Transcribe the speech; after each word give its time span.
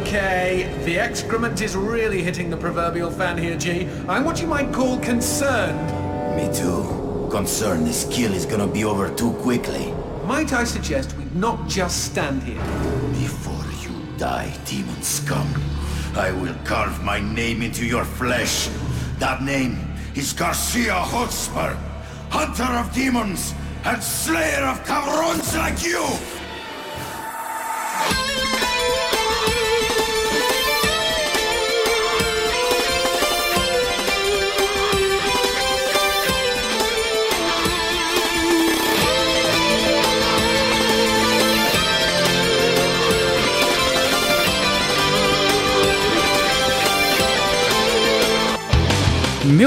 okay. 0.00 0.82
The 0.84 0.98
excrement 0.98 1.60
is 1.60 1.76
really 1.76 2.22
hitting 2.22 2.50
the 2.50 2.56
proverbial 2.56 3.10
fan 3.10 3.38
here, 3.38 3.56
G. 3.56 3.88
I'm 4.08 4.24
what 4.24 4.40
you 4.40 4.46
might 4.46 4.72
call 4.72 4.98
concerned. 4.98 5.78
Me 6.36 6.52
too. 6.54 7.28
Concerned 7.30 7.86
this 7.86 8.06
kill 8.10 8.32
is 8.32 8.46
gonna 8.46 8.66
be 8.66 8.84
over 8.84 9.08
too 9.14 9.32
quickly. 9.34 9.92
Might 10.24 10.52
I 10.52 10.64
suggest 10.64 11.16
we 11.16 11.24
not 11.34 11.68
just 11.68 12.04
stand 12.04 12.42
here? 12.42 12.62
Before 13.12 13.64
you 13.82 13.94
die, 14.16 14.54
demon 14.64 15.02
scum, 15.02 15.48
I 16.14 16.32
will 16.32 16.54
carve 16.64 17.02
my 17.02 17.20
name 17.20 17.62
into 17.62 17.84
your 17.84 18.04
flesh. 18.04 18.68
That 19.18 19.42
name 19.42 19.78
is 20.14 20.32
Garcia 20.32 20.94
Hotspur, 20.94 21.76
hunter 22.30 22.72
of 22.80 22.92
demons 22.92 23.54
and 23.84 24.02
slayer 24.02 24.64
of 24.64 24.84
cabrons 24.84 25.56
like 25.56 25.84
you! 25.84 26.37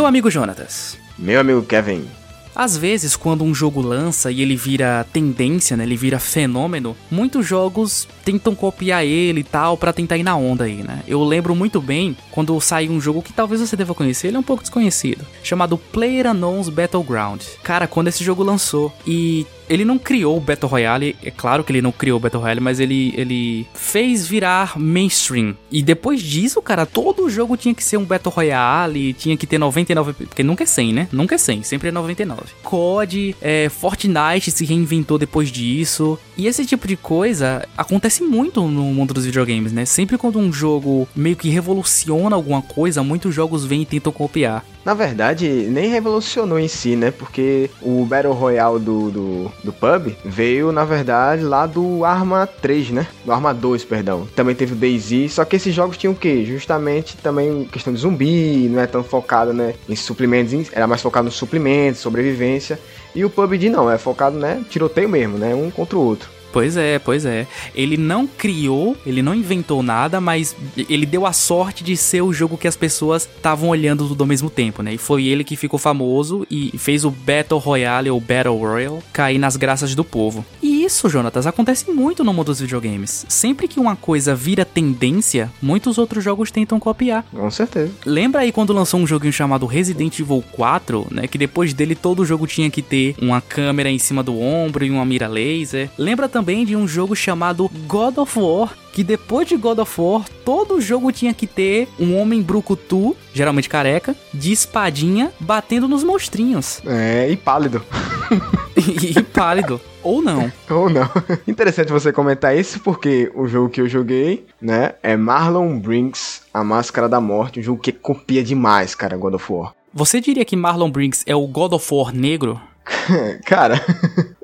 Meu 0.01 0.07
amigo 0.07 0.31
Jonatas. 0.31 0.97
Meu 1.15 1.39
amigo 1.39 1.61
Kevin. 1.61 2.07
Às 2.55 2.75
vezes, 2.75 3.15
quando 3.15 3.43
um 3.43 3.53
jogo 3.53 3.81
lança 3.81 4.31
e 4.31 4.41
ele 4.41 4.55
vira 4.55 5.05
tendência, 5.13 5.77
né? 5.77 5.83
Ele 5.83 5.95
vira 5.95 6.17
fenômeno, 6.17 6.97
muitos 7.11 7.45
jogos 7.45 8.07
tentam 8.25 8.55
copiar 8.55 9.05
ele 9.05 9.41
e 9.41 9.43
tal 9.43 9.77
para 9.77 9.93
tentar 9.93 10.17
ir 10.17 10.23
na 10.23 10.35
onda 10.35 10.63
aí, 10.63 10.81
né? 10.81 11.03
Eu 11.07 11.23
lembro 11.23 11.53
muito 11.53 11.79
bem 11.79 12.17
quando 12.31 12.59
saiu 12.59 12.91
um 12.91 12.99
jogo 12.99 13.21
que 13.21 13.31
talvez 13.31 13.61
você 13.61 13.75
deva 13.75 13.93
conhecer, 13.93 14.29
ele 14.29 14.37
é 14.37 14.39
um 14.39 14.43
pouco 14.43 14.63
desconhecido, 14.63 15.23
chamado 15.43 15.77
PlayerUnknown's 15.77 16.67
Battleground. 16.67 17.43
Cara, 17.61 17.85
quando 17.85 18.07
esse 18.07 18.23
jogo 18.23 18.41
lançou 18.41 18.91
e 19.05 19.45
ele 19.71 19.85
não 19.85 19.97
criou 19.97 20.35
o 20.35 20.41
Battle 20.41 20.69
Royale, 20.69 21.15
é 21.23 21.31
claro 21.31 21.63
que 21.63 21.71
ele 21.71 21.81
não 21.81 21.93
criou 21.93 22.17
o 22.17 22.19
Battle 22.19 22.41
Royale, 22.41 22.59
mas 22.59 22.81
ele, 22.81 23.13
ele 23.15 23.65
fez 23.73 24.27
virar 24.27 24.77
mainstream. 24.77 25.55
E 25.71 25.81
depois 25.81 26.21
disso, 26.21 26.61
cara, 26.61 26.85
todo 26.85 27.29
jogo 27.29 27.55
tinha 27.55 27.73
que 27.73 27.81
ser 27.81 27.95
um 27.95 28.03
Battle 28.03 28.33
Royale, 28.33 29.13
tinha 29.13 29.37
que 29.37 29.47
ter 29.47 29.57
99, 29.57 30.11
porque 30.25 30.43
nunca 30.43 30.63
é 30.63 30.67
100, 30.67 30.93
né? 30.93 31.07
Nunca 31.09 31.35
é 31.35 31.37
100, 31.37 31.63
sempre 31.63 31.87
é 31.87 31.91
99. 31.91 32.41
COD, 32.61 33.33
é, 33.41 33.69
Fortnite 33.69 34.51
se 34.51 34.65
reinventou 34.65 35.17
depois 35.17 35.49
disso. 35.49 36.19
E 36.35 36.47
esse 36.47 36.65
tipo 36.65 36.85
de 36.85 36.97
coisa 36.97 37.65
acontece 37.77 38.23
muito 38.23 38.67
no 38.67 38.83
mundo 38.83 39.13
dos 39.13 39.25
videogames, 39.25 39.71
né? 39.71 39.85
Sempre 39.85 40.17
quando 40.17 40.37
um 40.37 40.51
jogo 40.51 41.07
meio 41.15 41.37
que 41.37 41.49
revoluciona 41.49 42.35
alguma 42.35 42.61
coisa, 42.61 43.01
muitos 43.01 43.33
jogos 43.33 43.65
vêm 43.65 43.83
e 43.83 43.85
tentam 43.85 44.11
copiar. 44.11 44.65
Na 44.83 44.93
verdade, 44.93 45.47
nem 45.47 45.89
revolucionou 45.89 46.59
em 46.59 46.67
si, 46.67 46.95
né? 46.95 47.11
Porque 47.11 47.69
o 47.81 48.03
Battle 48.05 48.33
Royale 48.33 48.79
do, 48.79 49.11
do, 49.11 49.51
do 49.63 49.73
PUB 49.73 50.17
veio, 50.25 50.71
na 50.71 50.83
verdade, 50.83 51.43
lá 51.43 51.67
do 51.67 52.03
Arma 52.03 52.47
3, 52.47 52.89
né? 52.89 53.07
Do 53.23 53.31
Arma 53.31 53.53
2, 53.53 53.85
perdão. 53.85 54.27
Também 54.35 54.55
teve 54.55 54.73
o 54.73 54.75
DayZ, 54.75 55.33
só 55.33 55.45
que 55.45 55.55
esses 55.55 55.73
jogos 55.73 55.97
tinham 55.97 56.13
o 56.13 56.17
quê? 56.17 56.43
Justamente 56.45 57.15
também 57.17 57.65
questão 57.65 57.93
de 57.93 57.99
zumbi, 57.99 58.67
não 58.69 58.81
é 58.81 58.87
tão 58.87 59.03
focado, 59.03 59.53
né? 59.53 59.75
Em 59.87 59.95
suplementos, 59.95 60.71
era 60.73 60.87
mais 60.87 61.01
focado 61.01 61.25
nos 61.25 61.35
suplementos, 61.35 62.01
sobrevivência. 62.01 62.79
E 63.13 63.23
o 63.23 63.29
PUBG 63.29 63.69
não, 63.69 63.91
é 63.91 63.97
focado, 63.97 64.37
né? 64.37 64.63
Tiroteio 64.69 65.09
mesmo, 65.09 65.37
né? 65.37 65.53
Um 65.53 65.69
contra 65.69 65.97
o 65.97 66.01
outro. 66.01 66.40
Pois 66.51 66.77
é, 66.77 66.99
pois 66.99 67.25
é. 67.25 67.47
Ele 67.73 67.97
não 67.97 68.27
criou, 68.27 68.97
ele 69.05 69.21
não 69.21 69.33
inventou 69.33 69.81
nada, 69.81 70.19
mas 70.19 70.55
ele 70.89 71.05
deu 71.05 71.25
a 71.25 71.33
sorte 71.33 71.83
de 71.83 71.95
ser 71.95 72.21
o 72.21 72.33
jogo 72.33 72.57
que 72.57 72.67
as 72.67 72.75
pessoas 72.75 73.23
estavam 73.23 73.69
olhando 73.69 74.07
tudo 74.07 74.21
ao 74.21 74.27
mesmo 74.27 74.49
tempo, 74.49 74.81
né? 74.81 74.93
E 74.93 74.97
foi 74.97 75.25
ele 75.25 75.43
que 75.43 75.55
ficou 75.55 75.79
famoso 75.79 76.45
e 76.49 76.77
fez 76.77 77.05
o 77.05 77.11
Battle 77.11 77.59
Royale 77.59 78.09
ou 78.09 78.19
Battle 78.19 78.57
Royale 78.57 78.99
cair 79.13 79.37
nas 79.37 79.55
graças 79.55 79.95
do 79.95 80.03
povo. 80.03 80.45
E 80.61 80.80
isso, 80.83 81.09
Jonatas, 81.09 81.47
acontece 81.47 81.91
muito 81.91 82.23
no 82.23 82.33
mundo 82.33 82.47
dos 82.47 82.59
videogames. 82.59 83.25
Sempre 83.29 83.67
que 83.67 83.79
uma 83.79 83.95
coisa 83.95 84.35
vira 84.35 84.65
tendência, 84.65 85.51
muitos 85.61 85.97
outros 85.97 86.23
jogos 86.23 86.51
tentam 86.51 86.79
copiar. 86.79 87.23
Com 87.31 87.49
certeza. 87.51 87.91
Lembra 88.05 88.41
aí 88.41 88.51
quando 88.51 88.73
lançou 88.73 88.99
um 88.99 89.07
joguinho 89.07 89.33
chamado 89.33 89.65
Resident 89.65 90.19
Evil 90.19 90.43
4, 90.51 91.07
né? 91.11 91.27
Que 91.27 91.37
depois 91.37 91.73
dele 91.73 91.95
todo 91.95 92.25
jogo 92.25 92.47
tinha 92.47 92.69
que 92.69 92.81
ter 92.81 93.15
uma 93.21 93.41
câmera 93.41 93.89
em 93.89 93.99
cima 93.99 94.23
do 94.23 94.39
ombro 94.39 94.85
e 94.85 94.89
uma 94.89 95.05
mira 95.05 95.27
laser. 95.27 95.89
Lembra 95.97 96.27
também 96.27 96.65
de 96.65 96.75
um 96.75 96.87
jogo 96.87 97.15
chamado 97.15 97.69
God 97.87 98.17
of 98.17 98.39
War, 98.39 98.73
que 98.91 99.03
depois 99.03 99.47
de 99.47 99.55
God 99.55 99.79
of 99.79 100.01
War, 100.01 100.25
todo 100.43 100.81
jogo 100.81 101.11
tinha 101.11 101.33
que 101.33 101.47
ter 101.47 101.87
um 101.99 102.17
homem 102.17 102.41
brucutu, 102.41 103.15
geralmente 103.33 103.69
careca, 103.69 104.15
de 104.33 104.51
espadinha, 104.51 105.31
batendo 105.39 105.87
nos 105.87 106.03
monstrinhos. 106.03 106.81
É, 106.85 107.29
e 107.29 107.37
pálido. 107.37 107.83
e, 109.17 109.21
pálido. 109.23 109.79
Ou 110.03 110.21
não. 110.21 110.51
Ou 110.69 110.89
não. 110.89 111.09
Interessante 111.47 111.91
você 111.91 112.11
comentar 112.11 112.57
isso, 112.57 112.79
porque 112.79 113.31
o 113.35 113.47
jogo 113.47 113.69
que 113.69 113.81
eu 113.81 113.87
joguei, 113.87 114.45
né, 114.61 114.93
é 115.03 115.15
Marlon 115.15 115.79
Brinks, 115.79 116.43
A 116.53 116.63
Máscara 116.63 117.07
da 117.07 117.21
Morte, 117.21 117.59
um 117.59 117.63
jogo 117.63 117.81
que 117.81 117.91
copia 117.91 118.43
demais, 118.43 118.95
cara, 118.95 119.17
God 119.17 119.35
of 119.35 119.51
War. 119.51 119.73
Você 119.93 120.21
diria 120.21 120.45
que 120.45 120.55
Marlon 120.55 120.89
Brinks 120.89 121.23
é 121.27 121.35
o 121.35 121.45
God 121.45 121.73
of 121.73 121.93
War 121.93 122.13
negro? 122.13 122.59
Cara, 123.45 123.79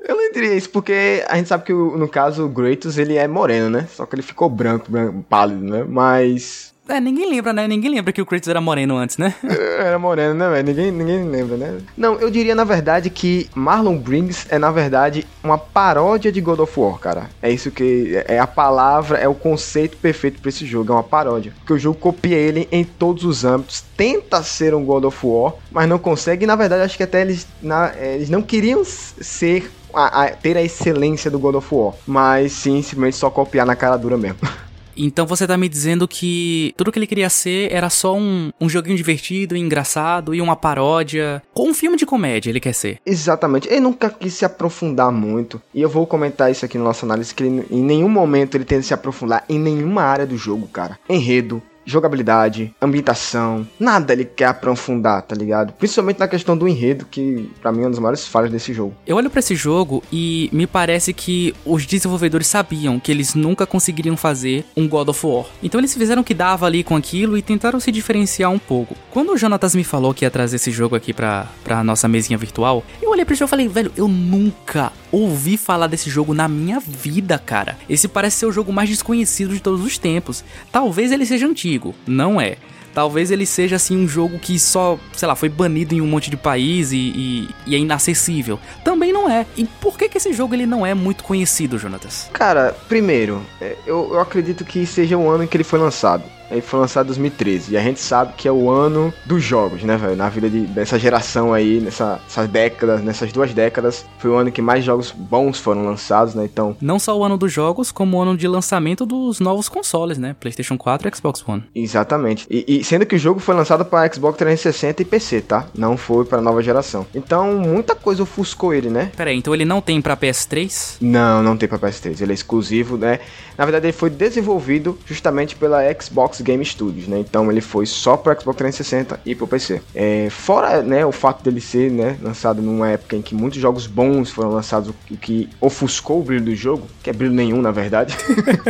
eu 0.06 0.16
não 0.16 0.32
diria 0.32 0.54
isso 0.54 0.70
porque 0.70 1.24
a 1.28 1.36
gente 1.36 1.48
sabe 1.48 1.64
que 1.64 1.72
no 1.72 2.08
caso 2.08 2.46
o 2.46 2.52
Kratos 2.52 2.98
ele 2.98 3.16
é 3.16 3.26
moreno, 3.26 3.68
né? 3.68 3.88
Só 3.90 4.06
que 4.06 4.14
ele 4.14 4.22
ficou 4.22 4.48
branco, 4.48 4.90
branco 4.90 5.24
pálido, 5.28 5.64
né? 5.64 5.84
Mas 5.88 6.72
é, 6.88 7.00
ninguém 7.00 7.28
lembra, 7.28 7.52
né? 7.52 7.68
Ninguém 7.68 7.90
lembra 7.90 8.12
que 8.12 8.20
o 8.20 8.26
Kratos 8.26 8.48
era 8.48 8.60
moreno 8.60 8.96
antes, 8.96 9.18
né? 9.18 9.34
era 9.78 9.98
moreno, 9.98 10.34
né, 10.34 10.48
velho? 10.48 10.66
Ninguém, 10.66 10.90
ninguém 10.90 11.28
lembra, 11.28 11.56
né? 11.56 11.78
Não, 11.96 12.14
eu 12.14 12.30
diria, 12.30 12.54
na 12.54 12.64
verdade, 12.64 13.10
que 13.10 13.48
Marlon 13.54 13.96
Briggs 13.96 14.46
é, 14.48 14.58
na 14.58 14.70
verdade, 14.70 15.26
uma 15.42 15.58
paródia 15.58 16.32
de 16.32 16.40
God 16.40 16.60
of 16.60 16.80
War, 16.80 16.98
cara. 16.98 17.30
É 17.42 17.50
isso 17.50 17.70
que... 17.70 18.22
É 18.26 18.38
a 18.38 18.46
palavra, 18.46 19.18
é 19.18 19.28
o 19.28 19.34
conceito 19.34 19.96
perfeito 19.96 20.40
pra 20.40 20.48
esse 20.48 20.64
jogo. 20.66 20.92
É 20.92 20.96
uma 20.96 21.02
paródia. 21.02 21.52
Porque 21.58 21.72
o 21.72 21.78
jogo 21.78 21.98
copia 21.98 22.36
ele 22.36 22.68
em 22.72 22.84
todos 22.84 23.24
os 23.24 23.44
âmbitos. 23.44 23.84
Tenta 23.96 24.42
ser 24.42 24.74
um 24.74 24.84
God 24.84 25.04
of 25.04 25.18
War, 25.26 25.54
mas 25.70 25.88
não 25.88 25.98
consegue. 25.98 26.44
E, 26.44 26.46
na 26.46 26.56
verdade, 26.56 26.82
acho 26.82 26.96
que 26.96 27.02
até 27.02 27.20
eles, 27.20 27.46
na, 27.62 27.92
é, 27.96 28.14
eles 28.14 28.30
não 28.30 28.42
queriam 28.42 28.82
ser... 28.84 29.70
A, 29.92 30.24
a, 30.24 30.30
ter 30.30 30.54
a 30.54 30.62
excelência 30.62 31.30
do 31.30 31.38
God 31.38 31.54
of 31.54 31.74
War. 31.74 31.94
Mas, 32.06 32.52
sim, 32.52 32.82
simplesmente 32.82 33.16
só 33.16 33.30
copiar 33.30 33.64
na 33.64 33.74
cara 33.74 33.96
dura 33.96 34.18
mesmo. 34.18 34.38
Então 34.98 35.26
você 35.26 35.46
tá 35.46 35.56
me 35.56 35.68
dizendo 35.68 36.08
que 36.08 36.74
tudo 36.76 36.90
que 36.90 36.98
ele 36.98 37.06
queria 37.06 37.30
ser 37.30 37.72
era 37.72 37.88
só 37.88 38.16
um, 38.16 38.50
um 38.60 38.68
joguinho 38.68 38.96
divertido, 38.96 39.56
engraçado 39.56 40.34
e 40.34 40.40
uma 40.40 40.56
paródia. 40.56 41.40
Com 41.54 41.70
um 41.70 41.74
filme 41.74 41.96
de 41.96 42.04
comédia 42.04 42.50
ele 42.50 42.60
quer 42.60 42.74
ser. 42.74 42.98
Exatamente. 43.06 43.68
Ele 43.68 43.80
nunca 43.80 44.10
quis 44.10 44.34
se 44.34 44.44
aprofundar 44.44 45.12
muito. 45.12 45.62
E 45.72 45.80
eu 45.80 45.88
vou 45.88 46.06
comentar 46.06 46.50
isso 46.50 46.64
aqui 46.64 46.76
no 46.76 46.84
nosso 46.84 47.04
análise, 47.04 47.34
que 47.34 47.44
ele, 47.44 47.64
em 47.70 47.82
nenhum 47.82 48.08
momento 48.08 48.56
ele 48.56 48.64
tenta 48.64 48.82
se 48.82 48.92
aprofundar 48.92 49.44
em 49.48 49.58
nenhuma 49.58 50.02
área 50.02 50.26
do 50.26 50.36
jogo, 50.36 50.66
cara. 50.66 50.98
Enredo, 51.08 51.62
jogabilidade, 51.88 52.74
ambientação, 52.80 53.66
nada 53.80 54.12
ele 54.12 54.24
quer 54.24 54.46
aprofundar, 54.46 55.22
tá 55.22 55.34
ligado? 55.34 55.72
Principalmente 55.72 56.18
na 56.18 56.28
questão 56.28 56.56
do 56.56 56.68
enredo, 56.68 57.06
que 57.10 57.50
para 57.60 57.72
mim 57.72 57.80
é 57.80 57.84
uma 57.84 57.90
das 57.90 57.98
maiores 57.98 58.26
falhas 58.26 58.50
desse 58.50 58.72
jogo. 58.72 58.94
Eu 59.06 59.16
olho 59.16 59.30
para 59.30 59.40
esse 59.40 59.56
jogo 59.56 60.02
e 60.12 60.50
me 60.52 60.66
parece 60.66 61.12
que 61.12 61.54
os 61.64 61.86
desenvolvedores 61.86 62.46
sabiam 62.46 63.00
que 63.00 63.10
eles 63.10 63.34
nunca 63.34 63.66
conseguiriam 63.66 64.16
fazer 64.16 64.64
um 64.76 64.86
God 64.86 65.08
of 65.08 65.26
War. 65.26 65.46
Então 65.62 65.80
eles 65.80 65.94
fizeram 65.94 66.22
o 66.22 66.24
que 66.24 66.34
dava 66.34 66.66
ali 66.66 66.84
com 66.84 66.94
aquilo 66.94 67.38
e 67.38 67.42
tentaram 67.42 67.80
se 67.80 67.90
diferenciar 67.90 68.50
um 68.50 68.58
pouco. 68.58 68.94
Quando 69.10 69.32
o 69.32 69.36
Jonatas 69.36 69.74
me 69.74 69.84
falou 69.84 70.12
que 70.12 70.24
ia 70.24 70.30
trazer 70.30 70.56
esse 70.56 70.70
jogo 70.70 70.94
aqui 70.94 71.12
pra, 71.12 71.46
pra 71.64 71.82
nossa 71.82 72.06
mesinha 72.06 72.38
virtual, 72.38 72.84
eu 73.00 73.10
olhei 73.10 73.24
pra 73.24 73.34
jogo 73.34 73.48
e 73.48 73.50
falei, 73.50 73.68
velho, 73.68 73.92
eu 73.96 74.08
nunca 74.08 74.92
ouvi 75.12 75.56
falar 75.56 75.86
desse 75.86 76.10
jogo 76.10 76.34
na 76.34 76.48
minha 76.48 76.80
vida, 76.80 77.38
cara. 77.38 77.76
Esse 77.88 78.08
parece 78.08 78.38
ser 78.38 78.46
o 78.46 78.52
jogo 78.52 78.72
mais 78.72 78.88
desconhecido 78.88 79.54
de 79.54 79.60
todos 79.60 79.84
os 79.84 79.98
tempos. 79.98 80.44
Talvez 80.70 81.12
ele 81.12 81.26
seja 81.26 81.46
antigo 81.46 81.94
não 82.06 82.40
é. 82.40 82.56
Talvez 82.94 83.30
ele 83.30 83.46
seja 83.46 83.76
assim 83.76 83.96
um 83.96 84.08
jogo 84.08 84.38
que 84.38 84.58
só, 84.58 84.98
sei 85.12 85.28
lá, 85.28 85.36
foi 85.36 85.48
banido 85.48 85.94
em 85.94 86.00
um 86.00 86.06
monte 86.06 86.30
de 86.30 86.36
país 86.36 86.90
e, 86.90 86.96
e, 86.96 87.48
e, 87.66 87.74
é 87.76 87.78
inacessível. 87.78 88.58
Também 88.82 89.12
não 89.12 89.30
é. 89.30 89.46
E 89.56 89.64
por 89.64 89.96
que, 89.96 90.08
que 90.08 90.18
esse 90.18 90.32
jogo 90.32 90.54
ele 90.54 90.66
não 90.66 90.84
é 90.84 90.94
muito 90.94 91.22
conhecido, 91.22 91.78
Jonatas? 91.78 92.28
Cara, 92.32 92.74
primeiro, 92.88 93.40
é, 93.60 93.76
eu, 93.86 94.14
eu 94.14 94.20
acredito 94.20 94.64
que 94.64 94.84
seja 94.84 95.16
o 95.16 95.30
ano 95.30 95.44
em 95.44 95.46
que 95.46 95.56
ele 95.56 95.64
foi 95.64 95.78
lançado. 95.78 96.24
Ele 96.50 96.60
foi 96.60 96.80
lançado 96.80 97.06
em 97.06 97.08
2013. 97.08 97.72
E 97.72 97.76
a 97.76 97.82
gente 97.82 98.00
sabe 98.00 98.32
que 98.36 98.48
é 98.48 98.52
o 98.52 98.70
ano 98.70 99.12
dos 99.24 99.42
jogos, 99.42 99.82
né, 99.82 99.96
velho? 99.96 100.16
Na 100.16 100.28
vida 100.28 100.48
de, 100.48 100.60
dessa 100.60 100.98
geração 100.98 101.52
aí, 101.52 101.80
nessa, 101.80 102.20
nessas 102.24 102.48
décadas, 102.48 103.02
nessas 103.02 103.32
duas 103.32 103.52
décadas, 103.52 104.04
foi 104.18 104.30
o 104.30 104.36
ano 104.36 104.50
que 104.50 104.62
mais 104.62 104.84
jogos 104.84 105.10
bons 105.10 105.58
foram 105.58 105.84
lançados, 105.84 106.34
né? 106.34 106.44
Então. 106.44 106.76
Não 106.80 106.98
só 106.98 107.16
o 107.16 107.24
ano 107.24 107.36
dos 107.36 107.52
jogos, 107.52 107.92
como 107.92 108.16
o 108.16 108.20
ano 108.20 108.36
de 108.36 108.48
lançamento 108.48 109.04
dos 109.04 109.40
novos 109.40 109.68
consoles, 109.68 110.18
né? 110.18 110.34
PlayStation 110.38 110.76
4 110.76 111.08
e 111.08 111.16
Xbox 111.16 111.44
One. 111.46 111.64
Exatamente. 111.74 112.46
E, 112.50 112.80
e 112.80 112.84
sendo 112.84 113.06
que 113.06 113.16
o 113.16 113.18
jogo 113.18 113.40
foi 113.40 113.54
lançado 113.54 113.84
para 113.84 114.12
Xbox 114.12 114.38
360 114.38 115.02
e 115.02 115.04
PC, 115.04 115.40
tá? 115.42 115.66
Não 115.76 115.96
foi 115.96 116.24
para 116.24 116.40
nova 116.40 116.62
geração. 116.62 117.06
Então, 117.14 117.54
muita 117.58 117.94
coisa 117.94 118.22
ofuscou 118.22 118.72
ele, 118.72 118.90
né? 118.90 119.10
Pera 119.16 119.30
aí, 119.30 119.36
então 119.36 119.54
ele 119.54 119.64
não 119.64 119.80
tem 119.80 120.00
para 120.00 120.16
PS3? 120.16 120.96
Não, 121.00 121.42
não 121.42 121.56
tem 121.56 121.68
para 121.68 121.78
PS3. 121.78 122.20
Ele 122.20 122.32
é 122.32 122.34
exclusivo, 122.34 122.96
né? 122.96 123.20
Na 123.56 123.64
verdade, 123.64 123.86
ele 123.86 123.92
foi 123.92 124.10
desenvolvido 124.10 124.98
justamente 125.04 125.56
pela 125.56 125.82
Xbox 126.00 126.37
Game 126.42 126.64
Studios, 126.64 127.06
né? 127.06 127.18
Então, 127.18 127.50
ele 127.50 127.60
foi 127.60 127.86
só 127.86 128.16
para 128.16 128.38
Xbox 128.38 128.56
360 128.56 129.20
e 129.24 129.34
para 129.34 129.44
o 129.44 129.48
PC. 129.48 129.82
É, 129.94 130.28
fora, 130.30 130.82
né, 130.82 131.04
o 131.04 131.12
fato 131.12 131.42
dele 131.42 131.60
ser, 131.60 131.90
né, 131.90 132.16
lançado 132.22 132.62
numa 132.62 132.90
época 132.90 133.16
em 133.16 133.22
que 133.22 133.34
muitos 133.34 133.60
jogos 133.60 133.86
bons 133.86 134.30
foram 134.30 134.50
lançados, 134.50 134.90
o 135.10 135.16
que 135.16 135.48
ofuscou 135.60 136.20
o 136.20 136.22
brilho 136.22 136.44
do 136.44 136.54
jogo, 136.54 136.86
que 137.02 137.10
é 137.10 137.12
brilho 137.12 137.34
nenhum, 137.34 137.60
na 137.60 137.70
verdade. 137.70 138.16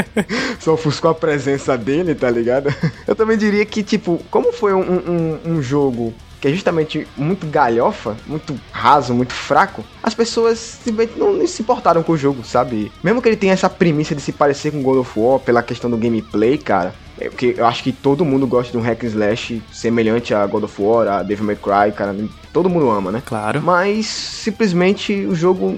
só 0.61 0.75
ofuscou 0.75 1.11
a 1.11 1.15
presença 1.15 1.77
dele, 1.77 2.15
tá 2.15 2.31
ligado? 2.31 2.73
Eu 3.07 3.15
também 3.15 3.37
diria 3.37 3.65
que, 3.65 3.83
tipo, 3.83 4.21
como 4.31 4.53
foi 4.53 4.73
um, 4.73 4.81
um, 4.81 5.39
um 5.53 5.63
jogo 5.63 6.15
que 6.41 6.49
é 6.49 6.53
justamente 6.53 7.07
muito 7.17 7.47
galhofa, 7.47 8.17
muito 8.27 8.59
raso, 8.71 9.13
muito 9.13 9.33
fraco, 9.33 9.85
as 10.03 10.15
pessoas 10.15 10.59
simplesmente 10.59 11.19
não, 11.19 11.33
não, 11.33 11.47
se 11.47 11.63
importaram 11.63 12.03
com 12.03 12.13
o 12.13 12.17
jogo, 12.17 12.45
sabe? 12.45 12.93
Mesmo 13.03 13.21
que 13.21 13.29
ele 13.29 13.37
tenha 13.37 13.53
essa 13.53 13.69
premissa 13.69 14.15
de 14.15 14.21
se 14.21 14.33
parecer 14.33 14.71
com 14.71 14.83
God 14.83 14.99
of 14.99 15.19
War 15.19 15.41
pela 15.41 15.63
questão 15.63 15.91
do 15.91 15.97
gameplay, 15.97 16.57
cara, 16.57 16.95
é 17.21 17.29
porque 17.29 17.55
eu 17.57 17.67
acho 17.67 17.83
que 17.83 17.93
todo 17.93 18.25
mundo 18.25 18.47
gosta 18.47 18.73
de 18.73 18.79
um 18.79 18.81
hack 18.81 19.05
and 19.05 19.09
slash 19.09 19.63
semelhante 19.73 20.35
a 20.35 20.47
God 20.47 20.65
of 20.65 20.81
War, 20.81 21.09
a 21.09 21.23
Devil 21.23 21.47
May 21.47 21.57
Cry, 21.57 21.93
cara. 21.95 22.15
Todo 22.53 22.69
mundo 22.69 22.91
ama, 22.91 23.13
né? 23.13 23.23
Claro. 23.25 23.61
Mas 23.63 24.07
simplesmente 24.07 25.13
o 25.13 25.35
jogo 25.35 25.77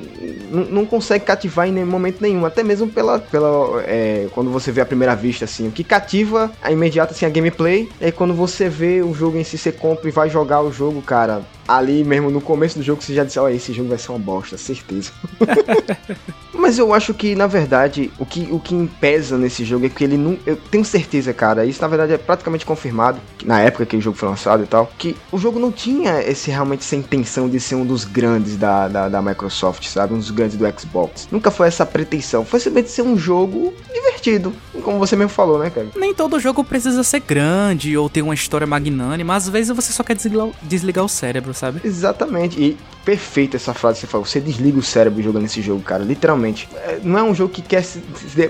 não 0.50 0.86
consegue 0.86 1.24
cativar 1.24 1.68
em 1.68 1.72
nenhum 1.72 1.86
momento 1.86 2.20
nenhum. 2.20 2.44
Até 2.46 2.62
mesmo 2.62 2.88
pela. 2.88 3.18
pela 3.18 3.82
é, 3.86 4.28
quando 4.32 4.50
você 4.50 4.70
vê 4.70 4.80
a 4.80 4.86
primeira 4.86 5.14
vista, 5.14 5.44
assim. 5.44 5.68
O 5.68 5.72
que 5.72 5.82
cativa 5.82 6.50
a 6.62 6.70
imediata 6.70 7.12
assim, 7.12 7.26
a 7.26 7.30
gameplay. 7.30 7.88
É 8.00 8.10
quando 8.10 8.34
você 8.34 8.68
vê 8.68 9.02
o 9.02 9.12
jogo 9.14 9.36
em 9.36 9.44
si, 9.44 9.58
você 9.58 9.72
compra 9.72 10.08
e 10.08 10.12
vai 10.12 10.30
jogar 10.30 10.62
o 10.62 10.72
jogo, 10.72 11.02
cara. 11.02 11.42
Ali 11.70 12.02
mesmo 12.02 12.30
no 12.30 12.40
começo 12.40 12.78
do 12.78 12.82
jogo 12.82 13.00
você 13.00 13.14
já 13.14 13.22
disse, 13.22 13.38
olha, 13.38 13.54
esse 13.54 13.72
jogo 13.72 13.90
vai 13.90 13.98
ser 13.98 14.10
uma 14.10 14.18
bosta, 14.18 14.58
certeza. 14.58 15.12
Mas 16.52 16.78
eu 16.78 16.92
acho 16.92 17.14
que, 17.14 17.34
na 17.34 17.46
verdade, 17.46 18.10
o 18.18 18.26
que, 18.26 18.48
o 18.50 18.60
que 18.60 18.90
pesa 19.00 19.38
nesse 19.38 19.64
jogo 19.64 19.86
é 19.86 19.88
que 19.88 20.04
ele 20.04 20.16
não. 20.16 20.36
Eu 20.44 20.56
tenho 20.56 20.84
certeza, 20.84 21.32
cara. 21.32 21.64
Isso 21.64 21.80
na 21.80 21.88
verdade 21.88 22.12
é 22.12 22.18
praticamente 22.18 22.66
confirmado. 22.66 23.18
na 23.44 23.60
época 23.60 23.86
que 23.86 23.96
o 23.96 24.00
jogo 24.00 24.16
foi 24.16 24.28
lançado 24.28 24.62
e 24.62 24.66
tal. 24.66 24.90
Que 24.98 25.16
o 25.32 25.38
jogo 25.38 25.58
não 25.58 25.72
tinha 25.72 26.20
esse 26.20 26.50
realmente 26.50 26.80
essa 26.80 26.96
intenção 26.96 27.48
de 27.48 27.58
ser 27.58 27.76
um 27.76 27.86
dos 27.86 28.04
grandes 28.04 28.56
da, 28.56 28.88
da, 28.88 29.08
da 29.08 29.22
Microsoft, 29.22 29.86
sabe? 29.86 30.12
Um 30.12 30.18
dos 30.18 30.30
grandes 30.30 30.56
do 30.56 30.80
Xbox. 30.80 31.28
Nunca 31.30 31.50
foi 31.50 31.68
essa 31.68 31.86
pretensão. 31.86 32.44
Foi 32.44 32.60
simplesmente 32.60 32.90
ser 32.90 33.02
um 33.02 33.16
jogo 33.16 33.72
divertido. 33.92 34.52
Como 34.82 34.98
você 34.98 35.16
mesmo 35.16 35.30
falou, 35.30 35.58
né, 35.58 35.70
cara? 35.70 35.88
Nem 35.96 36.14
todo 36.14 36.38
jogo 36.38 36.62
precisa 36.62 37.02
ser 37.02 37.20
grande 37.20 37.96
ou 37.96 38.10
ter 38.10 38.22
uma 38.22 38.34
história 38.34 38.66
magnânima. 38.66 39.34
Às 39.34 39.48
vezes 39.48 39.74
você 39.74 39.92
só 39.92 40.02
quer 40.02 40.14
desligar, 40.14 40.48
desligar 40.62 41.04
o 41.04 41.08
cérebro, 41.08 41.54
sabe? 41.60 41.80
Exatamente. 41.84 42.58
E 42.60 42.76
perfeita 43.04 43.56
essa 43.56 43.74
frase 43.74 43.96
que 43.96 44.00
você 44.02 44.06
falou. 44.06 44.26
Você 44.26 44.40
desliga 44.40 44.78
o 44.78 44.82
cérebro 44.82 45.22
jogando 45.22 45.44
esse 45.44 45.62
jogo, 45.62 45.82
cara. 45.82 46.04
Literalmente. 46.04 46.68
É, 46.74 47.00
não 47.02 47.18
é 47.18 47.22
um 47.22 47.34
jogo 47.34 47.52
que 47.52 47.62
quer 47.62 47.82
se 47.82 48.02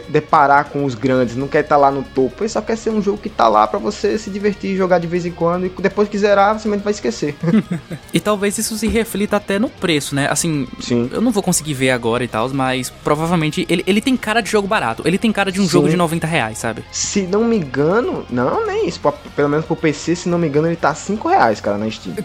deparar 0.09 0.67
com 0.67 0.85
os 0.85 0.95
grandes, 0.95 1.37
não 1.37 1.49
quer 1.49 1.61
estar 1.61 1.77
tá 1.77 1.81
lá 1.81 1.91
no 1.91 2.03
topo. 2.03 2.43
Ele 2.43 2.49
só 2.49 2.61
quer 2.61 2.77
ser 2.77 2.91
um 2.91 3.03
jogo 3.03 3.19
que 3.19 3.29
tá 3.29 3.49
lá 3.49 3.67
para 3.67 3.79
você 3.79 4.19
se 4.19 4.31
divertir, 4.31 4.77
jogar 4.77 4.99
de 4.99 5.07
vez 5.07 5.25
em 5.25 5.31
quando. 5.31 5.67
E 5.67 5.69
depois 5.69 6.09
que 6.09 6.19
zerar, 6.19 6.59
você 6.59 6.69
vai 6.69 6.93
esquecer. 6.93 7.37
e 8.13 8.21
talvez 8.21 8.59
isso 8.59 8.77
se 8.77 8.87
reflita 8.89 9.37
até 9.37 9.59
no 9.59 9.69
preço, 9.69 10.15
né? 10.15 10.29
Assim, 10.31 10.67
Sim. 10.81 11.09
eu 11.13 11.21
não 11.21 11.31
vou 11.31 11.43
conseguir 11.43 11.75
ver 11.75 11.91
agora 11.91 12.25
e 12.25 12.29
tal, 12.29 12.49
mas 12.51 12.91
provavelmente 12.91 13.67
ele, 13.69 13.85
ele 13.87 14.01
tem 14.01 14.17
cara 14.17 14.41
de 14.41 14.51
jogo 14.51 14.67
barato. 14.67 15.03
Ele 15.07 15.19
tem 15.19 15.33
cara 15.33 15.53
de 15.53 15.61
um 15.61 15.65
Sim. 15.65 15.71
jogo 15.71 15.89
de 15.89 15.97
90 15.97 16.27
reais, 16.27 16.59
sabe? 16.59 16.85
Se 16.91 17.23
não 17.23 17.45
me 17.45 17.57
engano, 17.57 18.25
não, 18.31 18.67
nem 18.67 18.89
isso. 18.89 19.01
Pelo 19.35 19.49
menos 19.49 19.65
pro 19.65 19.77
PC, 19.77 20.17
se 20.17 20.29
não 20.29 20.39
me 20.39 20.49
engano, 20.49 20.67
ele 20.67 20.77
tá 20.77 20.95
5 20.95 21.29
reais, 21.29 21.61
cara, 21.61 21.79
na 21.79 21.91
Steam. 21.91 22.17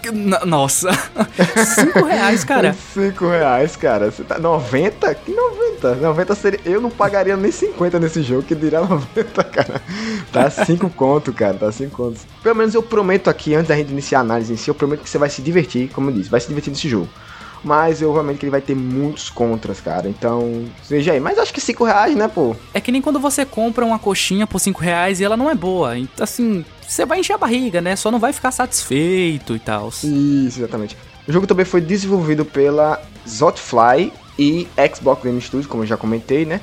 Nossa, 0.45 0.91
5 1.75 2.03
reais, 2.03 2.14
cara. 2.43 2.75
5 2.93 3.27
reais, 3.27 3.75
cara. 3.75 4.11
Você 4.11 4.23
tá 4.23 4.37
90? 4.39 5.13
Que 5.15 5.31
90? 5.33 5.95
90 5.95 6.35
seria. 6.35 6.59
Eu 6.65 6.81
não 6.81 6.89
pagaria 6.89 7.35
nem 7.37 7.51
50 7.51 7.99
nesse 7.99 8.21
jogo, 8.21 8.43
que 8.43 8.55
diria 8.55 8.81
90, 8.81 9.43
cara. 9.43 9.81
Tá 10.31 10.49
5 10.49 10.89
conto, 10.95 11.33
cara. 11.33 11.55
Tá 11.55 11.71
5 11.71 11.95
contos. 11.95 12.21
Pelo 12.41 12.55
menos 12.55 12.73
eu 12.73 12.83
prometo 12.83 13.29
aqui, 13.29 13.53
antes 13.55 13.67
da 13.69 13.75
gente 13.75 13.91
iniciar 13.91 14.19
a 14.19 14.21
análise 14.21 14.53
em 14.53 14.57
si, 14.57 14.69
eu 14.69 14.75
prometo 14.75 15.01
que 15.01 15.09
você 15.09 15.17
vai 15.17 15.29
se 15.29 15.41
divertir, 15.41 15.89
como 15.89 16.09
eu 16.09 16.13
disse, 16.13 16.29
vai 16.29 16.39
se 16.39 16.47
divertir 16.47 16.71
nesse 16.71 16.87
jogo. 16.89 17.09
Mas 17.63 17.99
eu 17.99 18.13
realmente 18.13 18.37
que 18.37 18.45
ele 18.45 18.51
vai 18.51 18.61
ter 18.61 18.75
muitos 18.75 19.31
contras, 19.31 19.81
cara. 19.81 20.07
Então, 20.07 20.65
veja 20.87 21.13
aí. 21.13 21.19
Mas 21.19 21.39
acho 21.39 21.51
que 21.51 21.59
5 21.59 21.83
reais, 21.83 22.15
né, 22.15 22.27
pô? 22.27 22.55
É 22.71 22.79
que 22.79 22.91
nem 22.91 23.01
quando 23.01 23.19
você 23.19 23.43
compra 23.43 23.83
uma 23.83 23.97
coxinha 23.97 24.45
por 24.45 24.59
5 24.59 24.79
reais 24.79 25.19
e 25.19 25.23
ela 25.23 25.35
não 25.35 25.49
é 25.49 25.55
boa. 25.55 25.97
Então, 25.97 26.23
assim, 26.23 26.63
você 26.87 27.07
vai 27.07 27.19
encher 27.19 27.33
a 27.33 27.37
barriga, 27.39 27.81
né? 27.81 27.95
Só 27.95 28.11
não 28.11 28.19
vai 28.19 28.31
ficar 28.31 28.51
satisfeito 28.51 29.55
e 29.55 29.59
tal. 29.59 29.89
Isso, 29.89 30.05
exatamente. 30.59 30.95
O 31.27 31.31
jogo 31.31 31.47
também 31.47 31.65
foi 31.65 31.81
desenvolvido 31.81 32.45
pela 32.45 33.01
Zotfly 33.27 34.13
e 34.37 34.67
Xbox 34.93 35.23
Game 35.23 35.41
Studios, 35.41 35.65
como 35.65 35.83
eu 35.83 35.87
já 35.87 35.97
comentei, 35.97 36.45
né? 36.45 36.61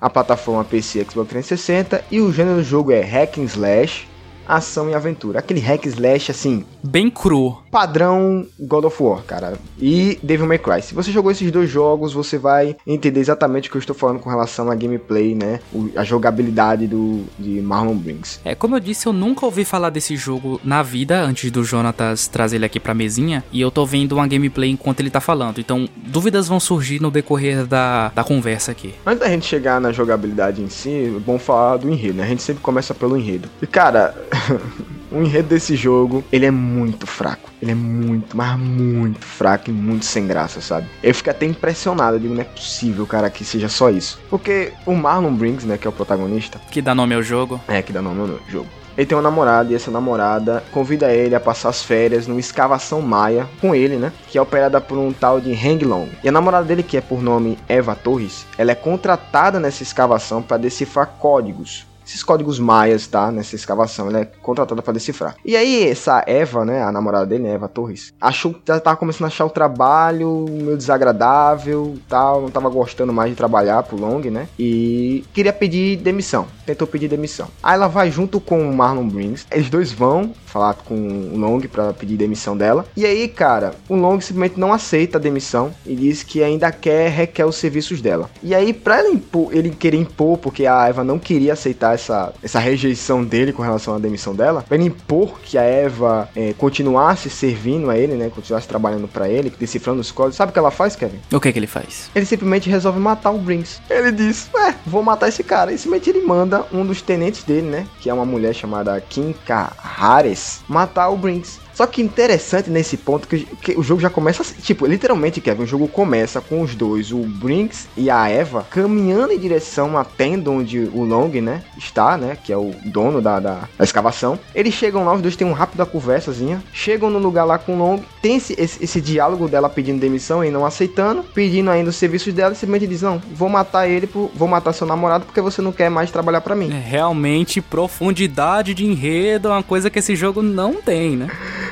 A 0.00 0.08
plataforma 0.08 0.64
PC 0.64 1.04
Xbox 1.10 1.28
360 1.30 2.04
e 2.10 2.20
o 2.20 2.32
gênero 2.32 2.58
do 2.58 2.62
jogo 2.62 2.92
é 2.92 3.00
Hack 3.00 3.38
and 3.38 3.44
Slash 3.44 4.06
ação 4.46 4.90
e 4.90 4.94
aventura. 4.94 5.38
Aquele 5.38 5.60
hack 5.60 5.86
slash 5.86 6.30
assim. 6.30 6.64
Bem 6.82 7.10
cru. 7.10 7.58
Padrão 7.70 8.46
God 8.58 8.84
of 8.84 9.02
War, 9.02 9.22
cara. 9.22 9.54
E 9.78 10.18
Devil 10.22 10.46
May 10.46 10.58
Cry. 10.58 10.82
Se 10.82 10.94
você 10.94 11.10
jogou 11.10 11.30
esses 11.30 11.50
dois 11.50 11.68
jogos, 11.68 12.12
você 12.12 12.38
vai 12.38 12.76
entender 12.86 13.20
exatamente 13.20 13.68
o 13.68 13.72
que 13.72 13.76
eu 13.76 13.80
estou 13.80 13.96
falando 13.96 14.20
com 14.20 14.30
relação 14.30 14.70
à 14.70 14.74
gameplay, 14.74 15.34
né? 15.34 15.60
a 15.96 16.04
jogabilidade 16.04 16.86
do, 16.86 17.24
de 17.38 17.60
Marlon 17.60 17.96
Brinks. 17.96 18.40
É, 18.44 18.54
como 18.54 18.76
eu 18.76 18.80
disse, 18.80 19.06
eu 19.06 19.12
nunca 19.12 19.44
ouvi 19.44 19.64
falar 19.64 19.90
desse 19.90 20.16
jogo 20.16 20.60
na 20.62 20.82
vida 20.82 21.20
antes 21.20 21.50
do 21.50 21.64
Jonatas 21.64 22.28
trazer 22.28 22.56
ele 22.56 22.64
aqui 22.64 22.78
pra 22.78 22.94
mesinha. 22.94 23.42
E 23.52 23.60
eu 23.60 23.70
tô 23.70 23.84
vendo 23.84 24.12
uma 24.12 24.26
gameplay 24.26 24.70
enquanto 24.70 25.00
ele 25.00 25.10
tá 25.10 25.20
falando. 25.20 25.58
Então, 25.58 25.88
dúvidas 25.96 26.48
vão 26.48 26.60
surgir 26.60 27.00
no 27.00 27.10
decorrer 27.10 27.66
da, 27.66 28.08
da 28.14 28.24
conversa 28.24 28.72
aqui. 28.72 28.94
Antes 29.04 29.20
da 29.20 29.28
gente 29.28 29.46
chegar 29.46 29.80
na 29.80 29.92
jogabilidade 29.92 30.62
em 30.62 30.68
si, 30.68 31.12
é 31.16 31.20
bom 31.20 31.38
falar 31.38 31.78
do 31.78 31.90
enredo, 31.90 32.18
né? 32.18 32.24
A 32.24 32.28
gente 32.28 32.42
sempre 32.42 32.62
começa 32.62 32.94
pelo 32.94 33.16
enredo. 33.16 33.48
E, 33.60 33.66
cara, 33.66 34.14
o 35.10 35.22
enredo 35.22 35.48
desse 35.48 35.76
jogo, 35.76 36.24
ele 36.32 36.46
é 36.46 36.50
muito 36.50 37.06
fraco. 37.06 37.50
Ele 37.60 37.72
é 37.72 37.74
muito, 37.74 38.36
mas 38.36 38.58
muito 38.58 39.24
fraco 39.24 39.70
e 39.70 39.72
muito 39.72 40.04
sem 40.04 40.26
graça, 40.26 40.60
sabe? 40.60 40.88
Eu 41.02 41.14
fico 41.14 41.30
até 41.30 41.46
impressionado, 41.46 42.16
eu 42.16 42.20
digo, 42.20 42.34
não 42.34 42.42
é 42.42 42.44
possível, 42.44 43.06
cara, 43.06 43.30
que 43.30 43.44
seja 43.44 43.68
só 43.68 43.90
isso. 43.90 44.20
Porque 44.28 44.72
o 44.84 44.94
Marlon 44.94 45.34
Briggs, 45.34 45.66
né, 45.66 45.78
que 45.78 45.86
é 45.86 45.90
o 45.90 45.92
protagonista... 45.92 46.60
Que 46.70 46.82
dá 46.82 46.94
nome 46.94 47.14
ao 47.14 47.22
jogo. 47.22 47.60
É, 47.68 47.82
que 47.82 47.92
dá 47.92 48.02
nome 48.02 48.20
ao 48.20 48.50
jogo. 48.50 48.68
Ele 48.96 49.06
tem 49.06 49.16
uma 49.16 49.22
namorada 49.22 49.72
e 49.72 49.74
essa 49.74 49.90
namorada 49.90 50.62
convida 50.70 51.12
ele 51.12 51.34
a 51.34 51.40
passar 51.40 51.68
as 51.68 51.82
férias 51.82 52.28
numa 52.28 52.38
escavação 52.38 53.02
maia 53.02 53.48
com 53.60 53.74
ele, 53.74 53.96
né? 53.96 54.12
Que 54.28 54.38
é 54.38 54.42
operada 54.42 54.80
por 54.80 54.96
um 54.96 55.12
tal 55.12 55.40
de 55.40 55.52
Hang 55.52 55.84
Long. 55.84 56.08
E 56.22 56.28
a 56.28 56.32
namorada 56.32 56.64
dele, 56.64 56.84
que 56.84 56.96
é 56.96 57.00
por 57.00 57.20
nome 57.20 57.58
Eva 57.68 57.96
Torres, 57.96 58.46
ela 58.56 58.70
é 58.70 58.74
contratada 58.74 59.58
nessa 59.58 59.82
escavação 59.82 60.40
para 60.40 60.58
decifrar 60.58 61.08
códigos 61.18 61.86
esses 62.06 62.22
códigos 62.22 62.58
maias, 62.58 63.06
tá? 63.06 63.30
Nessa 63.30 63.54
escavação. 63.54 64.08
Ela 64.08 64.20
é 64.20 64.24
contratada 64.24 64.82
para 64.82 64.92
decifrar. 64.92 65.36
E 65.44 65.56
aí, 65.56 65.88
essa 65.88 66.22
Eva, 66.26 66.64
né? 66.64 66.82
A 66.82 66.92
namorada 66.92 67.26
dele, 67.26 67.44
né, 67.44 67.54
Eva 67.54 67.68
Torres, 67.68 68.12
achou 68.20 68.52
que 68.52 68.60
já 68.66 68.78
tava 68.80 68.96
começando 68.96 69.24
a 69.24 69.28
achar 69.28 69.44
o 69.44 69.50
trabalho 69.50 70.46
meio 70.48 70.76
desagradável 70.76 71.96
tal. 72.08 72.42
Não 72.42 72.50
tava 72.50 72.68
gostando 72.68 73.12
mais 73.12 73.30
de 73.30 73.36
trabalhar 73.36 73.82
pro 73.82 73.98
Long, 73.98 74.20
né? 74.30 74.48
E 74.58 75.24
queria 75.32 75.52
pedir 75.52 75.96
demissão. 75.96 76.46
Tentou 76.66 76.86
pedir 76.86 77.08
demissão. 77.08 77.48
Aí 77.62 77.74
ela 77.74 77.88
vai 77.88 78.10
junto 78.10 78.40
com 78.40 78.68
o 78.68 78.74
Marlon 78.74 79.08
Briggs. 79.08 79.46
Eles 79.50 79.70
dois 79.70 79.92
vão 79.92 80.32
falar 80.54 80.74
com 80.74 80.94
o 80.94 81.36
Long 81.36 81.60
para 81.62 81.92
pedir 81.92 82.16
demissão 82.16 82.56
dela. 82.56 82.86
E 82.96 83.04
aí, 83.04 83.26
cara, 83.26 83.74
o 83.88 83.96
Long 83.96 84.20
simplesmente 84.20 84.58
não 84.58 84.72
aceita 84.72 85.18
a 85.18 85.20
demissão 85.20 85.74
e 85.84 85.96
diz 85.96 86.22
que 86.22 86.44
ainda 86.44 86.70
quer 86.70 87.10
requer 87.10 87.44
os 87.44 87.56
serviços 87.56 88.00
dela. 88.00 88.30
E 88.40 88.54
aí, 88.54 88.72
pra 88.72 89.00
ele, 89.00 89.14
impor, 89.14 89.52
ele 89.52 89.70
querer 89.70 89.96
impor, 89.96 90.38
porque 90.38 90.64
a 90.64 90.86
Eva 90.86 91.02
não 91.02 91.18
queria 91.18 91.54
aceitar 91.54 91.94
essa, 91.94 92.32
essa 92.40 92.60
rejeição 92.60 93.24
dele 93.24 93.52
com 93.52 93.62
relação 93.62 93.96
à 93.96 93.98
demissão 93.98 94.32
dela, 94.32 94.62
pra 94.62 94.76
ele 94.76 94.86
impor 94.86 95.40
que 95.40 95.58
a 95.58 95.62
Eva 95.62 96.28
é, 96.36 96.52
continuasse 96.52 97.28
servindo 97.28 97.90
a 97.90 97.98
ele, 97.98 98.14
né? 98.14 98.30
Continuasse 98.32 98.68
trabalhando 98.68 99.08
para 99.08 99.28
ele, 99.28 99.52
decifrando 99.58 100.00
os 100.00 100.12
códigos. 100.12 100.36
Sabe 100.36 100.50
o 100.50 100.52
que 100.52 100.58
ela 100.58 100.70
faz, 100.70 100.94
Kevin? 100.94 101.18
O 101.32 101.40
que 101.40 101.52
que 101.52 101.58
ele 101.58 101.66
faz? 101.66 102.10
Ele 102.14 102.26
simplesmente 102.26 102.70
resolve 102.70 103.00
matar 103.00 103.32
o 103.32 103.38
Brinks. 103.38 103.82
Ele 103.90 104.12
diz, 104.12 104.48
ué, 104.54 104.76
vou 104.86 105.02
matar 105.02 105.28
esse 105.28 105.42
cara. 105.42 105.72
E 105.72 105.78
simplesmente 105.78 106.10
ele 106.10 106.24
manda 106.24 106.64
um 106.72 106.86
dos 106.86 107.02
tenentes 107.02 107.42
dele, 107.42 107.66
né? 107.66 107.86
Que 108.00 108.08
é 108.08 108.14
uma 108.14 108.24
mulher 108.24 108.54
chamada 108.54 109.00
Kim 109.00 109.34
Kahares, 109.44 110.43
matar 110.68 111.10
o 111.10 111.16
Brinks. 111.16 111.63
Só 111.74 111.86
que 111.86 112.00
interessante 112.00 112.70
nesse 112.70 112.96
ponto 112.96 113.26
que, 113.26 113.40
que 113.40 113.72
o 113.72 113.82
jogo 113.82 114.00
já 114.00 114.08
começa 114.08 114.42
assim, 114.42 114.54
tipo, 114.60 114.86
literalmente, 114.86 115.40
Kevin, 115.40 115.64
o 115.64 115.66
jogo 115.66 115.88
começa 115.88 116.40
com 116.40 116.62
os 116.62 116.74
dois, 116.74 117.10
o 117.10 117.18
Brinks 117.18 117.88
e 117.96 118.08
a 118.08 118.28
Eva, 118.28 118.64
caminhando 118.70 119.32
em 119.32 119.38
direção 119.38 119.98
à 119.98 120.04
tenda 120.04 120.50
onde 120.50 120.78
o 120.78 121.04
Long, 121.04 121.30
né, 121.42 121.62
está, 121.76 122.16
né, 122.16 122.38
que 122.42 122.52
é 122.52 122.56
o 122.56 122.72
dono 122.84 123.20
da, 123.20 123.40
da, 123.40 123.68
da 123.76 123.84
escavação. 123.84 124.38
Eles 124.54 124.72
chegam 124.72 125.04
lá, 125.04 125.14
os 125.14 125.20
dois 125.20 125.34
têm 125.34 125.46
uma 125.46 125.56
rápida 125.56 125.84
conversazinha, 125.84 126.62
chegam 126.72 127.10
no 127.10 127.18
lugar 127.18 127.44
lá 127.44 127.58
com 127.58 127.74
o 127.74 127.78
Long, 127.78 128.00
tem 128.22 128.36
esse, 128.36 128.54
esse, 128.58 128.84
esse 128.84 129.00
diálogo 129.00 129.48
dela 129.48 129.68
pedindo 129.68 130.00
demissão 130.00 130.44
e 130.44 130.50
não 130.50 130.64
aceitando, 130.64 131.24
pedindo 131.24 131.70
ainda 131.70 131.90
os 131.90 131.96
serviços 131.96 132.32
dela 132.32 132.52
e 132.52 132.56
simplesmente 132.56 132.88
diz, 132.88 133.02
não, 133.02 133.20
vou 133.32 133.48
matar 133.48 133.88
ele, 133.88 134.06
por, 134.06 134.30
vou 134.34 134.46
matar 134.46 134.72
seu 134.72 134.86
namorado 134.86 135.24
porque 135.24 135.40
você 135.40 135.60
não 135.60 135.72
quer 135.72 135.90
mais 135.90 136.10
trabalhar 136.10 136.40
para 136.40 136.54
mim. 136.54 136.72
É, 136.72 136.78
realmente, 136.78 137.60
profundidade 137.60 138.74
de 138.74 138.84
enredo 138.84 139.48
é 139.48 139.50
uma 139.50 139.62
coisa 139.62 139.90
que 139.90 139.98
esse 139.98 140.14
jogo 140.14 140.40
não 140.40 140.74
tem, 140.74 141.16
né? 141.16 141.28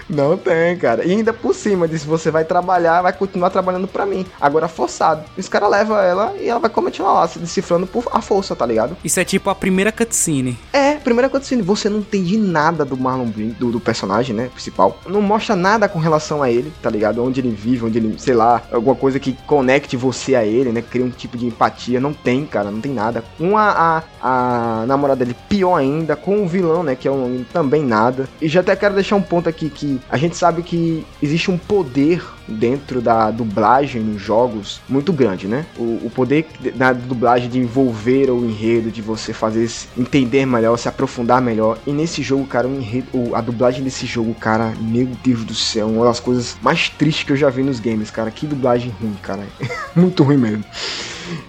Não 0.09 0.37
tem, 0.37 0.77
cara. 0.77 1.05
E 1.05 1.13
ainda 1.13 1.33
por 1.33 1.55
cima 1.55 1.89
disso, 1.89 2.07
você 2.07 2.31
vai 2.31 2.45
trabalhar, 2.45 3.03
vai 3.03 3.13
continuar 3.13 3.51
trabalhando 3.51 3.89
para 3.89 4.07
mim. 4.07 4.27
Agora 4.41 4.69
forçado. 4.69 5.25
Os 5.37 5.49
caras 5.49 5.71
levam 5.71 5.99
ela 5.99 6.35
e 6.41 6.49
ela 6.49 6.61
vai 6.61 6.71
continuar 6.71 7.13
lá 7.13 7.29
se 7.29 7.39
decifrando 7.39 7.87
por 7.87 8.05
a 8.13 8.21
força, 8.21 8.55
tá 8.55 8.67
ligado? 8.67 8.97
Isso 9.05 9.21
é 9.21 9.25
tipo 9.25 9.51
a 9.51 9.55
primeira 9.55 9.93
cutscene. 9.93 10.59
É, 10.73 10.95
primeira 10.95 11.29
cutscene. 11.29 11.63
Você 11.63 11.89
não 11.89 11.99
entende 11.99 12.37
nada 12.37 12.85
do 12.85 12.97
Marlon 12.97 13.27
Brando, 13.27 13.55
do, 13.55 13.73
do, 13.73 13.81
personagem, 13.81 14.35
né, 14.35 14.49
principal. 14.53 14.99
Não 15.07 15.23
mostra 15.23 15.55
nada 15.57 15.89
com 15.89 15.99
relação 15.99 16.43
a 16.43 16.51
ele, 16.51 16.73
tá 16.83 16.91
ligado? 16.91 17.23
Onde 17.25 17.41
ele 17.41 17.51
vive, 17.51 17.85
onde 17.85 17.99
ele, 17.99 18.19
sei 18.19 18.35
lá, 18.35 18.63
alguma 18.73 18.95
coisa 18.95 19.19
que 19.19 19.37
conecte 19.47 19.97
você 19.97 20.35
a 20.35 20.45
ele, 20.45 20.73
né? 20.73 20.83
Cria 20.83 21.05
um 21.05 21.11
tipo 21.11 21.37
de 21.37 21.47
empatia. 21.47 22.01
Não 22.01 22.13
tem, 22.13 22.47
cara, 22.47 22.71
não 22.71 22.81
tem 22.81 22.93
nada. 22.93 23.23
Com 23.39 23.57
a, 23.57 24.03
a, 24.23 24.83
a 24.83 24.87
namorada 24.87 25.25
dele, 25.25 25.37
pior 25.49 25.77
ainda. 25.77 26.17
Com 26.17 26.43
o 26.43 26.49
vilão, 26.49 26.83
né, 26.83 26.95
que 26.95 27.09
é 27.09 27.11
um 27.11 27.45
também 27.53 27.85
nada. 27.85 28.29
E 28.41 28.49
já 28.49 28.61
até 28.61 28.75
quero 28.77 28.95
deixar 28.95 29.17
um 29.17 29.23
ponto 29.23 29.49
aqui 29.49 29.69
que 29.69 29.92
a 30.09 30.17
gente 30.17 30.37
sabe 30.37 30.63
que 30.63 31.05
existe 31.23 31.51
um 31.51 31.59
poder 31.59 32.23
dentro 32.53 33.01
da 33.01 33.31
dublagem 33.31 34.03
nos 34.03 34.21
jogos 34.21 34.81
muito 34.89 35.13
grande, 35.13 35.47
né? 35.47 35.67
O, 35.77 36.07
o 36.07 36.11
poder 36.15 36.47
da 36.75 36.93
dublagem 36.93 37.49
de 37.49 37.59
envolver 37.59 38.31
o 38.31 38.45
enredo, 38.45 38.91
de 38.91 39.03
você 39.03 39.33
fazer 39.33 39.71
entender 39.97 40.47
melhor, 40.47 40.77
se 40.77 40.89
aprofundar 40.89 41.41
melhor. 41.41 41.79
E 41.87 41.93
nesse 41.93 42.23
jogo, 42.23 42.47
cara, 42.47 42.69
o 42.69 42.75
enredo, 42.75 43.35
a 43.35 43.41
dublagem 43.41 43.83
desse 43.83 44.07
jogo, 44.07 44.35
cara, 44.35 44.73
meu 44.81 45.09
Deus 45.25 45.45
do 45.45 45.55
céu, 45.55 45.87
uma 45.89 46.05
das 46.05 46.21
coisas 46.21 46.57
mais 46.63 46.89
tristes 46.89 47.25
que 47.25 47.33
eu 47.33 47.37
já 47.37 47.51
vi 47.51 47.63
nos 47.63 47.81
games, 47.81 48.11
cara. 48.11 48.31
Que 48.31 48.47
dublagem 48.47 48.93
ruim, 49.01 49.17
cara. 49.23 49.47
muito 49.95 50.23
ruim 50.23 50.37
mesmo. 50.37 50.65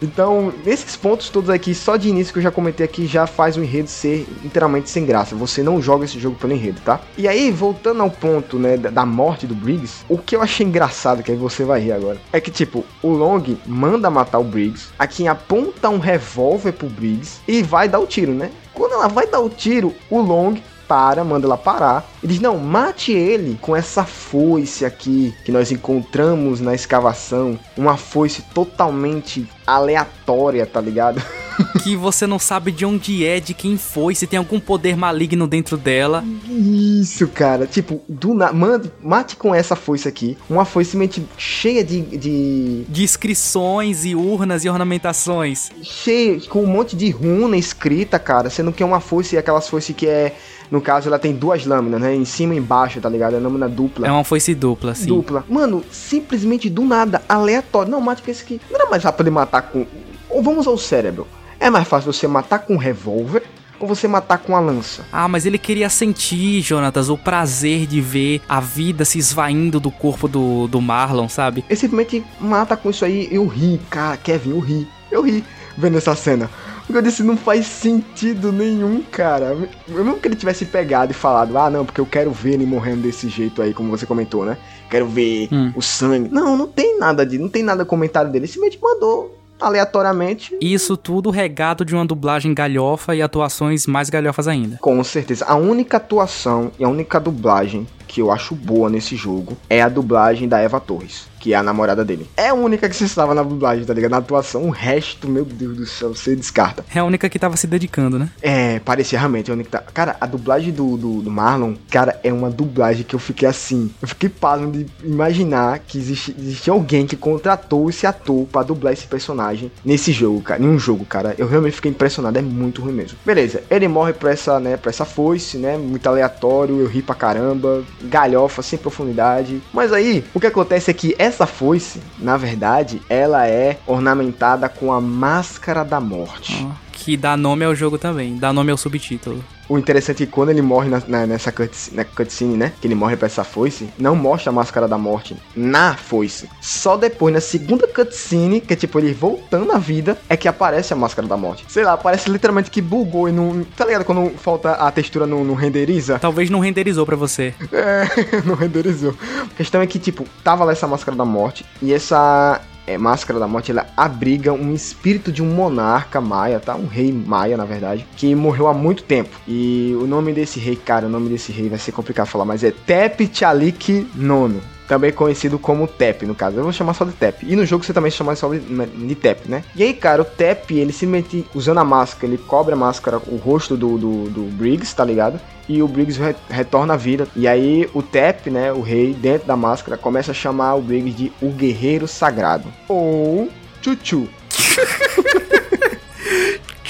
Então, 0.01 0.53
nesses 0.65 0.95
pontos 0.95 1.29
todos 1.29 1.49
aqui, 1.49 1.73
só 1.73 1.97
de 1.97 2.09
início 2.09 2.33
que 2.33 2.39
eu 2.39 2.43
já 2.43 2.51
comentei 2.51 2.85
aqui, 2.85 3.05
já 3.05 3.25
faz 3.27 3.57
o 3.57 3.63
enredo 3.63 3.89
ser 3.89 4.27
inteiramente 4.43 4.89
sem 4.89 5.05
graça. 5.05 5.35
Você 5.35 5.63
não 5.63 5.81
joga 5.81 6.05
esse 6.05 6.19
jogo 6.19 6.37
pelo 6.37 6.53
enredo, 6.53 6.81
tá? 6.81 7.01
E 7.17 7.27
aí, 7.27 7.51
voltando 7.51 8.01
ao 8.01 8.09
ponto, 8.09 8.57
né, 8.57 8.77
da 8.77 9.05
morte 9.05 9.47
do 9.47 9.55
Briggs, 9.55 10.03
o 10.07 10.17
que 10.17 10.35
eu 10.35 10.41
achei 10.41 10.65
engraçado, 10.65 10.92
que 11.23 11.31
aí 11.31 11.37
você 11.37 11.63
vai 11.63 11.79
rir 11.79 11.91
agora, 11.91 12.19
é 12.31 12.39
que, 12.39 12.51
tipo, 12.51 12.85
o 13.01 13.09
Long 13.09 13.43
manda 13.65 14.09
matar 14.09 14.39
o 14.39 14.43
Briggs, 14.43 14.89
a 14.97 15.07
quem 15.07 15.27
aponta 15.27 15.89
um 15.89 15.99
revólver 15.99 16.71
pro 16.73 16.87
Briggs 16.87 17.39
e 17.47 17.61
vai 17.61 17.89
dar 17.89 17.99
o 17.99 18.07
tiro, 18.07 18.33
né? 18.33 18.51
Quando 18.73 18.93
ela 18.93 19.07
vai 19.07 19.27
dar 19.27 19.39
o 19.39 19.49
tiro, 19.49 19.93
o 20.09 20.19
Long 20.19 20.55
para, 20.93 21.23
manda 21.23 21.47
ela 21.47 21.57
parar 21.57 22.07
e 22.21 22.27
diz: 22.27 22.39
Não, 22.39 22.55
mate 22.59 23.11
ele 23.11 23.57
com 23.59 23.75
essa 23.75 24.03
foice 24.03 24.85
aqui 24.85 25.33
que 25.43 25.51
nós 25.51 25.71
encontramos 25.71 26.61
na 26.61 26.75
escavação. 26.75 27.57
Uma 27.75 27.97
foice 27.97 28.43
totalmente 28.53 29.49
aleatória, 29.65 30.67
tá 30.67 30.79
ligado? 30.79 31.19
que 31.83 31.95
você 31.95 32.27
não 32.27 32.39
sabe 32.39 32.71
de 32.71 32.85
onde 32.85 33.25
é, 33.25 33.39
de 33.39 33.53
quem 33.53 33.77
foi, 33.77 34.15
se 34.15 34.27
tem 34.27 34.37
algum 34.37 34.59
poder 34.59 34.95
maligno 34.95 35.47
dentro 35.47 35.77
dela. 35.77 36.23
Isso, 36.47 37.27
cara. 37.27 37.65
Tipo, 37.65 38.01
do 38.07 38.33
na... 38.33 38.51
Mande, 38.51 38.91
mate 39.01 39.35
com 39.35 39.53
essa 39.53 39.75
foice 39.75 40.07
aqui. 40.07 40.37
Uma 40.49 40.65
foice 40.65 40.97
cheia 41.37 41.83
de, 41.83 42.01
de. 42.01 42.85
De 42.87 43.03
inscrições 43.03 44.05
e 44.05 44.15
urnas 44.15 44.63
e 44.63 44.69
ornamentações. 44.69 45.71
Cheia, 45.81 46.39
com 46.41 46.63
um 46.63 46.67
monte 46.67 46.95
de 46.95 47.09
runa 47.09 47.57
escrita, 47.57 48.19
cara. 48.19 48.49
Sendo 48.49 48.71
que 48.71 48.83
é 48.83 48.85
uma 48.85 48.99
foice, 48.99 49.37
aquelas 49.37 49.67
foices 49.67 49.95
que 49.95 50.07
é 50.07 50.35
no 50.73 50.81
caso, 50.81 51.07
ela 51.07 51.19
tem 51.19 51.35
duas 51.35 51.67
lâminas, 51.67 52.01
né? 52.01 52.15
Em 52.15 52.25
cima 52.25 52.55
e 52.55 52.57
embaixo, 52.57 52.99
tá 52.99 53.07
ligado? 53.07 53.35
É 53.35 53.39
lâmina 53.39 53.69
dupla. 53.69 54.07
É 54.07 54.11
uma 54.11 54.23
foice 54.23 54.55
dupla, 54.55 54.95
sim. 54.95 55.05
Dupla. 55.05 55.45
Mano, 55.47 55.83
simplesmente 55.91 56.67
do 56.67 56.83
nada, 56.83 57.21
aleatório. 57.29 57.91
Não, 57.91 58.01
mate 58.01 58.23
esse 58.27 58.41
aqui. 58.41 58.59
Não 58.71 58.79
era 58.79 58.89
mais 58.89 59.03
rápido 59.03 59.25
de 59.25 59.29
matar 59.29 59.61
com. 59.61 59.85
Ou 60.27 60.41
vamos 60.41 60.65
ao 60.65 60.75
cérebro. 60.75 61.27
É 61.59 61.69
mais 61.69 61.87
fácil 61.87 62.11
você 62.11 62.27
matar 62.27 62.57
com 62.57 62.73
um 62.73 62.77
revólver 62.77 63.43
ou 63.79 63.87
você 63.87 64.07
matar 64.07 64.39
com 64.39 64.55
a 64.55 64.59
lança? 64.59 65.05
Ah, 65.11 65.27
mas 65.27 65.45
ele 65.45 65.59
queria 65.59 65.89
sentir, 65.91 66.61
Jonatas, 66.61 67.07
o 67.07 67.19
prazer 67.19 67.85
de 67.85 68.01
ver 68.01 68.41
a 68.49 68.59
vida 68.59 69.05
se 69.05 69.19
esvaindo 69.19 69.79
do 69.79 69.91
corpo 69.91 70.27
do, 70.27 70.67
do 70.67 70.81
Marlon, 70.81 71.29
sabe? 71.29 71.63
Ele 71.69 71.79
simplesmente 71.79 72.25
mata 72.39 72.75
com 72.75 72.89
isso 72.89 73.05
aí. 73.05 73.27
Eu 73.31 73.45
ri, 73.45 73.79
cara, 73.91 74.17
Kevin, 74.17 74.49
eu 74.49 74.59
ri. 74.59 74.87
Eu 75.11 75.21
ri 75.21 75.43
vendo 75.77 75.99
essa 75.99 76.15
cena. 76.15 76.49
Eu 76.89 77.01
disse, 77.01 77.23
não 77.23 77.37
faz 77.37 77.65
sentido 77.65 78.51
nenhum, 78.51 79.01
cara. 79.01 79.55
Mesmo 79.87 80.19
que 80.19 80.27
ele 80.27 80.35
tivesse 80.35 80.65
pegado 80.65 81.11
e 81.11 81.15
falado, 81.15 81.57
ah, 81.57 81.69
não, 81.69 81.85
porque 81.85 82.01
eu 82.01 82.05
quero 82.05 82.31
ver 82.31 82.53
ele 82.53 82.65
morrendo 82.65 83.01
desse 83.01 83.29
jeito 83.29 83.61
aí, 83.61 83.73
como 83.73 83.89
você 83.89 84.05
comentou, 84.05 84.45
né? 84.45 84.57
Quero 84.89 85.07
ver 85.07 85.47
hum. 85.51 85.71
o 85.75 85.81
sangue. 85.81 86.29
Não, 86.29 86.57
não 86.57 86.67
tem 86.67 86.99
nada 86.99 87.25
de, 87.25 87.37
não 87.37 87.49
tem 87.49 87.63
nada 87.63 87.85
comentário 87.85 88.29
dele. 88.29 88.45
Ele 88.45 88.51
simplesmente 88.51 88.81
mandou 88.81 89.39
aleatoriamente. 89.59 90.55
Isso 90.59 90.97
tudo 90.97 91.29
regado 91.29 91.85
de 91.85 91.95
uma 91.95 92.05
dublagem 92.05 92.53
galhofa 92.53 93.15
e 93.15 93.21
atuações 93.21 93.87
mais 93.87 94.09
galhofas 94.09 94.47
ainda. 94.47 94.77
Com 94.81 95.01
certeza. 95.03 95.45
A 95.45 95.55
única 95.55 95.97
atuação 95.97 96.71
e 96.77 96.83
a 96.83 96.89
única 96.89 97.19
dublagem 97.19 97.87
que 98.13 98.21
eu 98.21 98.31
acho 98.31 98.53
boa 98.53 98.91
nesse 98.91 99.15
jogo 99.15 99.57
é 99.67 99.81
a 99.81 99.89
dublagem 99.89 100.47
da 100.47 100.59
Eva 100.59 100.79
Torres 100.79 101.33
que 101.43 101.53
é 101.53 101.57
a 101.57 101.61
namorada 101.61 102.05
dele. 102.05 102.25
É 102.37 102.47
a 102.47 102.53
única 102.53 102.87
que 102.87 102.95
você 102.95 103.03
estava 103.03 103.35
na 103.35 103.43
dublagem, 103.43 103.83
tá 103.83 103.93
ligado? 103.93 104.11
Na 104.11 104.17
atuação, 104.19 104.63
o 104.63 104.69
resto, 104.69 105.27
meu 105.27 105.43
Deus 105.43 105.75
do 105.75 105.85
céu, 105.85 106.15
você 106.15 106.33
descarta. 106.37 106.85
É 106.95 106.99
a 106.99 107.03
única 107.03 107.27
que 107.27 107.37
tava 107.37 107.57
se 107.57 107.67
dedicando, 107.67 108.17
né? 108.17 108.29
É, 108.41 108.79
parecia 108.79 109.19
realmente 109.19 109.51
a 109.51 109.53
única 109.53 109.65
que 109.65 109.85
tá... 109.85 109.91
Cara, 109.91 110.15
a 110.21 110.25
dublagem 110.25 110.71
do, 110.71 110.95
do, 110.95 111.21
do, 111.21 111.29
Marlon, 111.29 111.73
cara, 111.91 112.17
é 112.23 112.31
uma 112.31 112.49
dublagem 112.49 113.03
que 113.03 113.13
eu 113.13 113.19
fiquei 113.19 113.45
assim. 113.45 113.91
Eu 114.01 114.07
fiquei 114.07 114.29
pasmo 114.29 114.71
de 114.71 114.85
imaginar 115.03 115.79
que 115.79 115.97
existe, 115.97 116.33
existe 116.39 116.69
alguém 116.69 117.05
que 117.05 117.17
contratou 117.17 117.89
esse 117.89 118.07
ator 118.07 118.47
para 118.47 118.65
dublar 118.65 118.93
esse 118.93 119.05
personagem 119.05 119.69
nesse 119.83 120.13
jogo, 120.13 120.39
cara. 120.41 120.63
Em 120.63 120.67
um 120.69 120.79
jogo, 120.79 121.03
cara. 121.03 121.35
Eu 121.37 121.49
realmente 121.49 121.75
fiquei 121.75 121.91
impressionado, 121.91 122.39
é 122.39 122.41
muito 122.41 122.81
ruim 122.81 122.93
mesmo. 122.93 123.17
Beleza, 123.25 123.63
ele 123.69 123.89
morre 123.89 124.13
pra 124.13 124.31
essa, 124.31 124.61
né, 124.61 124.77
pra 124.77 124.91
essa 124.91 125.03
foice, 125.03 125.57
né? 125.57 125.77
Muito 125.77 126.07
aleatório, 126.07 126.79
eu 126.79 126.87
ri 126.87 127.01
pra 127.01 127.15
caramba, 127.15 127.83
galhofa, 128.03 128.61
sem 128.61 128.77
profundidade. 128.77 129.61
Mas 129.73 129.91
aí, 129.93 130.23
o 130.33 130.39
que 130.39 130.47
acontece 130.47 130.91
é 130.91 130.93
que 130.93 131.15
essa 131.17 131.45
foice, 131.45 132.01
na 132.19 132.37
verdade, 132.37 133.01
ela 133.09 133.47
é 133.47 133.79
ornamentada 133.87 134.67
com 134.69 134.91
a 134.91 135.01
máscara 135.01 135.83
da 135.83 135.99
morte. 135.99 136.65
Oh, 136.69 136.92
que 137.03 137.17
dá 137.17 137.35
nome 137.35 137.65
ao 137.65 137.75
jogo 137.75 137.97
também, 137.97 138.37
dá 138.37 138.53
nome 138.53 138.71
ao 138.71 138.77
subtítulo. 138.77 139.43
O 139.67 139.77
interessante 139.77 140.23
é 140.23 140.25
que 140.25 140.31
quando 140.31 140.49
ele 140.49 140.61
morre 140.61 140.89
na, 140.89 141.01
na, 141.07 141.25
nessa 141.25 141.51
cutscene, 141.51 141.97
na 141.97 142.03
cutscene, 142.03 142.57
né? 142.57 142.73
Que 142.81 142.87
ele 142.87 142.95
morre 142.95 143.15
pra 143.15 143.27
essa 143.27 143.43
foice, 143.43 143.89
não 143.97 144.15
mostra 144.15 144.49
a 144.49 144.53
máscara 144.53 144.87
da 144.87 144.97
morte 144.97 145.35
na 145.55 145.95
foice. 145.95 146.49
Só 146.61 146.97
depois, 146.97 147.33
na 147.33 147.39
segunda 147.39 147.87
cutscene, 147.87 148.59
que 148.59 148.73
é 148.73 148.75
tipo 148.75 148.99
ele 148.99 149.13
voltando 149.13 149.71
à 149.71 149.77
vida, 149.77 150.17
é 150.27 150.35
que 150.35 150.47
aparece 150.47 150.93
a 150.93 150.95
máscara 150.95 151.27
da 151.27 151.37
morte. 151.37 151.65
Sei 151.69 151.83
lá, 151.83 151.95
parece 151.95 152.29
literalmente 152.29 152.69
que 152.69 152.81
bugou 152.81 153.29
e 153.29 153.31
não. 153.31 153.63
Tá 153.75 153.85
ligado 153.85 154.03
quando 154.03 154.29
falta 154.37 154.73
a 154.73 154.91
textura 154.91 155.25
não, 155.25 155.43
não 155.43 155.55
renderiza? 155.55 156.19
Talvez 156.19 156.49
não 156.49 156.59
renderizou 156.59 157.05
para 157.05 157.15
você. 157.15 157.53
É, 157.71 158.05
não 158.45 158.55
renderizou. 158.55 159.15
A 159.39 159.55
questão 159.55 159.81
é 159.81 159.87
que, 159.87 159.97
tipo, 159.97 160.25
tava 160.43 160.65
lá 160.65 160.73
essa 160.73 160.87
máscara 160.87 161.15
da 161.15 161.25
morte 161.25 161.65
e 161.81 161.93
essa 161.93 162.61
é, 162.85 162.97
Máscara 162.97 163.39
da 163.39 163.47
Morte 163.47 163.71
ela 163.71 163.87
abriga 163.95 164.51
um 164.53 164.73
espírito 164.73 165.31
de 165.31 165.41
um 165.41 165.53
monarca 165.53 166.19
maia, 166.19 166.59
tá? 166.59 166.75
Um 166.75 166.87
rei 166.87 167.11
maia, 167.11 167.57
na 167.57 167.65
verdade, 167.65 168.05
que 168.15 168.33
morreu 168.35 168.67
há 168.67 168.73
muito 168.73 169.03
tempo. 169.03 169.35
E 169.47 169.95
o 169.99 170.05
nome 170.05 170.33
desse 170.33 170.59
rei, 170.59 170.75
cara, 170.75 171.07
o 171.07 171.09
nome 171.09 171.29
desse 171.29 171.51
rei 171.51 171.69
vai 171.69 171.79
ser 171.79 171.91
complicado 171.91 172.27
falar, 172.27 172.45
mas 172.45 172.63
é 172.63 172.71
Tep 172.71 173.29
Chalik 173.33 174.07
Nono. 174.15 174.61
Também 174.87 175.11
conhecido 175.11 175.57
como 175.57 175.87
Tep, 175.87 176.25
no 176.25 176.35
caso. 176.35 176.57
Eu 176.57 176.63
vou 176.63 176.73
chamar 176.73 176.93
só 176.93 177.05
de 177.05 177.13
Tep. 177.13 177.43
E 177.43 177.55
no 177.55 177.65
jogo 177.65 177.83
você 177.83 177.93
também 177.93 178.11
chama 178.11 178.35
só 178.35 178.49
de, 178.49 178.59
de 178.59 179.15
Tep, 179.15 179.49
né? 179.49 179.63
E 179.75 179.83
aí, 179.83 179.93
cara, 179.93 180.21
o 180.21 180.25
Tep, 180.25 180.71
ele 180.71 180.91
simplesmente 180.91 181.45
usando 181.55 181.79
a 181.79 181.85
máscara, 181.85 182.27
ele 182.27 182.37
cobre 182.37 182.73
a 182.73 182.77
máscara, 182.77 183.17
o 183.27 183.37
rosto 183.37 183.77
do, 183.77 183.97
do, 183.97 184.29
do 184.29 184.41
Briggs, 184.51 184.95
tá 184.95 185.05
ligado? 185.05 185.39
e 185.67 185.81
o 185.81 185.87
Briggs 185.87 186.19
re 186.19 186.35
retorna 186.49 186.93
à 186.93 186.97
vida. 186.97 187.27
E 187.35 187.47
aí 187.47 187.89
o 187.93 188.01
Tep, 188.01 188.49
né, 188.49 188.71
o 188.71 188.81
rei, 188.81 189.13
dentro 189.13 189.47
da 189.47 189.55
máscara, 189.55 189.97
começa 189.97 190.31
a 190.31 190.33
chamar 190.33 190.75
o 190.75 190.81
Briggs 190.81 191.15
de 191.15 191.31
o 191.41 191.49
Guerreiro 191.49 192.07
Sagrado. 192.07 192.71
Ou 192.87 193.49
Chuchu. 193.81 194.27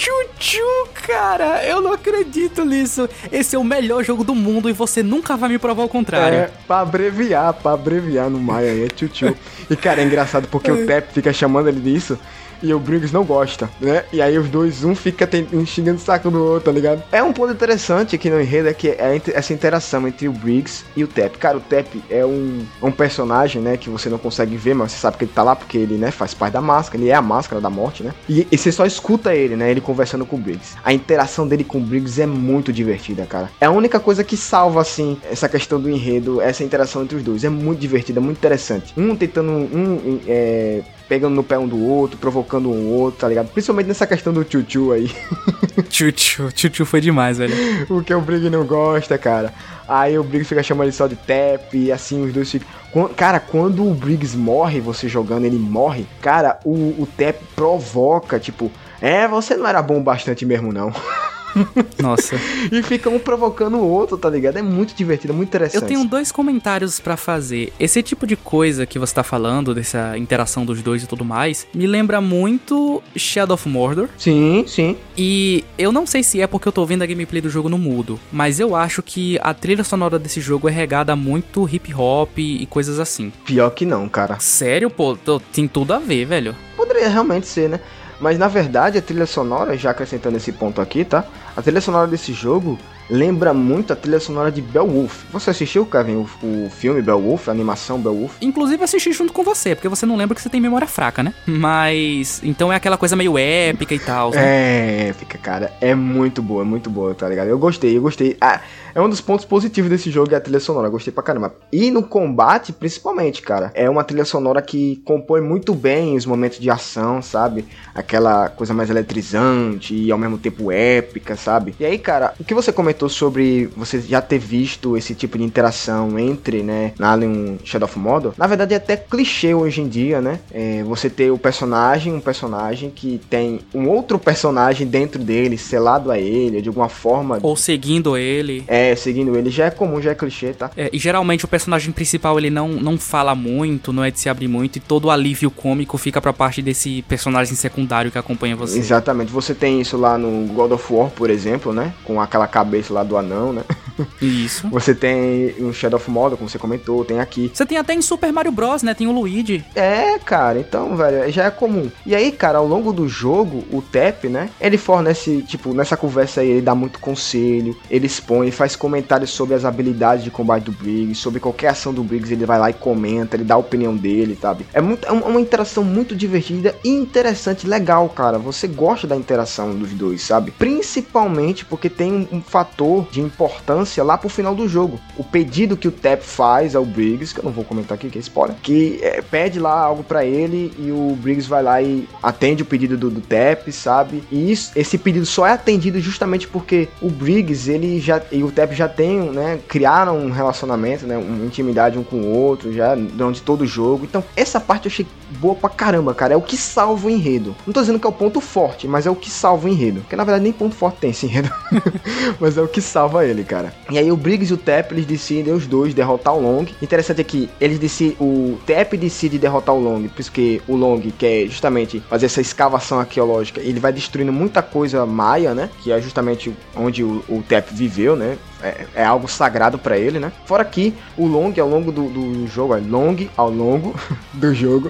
Chuchu, 0.04 0.90
cara, 1.08 1.64
eu 1.64 1.80
não 1.80 1.94
acredito 1.94 2.66
nisso. 2.66 3.08
Esse 3.32 3.56
é 3.56 3.60
o 3.60 3.64
melhor 3.64 4.04
jogo 4.04 4.22
do 4.22 4.36
mundo 4.36 4.70
e 4.70 4.74
você 4.74 5.02
nunca 5.02 5.38
vai 5.38 5.48
me 5.48 5.58
provar 5.58 5.84
o 5.86 5.88
contrário. 5.88 6.40
É, 6.40 6.52
pra 6.68 6.82
abreviar, 6.82 7.54
pra 7.54 7.72
abreviar 7.72 8.30
no 8.30 8.38
Maia 8.38 8.70
aí 8.70 8.84
é 8.84 8.88
Chuchu. 8.94 9.34
e 9.70 9.76
cara, 9.78 10.02
é 10.02 10.04
engraçado 10.04 10.46
porque 10.50 10.70
o 10.70 10.84
Tep 10.86 11.14
fica 11.14 11.32
chamando 11.32 11.70
ele 11.70 11.80
disso 11.80 12.20
E 12.64 12.74
o 12.74 12.80
Briggs 12.80 13.14
não 13.14 13.26
gosta, 13.26 13.70
né? 13.82 14.06
E 14.14 14.22
aí 14.22 14.38
os 14.38 14.50
dois, 14.50 14.86
um 14.86 14.96
fica 14.96 15.30
um 15.52 15.66
xingando 15.66 15.98
o 15.98 16.02
saco 16.02 16.32
do 16.32 16.42
outro, 16.42 16.66
tá 16.66 16.72
ligado? 16.72 17.04
É 17.12 17.22
um 17.22 17.34
ponto 17.34 17.52
interessante 17.52 18.16
aqui 18.16 18.30
no 18.30 18.40
enredo 18.40 18.70
é 18.70 18.74
que 18.74 18.88
é 18.88 19.22
essa 19.34 19.54
interação 19.54 20.08
entre 20.08 20.30
o 20.30 20.32
Briggs 20.32 20.86
e 20.96 21.04
o 21.04 21.08
Tep. 21.08 21.38
Cara, 21.38 21.58
o 21.58 21.60
Tep 21.60 22.02
é 22.10 22.26
um, 22.26 22.66
um 22.82 22.92
personagem, 22.92 23.62
né, 23.62 23.76
que 23.76 23.90
você 23.90 24.10
não 24.10 24.18
consegue 24.18 24.56
ver, 24.56 24.74
mas 24.74 24.94
você 24.94 25.00
sabe 25.00 25.18
que 25.18 25.26
ele 25.26 25.32
tá 25.34 25.44
lá 25.44 25.56
porque 25.56 25.78
ele, 25.78 25.98
né, 25.98 26.10
faz 26.10 26.34
parte 26.34 26.54
da 26.54 26.62
máscara, 26.62 27.04
ele 27.04 27.10
é 27.10 27.16
a 27.16 27.22
máscara 27.22 27.62
da 27.62 27.70
morte, 27.70 28.02
né? 28.02 28.14
E, 28.30 28.48
e 28.50 28.58
você 28.58 28.72
só 28.72 28.86
escuta 28.86 29.36
ele, 29.36 29.58
né, 29.58 29.70
ele 29.70 29.82
conversando 29.82 30.26
com 30.26 30.38
o 30.38 30.40
Briggs. 30.40 30.78
A 30.86 30.94
interação 30.94 31.46
dele 31.46 31.66
com 31.66 31.80
o 31.80 31.82
Briggs 31.82 32.22
é 32.22 32.26
muito 32.26 32.72
divertida, 32.72 33.26
cara. 33.26 33.50
É 33.60 33.66
a 33.66 33.72
única 33.72 34.00
coisa 34.00 34.24
que 34.24 34.38
salva, 34.38 34.80
assim, 34.80 35.18
essa 35.30 35.50
questão 35.50 35.82
do 35.82 35.90
enredo, 35.90 36.40
essa 36.40 36.64
interação 36.64 37.04
entre 37.04 37.18
os 37.18 37.24
dois. 37.24 37.44
É 37.44 37.50
muito 37.50 37.80
divertida, 37.80 38.22
muito 38.22 38.38
interessante. 38.38 38.94
Um 38.96 39.16
tentando, 39.16 39.52
um 39.52 40.20
é, 40.28 40.82
pegando 41.08 41.36
no 41.36 41.44
pé 41.44 41.58
um 41.58 41.68
do 41.68 41.82
outro, 41.84 42.18
provocando 42.18 42.70
um 42.70 42.92
outro, 42.92 43.22
tá 43.22 43.28
ligado? 43.28 43.50
Principalmente 43.50 43.88
nessa 43.88 44.08
questão 44.08 44.34
do 44.34 44.44
tchutchu 44.44 44.92
aí. 44.92 45.12
tchutchu, 45.90 46.52
tchutchu 46.52 46.86
foi 46.86 47.02
demais, 47.02 47.38
velho. 47.38 47.54
o 47.90 48.04
que 48.04 48.14
o 48.14 48.22
Brig 48.22 48.50
não 48.50 48.66
gosta, 48.66 49.18
cara. 49.18 49.54
Aí 49.88 50.18
o 50.18 50.24
Briggs 50.24 50.48
fica 50.48 50.64
chamando 50.64 50.88
ele 50.88 50.96
só 50.96 51.08
de 51.08 51.16
Tap, 51.16 51.74
e 51.74 51.92
assim 51.92 52.24
os 52.24 52.34
dois 52.34 52.50
ficam. 52.50 52.68
Cara, 53.16 53.40
quando 53.40 53.86
o 53.86 53.94
Briggs 53.94 54.38
morre, 54.38 54.80
você 54.80 55.10
jogando, 55.10 55.46
ele 55.46 55.58
morre, 55.58 56.06
cara, 56.22 56.60
o, 56.64 56.72
o 56.72 57.08
Tap 57.18 57.36
provoca, 57.56 58.40
tipo, 58.40 58.72
é, 59.02 59.28
você 59.28 59.56
não 59.56 59.68
era 59.68 59.82
bom 59.82 60.02
bastante 60.02 60.46
mesmo, 60.46 60.72
não. 60.72 60.94
Nossa. 62.02 62.36
e 62.72 62.82
fica 62.84 63.10
um 63.10 63.20
provocando 63.20 63.78
o 63.78 63.88
outro, 63.88 64.18
tá 64.18 64.30
ligado? 64.30 64.58
É 64.58 64.62
muito 64.62 64.94
divertido, 64.94 65.34
é 65.34 65.36
muito 65.36 65.50
interessante. 65.50 65.82
Eu 65.82 65.88
tenho 65.88 66.06
dois 66.06 66.32
comentários 66.32 67.00
para 67.00 67.18
fazer. 67.18 67.72
Esse 67.80 68.02
tipo 68.04 68.26
de 68.28 68.36
coisa 68.36 68.86
que 68.86 69.00
você 69.00 69.14
tá 69.14 69.24
falando, 69.24 69.74
dessa 69.74 70.18
interação 70.18 70.66
dos 70.66 70.82
dois 70.82 71.04
e 71.04 71.08
tudo 71.08 71.24
mais, 71.26 71.68
me 71.74 71.88
lembra 71.88 72.20
muito 72.22 73.02
Shadow 73.16 73.56
of 73.56 73.68
Mordor. 73.68 74.10
Sim, 74.18 74.64
sim. 74.68 74.98
E 75.18 75.64
eu 75.78 75.92
não 75.92 76.06
sei 76.06 76.24
se 76.24 76.42
é 76.42 76.48
porque 76.48 76.68
eu 76.68 76.72
tô 76.72 76.86
vendo 76.86 77.04
a 77.04 77.06
gameplay 77.06 77.42
do 77.42 77.50
jogo 77.50 77.70
no 77.70 77.78
mudo, 77.78 78.20
mas 78.32 78.60
eu 78.60 78.76
acho 78.76 79.02
que 79.02 79.38
a 79.42 79.54
trilha 79.54 79.84
sonora 79.84 80.18
desse 80.20 80.42
jogo 80.42 80.68
é 80.68 80.72
regada 80.72 81.16
muito 81.16 81.68
hip 81.72 81.94
hop 81.94 82.38
e 82.38 82.66
coisas 82.68 83.00
assim. 83.00 83.32
Pior 83.46 83.70
que 83.72 83.86
não, 83.86 84.08
cara. 84.10 84.40
Sério, 84.40 84.90
pô, 84.90 85.18
tem 85.52 85.68
tudo 85.68 85.94
a 85.94 86.00
ver, 86.00 86.26
velho. 86.26 86.56
Poderia 86.76 87.10
realmente 87.10 87.48
ser, 87.48 87.70
né? 87.70 87.80
Mas 88.20 88.38
na 88.38 88.48
verdade 88.48 88.98
a 88.98 89.02
trilha 89.02 89.26
sonora, 89.26 89.78
já 89.78 89.92
acrescentando 89.92 90.38
esse 90.38 90.52
ponto 90.52 90.82
aqui, 90.82 91.04
tá? 91.04 91.24
A 91.56 91.62
trilha 91.62 91.82
sonora 91.82 92.08
desse 92.08 92.34
jogo 92.34 92.78
lembra 93.10 93.54
muito 93.54 93.94
a 93.94 93.96
trilha 93.96 94.20
sonora 94.20 94.52
de 94.52 94.62
Beowulf. 94.62 95.26
Você 95.32 95.50
assistiu, 95.50 95.86
Kevin, 95.86 96.16
o, 96.16 96.66
o 96.66 96.70
filme 96.70 97.02
Beowulf, 97.02 97.48
a 97.48 97.52
animação 97.52 98.00
Beowulf? 98.00 98.36
Inclusive 98.42 98.84
assisti 98.84 99.12
junto 99.12 99.34
com 99.34 99.44
você, 99.44 99.76
porque 99.76 99.90
você 99.90 100.06
não 100.06 100.16
lembra 100.16 100.36
que 100.36 100.42
você 100.42 100.50
tem 100.50 100.62
memória 100.62 100.88
fraca, 100.88 101.22
né? 101.22 101.34
Mas 101.46 102.42
então 102.44 102.72
é 102.72 102.76
aquela 102.76 102.98
coisa 102.98 103.16
meio 103.16 103.38
épica 103.38 103.94
e 103.94 104.00
tal. 104.00 104.32
Né? 104.32 104.38
É, 104.38 105.08
épica, 105.10 105.38
cara. 105.38 105.74
É 105.82 105.94
muito 105.94 106.42
boa, 106.42 106.62
é 106.62 106.66
muito 106.66 106.90
boa, 106.90 107.14
tá 107.14 107.28
ligado? 107.28 107.48
Eu 107.48 107.58
gostei, 107.58 107.98
eu 107.98 108.02
gostei. 108.02 108.38
Ah, 108.40 108.62
é 108.96 109.02
um 109.02 109.10
dos 109.10 109.22
pontos 109.22 109.46
positivos 109.46 109.90
desse 109.90 110.12
jogo 110.12 110.34
é 110.34 110.38
a 110.38 110.42
trilha 110.42 110.60
sonora. 110.60 110.88
Eu 110.88 110.92
gostei 110.92 111.14
pra 111.14 111.24
caramba. 111.24 111.56
E 111.72 111.90
no 111.90 112.04
combate, 112.04 112.72
principalmente, 112.72 113.42
cara. 113.42 113.72
É 113.74 113.90
uma 113.90 114.04
trilha 114.04 114.26
sonora 114.26 114.62
que 114.62 115.02
compõe 115.06 115.42
muito 115.42 115.74
bem 115.74 116.16
os 116.16 116.26
momentos 116.26 116.60
de 116.60 116.70
ação, 116.70 117.22
sabe? 117.22 117.66
Aquela 117.94 118.50
coisa 118.50 118.74
mais 118.74 118.90
eletrizante 118.90 119.96
e 119.96 120.12
ao 120.12 120.18
mesmo 120.18 120.38
tempo 120.38 120.72
épica, 120.72 121.36
sabe? 121.36 121.76
E 121.80 121.86
aí, 121.86 121.98
cara, 121.98 122.34
o 122.40 122.44
que 122.44 122.54
você 122.54 122.72
comentou 122.72 123.10
sobre 123.10 123.68
você 123.76 124.00
já 124.00 124.22
ter 124.22 124.40
visto 124.40 124.96
esse 124.98 125.16
tipo 125.16 125.38
de 125.38 125.44
interação 125.44 126.18
entre, 126.20 126.62
né, 126.62 126.94
Alien 127.00 127.60
Shadow 127.64 127.88
of 127.88 127.98
Mordor, 127.98 128.34
na 128.38 128.48
verdade 128.48 128.74
é 128.74 128.78
até 128.78 128.96
clichê 128.98 129.54
hoje 129.54 129.82
em 129.82 129.88
dia, 129.88 130.22
né? 130.22 130.40
É, 130.52 130.84
você 130.84 131.10
ter 131.10 131.32
o 131.32 131.38
personagem, 131.38 132.14
um 132.14 132.20
personagem 132.20 132.90
que 132.90 133.20
tem 133.30 133.60
um 133.74 133.88
outro 133.88 134.20
personagem 134.20 134.88
dentro 134.88 135.22
dele, 135.22 135.58
selado 135.58 136.12
a 136.12 136.20
ele, 136.20 136.62
de 136.62 136.70
alguma 136.70 136.90
forma. 136.90 137.40
Ou 137.42 137.56
seguindo 137.56 138.18
ele. 138.18 138.64
É, 138.68 138.83
é, 138.92 138.96
seguindo 138.96 139.38
ele. 139.38 139.50
Já 139.50 139.66
é 139.66 139.72
comum, 139.72 140.02
já 140.02 140.12
é 140.12 140.16
clichê, 140.16 140.54
tá? 140.54 140.72
É, 140.76 140.90
e 140.92 140.98
geralmente 140.98 141.46
o 141.46 141.48
personagem 141.48 141.92
principal 141.92 142.38
ele 142.38 142.50
não, 142.50 142.70
não 142.70 142.98
fala 142.98 143.36
muito, 143.36 143.94
não 143.94 144.04
é 144.04 144.12
de 144.12 144.20
se 144.20 144.30
abrir 144.30 144.48
muito, 144.48 144.78
e 144.78 144.80
todo 144.80 145.06
o 145.06 145.12
alívio 145.12 145.50
cômico 145.52 145.98
fica 145.98 146.22
pra 146.22 146.34
parte 146.34 146.62
desse 146.62 147.02
personagem 147.04 147.56
secundário 147.56 148.12
que 148.12 148.18
acompanha 148.18 148.56
você. 148.56 148.78
Exatamente. 148.78 149.32
Você 149.32 149.54
tem 149.54 149.82
isso 149.82 149.98
lá 149.98 150.18
no 150.18 150.48
God 150.54 150.72
of 150.72 150.94
War, 150.94 151.10
por 151.10 151.30
exemplo, 151.30 151.74
né? 151.74 151.94
Com 152.04 152.20
aquela 152.20 152.48
cabeça 152.48 152.94
lá 152.94 153.04
do 153.04 153.18
anão, 153.18 153.54
né? 153.54 153.64
Isso. 154.22 154.68
Você 154.70 154.96
tem 154.96 155.54
no 155.60 155.74
Shadow 155.74 155.98
of 155.98 156.10
Mordor, 156.10 156.38
como 156.38 156.50
você 156.50 156.58
comentou, 156.58 157.06
tem 157.06 157.20
aqui. 157.20 157.52
Você 157.54 157.66
tem 157.66 157.78
até 157.78 157.94
em 157.94 158.02
Super 158.02 158.32
Mario 158.32 158.52
Bros, 158.52 158.84
né? 158.84 158.94
Tem 158.94 159.08
o 159.08 159.12
Luigi. 159.12 159.64
É, 159.76 160.18
cara, 160.20 160.60
então, 160.60 160.96
velho, 160.96 161.32
já 161.32 161.46
é 161.46 161.52
comum. 161.52 161.92
E 162.06 162.16
aí, 162.16 162.32
cara, 162.32 162.58
ao 162.58 162.68
longo 162.68 162.92
do 162.92 163.08
jogo, 163.08 163.64
o 163.72 163.82
Tep, 163.82 164.28
né? 164.28 164.50
Ele 164.60 164.78
fornece, 164.78 165.44
tipo, 165.44 165.74
nessa 165.74 165.96
conversa 165.96 166.42
aí, 166.42 166.50
ele 166.50 166.62
dá 166.62 166.74
muito 166.74 167.00
conselho, 167.00 167.78
ele 167.90 168.08
expõe, 168.08 168.52
faz 168.52 168.73
faz 168.74 168.76
comentários 168.76 169.30
sobre 169.30 169.56
as 169.56 169.66
habilidades 169.66 170.24
de 170.24 170.32
combate 170.32 170.64
do 170.64 170.72
Briggs, 170.72 171.16
sobre 171.16 171.40
qualquer 171.40 171.70
ação 171.70 171.94
do 171.94 172.04
Briggs, 172.04 172.34
ele 172.34 172.46
vai 172.46 172.60
lá 172.60 172.70
e 172.70 172.74
comenta, 172.74 173.36
ele 173.36 173.44
dá 173.44 173.56
a 173.56 173.58
opinião 173.58 173.96
dele, 173.96 174.38
sabe? 174.40 174.66
É, 174.74 174.82
muito, 174.82 175.08
é 175.08 175.12
uma 175.12 175.40
interação 175.40 175.84
muito 175.84 176.16
divertida 176.16 176.76
e 176.84 176.90
interessante, 176.90 177.68
legal, 177.68 178.10
cara. 178.10 178.38
Você 178.38 178.68
gosta 178.68 179.08
da 179.08 179.16
interação 179.16 179.76
dos 179.76 179.92
dois, 179.92 180.22
sabe? 180.22 180.52
Principalmente 180.52 181.66
porque 181.66 181.90
tem 181.90 182.12
um, 182.12 182.38
um 182.38 182.42
fator 182.42 183.08
de 183.12 183.22
importância 183.22 184.04
lá 184.04 184.18
pro 184.18 184.30
final 184.30 184.56
do 184.56 184.68
jogo. 184.68 185.00
O 185.18 185.24
pedido 185.24 185.78
que 185.78 185.88
o 185.88 185.92
Tap 185.92 186.22
faz 186.22 186.76
ao 186.76 186.86
Briggs, 186.86 187.34
que 187.34 187.40
eu 187.40 187.46
não 187.46 187.52
vou 187.52 187.64
comentar 187.64 187.96
aqui, 187.96 188.10
que 188.10 188.18
é 188.18 188.22
spoiler, 188.22 188.56
que 188.62 189.00
é, 189.02 189.22
pede 189.22 189.60
lá 189.60 189.80
algo 189.80 190.04
para 190.04 190.26
ele 190.26 190.74
e 190.80 190.92
o 190.92 191.16
Briggs 191.22 191.48
vai 191.48 191.64
lá 191.64 191.82
e 191.82 192.08
atende 192.22 192.64
o 192.64 192.66
pedido 192.66 192.98
do, 192.98 193.10
do 193.10 193.22
Tap, 193.22 193.70
sabe? 193.72 194.24
E 194.32 194.52
isso, 194.52 194.72
esse 194.76 194.98
pedido 194.98 195.26
só 195.26 195.46
é 195.46 195.52
atendido 195.52 196.00
justamente 196.00 196.48
porque 196.48 196.88
o 197.02 197.10
Briggs, 197.10 197.70
ele 197.70 198.00
já 198.00 198.22
e 198.32 198.44
o 198.44 198.52
Tap 198.52 198.63
já 198.72 198.88
tem, 198.88 199.20
né, 199.32 199.60
criaram 199.68 200.18
um 200.18 200.32
relacionamento, 200.32 201.06
né, 201.06 201.18
uma 201.18 201.46
intimidade 201.46 201.98
um 201.98 202.04
com 202.04 202.18
o 202.18 202.30
outro, 202.30 202.74
já 202.74 202.96
durante 202.96 203.42
todo 203.42 203.62
o 203.62 203.68
jogo. 203.68 204.06
Então, 204.06 204.24
essa 204.36 204.60
parte 204.60 204.86
eu 204.86 204.92
achei 204.92 205.06
boa 205.34 205.56
pra 205.56 205.70
caramba, 205.70 206.14
cara. 206.14 206.34
É 206.34 206.38
o 206.38 206.42
que 206.42 206.58
salva 206.58 207.08
o 207.08 207.10
enredo. 207.10 207.56
Não 207.66 207.74
tô 207.74 207.82
dizendo 207.82 208.00
que 208.00 208.06
é 208.06 208.10
o 208.10 208.14
ponto 208.14 208.40
forte, 208.40 208.88
mas 208.88 209.06
é 209.06 209.10
o 209.10 209.16
que 209.16 209.30
salva 209.30 209.68
o 209.68 209.70
enredo. 209.70 210.02
Porque 210.02 210.16
na 210.16 210.24
verdade 210.24 210.44
nem 210.44 210.54
ponto 210.54 210.76
forte 210.76 211.00
tem 211.00 211.10
esse 211.10 211.26
enredo. 211.26 211.52
mas 212.40 212.58
é 212.58 212.62
o 212.62 212.68
que 212.68 212.82
salva 212.82 213.26
ele, 213.26 213.44
cara. 213.44 213.74
E 213.90 213.98
aí 213.98 214.12
o 214.12 214.18
Briggs 214.18 214.52
e 214.52 214.54
o 214.54 214.58
Tap, 214.58 214.92
eles 214.92 215.06
decidem 215.06 215.54
os 215.54 215.68
dois 215.68 215.94
derrotar 215.94 216.34
o 216.34 216.40
Long. 216.40 216.66
Interessante 216.82 217.22
é 217.22 217.24
que 217.24 217.50
eles 217.60 217.80
decidem, 217.80 218.16
o 218.20 218.58
Tap 218.66 218.94
decide 218.94 219.38
derrotar 219.38 219.76
o 219.76 219.80
Long, 219.80 220.08
porque 220.08 220.62
o 220.68 220.76
Long 220.76 221.02
quer 221.18 221.48
justamente 221.48 222.00
fazer 222.10 222.28
essa 222.28 222.42
escavação 222.42 223.00
arqueológica. 223.00 223.62
Ele 223.62 223.80
vai 223.80 223.92
destruindo 223.92 224.32
muita 224.32 224.62
coisa 224.62 225.06
maia, 225.06 225.54
né? 225.54 225.70
Que 225.82 225.92
é 225.92 226.02
justamente 226.02 226.54
onde 226.76 227.04
o, 227.04 227.24
o 227.28 227.44
Tap 227.48 227.68
viveu, 227.72 228.16
né? 228.16 228.38
É, 228.64 228.86
é 228.96 229.06
algo 229.06 229.28
sagrado 229.28 229.78
para 229.78 229.98
ele, 229.98 230.20
né? 230.20 230.32
Fora 230.46 230.64
que 230.64 230.94
o 231.18 231.28
Long, 231.28 231.54
ao 231.60 231.70
longo 231.70 231.92
do, 231.92 232.08
do 232.08 232.48
jogo, 232.48 232.76
é 232.76 232.80
Long 232.80 233.28
ao 233.36 233.50
longo 233.50 233.94
do 234.34 234.54
jogo, 234.54 234.90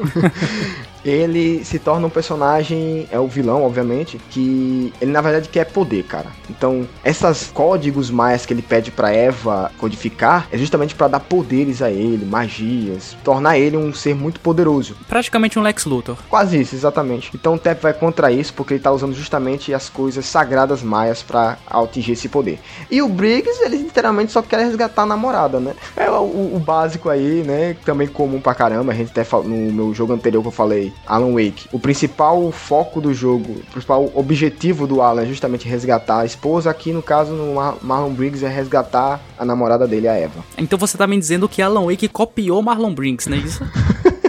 ele 1.04 1.64
se 1.64 1.80
torna 1.80 2.08
um 2.08 2.10
personagem, 2.10 3.08
é 3.12 3.20
o 3.20 3.28
vilão, 3.28 3.64
obviamente, 3.64 4.20
que 4.30 4.94
ele 5.02 5.12
na 5.12 5.22
verdade 5.22 5.50
quer 5.50 5.66
poder, 5.66 6.04
cara. 6.04 6.28
Então, 6.50 6.88
esses 7.04 7.52
códigos 7.54 8.10
maias 8.10 8.46
que 8.46 8.54
ele 8.54 8.62
pede 8.62 8.92
para 8.92 9.12
Eva 9.12 9.72
codificar 9.78 10.48
é 10.52 10.58
justamente 10.58 10.96
para 10.96 11.08
dar 11.08 11.20
poderes 11.20 11.82
a 11.82 11.92
ele, 11.92 12.26
magias, 12.26 13.16
tornar 13.24 13.58
ele 13.58 13.78
um 13.78 13.94
ser 13.94 14.16
muito 14.16 14.40
poderoso. 14.40 14.96
Praticamente 15.08 15.60
um 15.60 15.62
Lex 15.62 15.86
Luthor. 15.86 16.18
Quase 16.30 16.60
isso, 16.60 16.76
exatamente. 16.76 17.32
Então 17.34 17.56
o 17.56 17.60
Tep 17.60 17.82
vai 17.82 17.94
contra 17.94 18.32
isso 18.32 18.54
porque 18.54 18.76
ele 18.76 18.84
tá 18.84 18.92
usando 18.92 19.14
justamente 19.14 19.74
as 19.74 19.90
coisas 19.90 20.26
sagradas 20.26 20.82
maias 20.82 21.22
para 21.22 21.58
atingir 21.68 22.14
esse 22.14 22.30
poder. 22.30 22.60
E 22.90 23.02
o 23.02 23.10
Briggs, 23.10 23.62
ele 23.64 23.78
literalmente 23.78 24.32
só 24.32 24.42
quer 24.42 24.60
resgatar 24.60 25.04
a 25.04 25.06
namorada, 25.06 25.60
né? 25.60 25.74
É 25.96 26.10
o, 26.10 26.56
o 26.56 26.62
básico 26.64 27.10
aí, 27.10 27.44
né? 27.44 27.76
Também 27.86 28.08
comum 28.08 28.40
pra 28.40 28.56
caramba. 28.56 28.92
A 28.92 28.96
gente 28.96 29.12
até 29.12 29.26
no 29.38 29.72
meu 29.72 29.94
jogo 29.94 30.14
anterior 30.14 30.42
que 30.42 30.48
eu 30.48 30.52
falei 30.52 30.93
Alan 31.06 31.34
Wake. 31.34 31.68
O 31.72 31.80
principal 31.80 32.52
foco 32.52 33.02
do 33.02 33.14
jogo, 33.14 33.52
o 33.52 33.72
principal 33.72 34.12
objetivo 34.14 34.88
do 34.88 35.02
Alan 35.02 35.24
é 35.24 35.26
justamente 35.26 35.68
resgatar 35.68 36.20
a 36.20 36.26
esposa. 36.26 36.70
Aqui, 36.70 36.92
no 36.92 37.02
caso, 37.02 37.34
no 37.34 37.56
Marlon 37.82 38.14
Briggs 38.14 38.46
é 38.46 38.50
resgatar 38.50 39.20
a 39.38 39.46
namorada 39.46 39.88
dele, 39.88 40.08
a 40.08 40.14
Eva. 40.14 40.44
Então 40.58 40.80
você 40.80 40.98
tá 40.98 41.06
me 41.06 41.18
dizendo 41.18 41.50
que 41.50 41.62
Alan 41.62 41.86
Wake 41.86 42.08
copiou 42.08 42.62
Marlon 42.62 42.94
Briggs, 42.94 43.30
não 43.30 43.38
é 43.38 43.42
isso? 43.42 43.64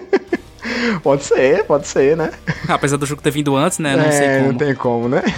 pode 1.03 1.25
ser, 1.25 1.65
pode 1.65 1.87
ser, 1.87 2.17
né? 2.17 2.31
Apesar 2.69 2.97
do 2.97 3.07
jogo 3.07 3.23
ter 3.23 3.31
vindo 3.31 3.57
antes, 3.57 3.79
né? 3.79 3.97
Não 3.97 4.05
é, 4.05 4.13
sei 4.13 4.29
como. 4.39 4.53
Não 4.53 4.59
tem 4.59 4.75
como, 4.75 5.09
né? 5.09 5.23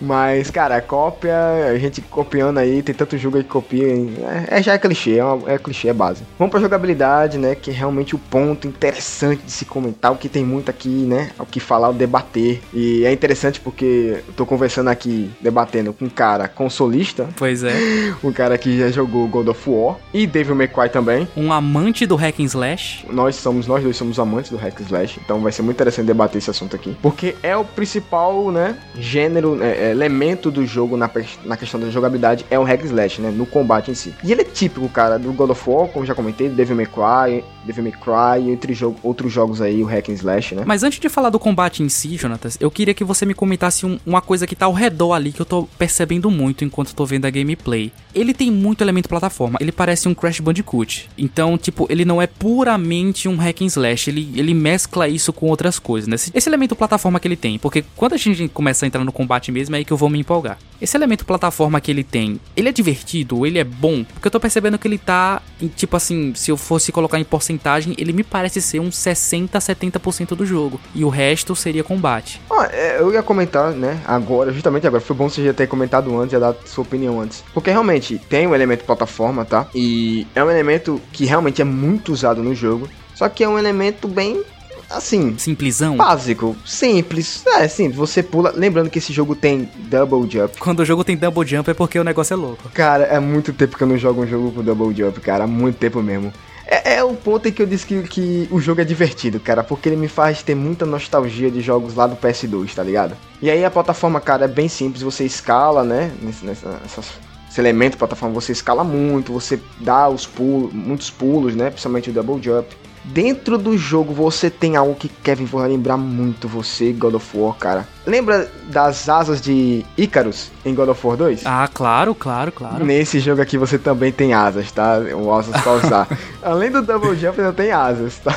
Mas, 0.00 0.50
cara, 0.50 0.80
cópia, 0.80 1.36
a 1.70 1.78
gente 1.78 2.00
copiando 2.00 2.58
aí, 2.58 2.82
tem 2.82 2.94
tanto 2.94 3.18
jogo 3.18 3.36
aí 3.36 3.42
que 3.42 3.50
copia. 3.50 3.86
É, 3.86 4.58
é 4.58 4.62
já 4.62 4.72
é 4.72 4.78
clichê, 4.78 5.18
é, 5.18 5.24
uma, 5.24 5.50
é 5.50 5.58
clichê, 5.58 5.88
é 5.88 5.92
base. 5.92 6.22
Vamos 6.38 6.50
pra 6.50 6.60
jogabilidade, 6.60 7.36
né? 7.36 7.54
Que 7.54 7.70
é 7.70 7.74
realmente 7.74 8.14
o 8.14 8.18
ponto 8.18 8.66
interessante 8.66 9.42
de 9.44 9.52
se 9.52 9.64
comentar, 9.64 10.10
o 10.10 10.16
que 10.16 10.28
tem 10.28 10.44
muito 10.44 10.70
aqui, 10.70 10.88
né? 10.88 11.30
O 11.38 11.44
que 11.44 11.60
falar, 11.60 11.90
o 11.90 11.92
debater. 11.92 12.60
E 12.72 13.04
é 13.04 13.12
interessante 13.12 13.60
porque 13.60 14.22
eu 14.26 14.34
tô 14.34 14.46
conversando 14.46 14.88
aqui, 14.88 15.30
debatendo 15.40 15.92
com 15.92 16.06
um 16.06 16.08
cara 16.08 16.48
consolista. 16.48 17.28
Pois 17.36 17.62
é. 17.62 17.70
Um 18.22 18.32
cara 18.32 18.56
que 18.58 18.78
já 18.78 18.90
jogou 18.90 19.26
God 19.28 19.48
of 19.48 19.68
War 19.68 19.96
e 20.12 20.26
Devil 20.26 20.54
May 20.54 20.68
Cry 20.68 20.88
também. 20.88 21.28
Um 21.36 21.52
amante 21.52 22.06
do 22.06 22.16
hack 22.16 22.38
and 22.38 22.44
slash. 22.44 23.06
Nós 23.10 23.36
somos, 23.36 23.66
nós 23.66 23.82
dois 23.82 23.96
somos 23.96 24.09
amantes 24.18 24.50
do 24.50 24.56
hack 24.56 24.78
slash, 24.80 25.20
então 25.22 25.40
vai 25.40 25.52
ser 25.52 25.62
muito 25.62 25.76
interessante 25.76 26.06
debater 26.06 26.38
esse 26.38 26.50
assunto 26.50 26.74
aqui. 26.76 26.96
Porque 27.02 27.36
é 27.42 27.56
o 27.56 27.64
principal, 27.64 28.50
né, 28.50 28.76
gênero, 28.98 29.62
é, 29.62 29.88
é, 29.88 29.90
elemento 29.90 30.50
do 30.50 30.66
jogo 30.66 30.96
na, 30.96 31.10
na 31.44 31.56
questão 31.56 31.78
da 31.80 31.90
jogabilidade 31.90 32.44
é 32.50 32.58
o 32.58 32.62
hack 32.62 32.84
slash, 32.84 33.20
né, 33.20 33.30
no 33.30 33.46
combate 33.46 33.90
em 33.90 33.94
si. 33.94 34.14
E 34.24 34.32
ele 34.32 34.42
é 34.42 34.44
típico, 34.44 34.88
cara, 34.88 35.18
do 35.18 35.32
God 35.32 35.50
of 35.50 35.70
War, 35.70 35.88
como 35.88 36.04
já 36.04 36.14
comentei, 36.14 36.48
Devil 36.48 36.76
May 36.76 36.86
Cry, 36.86 37.44
Devil 37.64 37.84
May 37.84 37.92
Cry 37.92 38.50
entre 38.50 38.74
jogo, 38.74 38.98
outros 39.02 39.32
jogos 39.32 39.60
aí, 39.60 39.82
o 39.82 39.86
hack 39.86 40.08
slash, 40.08 40.54
né. 40.54 40.62
Mas 40.66 40.82
antes 40.82 40.98
de 40.98 41.08
falar 41.08 41.30
do 41.30 41.38
combate 41.38 41.82
em 41.82 41.88
si, 41.88 42.16
Jonatas, 42.16 42.56
eu 42.60 42.70
queria 42.70 42.94
que 42.94 43.04
você 43.04 43.24
me 43.26 43.34
comentasse 43.34 43.84
um, 43.86 43.98
uma 44.04 44.20
coisa 44.20 44.46
que 44.46 44.56
tá 44.56 44.66
ao 44.66 44.72
redor 44.72 45.12
ali 45.12 45.32
que 45.32 45.40
eu 45.40 45.46
tô 45.46 45.64
percebendo 45.78 46.30
muito 46.30 46.64
enquanto 46.64 46.94
tô 46.94 47.04
vendo 47.04 47.26
a 47.26 47.30
gameplay. 47.30 47.92
Ele 48.14 48.34
tem 48.34 48.50
muito 48.50 48.82
elemento 48.82 49.08
plataforma, 49.08 49.58
ele 49.60 49.72
parece 49.72 50.08
um 50.08 50.14
Crash 50.14 50.40
Bandicoot. 50.40 51.08
Então, 51.16 51.56
tipo, 51.56 51.86
ele 51.90 52.04
não 52.04 52.20
é 52.20 52.26
puramente 52.26 53.28
um 53.28 53.36
hack 53.36 53.62
and 53.62 53.68
ele, 54.10 54.32
ele 54.36 54.54
mescla 54.54 55.08
isso 55.08 55.32
com 55.32 55.48
outras 55.48 55.78
coisas, 55.78 56.08
né? 56.08 56.14
Esse, 56.14 56.30
esse 56.34 56.48
elemento 56.48 56.76
plataforma 56.76 57.18
que 57.18 57.26
ele 57.26 57.36
tem, 57.36 57.58
porque 57.58 57.84
quando 57.96 58.14
a 58.14 58.16
gente 58.16 58.48
começa 58.48 58.84
a 58.84 58.88
entrar 58.88 59.04
no 59.04 59.12
combate 59.12 59.50
mesmo, 59.50 59.74
é 59.74 59.78
aí 59.78 59.84
que 59.84 59.92
eu 59.92 59.96
vou 59.96 60.08
me 60.08 60.18
empolgar. 60.18 60.58
Esse 60.80 60.96
elemento 60.96 61.26
plataforma 61.26 61.80
que 61.80 61.90
ele 61.90 62.02
tem, 62.02 62.40
ele 62.56 62.68
é 62.68 62.72
divertido, 62.72 63.44
ele 63.44 63.58
é 63.58 63.64
bom, 63.64 64.02
porque 64.04 64.28
eu 64.28 64.30
tô 64.30 64.40
percebendo 64.40 64.78
que 64.78 64.88
ele 64.88 64.98
tá, 64.98 65.42
em, 65.60 65.68
tipo 65.68 65.96
assim, 65.96 66.32
se 66.34 66.50
eu 66.50 66.56
fosse 66.56 66.90
colocar 66.90 67.20
em 67.20 67.24
porcentagem, 67.24 67.94
ele 67.98 68.12
me 68.12 68.22
parece 68.22 68.62
ser 68.62 68.80
uns 68.80 68.96
60, 68.96 69.58
70% 69.58 70.34
do 70.34 70.46
jogo. 70.46 70.80
E 70.94 71.04
o 71.04 71.08
resto 71.08 71.54
seria 71.54 71.84
combate. 71.84 72.40
Ah, 72.50 72.68
é, 72.72 73.00
eu 73.00 73.12
ia 73.12 73.22
comentar, 73.22 73.72
né, 73.72 74.00
agora, 74.06 74.52
justamente 74.52 74.86
agora, 74.86 75.02
foi 75.02 75.14
bom 75.14 75.28
você 75.28 75.44
já 75.44 75.52
ter 75.52 75.66
comentado 75.66 76.18
antes, 76.18 76.32
já 76.32 76.38
dar 76.38 76.54
sua 76.64 76.82
opinião 76.82 77.20
antes. 77.20 77.44
Porque 77.52 77.70
realmente 77.70 78.18
tem 78.18 78.46
o 78.46 78.50
um 78.50 78.54
elemento 78.54 78.84
plataforma, 78.84 79.44
tá? 79.44 79.66
E 79.74 80.26
é 80.34 80.42
um 80.42 80.50
elemento 80.50 81.00
que 81.12 81.24
realmente 81.24 81.60
é 81.60 81.64
muito 81.64 82.12
usado 82.12 82.42
no 82.42 82.54
jogo. 82.54 82.88
Só 83.20 83.28
que 83.28 83.44
é 83.44 83.48
um 83.50 83.58
elemento 83.58 84.08
bem 84.08 84.42
assim. 84.88 85.36
Simplesão? 85.36 85.94
Básico. 85.94 86.56
Simples. 86.64 87.44
É, 87.46 87.68
sim, 87.68 87.90
você 87.90 88.22
pula. 88.22 88.50
Lembrando 88.56 88.88
que 88.88 88.98
esse 88.98 89.12
jogo 89.12 89.36
tem 89.36 89.68
double 89.76 90.26
jump. 90.26 90.58
Quando 90.58 90.80
o 90.80 90.86
jogo 90.86 91.04
tem 91.04 91.18
double 91.18 91.46
jump 91.46 91.70
é 91.70 91.74
porque 91.74 91.98
o 91.98 92.02
negócio 92.02 92.32
é 92.32 92.36
louco. 92.38 92.70
Cara, 92.70 93.04
é 93.04 93.20
muito 93.20 93.52
tempo 93.52 93.76
que 93.76 93.82
eu 93.82 93.88
não 93.88 93.98
jogo 93.98 94.22
um 94.22 94.26
jogo 94.26 94.52
com 94.52 94.62
double 94.62 94.96
jump, 94.96 95.20
cara. 95.20 95.46
Muito 95.46 95.76
tempo 95.76 96.02
mesmo. 96.02 96.32
É, 96.66 96.94
é 96.94 97.04
o 97.04 97.12
ponto 97.12 97.46
em 97.46 97.52
que 97.52 97.60
eu 97.60 97.66
disse 97.66 97.84
que, 97.84 98.02
que 98.04 98.48
o 98.50 98.58
jogo 98.58 98.80
é 98.80 98.84
divertido, 98.84 99.38
cara, 99.38 99.62
porque 99.62 99.90
ele 99.90 99.96
me 99.96 100.08
faz 100.08 100.42
ter 100.42 100.54
muita 100.54 100.86
nostalgia 100.86 101.50
de 101.50 101.60
jogos 101.60 101.94
lá 101.94 102.06
do 102.06 102.16
PS2, 102.16 102.72
tá 102.72 102.82
ligado? 102.82 103.14
E 103.42 103.50
aí 103.50 103.62
a 103.62 103.70
plataforma, 103.70 104.18
cara, 104.18 104.46
é 104.46 104.48
bem 104.48 104.68
simples, 104.68 105.02
você 105.02 105.26
escala, 105.26 105.84
né? 105.84 106.10
Nessa, 106.22 106.78
nessas 106.80 107.04
esse 107.50 107.60
elemento 107.60 107.98
plataforma 107.98 108.32
você 108.32 108.52
escala 108.52 108.84
muito, 108.84 109.32
você 109.32 109.58
dá 109.80 110.08
os 110.08 110.24
pulos, 110.24 110.72
muitos 110.72 111.10
pulos, 111.10 111.56
né? 111.56 111.68
Principalmente 111.68 112.08
o 112.08 112.12
double 112.12 112.40
jump. 112.40 112.79
Dentro 113.02 113.56
do 113.56 113.76
jogo 113.78 114.12
você 114.12 114.50
tem 114.50 114.76
algo 114.76 114.94
que 114.94 115.08
Kevin 115.08 115.46
vai 115.46 115.68
lembrar 115.68 115.96
muito 115.96 116.46
você, 116.46 116.92
God 116.92 117.14
of 117.14 117.36
War, 117.36 117.54
cara. 117.54 117.88
Lembra 118.06 118.50
das 118.64 119.08
asas 119.08 119.40
de 119.40 119.84
Icarus 119.96 120.50
em 120.64 120.74
God 120.74 120.90
of 120.90 121.06
War 121.06 121.16
2? 121.16 121.42
Ah, 121.46 121.68
claro, 121.72 122.14
claro, 122.14 122.52
claro. 122.52 122.84
Nesse 122.84 123.18
jogo 123.18 123.40
aqui 123.40 123.56
você 123.56 123.78
também 123.78 124.12
tem 124.12 124.34
asas, 124.34 124.70
tá? 124.70 124.98
Um 125.16 125.34
asas 125.34 125.60
pra 125.62 125.72
usar. 125.72 126.08
Além 126.42 126.70
do 126.70 126.82
double 126.82 127.16
jump, 127.16 127.40
ainda 127.40 127.52
tem 127.52 127.70
asas, 127.70 128.18
tá? 128.18 128.36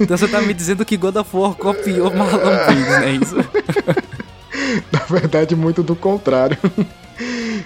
Então 0.00 0.16
você 0.16 0.26
tá 0.26 0.40
me 0.40 0.52
dizendo 0.54 0.84
que 0.84 0.96
God 0.96 1.16
of 1.16 1.36
War 1.36 1.54
copiou 1.54 2.12
Marlon 2.12 2.66
Briggs, 2.66 2.94
é 2.94 3.10
isso? 3.10 3.36
Na 4.90 5.00
verdade, 5.08 5.54
muito 5.54 5.82
do 5.82 5.94
contrário. 5.94 6.58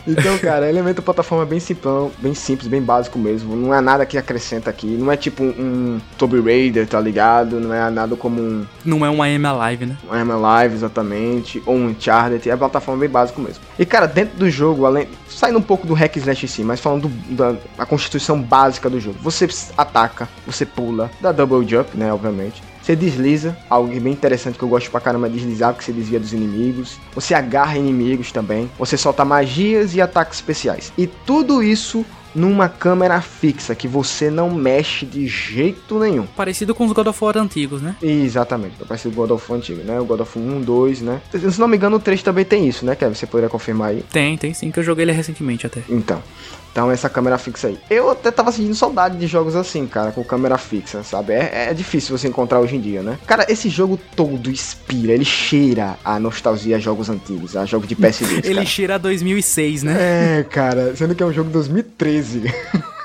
Então, 0.06 0.38
cara, 0.38 0.68
elemento 0.68 1.02
plataforma 1.02 1.44
bem 1.44 1.60
simplão, 1.60 2.10
bem 2.18 2.34
simples, 2.34 2.68
bem 2.68 2.82
básico 2.82 3.18
mesmo. 3.18 3.56
Não 3.56 3.74
é 3.74 3.80
nada 3.80 4.06
que 4.06 4.18
acrescenta 4.18 4.70
aqui. 4.70 4.86
Não 4.86 5.10
é 5.10 5.16
tipo 5.16 5.42
um, 5.42 5.48
um 5.48 6.00
Tomb 6.16 6.40
Raider, 6.40 6.86
tá 6.86 7.00
ligado? 7.00 7.60
Não 7.60 7.72
é 7.74 7.90
nada 7.90 8.16
como 8.16 8.40
um. 8.40 8.66
Não 8.84 9.04
é 9.04 9.10
um 9.10 9.22
Am 9.22 9.46
Alive, 9.46 9.86
né? 9.86 9.96
Um 10.08 10.14
Am 10.14 10.46
Alive, 10.46 10.74
exatamente. 10.74 11.62
Ou 11.66 11.76
um 11.76 11.88
Uncharted. 11.88 12.48
É 12.48 12.52
a 12.52 12.56
plataforma 12.56 13.00
bem 13.00 13.08
básico 13.08 13.40
mesmo. 13.40 13.62
E, 13.78 13.84
cara, 13.84 14.06
dentro 14.06 14.38
do 14.38 14.50
jogo, 14.50 14.84
além. 14.84 15.08
Saindo 15.28 15.58
um 15.58 15.62
pouco 15.62 15.86
do 15.86 15.94
hack 15.94 16.16
slash 16.16 16.44
em 16.44 16.48
si, 16.48 16.64
mas 16.64 16.80
falando 16.80 17.08
do, 17.08 17.34
da 17.34 17.54
a 17.78 17.86
constituição 17.86 18.40
básica 18.40 18.90
do 18.90 19.00
jogo. 19.00 19.18
Você 19.22 19.48
ataca, 19.76 20.28
você 20.46 20.66
pula, 20.66 21.10
dá 21.20 21.32
double 21.32 21.66
jump, 21.68 21.96
né? 21.96 22.12
Obviamente. 22.12 22.62
Você 22.88 22.96
desliza, 22.96 23.54
algo 23.68 24.00
bem 24.00 24.14
interessante 24.14 24.56
que 24.56 24.64
eu 24.64 24.68
gosto 24.70 24.90
pra 24.90 24.98
caramba 24.98 25.26
é 25.26 25.30
deslizar, 25.30 25.74
porque 25.74 25.84
você 25.84 25.92
desvia 25.92 26.18
dos 26.18 26.32
inimigos. 26.32 26.98
Você 27.14 27.34
agarra 27.34 27.76
inimigos 27.76 28.32
também. 28.32 28.70
Você 28.78 28.96
solta 28.96 29.26
magias 29.26 29.94
e 29.94 30.00
ataques 30.00 30.38
especiais. 30.38 30.90
E 30.96 31.06
tudo 31.06 31.62
isso 31.62 32.02
numa 32.34 32.68
câmera 32.68 33.20
fixa, 33.20 33.74
que 33.74 33.88
você 33.88 34.30
não 34.30 34.50
mexe 34.50 35.06
de 35.06 35.26
jeito 35.26 35.98
nenhum. 35.98 36.26
Parecido 36.26 36.74
com 36.74 36.84
os 36.84 36.92
God 36.92 37.06
of 37.06 37.24
War 37.24 37.38
antigos, 37.38 37.82
né? 37.82 37.96
Exatamente, 38.02 38.76
parecido 38.86 39.14
com 39.14 39.22
o 39.22 39.26
God 39.26 39.36
of 39.36 39.50
War 39.50 39.58
antigo, 39.58 39.82
né? 39.82 40.00
O 40.00 40.04
God 40.04 40.20
of 40.20 40.38
War 40.38 40.48
1, 40.48 40.60
2, 40.62 41.00
né? 41.02 41.20
Se 41.32 41.60
não 41.60 41.68
me 41.68 41.76
engano, 41.76 41.96
o 41.96 42.00
3 42.00 42.22
também 42.22 42.44
tem 42.44 42.68
isso, 42.68 42.84
né, 42.84 42.94
Kevin? 42.94 43.14
Você 43.14 43.26
poderia 43.26 43.48
confirmar 43.48 43.90
aí? 43.90 44.04
Tem, 44.12 44.36
tem 44.36 44.54
sim, 44.54 44.70
que 44.70 44.78
eu 44.78 44.84
joguei 44.84 45.04
ele 45.04 45.12
recentemente 45.12 45.66
até. 45.66 45.82
Então. 45.88 46.22
Então, 46.70 46.90
essa 46.92 47.08
câmera 47.08 47.38
fixa 47.38 47.68
aí. 47.68 47.78
Eu 47.90 48.10
até 48.10 48.30
tava 48.30 48.52
sentindo 48.52 48.74
saudade 48.74 49.18
de 49.18 49.26
jogos 49.26 49.56
assim, 49.56 49.86
cara, 49.86 50.12
com 50.12 50.22
câmera 50.22 50.56
fixa, 50.56 51.02
sabe? 51.02 51.32
É, 51.32 51.68
é, 51.70 51.74
difícil 51.74 52.16
você 52.16 52.28
encontrar 52.28 52.60
hoje 52.60 52.76
em 52.76 52.80
dia, 52.80 53.02
né? 53.02 53.18
Cara, 53.26 53.44
esse 53.48 53.68
jogo 53.68 53.98
todo 54.14 54.50
inspira, 54.50 55.12
ele 55.12 55.24
cheira 55.24 55.98
a 56.04 56.20
nostalgia 56.20 56.76
a 56.76 56.78
jogos 56.78 57.08
antigos, 57.08 57.56
a 57.56 57.64
jogos 57.64 57.88
de 57.88 57.96
PS2. 57.96 58.44
ele 58.44 58.54
cara. 58.54 58.66
cheira 58.66 58.94
a 58.94 58.98
2006, 58.98 59.82
né? 59.82 59.96
É, 59.98 60.44
cara, 60.44 60.94
sendo 60.94 61.14
que 61.14 61.22
é 61.22 61.26
um 61.26 61.32
jogo 61.32 61.48
de 61.48 61.54
2013. 61.54 62.17
crazy. 62.18 62.50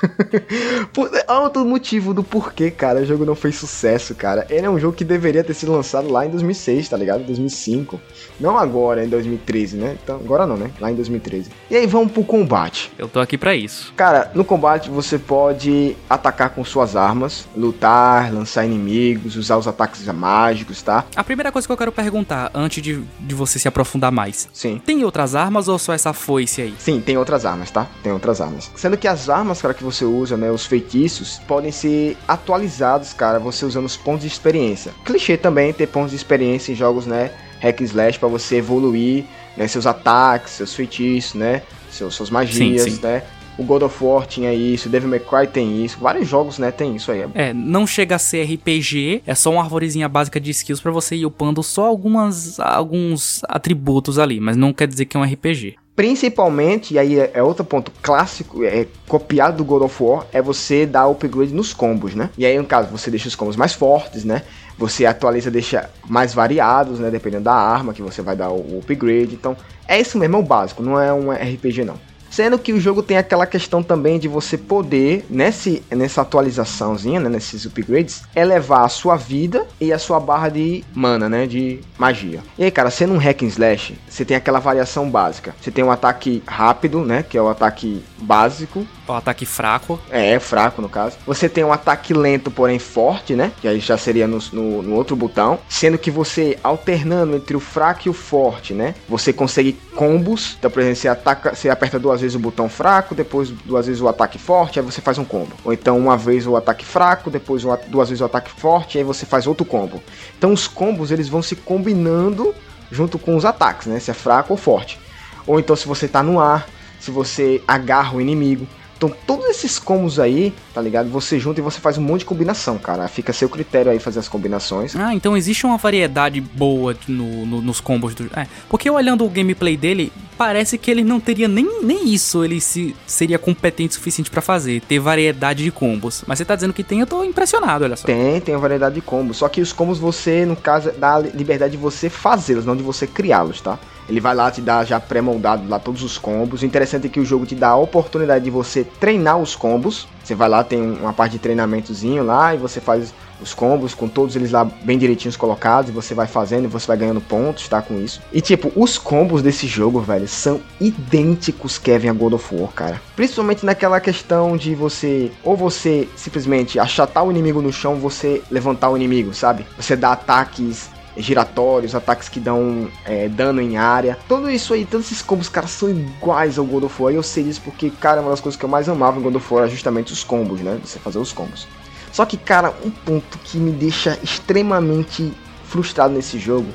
Por, 0.92 1.10
há 1.26 1.40
outro 1.40 1.64
motivo 1.64 2.14
do 2.14 2.22
porquê, 2.22 2.70
cara, 2.70 3.00
o 3.00 3.06
jogo 3.06 3.24
não 3.24 3.34
fez 3.34 3.56
sucesso, 3.56 4.14
cara. 4.14 4.46
Ele 4.50 4.66
é 4.66 4.70
um 4.70 4.78
jogo 4.78 4.96
que 4.96 5.04
deveria 5.04 5.44
ter 5.44 5.54
sido 5.54 5.72
lançado 5.72 6.10
lá 6.10 6.26
em 6.26 6.30
2006, 6.30 6.88
tá 6.88 6.96
ligado? 6.96 7.24
2005. 7.24 8.00
Não 8.40 8.58
agora, 8.58 9.04
em 9.04 9.08
2013, 9.08 9.76
né? 9.76 9.96
Então, 10.02 10.16
agora 10.16 10.46
não, 10.46 10.56
né? 10.56 10.70
Lá 10.80 10.90
em 10.90 10.94
2013. 10.94 11.50
E 11.70 11.76
aí 11.76 11.86
vamos 11.86 12.12
pro 12.12 12.24
combate. 12.24 12.92
Eu 12.98 13.08
tô 13.08 13.20
aqui 13.20 13.38
para 13.38 13.54
isso. 13.54 13.92
Cara, 13.96 14.30
no 14.34 14.44
combate 14.44 14.90
você 14.90 15.18
pode 15.18 15.96
atacar 16.08 16.50
com 16.50 16.64
suas 16.64 16.96
armas, 16.96 17.46
lutar, 17.56 18.32
lançar 18.32 18.64
inimigos, 18.64 19.36
usar 19.36 19.56
os 19.56 19.68
ataques 19.68 20.04
mágicos, 20.06 20.82
tá? 20.82 21.04
A 21.14 21.24
primeira 21.24 21.50
coisa 21.52 21.66
que 21.66 21.72
eu 21.72 21.76
quero 21.76 21.92
perguntar, 21.92 22.50
antes 22.54 22.82
de, 22.82 23.02
de 23.20 23.34
você 23.34 23.58
se 23.58 23.68
aprofundar 23.68 24.10
mais. 24.10 24.48
Sim. 24.52 24.80
Tem 24.84 25.04
outras 25.04 25.34
armas 25.34 25.68
ou 25.68 25.78
só 25.78 25.92
essa 25.92 26.12
foice 26.12 26.62
aí? 26.62 26.74
Sim, 26.78 27.00
tem 27.00 27.16
outras 27.16 27.44
armas, 27.44 27.70
tá? 27.70 27.86
Tem 28.02 28.12
outras 28.12 28.40
armas. 28.40 28.70
Sendo 28.74 28.96
que 28.96 29.06
as 29.06 29.28
armas, 29.28 29.60
cara, 29.60 29.74
que 29.74 29.84
você 29.84 29.93
usa, 30.02 30.36
né? 30.36 30.50
Os 30.50 30.64
feitiços, 30.64 31.38
podem 31.46 31.70
ser 31.70 32.16
atualizados, 32.26 33.12
cara, 33.12 33.38
você 33.38 33.66
usando 33.66 33.84
os 33.84 33.96
pontos 33.96 34.22
de 34.22 34.28
experiência. 34.28 34.92
Clichê 35.04 35.36
também 35.36 35.72
ter 35.72 35.86
pontos 35.88 36.10
de 36.10 36.16
experiência 36.16 36.72
em 36.72 36.74
jogos, 36.74 37.04
né? 37.04 37.30
Hack 37.60 37.80
slash 37.82 38.18
para 38.18 38.28
você 38.28 38.56
evoluir, 38.56 39.24
né? 39.56 39.68
Seus 39.68 39.86
ataques, 39.86 40.52
seus 40.52 40.74
feitiços, 40.74 41.34
né? 41.34 41.62
Seus, 41.90 42.14
suas 42.14 42.30
magias, 42.30 42.82
sim, 42.82 42.90
sim. 42.90 43.00
né? 43.02 43.22
O 43.56 43.62
God 43.62 43.82
of 43.82 44.02
War 44.02 44.26
tinha 44.26 44.52
isso, 44.52 44.88
Devil 44.88 45.08
May 45.08 45.20
Cry 45.20 45.46
tem 45.46 45.84
isso, 45.84 45.98
vários 46.00 46.28
jogos, 46.28 46.58
né, 46.58 46.72
tem 46.72 46.96
isso 46.96 47.12
aí. 47.12 47.24
É, 47.34 47.52
não 47.52 47.86
chega 47.86 48.16
a 48.16 48.18
ser 48.18 48.42
RPG, 48.42 49.22
é 49.24 49.34
só 49.34 49.52
uma 49.52 49.62
arvorezinha 49.62 50.08
básica 50.08 50.40
de 50.40 50.50
skills 50.50 50.80
para 50.80 50.90
você 50.90 51.14
ir 51.14 51.26
upando 51.26 51.62
só 51.62 51.86
algumas 51.86 52.58
alguns 52.58 53.42
atributos 53.44 54.18
ali, 54.18 54.40
mas 54.40 54.56
não 54.56 54.72
quer 54.72 54.88
dizer 54.88 55.04
que 55.04 55.16
é 55.16 55.20
um 55.20 55.24
RPG. 55.24 55.76
Principalmente, 55.96 56.94
e 56.94 56.98
aí 56.98 57.20
é, 57.20 57.30
é 57.34 57.42
outro 57.42 57.64
ponto 57.64 57.92
clássico, 58.02 58.64
é 58.64 58.86
copiado 59.06 59.58
do 59.58 59.64
God 59.64 59.82
of 59.82 60.02
War, 60.02 60.26
é 60.32 60.42
você 60.42 60.86
dar 60.86 61.06
upgrade 61.06 61.54
nos 61.54 61.72
combos, 61.72 62.16
né? 62.16 62.30
E 62.36 62.44
aí, 62.44 62.58
no 62.58 62.64
caso, 62.64 62.88
você 62.88 63.10
deixa 63.10 63.28
os 63.28 63.36
combos 63.36 63.54
mais 63.54 63.74
fortes, 63.74 64.24
né? 64.24 64.42
Você 64.76 65.06
atualiza, 65.06 65.52
deixa 65.52 65.88
mais 66.08 66.34
variados, 66.34 66.98
né? 66.98 67.10
Dependendo 67.10 67.44
da 67.44 67.54
arma 67.54 67.94
que 67.94 68.02
você 68.02 68.22
vai 68.22 68.34
dar 68.34 68.50
o 68.50 68.78
upgrade. 68.78 69.34
Então, 69.34 69.56
é 69.86 70.00
isso 70.00 70.18
mesmo, 70.18 70.36
é 70.36 70.40
o 70.40 70.42
básico, 70.42 70.82
não 70.82 70.98
é 70.98 71.12
um 71.12 71.30
RPG 71.30 71.84
não. 71.84 71.96
Sendo 72.34 72.58
que 72.58 72.72
o 72.72 72.80
jogo 72.80 73.00
tem 73.00 73.16
aquela 73.16 73.46
questão 73.46 73.80
também 73.80 74.18
de 74.18 74.26
você 74.26 74.58
poder, 74.58 75.24
nesse, 75.30 75.84
nessa 75.88 76.22
atualizaçãozinha, 76.22 77.20
né, 77.20 77.28
nesses 77.28 77.64
upgrades, 77.64 78.24
elevar 78.34 78.84
a 78.84 78.88
sua 78.88 79.14
vida 79.14 79.64
e 79.80 79.92
a 79.92 80.00
sua 80.00 80.18
barra 80.18 80.48
de 80.48 80.82
mana, 80.92 81.28
né, 81.28 81.46
de 81.46 81.78
magia. 81.96 82.40
E 82.58 82.64
aí, 82.64 82.72
cara, 82.72 82.90
sendo 82.90 83.14
um 83.14 83.18
hack 83.18 83.44
and 83.44 83.46
slash, 83.46 83.94
você 84.08 84.24
tem 84.24 84.36
aquela 84.36 84.58
variação 84.58 85.08
básica. 85.08 85.54
Você 85.60 85.70
tem 85.70 85.84
um 85.84 85.92
ataque 85.92 86.42
rápido, 86.44 87.04
né, 87.04 87.22
que 87.22 87.38
é 87.38 87.40
o 87.40 87.48
ataque 87.48 88.02
básico, 88.18 88.84
O 89.06 89.12
ataque 89.12 89.44
fraco. 89.44 90.00
É, 90.10 90.32
é 90.32 90.40
fraco 90.40 90.80
no 90.80 90.88
caso. 90.88 91.16
Você 91.26 91.48
tem 91.48 91.62
um 91.62 91.72
ataque 91.72 92.14
lento, 92.14 92.50
porém 92.50 92.78
forte, 92.78 93.34
né? 93.34 93.52
Que 93.60 93.68
aí 93.68 93.78
já 93.78 93.98
seria 93.98 94.26
no, 94.26 94.38
no, 94.52 94.82
no, 94.82 94.94
outro 94.94 95.14
botão. 95.14 95.58
Sendo 95.68 95.98
que 95.98 96.10
você, 96.10 96.58
alternando 96.62 97.36
entre 97.36 97.56
o 97.56 97.60
fraco 97.60 98.02
e 98.06 98.10
o 98.10 98.14
forte, 98.14 98.72
né? 98.72 98.94
Você 99.08 99.32
consegue 99.32 99.72
combos. 99.94 100.56
Então, 100.58 100.70
por 100.70 100.80
exemplo, 100.80 100.96
você, 100.96 101.08
ataca, 101.08 101.54
você 101.54 101.68
aperta 101.68 101.98
duas 101.98 102.20
vezes 102.20 102.34
o 102.34 102.38
botão 102.38 102.68
fraco, 102.68 103.14
depois 103.14 103.50
duas 103.50 103.86
vezes 103.86 104.00
o 104.00 104.08
ataque 104.08 104.38
forte, 104.38 104.78
aí 104.78 104.84
você 104.84 105.00
faz 105.00 105.18
um 105.18 105.24
combo. 105.24 105.52
Ou 105.64 105.72
então 105.72 105.98
uma 105.98 106.16
vez 106.16 106.46
o 106.46 106.56
ataque 106.56 106.84
fraco, 106.84 107.30
depois 107.30 107.62
duas 107.88 108.08
vezes 108.08 108.22
o 108.22 108.24
ataque 108.24 108.50
forte, 108.50 108.98
aí 108.98 109.04
você 109.04 109.26
faz 109.26 109.46
outro 109.46 109.66
combo. 109.66 110.02
Então 110.38 110.52
os 110.52 110.66
combos 110.66 111.10
eles 111.10 111.28
vão 111.28 111.42
se 111.42 111.56
combinando 111.56 112.54
junto 112.90 113.18
com 113.18 113.36
os 113.36 113.44
ataques, 113.44 113.86
né? 113.86 113.98
Se 113.98 114.10
é 114.10 114.14
fraco 114.14 114.52
ou 114.52 114.56
forte. 114.56 114.98
Ou 115.46 115.60
então 115.60 115.76
se 115.76 115.86
você 115.86 116.08
tá 116.08 116.22
no 116.22 116.40
ar, 116.40 116.66
se 116.98 117.10
você 117.10 117.62
agarra 117.68 118.16
o 118.16 118.20
inimigo. 118.20 118.66
Então, 119.04 119.16
todos 119.26 119.46
esses 119.46 119.78
combos 119.78 120.18
aí, 120.18 120.54
tá 120.72 120.80
ligado? 120.80 121.10
Você 121.10 121.38
junta 121.38 121.60
e 121.60 121.62
você 121.62 121.78
faz 121.78 121.98
um 121.98 122.00
monte 122.00 122.20
de 122.20 122.24
combinação, 122.24 122.78
cara. 122.78 123.06
Fica 123.06 123.32
a 123.32 123.34
seu 123.34 123.48
critério 123.48 123.92
aí 123.92 123.98
fazer 123.98 124.18
as 124.18 124.28
combinações. 124.28 124.96
Ah, 124.96 125.14
então 125.14 125.36
existe 125.36 125.66
uma 125.66 125.76
variedade 125.76 126.40
boa 126.40 126.96
no, 127.06 127.44
no, 127.44 127.60
nos 127.60 127.80
combos 127.80 128.14
do. 128.14 128.30
É, 128.34 128.46
porque 128.68 128.88
olhando 128.88 129.24
o 129.24 129.28
gameplay 129.28 129.76
dele, 129.76 130.10
parece 130.38 130.78
que 130.78 130.90
ele 130.90 131.04
não 131.04 131.20
teria 131.20 131.48
nem, 131.48 131.82
nem 131.82 132.08
isso. 132.08 132.42
Ele 132.42 132.60
se, 132.60 132.96
seria 133.06 133.38
competente 133.38 133.92
o 133.92 133.94
suficiente 133.94 134.30
para 134.30 134.40
fazer, 134.40 134.80
ter 134.80 134.98
variedade 134.98 135.64
de 135.64 135.70
combos. 135.70 136.24
Mas 136.26 136.38
você 136.38 136.44
tá 136.44 136.54
dizendo 136.54 136.72
que 136.72 136.82
tem, 136.82 137.00
eu 137.00 137.06
tô 137.06 137.22
impressionado, 137.24 137.84
olha 137.84 137.96
só. 137.96 138.06
Tem, 138.06 138.40
tem 138.40 138.54
uma 138.54 138.60
variedade 138.60 138.94
de 138.94 139.02
combos. 139.02 139.36
Só 139.36 139.48
que 139.48 139.60
os 139.60 139.72
combos 139.72 139.98
você, 139.98 140.46
no 140.46 140.56
caso, 140.56 140.92
dá 140.92 141.18
liberdade 141.18 141.72
de 141.72 141.78
você 141.78 142.08
fazê-los, 142.08 142.64
não 142.64 142.76
de 142.76 142.82
você 142.82 143.06
criá-los, 143.06 143.60
tá? 143.60 143.78
Ele 144.08 144.20
vai 144.20 144.34
lá 144.34 144.50
te 144.50 144.60
dar 144.60 144.84
já 144.84 145.00
pré-moldado 145.00 145.68
lá 145.68 145.78
todos 145.78 146.02
os 146.02 146.18
combos. 146.18 146.62
O 146.62 146.66
interessante 146.66 147.06
é 147.06 147.10
que 147.10 147.20
o 147.20 147.24
jogo 147.24 147.46
te 147.46 147.54
dá 147.54 147.68
a 147.68 147.76
oportunidade 147.76 148.44
de 148.44 148.50
você 148.50 148.84
treinar 148.84 149.38
os 149.38 149.56
combos. 149.56 150.06
Você 150.22 150.34
vai 150.34 150.48
lá, 150.48 150.64
tem 150.64 150.80
uma 150.80 151.12
parte 151.12 151.32
de 151.32 151.38
treinamentozinho 151.38 152.22
lá 152.22 152.54
e 152.54 152.58
você 152.58 152.80
faz 152.80 153.12
os 153.40 153.52
combos 153.52 153.94
com 153.94 154.08
todos 154.08 154.36
eles 154.36 154.50
lá 154.50 154.64
bem 154.64 154.98
direitinhos 154.98 155.36
colocados 155.36 155.90
e 155.90 155.92
você 155.92 156.14
vai 156.14 156.26
fazendo 156.26 156.64
e 156.64 156.68
você 156.68 156.86
vai 156.86 156.96
ganhando 156.96 157.20
pontos, 157.20 157.68
tá 157.68 157.82
com 157.82 158.00
isso. 158.00 158.22
E 158.32 158.40
tipo, 158.40 158.72
os 158.74 158.96
combos 158.96 159.42
desse 159.42 159.66
jogo, 159.66 160.00
velho, 160.00 160.26
são 160.26 160.60
idênticos 160.80 161.78
Kevin 161.78 162.08
a 162.08 162.12
God 162.12 162.34
of 162.34 162.54
War, 162.54 162.70
cara. 162.70 163.02
Principalmente 163.16 163.66
naquela 163.66 164.00
questão 164.00 164.56
de 164.56 164.74
você 164.74 165.30
ou 165.42 165.56
você 165.56 166.08
simplesmente 166.16 166.78
achatar 166.78 167.24
o 167.24 167.30
inimigo 167.30 167.60
no 167.60 167.72
chão, 167.72 167.96
você 167.96 168.42
levantar 168.50 168.90
o 168.90 168.96
inimigo, 168.96 169.34
sabe? 169.34 169.66
Você 169.76 169.96
dá 169.96 170.12
ataques 170.12 170.93
giratórios, 171.16 171.94
ataques 171.94 172.28
que 172.28 172.40
dão 172.40 172.88
é, 173.04 173.28
dano 173.28 173.60
em 173.60 173.76
área. 173.76 174.18
Tudo 174.28 174.50
isso 174.50 174.74
aí, 174.74 174.84
todos 174.84 175.06
esses 175.06 175.22
combos, 175.22 175.48
cara, 175.48 175.66
são 175.66 175.90
iguais 175.90 176.58
ao 176.58 176.64
God 176.64 176.84
of 176.84 177.02
War. 177.02 177.12
E 177.12 177.16
eu 177.16 177.22
sei 177.22 177.44
disso 177.44 177.60
porque, 177.64 177.90
cara, 177.90 178.20
uma 178.20 178.30
das 178.30 178.40
coisas 178.40 178.58
que 178.58 178.64
eu 178.64 178.68
mais 178.68 178.88
amava 178.88 179.18
em 179.18 179.22
God 179.22 179.36
of 179.36 179.54
War 179.54 179.62
era 179.64 179.70
justamente 179.70 180.12
os 180.12 180.24
combos, 180.24 180.60
né? 180.60 180.78
Você 180.84 180.98
fazer 180.98 181.18
os 181.18 181.32
combos. 181.32 181.66
Só 182.12 182.24
que, 182.24 182.36
cara, 182.36 182.72
um 182.84 182.90
ponto 182.90 183.38
que 183.38 183.58
me 183.58 183.72
deixa 183.72 184.18
extremamente 184.22 185.32
frustrado 185.64 186.14
nesse 186.14 186.38
jogo 186.38 186.68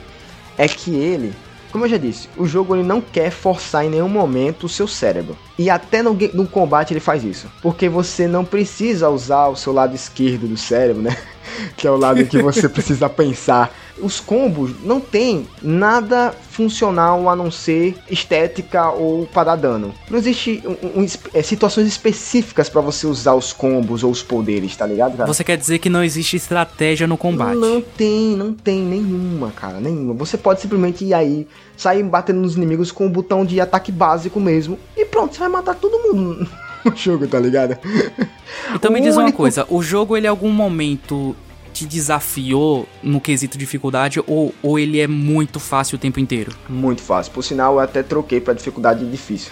é 0.58 0.68
que 0.68 0.94
ele, 0.94 1.34
como 1.72 1.86
eu 1.86 1.90
já 1.90 1.98
disse, 1.98 2.28
o 2.36 2.46
jogo 2.46 2.76
ele 2.76 2.84
não 2.84 3.00
quer 3.00 3.32
forçar 3.32 3.86
em 3.86 3.90
nenhum 3.90 4.10
momento 4.10 4.66
o 4.66 4.70
seu 4.70 4.86
cérebro. 4.86 5.38
E 5.58 5.70
até 5.70 6.04
no, 6.04 6.18
no 6.34 6.46
combate 6.46 6.92
ele 6.92 7.00
faz 7.00 7.24
isso. 7.24 7.50
Porque 7.62 7.88
você 7.88 8.28
não 8.28 8.44
precisa 8.44 9.10
usar 9.10 9.48
o 9.48 9.56
seu 9.56 9.72
lado 9.72 9.96
esquerdo 9.96 10.46
do 10.46 10.58
cérebro, 10.58 11.02
né? 11.02 11.16
que 11.76 11.88
é 11.88 11.92
o 11.92 11.98
lado 11.98 12.22
em 12.22 12.26
que 12.26 12.42
você 12.42 12.68
precisa 12.70 13.10
pensar 13.10 13.74
os 14.02 14.20
combos 14.20 14.72
não 14.84 15.00
tem 15.00 15.48
nada 15.62 16.34
funcional 16.52 17.30
a 17.30 17.36
não 17.36 17.52
ser 17.52 17.96
estética 18.10 18.90
ou 18.90 19.26
para 19.26 19.56
dar 19.56 19.56
dano. 19.56 19.94
Não 20.10 20.18
existe 20.18 20.64
um, 20.66 21.02
um, 21.02 21.08
é, 21.34 21.42
situações 21.42 21.88
específicas 21.88 22.70
para 22.70 22.82
você 22.82 23.08
usar 23.08 23.34
os 23.34 23.54
combos 23.54 24.04
ou 24.04 24.12
os 24.12 24.24
poderes, 24.24 24.76
tá 24.76 24.86
ligado, 24.86 25.18
cara? 25.18 25.32
Você 25.32 25.44
quer 25.44 25.58
dizer 25.58 25.80
que 25.80 25.90
não 25.90 26.04
existe 26.04 26.36
estratégia 26.36 27.08
no 27.08 27.18
combate? 27.18 27.58
Não 27.58 27.82
tem, 27.82 28.36
não 28.36 28.54
tem 28.54 28.80
nenhuma, 28.80 29.52
cara, 29.52 29.80
nenhuma. 29.80 30.14
Você 30.14 30.38
pode 30.38 30.62
simplesmente 30.62 31.06
ir 31.06 31.14
aí, 31.14 31.48
sair 31.78 32.04
batendo 32.04 32.40
nos 32.40 32.56
inimigos 32.56 32.92
com 32.92 33.06
o 33.06 33.10
botão 33.10 33.46
de 33.46 33.60
ataque 33.60 33.92
básico 33.92 34.40
mesmo 34.40 34.78
e 34.96 35.06
pronto, 35.06 35.34
você 35.34 35.40
vai 35.40 35.50
matar 35.50 35.76
todo 35.76 36.14
mundo 36.14 36.48
no 36.86 36.96
jogo, 36.96 37.28
tá 37.28 37.40
ligado? 37.40 37.78
Então 38.74 38.92
me 38.92 39.02
diz 39.02 39.16
único... 39.16 39.22
uma 39.22 39.32
coisa, 39.32 39.66
o 39.70 39.82
jogo 39.82 40.16
ele 40.16 40.28
em 40.28 40.30
algum 40.30 40.52
momento 40.52 41.36
te 41.74 41.86
desafiou 41.86 42.88
no 43.02 43.22
quesito 43.22 43.58
dificuldade 43.58 44.22
ou, 44.28 44.54
ou 44.62 44.78
ele 44.78 45.00
é 45.00 45.08
muito 45.08 45.60
fácil 45.60 45.96
o 45.96 46.00
tempo 46.00 46.20
inteiro? 46.20 46.52
Muito 46.68 47.02
fácil. 47.02 47.32
Por 47.32 47.44
sinal, 47.44 47.76
eu 47.76 47.80
até 47.80 48.04
troquei 48.04 48.42
para 48.42 48.54
dificuldade 48.54 49.10
difícil. 49.10 49.52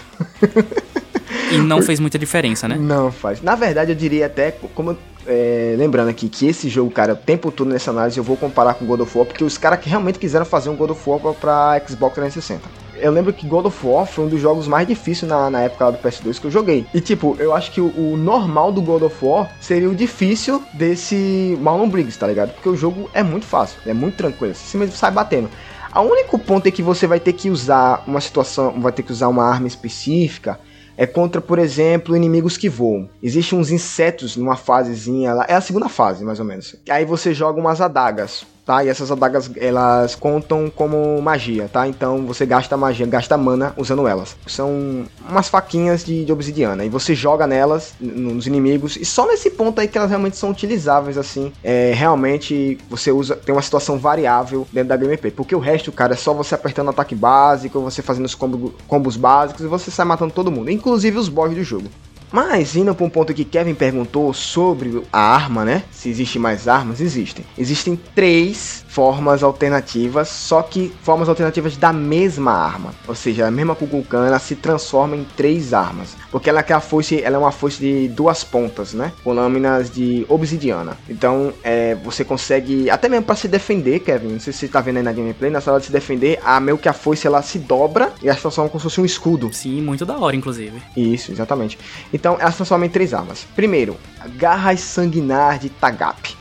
e 1.51 1.57
não 1.57 1.81
fez 1.83 1.99
muita 1.99 2.19
diferença, 2.19 2.67
né? 2.67 2.75
Não 2.75 3.11
faz. 3.11 3.41
Na 3.41 3.55
verdade, 3.55 3.91
eu 3.91 3.95
diria 3.95 4.25
até, 4.25 4.51
como 4.51 4.97
é, 5.25 5.75
lembrando 5.77 6.09
aqui 6.09 6.27
que 6.27 6.47
esse 6.47 6.67
jogo, 6.69 6.91
cara, 6.91 7.13
o 7.13 7.17
tempo 7.17 7.51
todo 7.51 7.69
nessa 7.69 7.91
análise 7.91 8.17
eu 8.17 8.23
vou 8.23 8.35
comparar 8.35 8.73
com 8.73 8.85
God 8.85 9.01
of 9.01 9.17
War, 9.17 9.27
porque 9.27 9.43
os 9.43 9.57
caras 9.57 9.79
que 9.79 9.89
realmente 9.89 10.19
quiseram 10.19 10.45
fazer 10.45 10.69
um 10.69 10.75
God 10.75 10.91
of 10.91 11.09
War 11.09 11.33
pra 11.33 11.81
Xbox 11.87 12.15
360 12.15 12.86
eu 13.01 13.11
lembro 13.11 13.33
que 13.33 13.47
God 13.47 13.65
of 13.65 13.85
War 13.85 14.05
foi 14.05 14.25
um 14.25 14.29
dos 14.29 14.41
jogos 14.41 14.67
mais 14.67 14.87
difíceis 14.87 15.29
na, 15.29 15.49
na 15.49 15.61
época 15.61 15.91
do 15.91 15.97
PS2 15.97 16.39
que 16.39 16.47
eu 16.47 16.51
joguei. 16.51 16.85
E 16.93 17.01
tipo, 17.01 17.35
eu 17.39 17.53
acho 17.53 17.71
que 17.71 17.81
o, 17.81 17.87
o 17.87 18.17
normal 18.17 18.71
do 18.71 18.81
God 18.81 19.03
of 19.03 19.25
War 19.25 19.51
seria 19.59 19.89
o 19.89 19.95
difícil 19.95 20.61
desse 20.73 21.57
Marlon 21.61 21.89
Briggs, 21.89 22.17
tá 22.17 22.27
ligado? 22.27 22.53
Porque 22.53 22.69
o 22.69 22.75
jogo 22.75 23.09
é 23.13 23.23
muito 23.23 23.45
fácil, 23.45 23.79
é 23.85 23.93
muito 23.93 24.15
tranquilo, 24.15 24.53
você 24.53 24.65
simplesmente 24.65 24.97
sai 24.97 25.11
batendo. 25.11 25.49
O 25.95 26.01
único 26.01 26.37
ponto 26.37 26.67
é 26.67 26.71
que 26.71 26.83
você 26.83 27.07
vai 27.07 27.19
ter 27.19 27.33
que 27.33 27.49
usar 27.49 28.03
uma 28.05 28.21
situação, 28.21 28.79
vai 28.79 28.91
ter 28.91 29.01
que 29.03 29.11
usar 29.11 29.27
uma 29.29 29.43
arma 29.43 29.67
específica 29.67 30.59
é 30.97 31.05
contra, 31.05 31.39
por 31.39 31.59
exemplo, 31.59 32.15
inimigos 32.15 32.57
que 32.57 32.67
voam. 32.67 33.07
Existem 33.21 33.57
uns 33.57 33.69
insetos 33.69 34.35
numa 34.35 34.55
fasezinha 34.55 35.31
lá, 35.31 35.45
é 35.47 35.53
a 35.53 35.61
segunda 35.61 35.87
fase, 35.87 36.25
mais 36.25 36.39
ou 36.39 36.45
menos. 36.45 36.75
Aí 36.89 37.05
você 37.05 37.33
joga 37.35 37.59
umas 37.59 37.79
adagas 37.79 38.43
tá? 38.67 38.83
E 38.83 38.89
essas 38.89 39.09
adagas 39.09 39.49
elas 39.55 40.13
contam 40.13 40.69
como 40.69 41.21
magia, 41.21 41.69
tá? 41.71 41.87
Então 41.87 42.25
você 42.27 42.45
gasta 42.45 42.75
magia, 42.75 43.05
gasta 43.07 43.37
mana 43.37 43.73
usando 43.77 44.05
elas. 44.05 44.35
São 44.45 45.05
umas 45.27 45.47
faquinhas 45.47 46.03
de, 46.03 46.25
de 46.25 46.31
obsidiana 46.33 46.83
e 46.83 46.89
você 46.89 47.15
joga 47.15 47.47
nelas 47.47 47.93
nos 47.99 48.45
inimigos 48.45 48.97
e 48.97 49.05
só 49.05 49.25
nesse 49.25 49.49
ponto 49.49 49.79
aí 49.79 49.87
que 49.87 49.97
elas 49.97 50.09
realmente 50.09 50.35
são 50.35 50.51
utilizáveis 50.51 51.17
assim. 51.17 51.53
É, 51.63 51.93
realmente 51.95 52.77
você 52.89 53.09
usa 53.09 53.37
tem 53.37 53.55
uma 53.55 53.61
situação 53.61 53.97
variável 53.97 54.67
dentro 54.73 54.89
da 54.89 54.97
gameplay, 54.97 55.31
porque 55.31 55.55
o 55.55 55.59
resto, 55.59 55.91
cara, 55.91 56.13
é 56.13 56.17
só 56.17 56.33
você 56.33 56.53
apertando 56.53 56.89
ataque 56.89 57.15
básico, 57.15 57.79
você 57.79 58.01
fazendo 58.01 58.25
os 58.25 58.35
combos, 58.35 58.73
combos 58.87 59.15
básicos 59.15 59.63
e 59.63 59.67
você 59.67 59.89
sai 59.89 60.05
matando 60.05 60.33
todo 60.33 60.51
mundo, 60.51 60.69
inclusive 60.69 61.17
os 61.17 61.29
boss 61.29 61.53
do 61.55 61.63
jogo. 61.63 61.87
Mas 62.31 62.75
indo 62.75 62.93
para 62.93 63.05
um 63.05 63.09
ponto 63.09 63.33
que 63.33 63.45
Kevin 63.45 63.73
perguntou 63.73 64.33
sobre 64.33 65.01
a 65.11 65.19
arma, 65.19 65.63
né? 65.63 65.83
Se 65.91 66.09
existe 66.09 66.37
mais 66.37 66.67
armas, 66.67 66.99
existem. 67.01 67.45
Existem 67.57 67.95
três 68.15 68.85
formas 68.87 69.43
alternativas, 69.43 70.27
só 70.27 70.61
que 70.61 70.91
formas 71.03 71.29
alternativas 71.29 71.77
da 71.77 71.93
mesma 71.93 72.51
arma. 72.51 72.93
Ou 73.07 73.13
seja, 73.13 73.45
a 73.45 73.51
mesma 73.51 73.75
Kukulkan 73.75 74.37
se 74.39 74.55
transforma 74.55 75.15
em 75.15 75.23
três 75.35 75.73
armas, 75.73 76.15
porque 76.31 76.49
ela 76.49 76.65
é 76.67 76.73
a 76.73 76.79
foice, 76.79 77.21
ela 77.21 77.35
é 77.35 77.39
uma 77.39 77.51
foice 77.51 77.79
de 77.79 78.07
duas 78.07 78.43
pontas, 78.43 78.93
né? 78.93 79.11
Com 79.23 79.33
lâminas 79.33 79.91
de 79.91 80.25
obsidiana. 80.27 80.97
Então, 81.07 81.53
é, 81.63 81.95
você 81.95 82.23
consegue 82.23 82.89
até 82.89 83.07
mesmo 83.07 83.25
para 83.25 83.35
se 83.35 83.47
defender, 83.47 83.99
Kevin. 83.99 84.29
Não 84.29 84.39
sei 84.39 84.51
se 84.51 84.59
você 84.59 84.67
tá 84.67 84.81
vendo 84.81 84.97
aí 84.97 85.03
na 85.03 85.13
gameplay, 85.13 85.51
na 85.51 85.61
sala 85.61 85.79
de 85.79 85.85
se 85.85 85.91
defender, 85.91 86.39
a 86.43 86.59
meio 86.59 86.77
que 86.77 86.89
a 86.89 86.93
foice 86.93 87.27
ela 87.27 87.41
se 87.41 87.59
dobra 87.59 88.11
e 88.21 88.27
ela 88.27 88.35
se 88.35 88.41
transforma 88.41 88.69
como 88.69 88.79
se 88.79 88.85
fosse 88.85 88.99
um 88.99 89.05
escudo. 89.05 89.53
Sim, 89.53 89.81
muito 89.81 90.05
da 90.05 90.17
hora, 90.17 90.35
inclusive. 90.35 90.81
Isso, 90.95 91.31
exatamente. 91.31 91.77
Então, 92.17 92.35
ela 92.39 92.49
se 92.49 92.57
transforma 92.57 92.83
em 92.83 92.89
três 92.89 93.13
armas. 93.13 93.45
Primeiro, 93.55 93.95
garras 94.37 94.79
sanguinar 94.79 95.59
de 95.59 95.69
Tagap. 95.69 96.35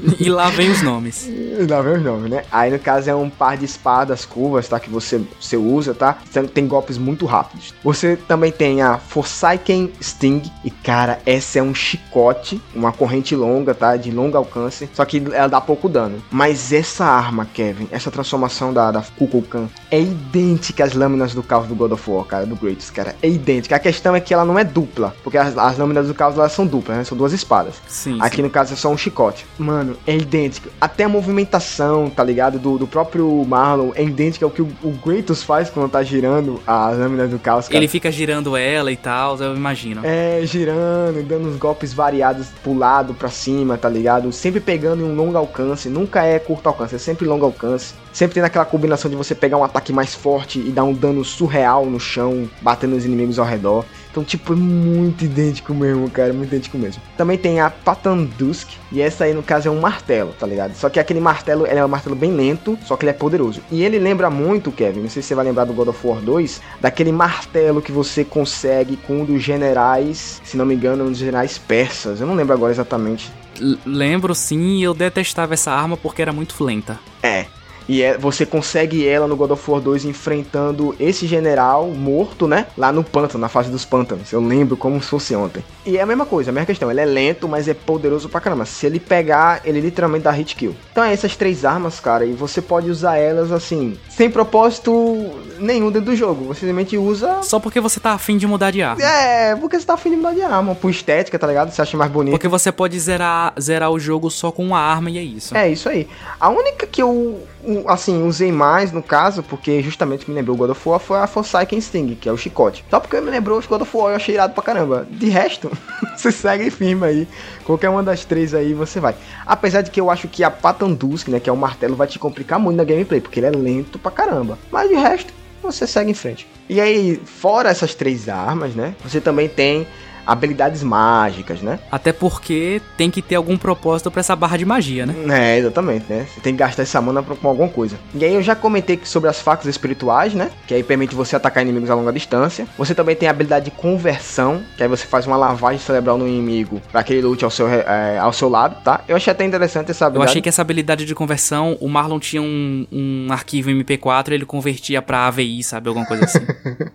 e 0.18 0.28
lá 0.28 0.50
vem 0.50 0.70
os 0.70 0.82
nomes. 0.82 1.26
E 1.28 1.66
lá 1.68 1.80
vem 1.80 1.94
os 1.94 2.02
nomes, 2.02 2.30
né? 2.30 2.44
Aí 2.50 2.70
no 2.70 2.78
caso 2.78 3.10
é 3.10 3.14
um 3.14 3.30
par 3.30 3.56
de 3.56 3.64
espadas 3.64 4.24
curvas, 4.24 4.68
tá? 4.68 4.78
Que 4.78 4.90
você, 4.90 5.20
você 5.40 5.56
usa, 5.56 5.94
tá? 5.94 6.18
Tem 6.52 6.66
golpes 6.66 6.98
muito 6.98 7.26
rápidos. 7.26 7.74
Você 7.82 8.16
também 8.16 8.52
tem 8.52 8.82
a 8.82 8.98
Forsaken 8.98 9.92
Sting. 10.00 10.42
E 10.64 10.70
cara, 10.70 11.20
essa 11.26 11.58
é 11.58 11.62
um 11.62 11.74
chicote, 11.74 12.60
uma 12.74 12.92
corrente 12.92 13.34
longa, 13.34 13.74
tá? 13.74 13.96
De 13.96 14.10
longo 14.10 14.36
alcance. 14.36 14.88
Só 14.92 15.04
que 15.04 15.22
ela 15.32 15.48
dá 15.48 15.60
pouco 15.60 15.88
dano. 15.88 16.22
Mas 16.30 16.72
essa 16.72 17.04
arma, 17.04 17.46
Kevin, 17.52 17.88
essa 17.90 18.10
transformação 18.10 18.72
da, 18.72 18.90
da 18.90 19.02
Kukulkan 19.02 19.68
é 19.90 20.00
idêntica 20.00 20.84
às 20.84 20.92
lâminas 20.92 21.34
do 21.34 21.42
caos 21.42 21.66
do 21.66 21.74
God 21.74 21.92
of 21.92 22.10
War, 22.10 22.24
cara, 22.24 22.46
do 22.46 22.56
Greatest, 22.56 22.92
cara. 22.92 23.14
É 23.22 23.28
idêntica. 23.28 23.76
A 23.76 23.78
questão 23.78 24.14
é 24.14 24.20
que 24.20 24.32
ela 24.32 24.44
não 24.44 24.58
é 24.58 24.64
dupla. 24.64 25.14
Porque 25.22 25.38
as, 25.38 25.56
as 25.56 25.78
lâminas 25.78 26.08
do 26.08 26.14
caos 26.14 26.36
elas 26.36 26.52
são 26.52 26.66
duplas, 26.66 26.96
né? 26.96 27.04
São 27.04 27.16
duas 27.16 27.32
espadas. 27.32 27.74
Sim. 27.86 28.18
Aqui 28.20 28.36
sim. 28.36 28.42
no 28.42 28.50
caso 28.50 28.72
é 28.72 28.76
só 28.76 28.90
um 28.90 28.96
chicote. 28.96 29.46
Mano, 29.58 29.83
mano, 29.84 29.96
é 30.06 30.16
idêntico. 30.16 30.68
Até 30.80 31.04
a 31.04 31.08
movimentação, 31.08 32.08
tá 32.08 32.24
ligado? 32.24 32.58
Do, 32.58 32.78
do 32.78 32.86
próprio 32.86 33.44
Marlon 33.44 33.90
é 33.94 34.02
idêntica 34.02 34.44
ao 34.44 34.50
que 34.50 34.62
o, 34.62 34.68
o 34.82 34.96
Kratos 34.98 35.42
faz 35.42 35.68
quando 35.68 35.90
tá 35.90 36.02
girando 36.02 36.60
as 36.66 36.98
lâminas 36.98 37.30
do 37.30 37.38
caos. 37.38 37.68
Cara. 37.68 37.76
Ele 37.76 37.88
fica 37.88 38.10
girando 38.10 38.56
ela 38.56 38.90
e 38.90 38.96
tal, 38.96 39.36
eu 39.38 39.54
imagino. 39.54 40.00
É, 40.04 40.40
girando, 40.44 41.22
dando 41.22 41.48
uns 41.48 41.56
golpes 41.56 41.92
variados 41.92 42.48
pro 42.62 42.76
lado, 42.76 43.14
pra 43.14 43.28
cima, 43.28 43.76
tá 43.76 43.88
ligado? 43.88 44.32
Sempre 44.32 44.60
pegando 44.60 45.02
em 45.02 45.04
um 45.04 45.14
longo 45.14 45.36
alcance, 45.36 45.88
nunca 45.88 46.24
é 46.24 46.38
curto 46.38 46.68
alcance, 46.68 46.94
é 46.94 46.98
sempre 46.98 47.26
longo 47.26 47.44
alcance. 47.44 47.94
Sempre 48.12 48.34
tem 48.34 48.42
aquela 48.44 48.64
combinação 48.64 49.10
de 49.10 49.16
você 49.16 49.34
pegar 49.34 49.56
um 49.56 49.64
ataque 49.64 49.92
mais 49.92 50.14
forte 50.14 50.60
e 50.60 50.70
dar 50.70 50.84
um 50.84 50.92
dano 50.92 51.24
surreal 51.24 51.84
no 51.84 51.98
chão, 51.98 52.48
batendo 52.62 52.94
os 52.94 53.04
inimigos 53.04 53.40
ao 53.40 53.44
redor. 53.44 53.84
Então, 54.14 54.22
tipo, 54.22 54.52
é 54.52 54.56
muito 54.56 55.24
idêntico 55.24 55.74
mesmo, 55.74 56.08
cara, 56.08 56.32
muito 56.32 56.46
idêntico 56.46 56.78
mesmo. 56.78 57.02
Também 57.16 57.36
tem 57.36 57.58
a 57.58 57.68
Patandusk, 57.68 58.68
e 58.92 59.02
essa 59.02 59.24
aí, 59.24 59.34
no 59.34 59.42
caso, 59.42 59.66
é 59.66 59.70
um 59.72 59.80
martelo, 59.80 60.32
tá 60.38 60.46
ligado? 60.46 60.72
Só 60.76 60.88
que 60.88 61.00
aquele 61.00 61.18
martelo, 61.18 61.66
ele 61.66 61.80
é 61.80 61.84
um 61.84 61.88
martelo 61.88 62.14
bem 62.14 62.30
lento, 62.30 62.78
só 62.84 62.96
que 62.96 63.04
ele 63.04 63.10
é 63.10 63.12
poderoso. 63.12 63.60
E 63.72 63.82
ele 63.82 63.98
lembra 63.98 64.30
muito, 64.30 64.70
Kevin, 64.70 65.00
não 65.00 65.08
sei 65.08 65.20
se 65.20 65.26
você 65.26 65.34
vai 65.34 65.44
lembrar 65.44 65.64
do 65.64 65.72
God 65.72 65.88
of 65.88 66.06
War 66.06 66.20
2, 66.20 66.60
daquele 66.80 67.10
martelo 67.10 67.82
que 67.82 67.90
você 67.90 68.24
consegue 68.24 68.96
com 68.98 69.22
um 69.22 69.24
dos 69.24 69.42
generais, 69.42 70.40
se 70.44 70.56
não 70.56 70.64
me 70.64 70.76
engano, 70.76 71.02
um 71.02 71.10
dos 71.10 71.18
generais 71.18 71.58
persas. 71.58 72.20
Eu 72.20 72.28
não 72.28 72.36
lembro 72.36 72.54
agora 72.54 72.70
exatamente. 72.70 73.32
L 73.60 73.76
lembro 73.84 74.32
sim, 74.32 74.76
e 74.76 74.84
eu 74.84 74.94
detestava 74.94 75.54
essa 75.54 75.72
arma 75.72 75.96
porque 75.96 76.22
era 76.22 76.32
muito 76.32 76.62
lenta. 76.62 77.00
É, 77.20 77.46
e 77.88 78.02
é, 78.02 78.16
você 78.16 78.46
consegue 78.46 79.06
ela 79.06 79.26
no 79.26 79.36
God 79.36 79.50
of 79.50 79.70
War 79.70 79.80
2 79.80 80.04
enfrentando 80.04 80.94
esse 80.98 81.26
general 81.26 81.86
morto, 81.88 82.46
né? 82.46 82.66
Lá 82.76 82.92
no 82.92 83.04
pântano, 83.04 83.40
na 83.40 83.48
fase 83.48 83.70
dos 83.70 83.84
pântanos. 83.84 84.32
Eu 84.32 84.40
lembro 84.40 84.76
como 84.76 85.00
se 85.02 85.08
fosse 85.08 85.34
ontem. 85.34 85.62
E 85.84 85.98
é 85.98 86.02
a 86.02 86.06
mesma 86.06 86.26
coisa, 86.26 86.50
a 86.50 86.52
mesma 86.52 86.66
questão. 86.66 86.90
Ele 86.90 87.00
é 87.00 87.04
lento, 87.04 87.48
mas 87.48 87.68
é 87.68 87.74
poderoso 87.74 88.28
pra 88.28 88.40
caramba. 88.40 88.64
Se 88.64 88.86
ele 88.86 88.98
pegar, 88.98 89.60
ele 89.64 89.80
literalmente 89.80 90.24
dá 90.24 90.30
hit 90.30 90.56
kill. 90.56 90.74
Então 90.92 91.04
é 91.04 91.12
essas 91.12 91.36
três 91.36 91.64
armas, 91.64 92.00
cara, 92.00 92.24
e 92.24 92.32
você 92.32 92.62
pode 92.62 92.90
usar 92.90 93.16
elas 93.16 93.52
assim, 93.52 93.96
sem 94.08 94.30
propósito 94.30 95.30
nenhum 95.58 95.90
dentro 95.90 96.12
do 96.12 96.16
jogo. 96.16 96.46
Você 96.46 96.60
simplesmente 96.60 96.96
usa. 96.96 97.42
Só 97.42 97.58
porque 97.58 97.80
você 97.80 98.00
tá 98.00 98.12
afim 98.12 98.36
de 98.36 98.46
mudar 98.46 98.70
de 98.70 98.82
arma. 98.82 99.02
É, 99.02 99.54
porque 99.56 99.78
você 99.78 99.86
tá 99.86 99.94
afim 99.94 100.10
de 100.10 100.16
mudar 100.16 100.32
de 100.32 100.42
arma. 100.42 100.74
Por 100.74 100.90
estética, 100.90 101.38
tá 101.38 101.46
ligado? 101.46 101.70
Você 101.70 101.82
acha 101.82 101.96
mais 101.96 102.10
bonito. 102.10 102.32
Porque 102.32 102.48
você 102.48 102.72
pode 102.72 102.98
zerar, 102.98 103.54
zerar 103.60 103.90
o 103.90 103.98
jogo 103.98 104.30
só 104.30 104.50
com 104.50 104.64
uma 104.64 104.78
arma 104.78 105.10
e 105.10 105.18
é 105.18 105.22
isso. 105.22 105.56
É, 105.56 105.68
isso 105.68 105.88
aí. 105.88 106.08
A 106.40 106.48
única 106.48 106.86
que 106.86 107.02
eu 107.02 107.42
assim, 107.86 108.26
usei 108.26 108.52
mais 108.52 108.92
no 108.92 109.02
caso, 109.02 109.42
porque 109.42 109.82
justamente 109.82 110.28
me 110.28 110.34
lembrou 110.34 110.54
o 110.54 110.58
God 110.58 110.70
of 110.70 110.88
War, 110.88 111.00
foi 111.00 111.18
a 111.18 111.26
Forsaken 111.26 111.80
Sting, 111.80 112.14
que 112.14 112.28
é 112.28 112.32
o 112.32 112.36
chicote. 112.36 112.84
Só 112.90 113.00
porque 113.00 113.20
me 113.20 113.30
lembrou 113.30 113.58
o 113.58 113.62
God 113.66 113.82
of 113.82 113.96
War, 113.96 114.10
eu 114.10 114.16
achei 114.16 114.34
irado 114.34 114.54
pra 114.54 114.62
caramba. 114.62 115.06
De 115.10 115.28
resto, 115.28 115.70
você 116.16 116.30
segue 116.30 116.70
firme 116.70 117.06
aí. 117.06 117.28
Qualquer 117.64 117.88
uma 117.90 118.02
das 118.02 118.24
três 118.24 118.54
aí 118.54 118.74
você 118.74 119.00
vai. 119.00 119.14
Apesar 119.46 119.82
de 119.82 119.90
que 119.90 120.00
eu 120.00 120.10
acho 120.10 120.28
que 120.28 120.44
a 120.44 120.50
Patandusk, 120.50 121.28
né, 121.28 121.40
que 121.40 121.48
é 121.48 121.52
o 121.52 121.56
martelo, 121.56 121.96
vai 121.96 122.06
te 122.06 122.18
complicar 122.18 122.58
muito 122.58 122.76
na 122.76 122.84
gameplay, 122.84 123.20
porque 123.20 123.40
ele 123.40 123.46
é 123.46 123.50
lento 123.50 123.98
pra 123.98 124.10
caramba. 124.10 124.58
Mas 124.70 124.88
de 124.88 124.94
resto, 124.94 125.32
você 125.62 125.86
segue 125.86 126.10
em 126.10 126.14
frente. 126.14 126.46
E 126.68 126.80
aí, 126.80 127.20
fora 127.24 127.70
essas 127.70 127.94
três 127.94 128.28
armas, 128.28 128.74
né, 128.74 128.94
você 129.02 129.20
também 129.20 129.48
tem 129.48 129.86
habilidades 130.26 130.82
mágicas, 130.82 131.60
né? 131.60 131.78
Até 131.90 132.12
porque 132.12 132.80
tem 132.96 133.10
que 133.10 133.22
ter 133.22 133.34
algum 133.34 133.56
propósito 133.56 134.10
para 134.10 134.20
essa 134.20 134.36
barra 134.36 134.56
de 134.56 134.64
magia, 134.64 135.06
né? 135.06 135.14
É, 135.28 135.58
exatamente, 135.58 136.06
né? 136.08 136.26
Você 136.32 136.40
tem 136.40 136.54
que 136.54 136.58
gastar 136.58 136.82
essa 136.82 137.00
mana 137.00 137.22
com 137.22 137.48
alguma 137.48 137.68
coisa. 137.68 137.96
E 138.14 138.24
aí 138.24 138.34
eu 138.34 138.42
já 138.42 138.54
comentei 138.54 139.00
sobre 139.04 139.28
as 139.28 139.40
facas 139.40 139.66
espirituais, 139.66 140.34
né? 140.34 140.50
Que 140.66 140.74
aí 140.74 140.82
permite 140.82 141.14
você 141.14 141.36
atacar 141.36 141.62
inimigos 141.62 141.90
a 141.90 141.94
longa 141.94 142.12
distância. 142.12 142.66
Você 142.78 142.94
também 142.94 143.16
tem 143.16 143.28
a 143.28 143.30
habilidade 143.30 143.66
de 143.66 143.70
conversão, 143.70 144.62
que 144.76 144.82
aí 144.82 144.88
você 144.88 145.06
faz 145.06 145.26
uma 145.26 145.36
lavagem 145.36 145.80
cerebral 145.80 146.18
no 146.18 146.26
inimigo 146.26 146.80
para 146.90 147.02
que 147.02 147.12
ele 147.12 147.22
lute 147.22 147.44
ao 147.44 147.50
seu, 147.50 147.68
é, 147.68 148.18
ao 148.18 148.32
seu 148.32 148.48
lado, 148.48 148.82
tá? 148.82 149.02
Eu 149.08 149.16
achei 149.16 149.30
até 149.30 149.44
interessante 149.44 149.90
essa 149.90 150.06
habilidade. 150.06 150.28
Eu 150.28 150.30
achei 150.30 150.42
que 150.42 150.48
essa 150.48 150.62
habilidade 150.62 151.04
de 151.04 151.14
conversão, 151.14 151.76
o 151.80 151.88
Marlon 151.88 152.18
tinha 152.18 152.42
um, 152.42 152.86
um 152.90 153.26
arquivo 153.30 153.70
MP4 153.70 154.30
e 154.30 154.34
ele 154.34 154.46
convertia 154.46 155.02
pra 155.02 155.26
AVI, 155.26 155.62
sabe? 155.62 155.88
Alguma 155.88 156.06
coisa 156.06 156.24
assim. 156.24 156.40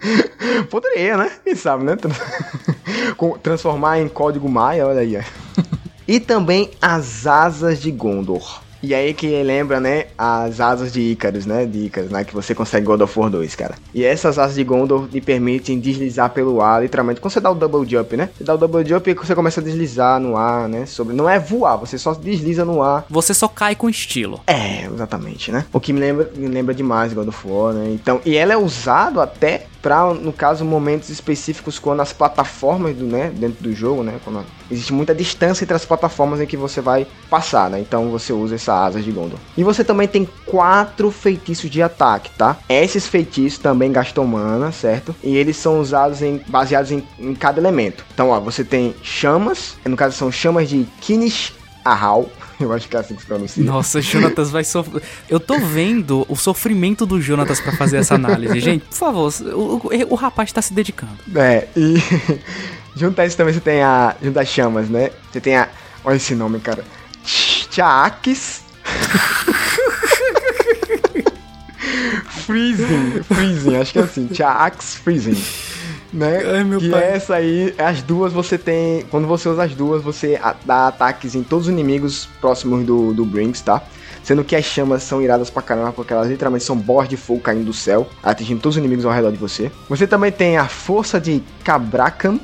Poderia, 0.70 1.18
né? 1.18 1.32
Quem 1.44 1.56
sabe, 1.56 1.84
né? 1.84 1.98
transformar 3.42 4.00
em 4.00 4.08
código 4.08 4.50
Maia, 4.50 4.88
olha 4.88 5.02
aí. 5.02 5.20
e 6.08 6.20
também 6.20 6.72
as 6.82 7.28
asas 7.28 7.80
de 7.80 7.92
Gondor. 7.92 8.62
E 8.82 8.96
aí 8.96 9.14
que 9.14 9.28
lembra, 9.44 9.82
né, 9.82 10.06
as 10.18 10.62
asas 10.62 10.94
de 10.94 11.02
Icarus, 11.02 11.46
né, 11.46 11.66
de 11.66 11.88
Icarus, 11.88 12.10
né, 12.10 12.24
que 12.24 12.34
você 12.34 12.56
consegue 12.56 12.86
God 12.86 13.02
of 13.02 13.20
War 13.20 13.30
2, 13.30 13.54
cara. 13.56 13.76
E 13.94 14.06
essas 14.06 14.40
asas 14.40 14.56
de 14.56 14.64
Gondor 14.64 15.10
lhe 15.12 15.20
permitem 15.20 15.78
deslizar 15.78 16.30
pelo 16.30 16.62
ar, 16.62 16.82
literalmente. 16.82 17.20
Quando 17.20 17.34
você 17.34 17.42
dá 17.42 17.52
o 17.52 17.56
double 17.56 17.88
jump, 17.88 18.16
né, 18.16 18.30
você 18.38 18.44
dá 18.44 18.54
o 18.54 18.58
double 18.58 18.88
jump 18.88 19.10
e 19.10 19.14
você 19.14 19.36
começa 19.36 19.60
a 19.60 19.64
deslizar 19.64 20.20
no 20.22 20.38
ar, 20.38 20.70
né, 20.70 20.86
sobre... 20.86 21.14
Não 21.14 21.30
é 21.30 21.38
voar, 21.38 21.76
você 21.76 21.98
só 21.98 22.14
desliza 22.14 22.64
no 22.64 22.82
ar. 22.82 23.06
Você 23.10 23.34
só 23.34 23.50
cai 23.50 23.76
com 23.76 23.90
estilo. 23.90 24.40
É, 24.48 24.86
exatamente, 24.86 25.52
né. 25.52 25.66
O 25.74 25.80
que 25.80 25.92
me 25.92 26.00
lembra, 26.00 26.32
me 26.34 26.48
lembra 26.48 26.74
demais 26.74 27.12
God 27.12 27.28
of 27.28 27.48
War, 27.48 27.74
né. 27.74 27.90
Então, 27.94 28.22
e 28.26 28.38
ela 28.38 28.54
é 28.54 28.58
usado 28.58 29.20
até 29.20 29.66
para 29.82 30.14
no 30.14 30.34
caso 30.34 30.66
momentos 30.66 31.10
específicos 31.10 31.80
quando 31.80 32.02
as 32.02 32.14
plataformas 32.14 32.96
do 32.96 33.06
né 33.06 33.32
dentro 33.34 33.64
do 33.64 33.74
jogo 33.74 34.04
né 34.04 34.20
quando 34.24 34.44
existe 34.70 34.94
muita 34.94 35.14
distância 35.16 35.64
entre 35.64 35.76
as 35.76 35.86
plataformas 35.86 36.42
em 36.42 36.46
que 36.46 36.58
você 36.58 36.82
vai 36.82 37.08
passar 37.30 37.70
né 37.70 37.80
então 37.80 38.10
você 38.10 38.34
usa 38.34 38.56
essa 38.56 38.74
asa 38.74 39.02
de 39.02 39.12
Gondor. 39.12 39.40
E 39.58 39.64
você 39.64 39.84
também 39.84 40.08
tem 40.08 40.28
quatro 40.46 41.12
feitiços 41.12 41.70
de 41.70 41.82
ataque 41.82 42.30
tá? 42.38 42.58
Esses 42.68 43.08
feitiços 43.08 43.60
também 43.60 43.92
gastam 43.92 44.26
mana 44.26 44.72
certo? 44.72 45.16
E 45.24 45.36
eles 45.36 45.58
são 45.58 45.80
usados 45.80 46.22
em 46.22 46.42
baseados 46.48 46.92
em, 46.92 47.04
em 47.20 47.34
cada 47.34 47.60
elemento. 47.60 48.06
Então 48.14 48.30
ó 48.30 48.40
você 48.40 48.64
tem 48.64 48.96
chamas 49.02 49.78
no 49.86 49.98
caso 49.98 50.16
são 50.16 50.32
chamas 50.32 50.70
de 50.70 50.86
Kinish 51.02 51.54
Ahau 51.84 52.30
Eu 52.62 52.74
acho 52.74 52.88
que 52.88 52.96
é 52.96 53.00
assim 53.00 53.16
que 53.16 53.22
se 53.22 53.28
pronuncia. 53.28 53.64
Nossa, 53.64 54.02
Jonatas 54.02 54.52
vai 54.52 54.64
sofrer. 54.64 55.02
Eu 55.30 55.40
tô 55.40 55.58
vendo 55.60 56.26
o 56.28 56.36
sofrimento 56.36 57.06
do 57.06 57.22
Jonatas 57.22 57.60
para 57.60 57.72
fazer 57.72 57.98
essa 57.98 58.16
análise. 58.16 58.60
Gente, 58.62 58.86
por 58.86 58.96
favor, 58.96 59.34
o, 59.42 59.88
o, 59.88 59.90
o 60.10 60.16
rapaz 60.16 60.52
tá 60.52 60.62
se 60.62 60.74
dedicando. 60.74 61.18
É, 61.36 61.68
e 61.76 61.96
junto 62.96 63.20
a 63.20 63.26
isso 63.26 63.38
também 63.38 63.54
você 63.54 63.62
tem 63.62 63.82
a. 63.82 64.16
Junto 64.22 64.40
às 64.40 64.48
chamas, 64.48 64.90
né? 64.90 65.12
Você 65.32 65.40
tem 65.40 65.56
a. 65.56 65.70
Olha 66.04 66.16
esse 66.16 66.36
nome, 66.36 66.60
cara. 66.60 66.84
Chaax. 67.24 68.64
freezing. 72.46 73.24
Freezing, 73.24 73.76
acho 73.78 73.94
que 73.94 74.00
é 74.00 74.02
assim. 74.02 74.30
Chaax 74.34 74.96
Freezing 74.96 75.69
né? 76.12 76.42
Ai, 76.56 76.64
meu 76.64 76.80
que 76.80 76.90
pai. 76.90 77.04
essa 77.04 77.36
aí, 77.36 77.74
as 77.78 78.02
duas 78.02 78.34
você 78.34 78.58
tem. 78.58 79.04
Quando 79.10 79.28
você 79.28 79.48
usa 79.48 79.64
as 79.64 79.74
duas, 79.74 80.02
você 80.02 80.40
dá 80.66 80.88
ataques 80.88 81.36
em 81.36 81.44
todos 81.44 81.68
os 81.68 81.74
inimigos 81.74 82.28
próximos 82.40 82.86
do, 82.86 83.14
do 83.14 83.26
Brinks, 83.26 83.62
tá? 83.62 83.82
Sendo 84.24 84.44
que 84.44 84.56
as 84.56 84.66
chamas 84.66 85.04
são 85.04 85.22
iradas 85.22 85.50
pra 85.50 85.62
caramba, 85.62 85.94
porque 85.94 86.14
elas 86.14 86.30
literalmente 86.30 86.64
são 86.64 86.76
bolas 86.76 87.08
de 87.08 87.18
fogo 87.18 87.40
caindo 87.40 87.66
do 87.66 87.74
céu, 87.74 88.08
atingindo 88.22 88.62
todos 88.62 88.76
os 88.76 88.80
inimigos 88.80 89.06
ao 89.06 89.12
redor 89.12 89.32
de 89.32 89.38
você. 89.38 89.72
Você 89.88 90.06
também 90.06 90.32
tem 90.32 90.58
a 90.58 90.68
força 90.68 91.20
de 91.20 91.42
Cabracam, 91.64 92.40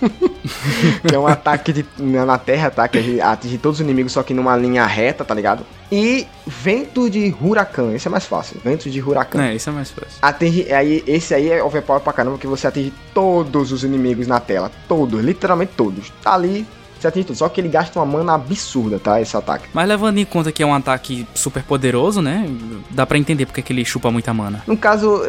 que 1.06 1.14
é 1.14 1.18
um 1.18 1.26
ataque 1.26 1.72
de, 1.72 1.84
na 1.98 2.38
terra, 2.38 2.70
tá? 2.70 2.86
Que 2.86 3.20
atinge 3.20 3.58
todos 3.58 3.78
os 3.78 3.84
inimigos, 3.84 4.12
só 4.12 4.22
que 4.22 4.32
numa 4.32 4.56
linha 4.56 4.86
reta, 4.86 5.24
tá 5.24 5.34
ligado? 5.34 5.66
E 5.90 6.26
vento 6.46 7.08
de 7.08 7.34
huracão, 7.40 7.94
esse 7.94 8.06
é 8.06 8.10
mais 8.10 8.26
fácil. 8.26 8.60
Vento 8.62 8.90
de 8.90 9.00
huracão. 9.00 9.40
É, 9.40 9.54
esse 9.54 9.68
é 9.68 9.72
mais 9.72 9.90
fácil. 9.90 10.18
Atinge, 10.20 10.70
aí, 10.72 11.02
esse 11.06 11.34
aí 11.34 11.50
é 11.50 11.62
overpower 11.62 12.00
pra 12.00 12.12
caramba, 12.12 12.36
que 12.36 12.46
você 12.46 12.66
atinge 12.66 12.92
todos 13.14 13.72
os 13.72 13.84
inimigos 13.84 14.26
na 14.26 14.38
tela. 14.38 14.70
Todos, 14.86 15.22
literalmente 15.24 15.72
todos. 15.76 16.12
Tá 16.22 16.34
ali, 16.34 16.66
você 17.00 17.08
atinge 17.08 17.26
tudo. 17.26 17.36
Só 17.36 17.48
que 17.48 17.60
ele 17.60 17.68
gasta 17.68 17.98
uma 17.98 18.06
mana 18.06 18.34
absurda, 18.34 18.98
tá? 18.98 19.20
Esse 19.20 19.36
ataque. 19.36 19.68
Mas 19.72 19.88
levando 19.88 20.18
em 20.18 20.24
conta 20.24 20.52
que 20.52 20.62
é 20.62 20.66
um 20.66 20.74
ataque 20.74 21.26
super 21.34 21.62
poderoso, 21.62 22.20
né? 22.20 22.48
Dá 22.90 23.06
pra 23.06 23.18
entender 23.18 23.46
porque 23.46 23.62
que 23.62 23.72
ele 23.72 23.84
chupa 23.84 24.10
muita 24.10 24.32
mana. 24.34 24.62
No 24.66 24.76
caso, 24.76 25.22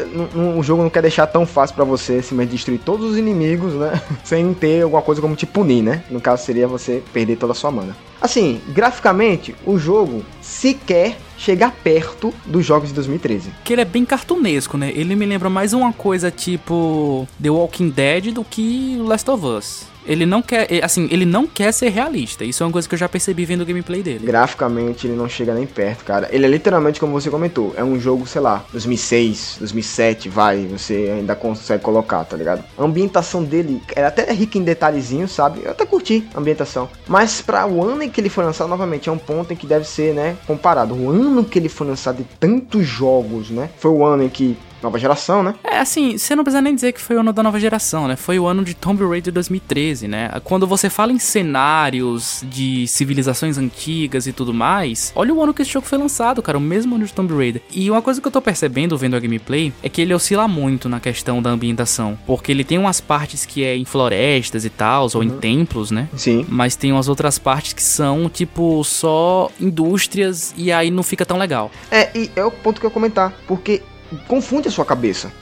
o 0.56 0.62
jogo 0.62 0.82
não 0.82 0.90
quer 0.90 1.02
deixar 1.02 1.26
tão 1.26 1.46
fácil 1.46 1.76
para 1.76 1.84
você 1.84 2.22
se 2.22 2.34
destruir 2.46 2.80
todos 2.80 3.12
os 3.12 3.18
inimigos, 3.18 3.74
né? 3.74 4.00
Sem 4.24 4.52
ter 4.54 4.82
alguma 4.82 5.02
coisa 5.02 5.20
como 5.20 5.36
te 5.36 5.46
punir, 5.46 5.82
né? 5.82 6.02
No 6.10 6.20
caso 6.20 6.44
seria 6.44 6.66
você 6.66 7.02
perder 7.12 7.36
toda 7.36 7.52
a 7.52 7.56
sua 7.56 7.70
mana. 7.70 7.96
Assim, 8.20 8.60
graficamente, 8.68 9.54
o 9.64 9.78
jogo 9.78 10.22
sequer 10.42 11.16
chegar 11.40 11.72
perto 11.82 12.32
dos 12.44 12.64
jogos 12.64 12.90
de 12.90 12.94
2013. 12.94 13.50
Que 13.64 13.72
ele 13.72 13.82
é 13.82 13.84
bem 13.84 14.04
cartunesco, 14.04 14.76
né? 14.76 14.92
Ele 14.94 15.16
me 15.16 15.24
lembra 15.24 15.48
mais 15.48 15.72
uma 15.72 15.92
coisa 15.92 16.30
tipo 16.30 17.26
The 17.42 17.50
Walking 17.50 17.88
Dead 17.88 18.32
do 18.32 18.44
que 18.44 18.98
Last 19.02 19.28
of 19.30 19.44
Us. 19.46 19.90
Ele 20.06 20.24
não 20.26 20.42
quer, 20.42 20.66
assim, 20.82 21.08
ele 21.10 21.24
não 21.24 21.46
quer 21.46 21.72
ser 21.72 21.90
realista. 21.90 22.44
Isso 22.44 22.62
é 22.62 22.66
uma 22.66 22.72
coisa 22.72 22.88
que 22.88 22.94
eu 22.94 22.98
já 22.98 23.08
percebi 23.08 23.44
vendo 23.44 23.60
o 23.60 23.66
gameplay 23.66 24.02
dele. 24.02 24.26
Graficamente, 24.26 25.06
ele 25.06 25.14
não 25.14 25.28
chega 25.28 25.54
nem 25.54 25.66
perto, 25.66 26.04
cara. 26.04 26.28
Ele 26.32 26.46
é 26.46 26.48
literalmente 26.48 26.98
como 26.98 27.12
você 27.12 27.30
comentou, 27.30 27.74
é 27.76 27.84
um 27.84 28.00
jogo, 28.00 28.26
sei 28.26 28.40
lá, 28.40 28.64
2006, 28.72 29.56
2007, 29.60 30.28
vai, 30.28 30.66
você 30.66 31.14
ainda 31.16 31.34
consegue 31.34 31.82
colocar, 31.82 32.24
tá 32.24 32.36
ligado? 32.36 32.64
A 32.76 32.82
ambientação 32.82 33.44
dele 33.44 33.82
é 33.94 34.04
até 34.04 34.30
rica 34.32 34.58
em 34.58 34.64
detalhezinhos, 34.64 35.32
sabe? 35.32 35.60
Eu 35.64 35.70
até 35.70 35.84
curti 35.84 36.26
a 36.34 36.40
ambientação. 36.40 36.88
Mas 37.06 37.40
para 37.40 37.66
o 37.66 37.84
ano 37.84 38.02
em 38.02 38.10
que 38.10 38.20
ele 38.20 38.30
foi 38.30 38.44
lançado, 38.44 38.68
novamente, 38.68 39.08
é 39.08 39.12
um 39.12 39.18
ponto 39.18 39.52
em 39.52 39.56
que 39.56 39.66
deve 39.66 39.86
ser, 39.86 40.14
né, 40.14 40.36
comparado. 40.46 40.94
O 40.94 41.10
ano 41.10 41.29
que 41.44 41.58
ele 41.58 41.68
foi 41.68 41.86
lançado 41.86 42.18
de 42.18 42.24
tantos 42.38 42.86
jogos, 42.86 43.50
né? 43.50 43.70
Foi 43.76 43.90
o 43.90 44.04
ano 44.04 44.24
em 44.24 44.28
que 44.28 44.56
nova 44.82 44.98
geração, 44.98 45.42
né? 45.42 45.54
É, 45.64 45.78
assim, 45.78 46.16
você 46.16 46.34
não 46.34 46.44
precisa 46.44 46.60
nem 46.60 46.74
dizer 46.74 46.92
que 46.92 47.00
foi 47.00 47.16
o 47.16 47.20
ano 47.20 47.32
da 47.32 47.42
nova 47.42 47.58
geração, 47.58 48.08
né? 48.08 48.16
Foi 48.16 48.38
o 48.38 48.46
ano 48.46 48.64
de 48.64 48.74
Tomb 48.74 49.04
Raider 49.04 49.32
2013, 49.32 50.08
né? 50.08 50.30
Quando 50.44 50.66
você 50.66 50.88
fala 50.88 51.12
em 51.12 51.18
cenários 51.18 52.44
de 52.48 52.86
civilizações 52.86 53.58
antigas 53.58 54.26
e 54.26 54.32
tudo 54.32 54.52
mais, 54.52 55.12
olha 55.14 55.32
o 55.34 55.42
ano 55.42 55.54
que 55.54 55.62
esse 55.62 55.70
jogo 55.70 55.86
foi 55.86 55.98
lançado, 55.98 56.42
cara, 56.42 56.58
o 56.58 56.60
mesmo 56.60 56.94
ano 56.94 57.04
de 57.04 57.12
Tomb 57.12 57.34
Raider. 57.34 57.62
E 57.72 57.90
uma 57.90 58.02
coisa 58.02 58.20
que 58.20 58.26
eu 58.26 58.32
tô 58.32 58.40
percebendo 58.40 58.96
vendo 58.96 59.16
a 59.16 59.20
gameplay 59.20 59.72
é 59.82 59.88
que 59.88 60.00
ele 60.00 60.14
oscila 60.14 60.48
muito 60.48 60.88
na 60.88 61.00
questão 61.00 61.42
da 61.42 61.50
ambientação, 61.50 62.18
porque 62.26 62.52
ele 62.52 62.64
tem 62.64 62.78
umas 62.78 63.00
partes 63.00 63.44
que 63.44 63.64
é 63.64 63.76
em 63.76 63.84
florestas 63.84 64.64
e 64.64 64.70
tal, 64.70 65.08
ou 65.14 65.20
uhum. 65.20 65.22
em 65.22 65.30
templos, 65.30 65.90
né? 65.90 66.08
Sim. 66.16 66.46
Mas 66.48 66.76
tem 66.76 66.92
umas 66.92 67.08
outras 67.08 67.38
partes 67.38 67.72
que 67.72 67.82
são, 67.82 68.28
tipo, 68.28 68.82
só 68.84 69.50
indústrias 69.60 70.54
e 70.56 70.72
aí 70.72 70.90
não 70.90 71.02
fica 71.02 71.24
tão 71.24 71.38
legal. 71.38 71.70
É, 71.90 72.10
e 72.16 72.30
é 72.36 72.44
o 72.44 72.50
ponto 72.50 72.80
que 72.80 72.86
eu 72.86 72.90
ia 72.90 72.94
comentar, 72.94 73.32
porque 73.46 73.82
confunde 74.26 74.68
a 74.68 74.70
sua 74.70 74.84
cabeça. 74.84 75.32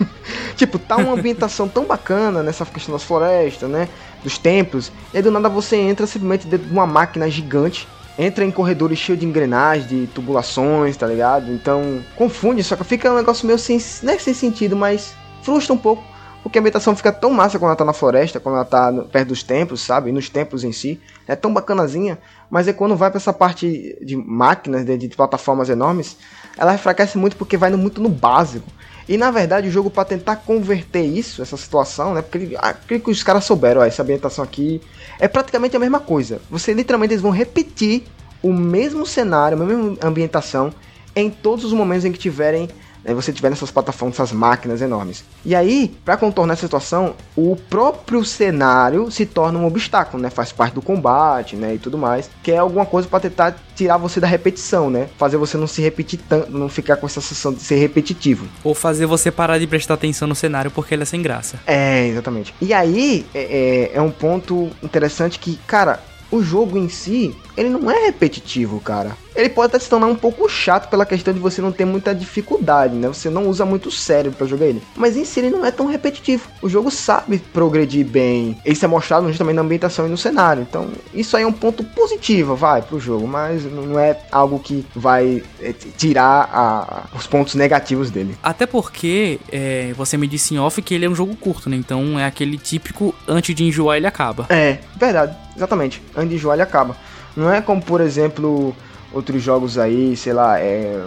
tipo, 0.56 0.78
tá 0.78 0.96
uma 0.96 1.12
ambientação 1.12 1.68
tão 1.68 1.84
bacana 1.84 2.42
nessa 2.42 2.64
questão 2.64 2.94
das 2.94 3.04
florestas, 3.04 3.68
né? 3.68 3.88
Dos 4.22 4.38
templos. 4.38 4.90
E 5.12 5.18
aí 5.18 5.22
do 5.22 5.30
nada 5.30 5.48
você 5.48 5.76
entra 5.76 6.06
simplesmente 6.06 6.46
dentro 6.46 6.66
de 6.66 6.72
uma 6.72 6.86
máquina 6.86 7.28
gigante. 7.30 7.88
Entra 8.16 8.44
em 8.44 8.50
corredores 8.50 8.98
cheios 8.98 9.20
de 9.20 9.26
engrenagens, 9.26 9.88
de 9.88 10.06
tubulações, 10.06 10.96
tá 10.96 11.06
ligado? 11.06 11.50
Então, 11.50 12.00
confunde, 12.14 12.62
só 12.62 12.76
que 12.76 12.84
fica 12.84 13.10
um 13.10 13.16
negócio 13.16 13.44
meio 13.44 13.58
sem, 13.58 13.82
não 14.02 14.12
é 14.12 14.18
sem 14.18 14.32
sentido, 14.32 14.76
mas 14.76 15.14
frustra 15.42 15.74
um 15.74 15.78
pouco. 15.78 16.13
Porque 16.44 16.58
a 16.58 16.60
ambientação 16.60 16.94
fica 16.94 17.10
tão 17.10 17.30
massa 17.30 17.58
quando 17.58 17.70
ela 17.70 17.76
tá 17.76 17.86
na 17.86 17.94
floresta, 17.94 18.38
quando 18.38 18.56
ela 18.56 18.66
tá 18.66 18.92
perto 19.10 19.28
dos 19.28 19.42
templos, 19.42 19.80
sabe? 19.80 20.12
Nos 20.12 20.28
templos 20.28 20.62
em 20.62 20.72
si. 20.72 21.00
É 21.26 21.34
tão 21.34 21.54
bacanazinha. 21.54 22.18
Mas 22.50 22.68
é 22.68 22.72
quando 22.74 22.94
vai 22.94 23.10
para 23.10 23.16
essa 23.16 23.32
parte 23.32 23.96
de 24.02 24.14
máquinas, 24.14 24.84
de, 24.84 24.98
de, 24.98 25.08
plataformas 25.08 25.70
enormes, 25.70 26.18
ela 26.58 26.74
enfraquece 26.74 27.16
muito 27.16 27.34
porque 27.34 27.56
vai 27.56 27.70
muito 27.70 27.98
no 27.98 28.10
básico. 28.10 28.66
E 29.08 29.16
na 29.16 29.30
verdade 29.30 29.68
o 29.68 29.70
jogo 29.70 29.88
para 29.88 30.04
tentar 30.04 30.36
converter 30.36 31.02
isso, 31.02 31.40
essa 31.40 31.56
situação, 31.56 32.12
né? 32.12 32.20
Porque 32.20 32.54
aquilo 32.58 33.00
que 33.00 33.10
os 33.10 33.22
caras 33.22 33.44
souberam, 33.44 33.80
ó, 33.80 33.84
essa 33.84 34.02
ambientação 34.02 34.44
aqui 34.44 34.82
é 35.18 35.26
praticamente 35.26 35.74
a 35.74 35.80
mesma 35.80 35.98
coisa. 35.98 36.42
Você 36.50 36.74
literalmente 36.74 37.14
eles 37.14 37.22
vão 37.22 37.30
repetir 37.30 38.04
o 38.42 38.52
mesmo 38.52 39.06
cenário, 39.06 39.60
a 39.60 39.64
mesma 39.64 39.96
ambientação 40.02 40.74
em 41.16 41.30
todos 41.30 41.64
os 41.64 41.72
momentos 41.72 42.04
em 42.04 42.12
que 42.12 42.18
tiverem 42.18 42.68
né, 43.04 43.14
você 43.14 43.32
tiver 43.32 43.50
nessas 43.50 43.70
plataformas, 43.70 44.16
essas 44.18 44.32
máquinas 44.32 44.80
enormes. 44.80 45.24
E 45.44 45.54
aí, 45.54 45.94
para 46.04 46.16
contornar 46.16 46.54
essa 46.54 46.66
situação, 46.66 47.14
o 47.36 47.54
próprio 47.56 48.24
cenário 48.24 49.10
se 49.10 49.26
torna 49.26 49.58
um 49.58 49.66
obstáculo, 49.66 50.22
né? 50.22 50.30
Faz 50.30 50.52
parte 50.52 50.74
do 50.74 50.82
combate, 50.82 51.56
né? 51.56 51.74
E 51.74 51.78
tudo 51.78 51.98
mais. 51.98 52.30
Que 52.42 52.52
é 52.52 52.58
alguma 52.58 52.86
coisa 52.86 53.06
para 53.06 53.20
tentar 53.20 53.56
tirar 53.74 53.96
você 53.98 54.20
da 54.20 54.26
repetição, 54.26 54.88
né? 54.88 55.08
Fazer 55.18 55.36
você 55.36 55.56
não 55.56 55.66
se 55.66 55.82
repetir 55.82 56.20
tanto, 56.28 56.50
não 56.50 56.68
ficar 56.68 56.96
com 56.96 57.06
essa 57.06 57.20
sensação 57.20 57.52
de 57.52 57.60
ser 57.60 57.76
repetitivo. 57.76 58.46
Ou 58.62 58.74
fazer 58.74 59.06
você 59.06 59.30
parar 59.30 59.58
de 59.58 59.66
prestar 59.66 59.94
atenção 59.94 60.26
no 60.26 60.34
cenário 60.34 60.70
porque 60.70 60.94
ele 60.94 61.02
é 61.02 61.06
sem 61.06 61.20
graça. 61.20 61.58
É, 61.66 62.06
exatamente. 62.06 62.54
E 62.60 62.72
aí, 62.72 63.26
é, 63.34 63.90
é, 63.92 63.96
é 63.96 64.00
um 64.00 64.10
ponto 64.10 64.70
interessante 64.82 65.38
que, 65.38 65.56
cara, 65.66 66.00
o 66.30 66.42
jogo 66.42 66.76
em 66.78 66.88
si, 66.88 67.34
ele 67.56 67.68
não 67.68 67.90
é 67.90 68.06
repetitivo, 68.06 68.80
cara. 68.80 69.16
Ele 69.34 69.48
pode 69.48 69.66
até 69.66 69.78
se 69.78 69.90
tornar 69.90 70.06
um 70.06 70.14
pouco 70.14 70.48
chato 70.48 70.88
pela 70.88 71.04
questão 71.04 71.34
de 71.34 71.40
você 71.40 71.60
não 71.60 71.72
ter 71.72 71.84
muita 71.84 72.14
dificuldade, 72.14 72.94
né? 72.94 73.08
Você 73.08 73.28
não 73.28 73.48
usa 73.48 73.64
muito 73.64 73.90
cérebro 73.90 74.38
para 74.38 74.46
jogar 74.46 74.66
ele. 74.66 74.82
Mas 74.96 75.16
em 75.16 75.24
si 75.24 75.40
ele 75.40 75.50
não 75.50 75.64
é 75.64 75.72
tão 75.72 75.86
repetitivo. 75.86 76.48
O 76.62 76.68
jogo 76.68 76.90
sabe 76.90 77.38
progredir 77.52 78.06
bem. 78.06 78.56
Isso 78.64 78.84
é 78.84 78.88
mostrado 78.88 79.26
justamente 79.28 79.56
na 79.56 79.62
ambientação 79.62 80.06
e 80.06 80.10
no 80.10 80.16
cenário. 80.16 80.62
Então, 80.62 80.88
isso 81.12 81.36
aí 81.36 81.42
é 81.42 81.46
um 81.46 81.52
ponto 81.52 81.82
positivo, 81.82 82.54
vai, 82.54 82.82
pro 82.82 83.00
jogo. 83.00 83.26
Mas 83.26 83.64
não 83.64 83.98
é 83.98 84.16
algo 84.30 84.58
que 84.60 84.86
vai 84.94 85.42
é, 85.60 85.72
tirar 85.72 86.48
a, 86.52 87.16
os 87.16 87.26
pontos 87.26 87.56
negativos 87.56 88.10
dele. 88.10 88.36
Até 88.42 88.66
porque 88.66 89.40
é, 89.50 89.92
você 89.96 90.16
me 90.16 90.28
disse 90.28 90.54
em 90.54 90.58
off 90.58 90.80
que 90.80 90.94
ele 90.94 91.06
é 91.06 91.08
um 91.08 91.14
jogo 91.14 91.34
curto, 91.34 91.68
né? 91.68 91.76
Então 91.76 92.18
é 92.18 92.24
aquele 92.24 92.56
típico 92.56 93.12
antes 93.26 93.52
de 93.54 93.64
enjoar 93.64 93.96
ele 93.96 94.06
acaba. 94.06 94.46
É, 94.48 94.78
verdade. 94.96 95.36
Exatamente. 95.56 96.00
Antes 96.16 96.30
de 96.30 96.36
enjoar 96.36 96.54
ele 96.54 96.62
acaba. 96.62 96.96
Não 97.36 97.52
é 97.52 97.60
como, 97.60 97.82
por 97.82 98.00
exemplo, 98.00 98.74
outros 99.12 99.42
jogos 99.42 99.78
aí, 99.78 100.16
sei 100.16 100.32
lá, 100.32 100.58
é... 100.58 101.02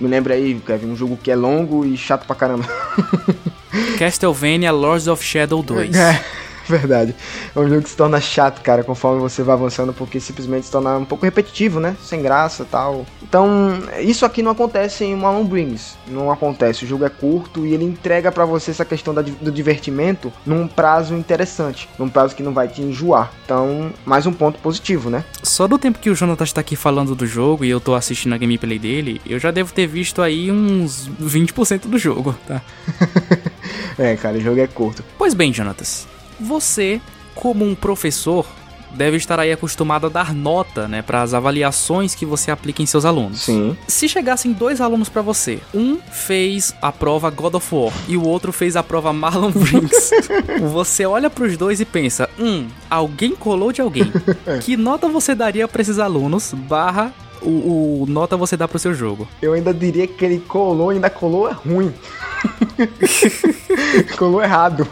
me 0.00 0.08
lembra 0.08 0.34
aí, 0.34 0.60
Kevin, 0.66 0.86
um 0.88 0.96
jogo 0.96 1.16
que 1.16 1.30
é 1.30 1.36
longo 1.36 1.84
e 1.84 1.96
chato 1.96 2.26
pra 2.26 2.36
caramba. 2.36 2.64
Castlevania 3.98 4.72
Lords 4.72 5.08
of 5.08 5.24
Shadow 5.24 5.62
2. 5.64 5.94
É. 5.96 6.24
Verdade. 6.72 7.14
É 7.54 7.58
um 7.58 7.68
jogo 7.68 7.82
que 7.82 7.90
se 7.90 7.96
torna 7.96 8.18
chato, 8.20 8.62
cara, 8.62 8.82
conforme 8.82 9.20
você 9.20 9.42
vai 9.42 9.54
avançando, 9.54 9.92
porque 9.92 10.18
simplesmente 10.18 10.66
se 10.66 10.72
torna 10.72 10.96
um 10.96 11.04
pouco 11.04 11.24
repetitivo, 11.24 11.78
né? 11.78 11.94
Sem 12.02 12.22
graça 12.22 12.66
tal. 12.68 13.04
Então, 13.22 13.78
isso 14.00 14.24
aqui 14.24 14.42
não 14.42 14.52
acontece 14.52 15.04
em 15.04 15.14
Malone 15.14 15.48
Brings. 15.48 15.98
Não 16.08 16.30
acontece. 16.30 16.84
O 16.84 16.88
jogo 16.88 17.04
é 17.04 17.10
curto 17.10 17.66
e 17.66 17.74
ele 17.74 17.84
entrega 17.84 18.32
para 18.32 18.46
você 18.46 18.70
essa 18.70 18.84
questão 18.84 19.12
da, 19.12 19.20
do 19.20 19.52
divertimento 19.52 20.32
num 20.46 20.66
prazo 20.66 21.14
interessante. 21.14 21.88
Num 21.98 22.08
prazo 22.08 22.34
que 22.34 22.42
não 22.42 22.54
vai 22.54 22.68
te 22.68 22.80
enjoar. 22.80 23.30
Então, 23.44 23.92
mais 24.06 24.26
um 24.26 24.32
ponto 24.32 24.58
positivo, 24.60 25.10
né? 25.10 25.24
Só 25.42 25.68
do 25.68 25.78
tempo 25.78 25.98
que 25.98 26.08
o 26.08 26.14
Jonathan 26.14 26.44
está 26.44 26.60
aqui 26.62 26.74
falando 26.74 27.14
do 27.14 27.26
jogo 27.26 27.64
e 27.64 27.70
eu 27.70 27.80
tô 27.80 27.94
assistindo 27.94 28.34
a 28.34 28.38
gameplay 28.38 28.78
dele, 28.78 29.20
eu 29.26 29.38
já 29.38 29.50
devo 29.50 29.72
ter 29.72 29.86
visto 29.86 30.22
aí 30.22 30.50
uns 30.50 31.10
20% 31.20 31.82
do 31.82 31.98
jogo, 31.98 32.34
tá? 32.46 32.62
é, 33.98 34.16
cara, 34.16 34.38
o 34.38 34.40
jogo 34.40 34.60
é 34.60 34.66
curto. 34.66 35.04
Pois 35.18 35.34
bem, 35.34 35.52
Jonatas. 35.52 36.06
Você, 36.40 37.00
como 37.34 37.64
um 37.64 37.74
professor, 37.74 38.46
deve 38.94 39.16
estar 39.16 39.40
aí 39.40 39.52
acostumado 39.52 40.06
a 40.06 40.10
dar 40.10 40.34
nota, 40.34 40.86
né, 40.86 41.02
para 41.02 41.22
as 41.22 41.34
avaliações 41.34 42.14
que 42.14 42.26
você 42.26 42.50
aplica 42.50 42.82
em 42.82 42.86
seus 42.86 43.04
alunos. 43.04 43.42
Sim. 43.42 43.76
Se 43.88 44.08
chegassem 44.08 44.52
dois 44.52 44.80
alunos 44.80 45.08
para 45.08 45.22
você, 45.22 45.60
um 45.74 45.98
fez 46.10 46.74
a 46.80 46.92
prova 46.92 47.30
God 47.30 47.54
of 47.54 47.74
War 47.74 47.92
e 48.06 48.16
o 48.16 48.26
outro 48.26 48.52
fez 48.52 48.76
a 48.76 48.82
prova 48.82 49.12
Marlon 49.12 49.50
Brinks, 49.50 50.10
você 50.70 51.06
olha 51.06 51.30
para 51.30 51.44
os 51.44 51.56
dois 51.56 51.80
e 51.80 51.84
pensa, 51.84 52.28
hum, 52.38 52.66
alguém 52.88 53.34
colou 53.34 53.72
de 53.72 53.80
alguém. 53.80 54.12
que 54.62 54.76
nota 54.76 55.08
você 55.08 55.34
daria 55.34 55.66
para 55.66 55.82
esses 55.82 55.98
alunos? 55.98 56.52
Barra 56.52 57.12
o, 57.44 58.02
o, 58.02 58.06
nota 58.08 58.36
você 58.36 58.56
dá 58.56 58.68
pro 58.68 58.78
seu 58.78 58.94
jogo? 58.94 59.26
Eu 59.40 59.52
ainda 59.52 59.74
diria 59.74 60.06
que 60.06 60.24
ele 60.24 60.38
colou, 60.38 60.90
ainda 60.90 61.10
colou 61.10 61.48
é 61.48 61.52
ruim. 61.52 61.92
colou 64.16 64.42
errado. 64.42 64.86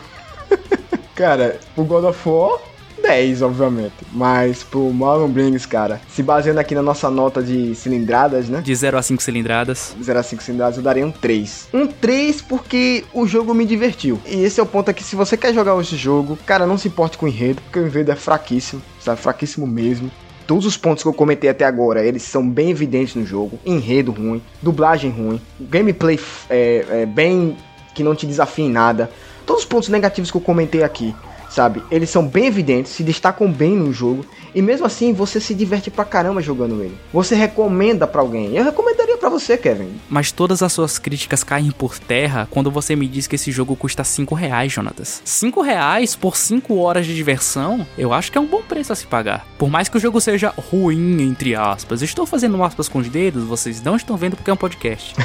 Cara, 1.21 1.61
o 1.77 1.85
God 1.85 2.05
of 2.05 2.27
War, 2.27 2.59
10, 3.03 3.43
obviamente. 3.43 3.93
Mas 4.11 4.63
pro 4.65 4.91
Marlon 4.91 5.29
Brings, 5.29 5.67
cara, 5.67 6.01
se 6.09 6.23
baseando 6.23 6.59
aqui 6.59 6.75
na 6.75 6.81
nossa 6.81 7.11
nota 7.11 7.43
de 7.43 7.75
cilindradas, 7.75 8.49
né? 8.49 8.63
De 8.63 8.75
0 8.75 8.97
a 8.97 9.03
5 9.03 9.23
cilindradas. 9.23 9.95
0 10.03 10.19
a 10.19 10.23
5 10.23 10.43
cilindradas, 10.43 10.79
eu 10.79 10.83
daria 10.83 11.05
um 11.05 11.11
3. 11.11 11.69
Um 11.75 11.87
3 11.87 12.41
porque 12.41 13.05
o 13.13 13.27
jogo 13.27 13.53
me 13.53 13.67
divertiu. 13.67 14.19
E 14.25 14.43
esse 14.43 14.61
é 14.61 14.63
o 14.63 14.67
ponto 14.67 14.91
aqui, 14.91 15.05
se 15.05 15.15
você 15.15 15.37
quer 15.37 15.53
jogar 15.53 15.79
esse 15.79 15.95
jogo, 15.95 16.39
cara, 16.47 16.67
não 16.67 16.79
se 16.79 16.89
importe 16.89 17.19
com 17.19 17.27
o 17.27 17.29
enredo, 17.29 17.61
porque 17.61 17.81
o 17.81 17.87
enredo 17.87 18.11
é 18.13 18.17
fraquíssimo, 18.17 18.81
sabe? 18.99 19.21
Fraquíssimo 19.21 19.67
mesmo. 19.67 20.11
Todos 20.47 20.65
os 20.65 20.79
pontos 20.79 21.03
que 21.03 21.09
eu 21.11 21.13
comentei 21.13 21.51
até 21.51 21.67
agora, 21.67 22.03
eles 22.03 22.23
são 22.23 22.49
bem 22.49 22.71
evidentes 22.71 23.15
no 23.15 23.27
jogo. 23.27 23.61
Enredo 23.67 24.11
ruim, 24.11 24.41
dublagem 24.63 25.11
ruim, 25.11 25.39
gameplay 25.61 26.19
é, 26.49 27.03
é 27.03 27.05
bem 27.05 27.59
que 27.95 28.03
não 28.03 28.15
te 28.15 28.25
desafia 28.25 28.65
em 28.65 28.71
nada 28.71 29.11
todos 29.51 29.65
os 29.65 29.69
pontos 29.69 29.89
negativos 29.89 30.31
que 30.31 30.37
eu 30.37 30.41
comentei 30.41 30.85
aqui, 30.85 31.13
sabe? 31.49 31.83
Eles 31.91 32.09
são 32.09 32.25
bem 32.25 32.47
evidentes, 32.47 32.93
se 32.93 33.03
destacam 33.03 33.51
bem 33.51 33.75
no 33.75 33.93
jogo 33.93 34.25
e 34.55 34.63
mesmo 34.63 34.87
assim 34.87 35.13
você 35.13 35.41
se 35.41 35.57
diverte 35.57 35.91
pra 35.91 36.05
caramba 36.05 36.41
jogando 36.41 36.81
ele. 36.81 36.97
Você 37.13 37.35
recomenda 37.35 38.07
para 38.07 38.21
alguém. 38.21 38.55
Eu 38.55 38.63
recomendaria 38.63 39.17
para 39.17 39.29
você, 39.29 39.59
Kevin. 39.59 39.91
Mas 40.09 40.31
todas 40.31 40.63
as 40.63 40.73
suas 40.73 41.01
críticas 41.01 41.43
caem 41.43 41.73
por 41.73 41.99
terra 41.99 42.47
quando 42.49 42.71
você 42.71 42.95
me 42.95 43.09
diz 43.09 43.27
que 43.27 43.35
esse 43.35 43.51
jogo 43.51 43.75
custa 43.75 44.05
5 44.05 44.37
reais, 44.37 44.73
Jonatas. 44.73 45.21
5 45.25 45.61
reais 45.63 46.15
por 46.15 46.37
5 46.37 46.77
horas 46.77 47.05
de 47.05 47.13
diversão, 47.13 47.85
eu 47.99 48.13
acho 48.13 48.31
que 48.31 48.39
é 48.39 48.41
um 48.41 48.47
bom 48.47 48.63
preço 48.63 48.93
a 48.93 48.97
se 48.97 49.09
pagar. 49.09 49.45
Por 49.59 49.69
mais 49.69 49.89
que 49.89 49.97
o 49.97 50.01
jogo 50.01 50.21
seja 50.21 50.55
ruim, 50.71 51.23
entre 51.23 51.57
aspas. 51.57 52.03
Estou 52.03 52.25
fazendo 52.25 52.63
aspas 52.63 52.89
com 52.89 53.01
os 53.01 53.09
dedos, 53.09 53.43
vocês 53.43 53.83
não 53.83 53.97
estão 53.97 54.17
vendo 54.17 54.37
porque 54.37 54.51
é 54.51 54.55
um 54.55 54.57
podcast. 54.57 55.17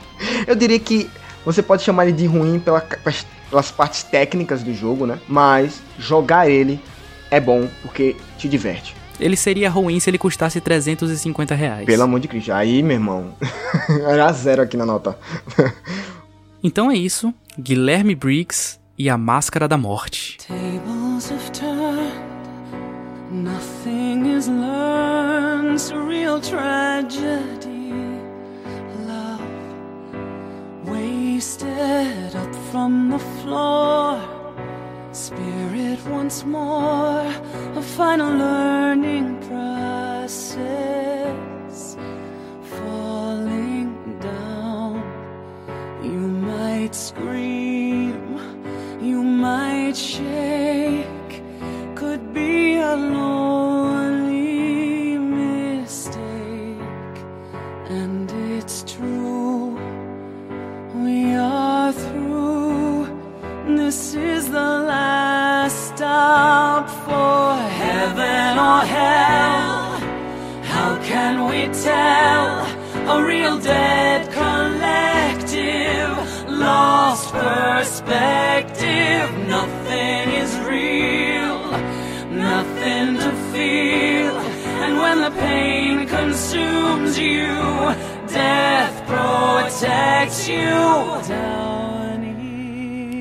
eu 0.48 0.54
diria 0.54 0.78
que 0.78 1.10
você 1.44 1.62
pode 1.62 1.82
chamar 1.82 2.06
ele 2.06 2.16
de 2.16 2.24
ruim 2.24 2.58
pela, 2.58 2.80
pelas 3.54 3.70
partes 3.70 4.02
técnicas 4.02 4.64
do 4.64 4.74
jogo, 4.74 5.06
né? 5.06 5.20
Mas 5.28 5.80
jogar 5.96 6.50
ele 6.50 6.80
é 7.30 7.38
bom 7.38 7.68
porque 7.82 8.16
te 8.36 8.48
diverte. 8.48 8.96
Ele 9.20 9.36
seria 9.36 9.70
ruim 9.70 10.00
se 10.00 10.10
ele 10.10 10.18
custasse 10.18 10.60
350 10.60 11.54
reais. 11.54 11.86
Pelo 11.86 12.02
amor 12.02 12.18
de 12.18 12.26
Cristo. 12.26 12.52
Aí, 12.52 12.82
meu 12.82 12.96
irmão, 12.96 13.32
era 14.08 14.32
zero 14.32 14.62
aqui 14.62 14.76
na 14.76 14.84
nota. 14.84 15.16
então 16.64 16.90
é 16.90 16.96
isso. 16.96 17.32
Guilherme 17.56 18.16
Briggs 18.16 18.80
e 18.98 19.08
a 19.08 19.16
Máscara 19.16 19.68
da 19.68 19.78
Morte. 19.78 20.38
Tables 20.38 21.30
have 21.30 21.52
turned, 21.52 22.12
nothing 23.30 24.36
is 24.36 24.48
learned, 24.48 25.80
surreal 25.80 26.40
tragedy. 26.40 27.73
Wasted 31.34 32.36
up 32.36 32.54
from 32.70 33.10
the 33.10 33.18
floor. 33.18 34.20
Spirit 35.10 35.98
once 36.06 36.44
more, 36.44 37.26
a 37.74 37.82
final 37.82 38.32
learning 38.38 39.40
process. 39.48 40.56
Falling 42.78 43.90
down, 44.20 45.02
you 46.04 46.20
might 46.50 46.94
scream, 46.94 48.38
you 49.02 49.20
might 49.24 49.96
shake, 49.96 51.42
could 51.96 52.32
be 52.32 52.78
lonely 52.78 54.03
we 61.34 61.40
are 61.40 61.92
through. 61.92 63.06
This 63.76 64.14
is 64.14 64.46
the 64.46 64.70
last 64.92 65.76
stop 65.88 66.88
for 67.06 67.56
heaven 67.84 68.50
or 68.68 68.80
hell. 68.96 69.98
How 70.72 70.90
can 71.10 71.34
we 71.50 71.60
tell? 71.90 72.46
A 73.14 73.16
real 73.32 73.58
dead 73.58 74.20
collective 74.40 76.14
lost 76.48 77.32
perspective, 77.32 79.26
nothing 79.56 80.24
is 80.42 80.52
real, 80.74 81.58
nothing 82.48 83.06
to 83.24 83.30
feel. 83.52 84.34
And 84.84 84.92
when 85.02 85.16
the 85.26 85.32
pain 85.40 86.06
consumes 86.06 87.18
you, 87.18 87.54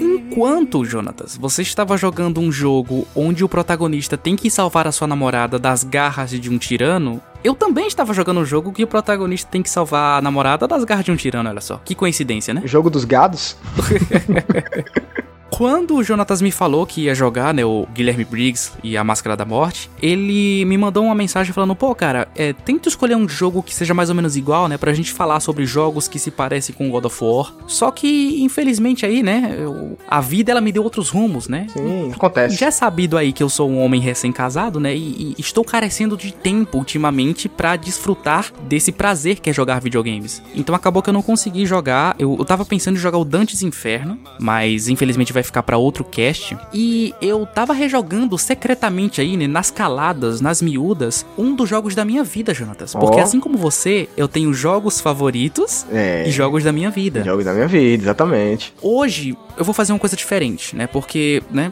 Enquanto, 0.01 0.83
Jonatas, 0.85 1.37
você 1.37 1.61
estava 1.61 1.97
jogando 1.97 2.39
um 2.39 2.51
jogo 2.51 3.05
onde 3.15 3.43
o 3.43 3.49
protagonista 3.49 4.17
tem 4.17 4.35
que 4.35 4.49
salvar 4.49 4.87
a 4.87 4.91
sua 4.91 5.07
namorada 5.07 5.59
das 5.59 5.83
garras 5.83 6.31
de 6.31 6.49
um 6.49 6.57
tirano, 6.57 7.21
eu 7.43 7.53
também 7.53 7.87
estava 7.87 8.13
jogando 8.13 8.39
um 8.39 8.45
jogo 8.45 8.71
que 8.71 8.83
o 8.83 8.87
protagonista 8.87 9.49
tem 9.51 9.61
que 9.61 9.69
salvar 9.69 10.17
a 10.17 10.21
namorada 10.21 10.67
das 10.67 10.83
garras 10.83 11.05
de 11.05 11.11
um 11.11 11.15
tirano, 11.15 11.49
olha 11.49 11.61
só. 11.61 11.79
Que 11.83 11.93
coincidência, 11.93 12.53
né? 12.53 12.61
Jogo 12.65 12.89
dos 12.89 13.05
gados? 13.05 13.57
Quando 15.55 15.93
o 15.97 16.03
Jonatas 16.03 16.41
me 16.41 16.49
falou 16.49 16.83
que 16.83 17.01
ia 17.01 17.13
jogar, 17.13 17.53
né, 17.53 17.63
o 17.63 17.87
Guilherme 17.93 18.25
Briggs 18.25 18.71
e 18.83 18.97
a 18.97 19.03
Máscara 19.03 19.37
da 19.37 19.45
Morte, 19.45 19.87
ele 20.01 20.65
me 20.65 20.75
mandou 20.75 21.05
uma 21.05 21.13
mensagem 21.13 21.53
falando, 21.53 21.75
pô, 21.75 21.93
cara, 21.93 22.27
é, 22.35 22.53
tenta 22.53 22.89
escolher 22.89 23.15
um 23.15 23.29
jogo 23.29 23.61
que 23.61 23.73
seja 23.73 23.93
mais 23.93 24.09
ou 24.09 24.15
menos 24.15 24.35
igual, 24.35 24.67
né, 24.67 24.79
pra 24.79 24.91
gente 24.95 25.13
falar 25.13 25.39
sobre 25.41 25.63
jogos 25.67 26.07
que 26.07 26.17
se 26.17 26.31
parecem 26.31 26.73
com 26.73 26.89
God 26.89 27.05
of 27.05 27.23
War. 27.23 27.53
Só 27.67 27.91
que, 27.91 28.41
infelizmente 28.41 29.05
aí, 29.05 29.21
né, 29.21 29.55
eu, 29.59 29.95
a 30.07 30.19
vida, 30.21 30.51
ela 30.51 30.59
me 30.59 30.71
deu 30.71 30.83
outros 30.83 31.09
rumos, 31.09 31.47
né? 31.47 31.67
Sim, 31.71 32.11
acontece. 32.11 32.55
Já 32.55 32.65
é 32.65 32.71
sabido 32.71 33.15
aí 33.15 33.31
que 33.31 33.43
eu 33.43 33.49
sou 33.49 33.69
um 33.69 33.79
homem 33.79 34.01
recém-casado, 34.01 34.79
né, 34.79 34.95
e, 34.95 35.35
e, 35.37 35.41
estou 35.41 35.63
carecendo 35.63 36.17
de 36.17 36.33
tempo 36.33 36.79
ultimamente 36.79 37.47
para 37.47 37.75
desfrutar 37.75 38.51
desse 38.67 38.91
prazer 38.91 39.39
que 39.39 39.51
é 39.51 39.53
jogar 39.53 39.79
videogames. 39.79 40.41
Então 40.55 40.73
acabou 40.73 41.03
que 41.03 41.11
eu 41.11 41.13
não 41.13 41.21
consegui 41.21 41.63
jogar, 41.67 42.15
eu, 42.17 42.37
eu 42.39 42.43
tava 42.43 42.65
pensando 42.65 42.95
em 42.95 42.99
jogar 42.99 43.19
o 43.19 43.23
Dantes 43.23 43.61
Inferno, 43.61 44.17
mas 44.39 44.87
infelizmente 44.87 45.31
vai 45.31 45.42
vai 45.43 45.45
ficar 45.45 45.63
para 45.63 45.77
outro 45.77 46.03
cast. 46.03 46.57
E 46.73 47.13
eu 47.21 47.45
tava 47.45 47.73
rejogando 47.73 48.37
secretamente 48.37 49.21
aí, 49.21 49.35
né, 49.35 49.47
nas 49.47 49.69
caladas, 49.69 50.41
nas 50.41 50.61
miúdas, 50.61 51.25
um 51.37 51.53
dos 51.55 51.69
jogos 51.69 51.93
da 51.93 52.05
minha 52.05 52.23
vida, 52.23 52.53
Jonatas. 52.53 52.93
Porque 52.93 53.19
oh. 53.19 53.23
assim 53.23 53.39
como 53.39 53.57
você, 53.57 54.07
eu 54.15 54.27
tenho 54.27 54.53
jogos 54.53 55.01
favoritos 55.01 55.85
é. 55.91 56.27
e 56.27 56.31
jogos 56.31 56.63
da 56.63 56.71
minha 56.71 56.89
vida. 56.89 57.23
Jogos 57.23 57.45
da 57.45 57.53
minha 57.53 57.67
vida, 57.67 58.03
exatamente. 58.03 58.73
Hoje 58.81 59.37
eu 59.57 59.65
vou 59.65 59.73
fazer 59.73 59.91
uma 59.91 59.99
coisa 59.99 60.15
diferente, 60.15 60.75
né? 60.75 60.87
Porque, 60.87 61.43
né, 61.51 61.71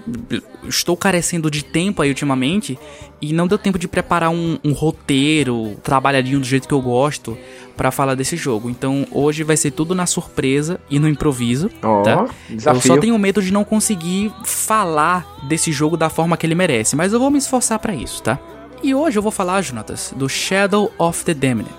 estou 0.67 0.95
carecendo 0.97 1.49
de 1.49 1.63
tempo 1.63 2.01
aí 2.01 2.09
ultimamente 2.09 2.77
e 3.21 3.31
não 3.33 3.47
deu 3.47 3.57
tempo 3.57 3.77
de 3.77 3.87
preparar 3.87 4.29
um, 4.29 4.57
um 4.63 4.73
roteiro 4.73 5.75
trabalhadinho 5.83 6.39
do 6.39 6.45
jeito 6.45 6.67
que 6.67 6.73
eu 6.73 6.81
gosto 6.81 7.37
para 7.77 7.91
falar 7.91 8.15
desse 8.15 8.35
jogo. 8.35 8.69
Então 8.69 9.05
hoje 9.11 9.43
vai 9.43 9.55
ser 9.55 9.71
tudo 9.71 9.93
na 9.93 10.05
surpresa 10.05 10.79
e 10.89 10.99
no 10.99 11.07
improviso, 11.07 11.69
oh, 11.83 12.01
tá? 12.03 12.27
Desafio. 12.49 12.77
Eu 12.77 12.81
só 12.81 12.97
tenho 12.97 13.17
medo 13.19 13.41
de 13.41 13.51
não 13.51 13.63
conseguir 13.63 14.31
falar 14.43 15.25
desse 15.47 15.71
jogo 15.71 15.95
da 15.95 16.09
forma 16.09 16.35
que 16.35 16.45
ele 16.45 16.55
merece, 16.55 16.95
mas 16.95 17.13
eu 17.13 17.19
vou 17.19 17.29
me 17.29 17.37
esforçar 17.37 17.79
para 17.79 17.93
isso, 17.93 18.23
tá? 18.23 18.39
E 18.83 18.95
hoje 18.95 19.19
eu 19.19 19.21
vou 19.21 19.31
falar, 19.31 19.61
Jonatas, 19.61 20.11
do 20.15 20.27
Shadow 20.27 20.91
of 20.97 21.23
the 21.23 21.33
Damned. 21.33 21.69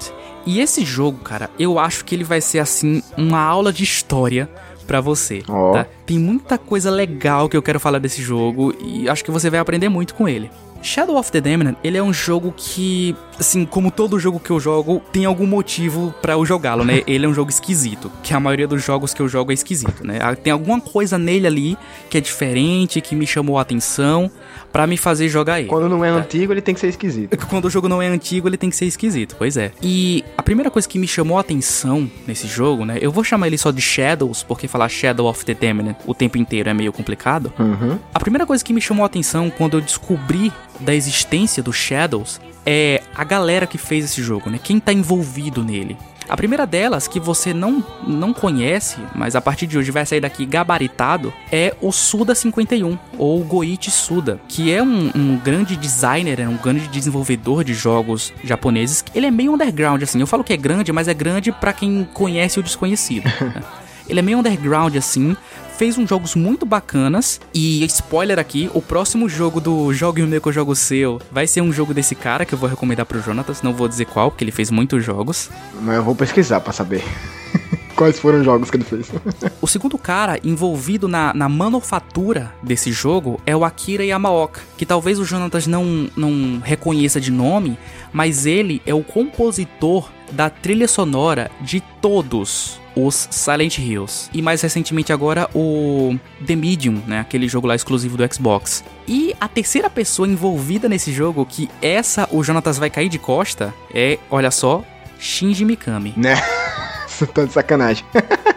E 0.47 0.61
esse 0.61 0.85
jogo, 0.85 1.19
cara, 1.19 1.51
eu 1.59 1.79
acho 1.79 2.05
que 2.05 2.15
ele 2.15 2.25
vai 2.25 2.41
ser 2.41 2.61
assim 2.61 3.03
uma 3.17 3.41
aula 3.41 3.73
de 3.73 3.83
história 3.83 4.49
para 4.87 5.01
você, 5.01 5.43
oh. 5.49 5.73
tá? 5.73 5.87
Tem 6.05 6.19
muita 6.19 6.59
coisa 6.59 6.91
legal 6.91 7.49
que 7.49 7.57
eu 7.57 7.63
quero 7.63 7.81
falar 7.81 7.99
desse 7.99 8.23
jogo 8.23 8.75
e 8.81 9.09
acho 9.09 9.25
que 9.25 9.31
você 9.31 9.49
vai 9.49 9.61
aprender 9.61 9.89
muito 9.89 10.15
com 10.15 10.29
ele. 10.29 10.51
Shadow 10.83 11.17
of 11.17 11.31
the 11.31 11.41
Damned, 11.41 11.77
ele 11.85 11.97
é 11.97 12.03
um 12.03 12.13
jogo 12.13 12.53
que, 12.57 13.17
assim, 13.39 13.65
como 13.65 13.91
todo 13.91 14.19
jogo 14.19 14.41
que 14.41 14.51
eu 14.51 14.59
jogo, 14.59 15.01
tem 15.13 15.25
algum 15.25 15.47
motivo 15.47 16.13
para 16.21 16.33
eu 16.33 16.45
jogá-lo, 16.45 16.85
né? 16.85 17.03
ele 17.07 17.25
é 17.25 17.29
um 17.29 17.33
jogo 17.33 17.51
esquisito, 17.51 18.11
que 18.23 18.35
a 18.35 18.41
maioria 18.41 18.67
dos 18.67 18.85
jogos 18.85 19.15
que 19.15 19.23
eu 19.23 19.29
jogo 19.29 19.53
é 19.53 19.55
esquisito, 19.55 20.05
né? 20.05 20.19
Ah, 20.21 20.35
tem 20.35 20.53
alguma 20.53 20.81
coisa 20.81 21.17
nele 21.17 21.47
ali 21.47 21.79
que 22.11 22.19
é 22.19 22.21
diferente, 22.21 23.01
que 23.01 23.15
me 23.15 23.27
chamou 23.27 23.59
a 23.59 23.63
atenção 23.63 24.31
para 24.73 24.87
me 24.87 24.97
fazer 24.97 25.29
jogar 25.29 25.61
ele. 25.61 25.69
Quando 25.69 25.89
não 25.89 26.05
é 26.05 26.11
tá? 26.11 26.17
antigo, 26.17 26.53
ele 26.53 26.63
tem 26.63 26.75
que 26.75 26.81
ser 26.81 26.89
esquisito. 26.89 27.37
Quando 27.47 27.67
o 27.67 27.71
jogo 27.71 27.89
não 27.89 28.01
é 28.01 28.09
antigo, 28.09 28.49
ele 28.49 28.57
tem 28.57 28.71
que 28.71 28.77
ser 28.77 28.87
esquisito, 28.87 29.37
pois 29.39 29.57
é. 29.57 29.71
E 29.83 30.25
a 30.37 30.43
primeira 30.43 30.71
coisa 30.71 30.89
que 30.89 30.99
me 30.99 31.07
chamou 31.07 31.37
a 31.37 31.43
atenção 31.43 32.11
nesse 32.27 32.47
jogo, 32.47 32.85
né? 32.85 32.99
Eu 33.01 33.13
vou 33.13 33.23
chamar 33.23 33.49
ele 33.49 33.59
só 33.59 33.71
de 33.71 33.83
Shadows, 33.83 34.43
porque 34.43 34.67
falar 34.67 34.89
Shadow 34.89 35.27
of 35.27 35.45
the 35.45 35.55
Damned 35.55 35.97
o 36.07 36.15
tempo 36.15 36.39
inteiro 36.39 36.71
é 36.71 36.75
meio 36.75 36.93
complicado. 36.93 37.53
Uhum. 37.59 37.99
A 38.15 38.19
primeira 38.19 38.47
coisa 38.47 38.65
que 38.65 38.73
me 38.73 38.81
chamou 38.81 39.03
a 39.03 39.07
atenção 39.07 39.51
quando 39.51 39.77
eu 39.77 39.81
descobri 39.81 40.51
da 40.81 40.95
existência 40.95 41.63
do 41.63 41.73
Shadows 41.73 42.41
é 42.65 43.03
a 43.15 43.25
galera 43.25 43.67
que 43.67 43.77
fez 43.77 44.05
esse 44.05 44.23
jogo, 44.23 44.49
né? 44.49 44.59
Quem 44.63 44.81
tá 44.81 44.93
envolvido 44.93 45.63
nele. 45.63 45.97
A 46.29 46.37
primeira 46.37 46.67
delas, 46.67 47.07
que 47.09 47.21
você 47.21 47.53
não, 47.53 47.85
não 48.07 48.33
conhece, 48.33 48.99
mas 49.15 49.37
a 49.37 49.41
partir 49.41 49.67
de 49.67 49.77
hoje 49.77 49.91
vai 49.91 50.07
sair 50.07 50.21
daqui 50.21 50.47
gabaritado, 50.47 51.33
é 51.51 51.75
o 51.81 51.93
Suda 51.93 52.35
51, 52.35 52.99
ou 53.19 53.43
Goichi 53.45 53.91
Suda, 53.91 54.41
que 54.49 54.73
é 54.73 54.83
um, 54.83 55.11
um 55.15 55.37
grande 55.37 55.77
designer, 55.77 56.41
é 56.41 56.49
um 56.49 56.57
grande 56.57 56.89
desenvolvedor 56.89 57.65
de 57.65 57.75
jogos 57.75 58.33
japoneses. 58.43 59.05
Ele 59.15 59.27
é 59.27 59.31
meio 59.31 59.53
underground, 59.53 60.03
assim. 60.03 60.21
Eu 60.21 60.27
falo 60.27 60.45
que 60.45 60.53
é 60.53 60.57
grande, 60.57 60.93
mas 60.93 61.09
é 61.09 61.15
grande 61.15 61.53
para 61.53 61.73
quem 61.73 62.09
conhece 62.13 62.59
o 62.59 62.63
desconhecido. 62.63 63.25
Né? 63.25 63.63
Ele 64.09 64.19
é 64.19 64.23
meio 64.23 64.39
underground 64.39 64.97
assim, 64.97 65.37
fez 65.77 65.99
uns 65.99 66.09
jogos 66.09 66.35
muito 66.35 66.65
bacanas. 66.65 67.41
E 67.53 67.85
spoiler 67.87 68.39
aqui, 68.39 68.71
o 68.73 68.81
próximo 68.81 69.29
jogo 69.29 69.61
do 69.61 69.93
Jogue 69.93 70.23
o 70.23 70.29
Meu 70.29 70.41
que 70.41 70.49
eu 70.49 70.53
jogo 70.53 70.77
seu 70.77 71.21
vai 71.31 71.47
ser 71.47 71.61
um 71.61 71.73
jogo 71.73 71.93
desse 71.93 72.15
cara 72.15 72.45
que 72.45 72.55
eu 72.55 72.59
vou 72.59 72.69
recomendar 72.69 73.05
pro 73.05 73.21
Jonatas. 73.21 73.63
Não 73.63 73.73
vou 73.73 73.89
dizer 73.89 74.07
qual, 74.07 74.31
porque 74.31 74.45
ele 74.45 74.53
fez 74.53 74.71
muitos 74.71 75.05
jogos. 75.05 75.51
Mas 75.81 75.97
eu 75.97 76.05
vou 76.05 76.15
pesquisar 76.15 76.61
para 76.61 76.73
saber. 76.73 77.03
Quais 77.97 78.19
foram 78.19 78.39
os 78.39 78.45
jogos 78.45 78.71
que 78.71 78.77
ele 78.77 78.85
fez? 78.85 79.13
o 79.61 79.67
segundo 79.67 79.99
cara 79.99 80.39
envolvido 80.43 81.07
na, 81.07 81.35
na 81.35 81.49
manufatura 81.49 82.53
desse 82.63 82.91
jogo 82.91 83.41
é 83.45 83.55
o 83.55 83.65
Akira 83.65 84.05
Yamaoka, 84.05 84.61
que 84.79 84.87
talvez 84.87 85.19
o 85.19 85.25
Jonatas 85.25 85.67
não, 85.67 86.09
não 86.17 86.61
reconheça 86.65 87.21
de 87.21 87.31
nome, 87.31 87.79
mas 88.13 88.47
ele 88.47 88.81
é 88.87 88.95
o 88.95 89.05
compositor 89.05 90.11
da 90.33 90.49
trilha 90.49 90.89
sonora 90.89 91.51
de 91.61 91.81
todos 92.01 92.82
os 92.95 93.29
Silent 93.31 93.79
Hills. 93.79 94.29
E 94.33 94.43
mais 94.43 94.61
recentemente 94.61 95.13
agora 95.13 95.49
o 95.55 96.17
The 96.47 96.57
Medium, 96.57 97.03
né? 97.07 97.21
Aquele 97.21 97.49
jogo 97.49 97.67
lá 97.67 97.75
exclusivo 97.75 98.17
do 98.17 98.35
Xbox. 98.35 98.85
E 99.07 99.35
a 99.41 99.49
terceira 99.49 99.91
pessoa 99.91 100.29
envolvida 100.29 100.89
nesse 100.89 101.13
jogo, 101.13 101.47
que 101.47 101.69
essa 101.81 102.29
o 102.31 102.43
Jonatas 102.43 102.79
vai 102.79 102.91
cair 102.91 103.09
de 103.09 103.19
costa, 103.19 103.75
é, 103.93 104.19
olha 104.31 104.51
só, 104.51 104.85
Shinji 105.19 105.65
Mikami. 105.65 106.15
Né? 106.23 106.35
Você 107.07 107.27
tá 107.27 107.45
de 107.45 107.53
sacanagem. 107.53 108.05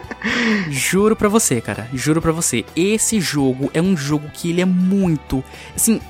juro 0.70 1.14
pra 1.14 1.28
você, 1.28 1.60
cara. 1.60 1.88
Juro 1.92 2.22
pra 2.22 2.32
você. 2.32 2.64
Esse 2.74 3.20
jogo 3.20 3.70
é 3.74 3.82
um 3.82 3.96
jogo 3.96 4.28
que 4.32 4.50
ele 4.50 4.60
é 4.60 4.64
muito. 4.64 5.44
Assim, 5.74 6.00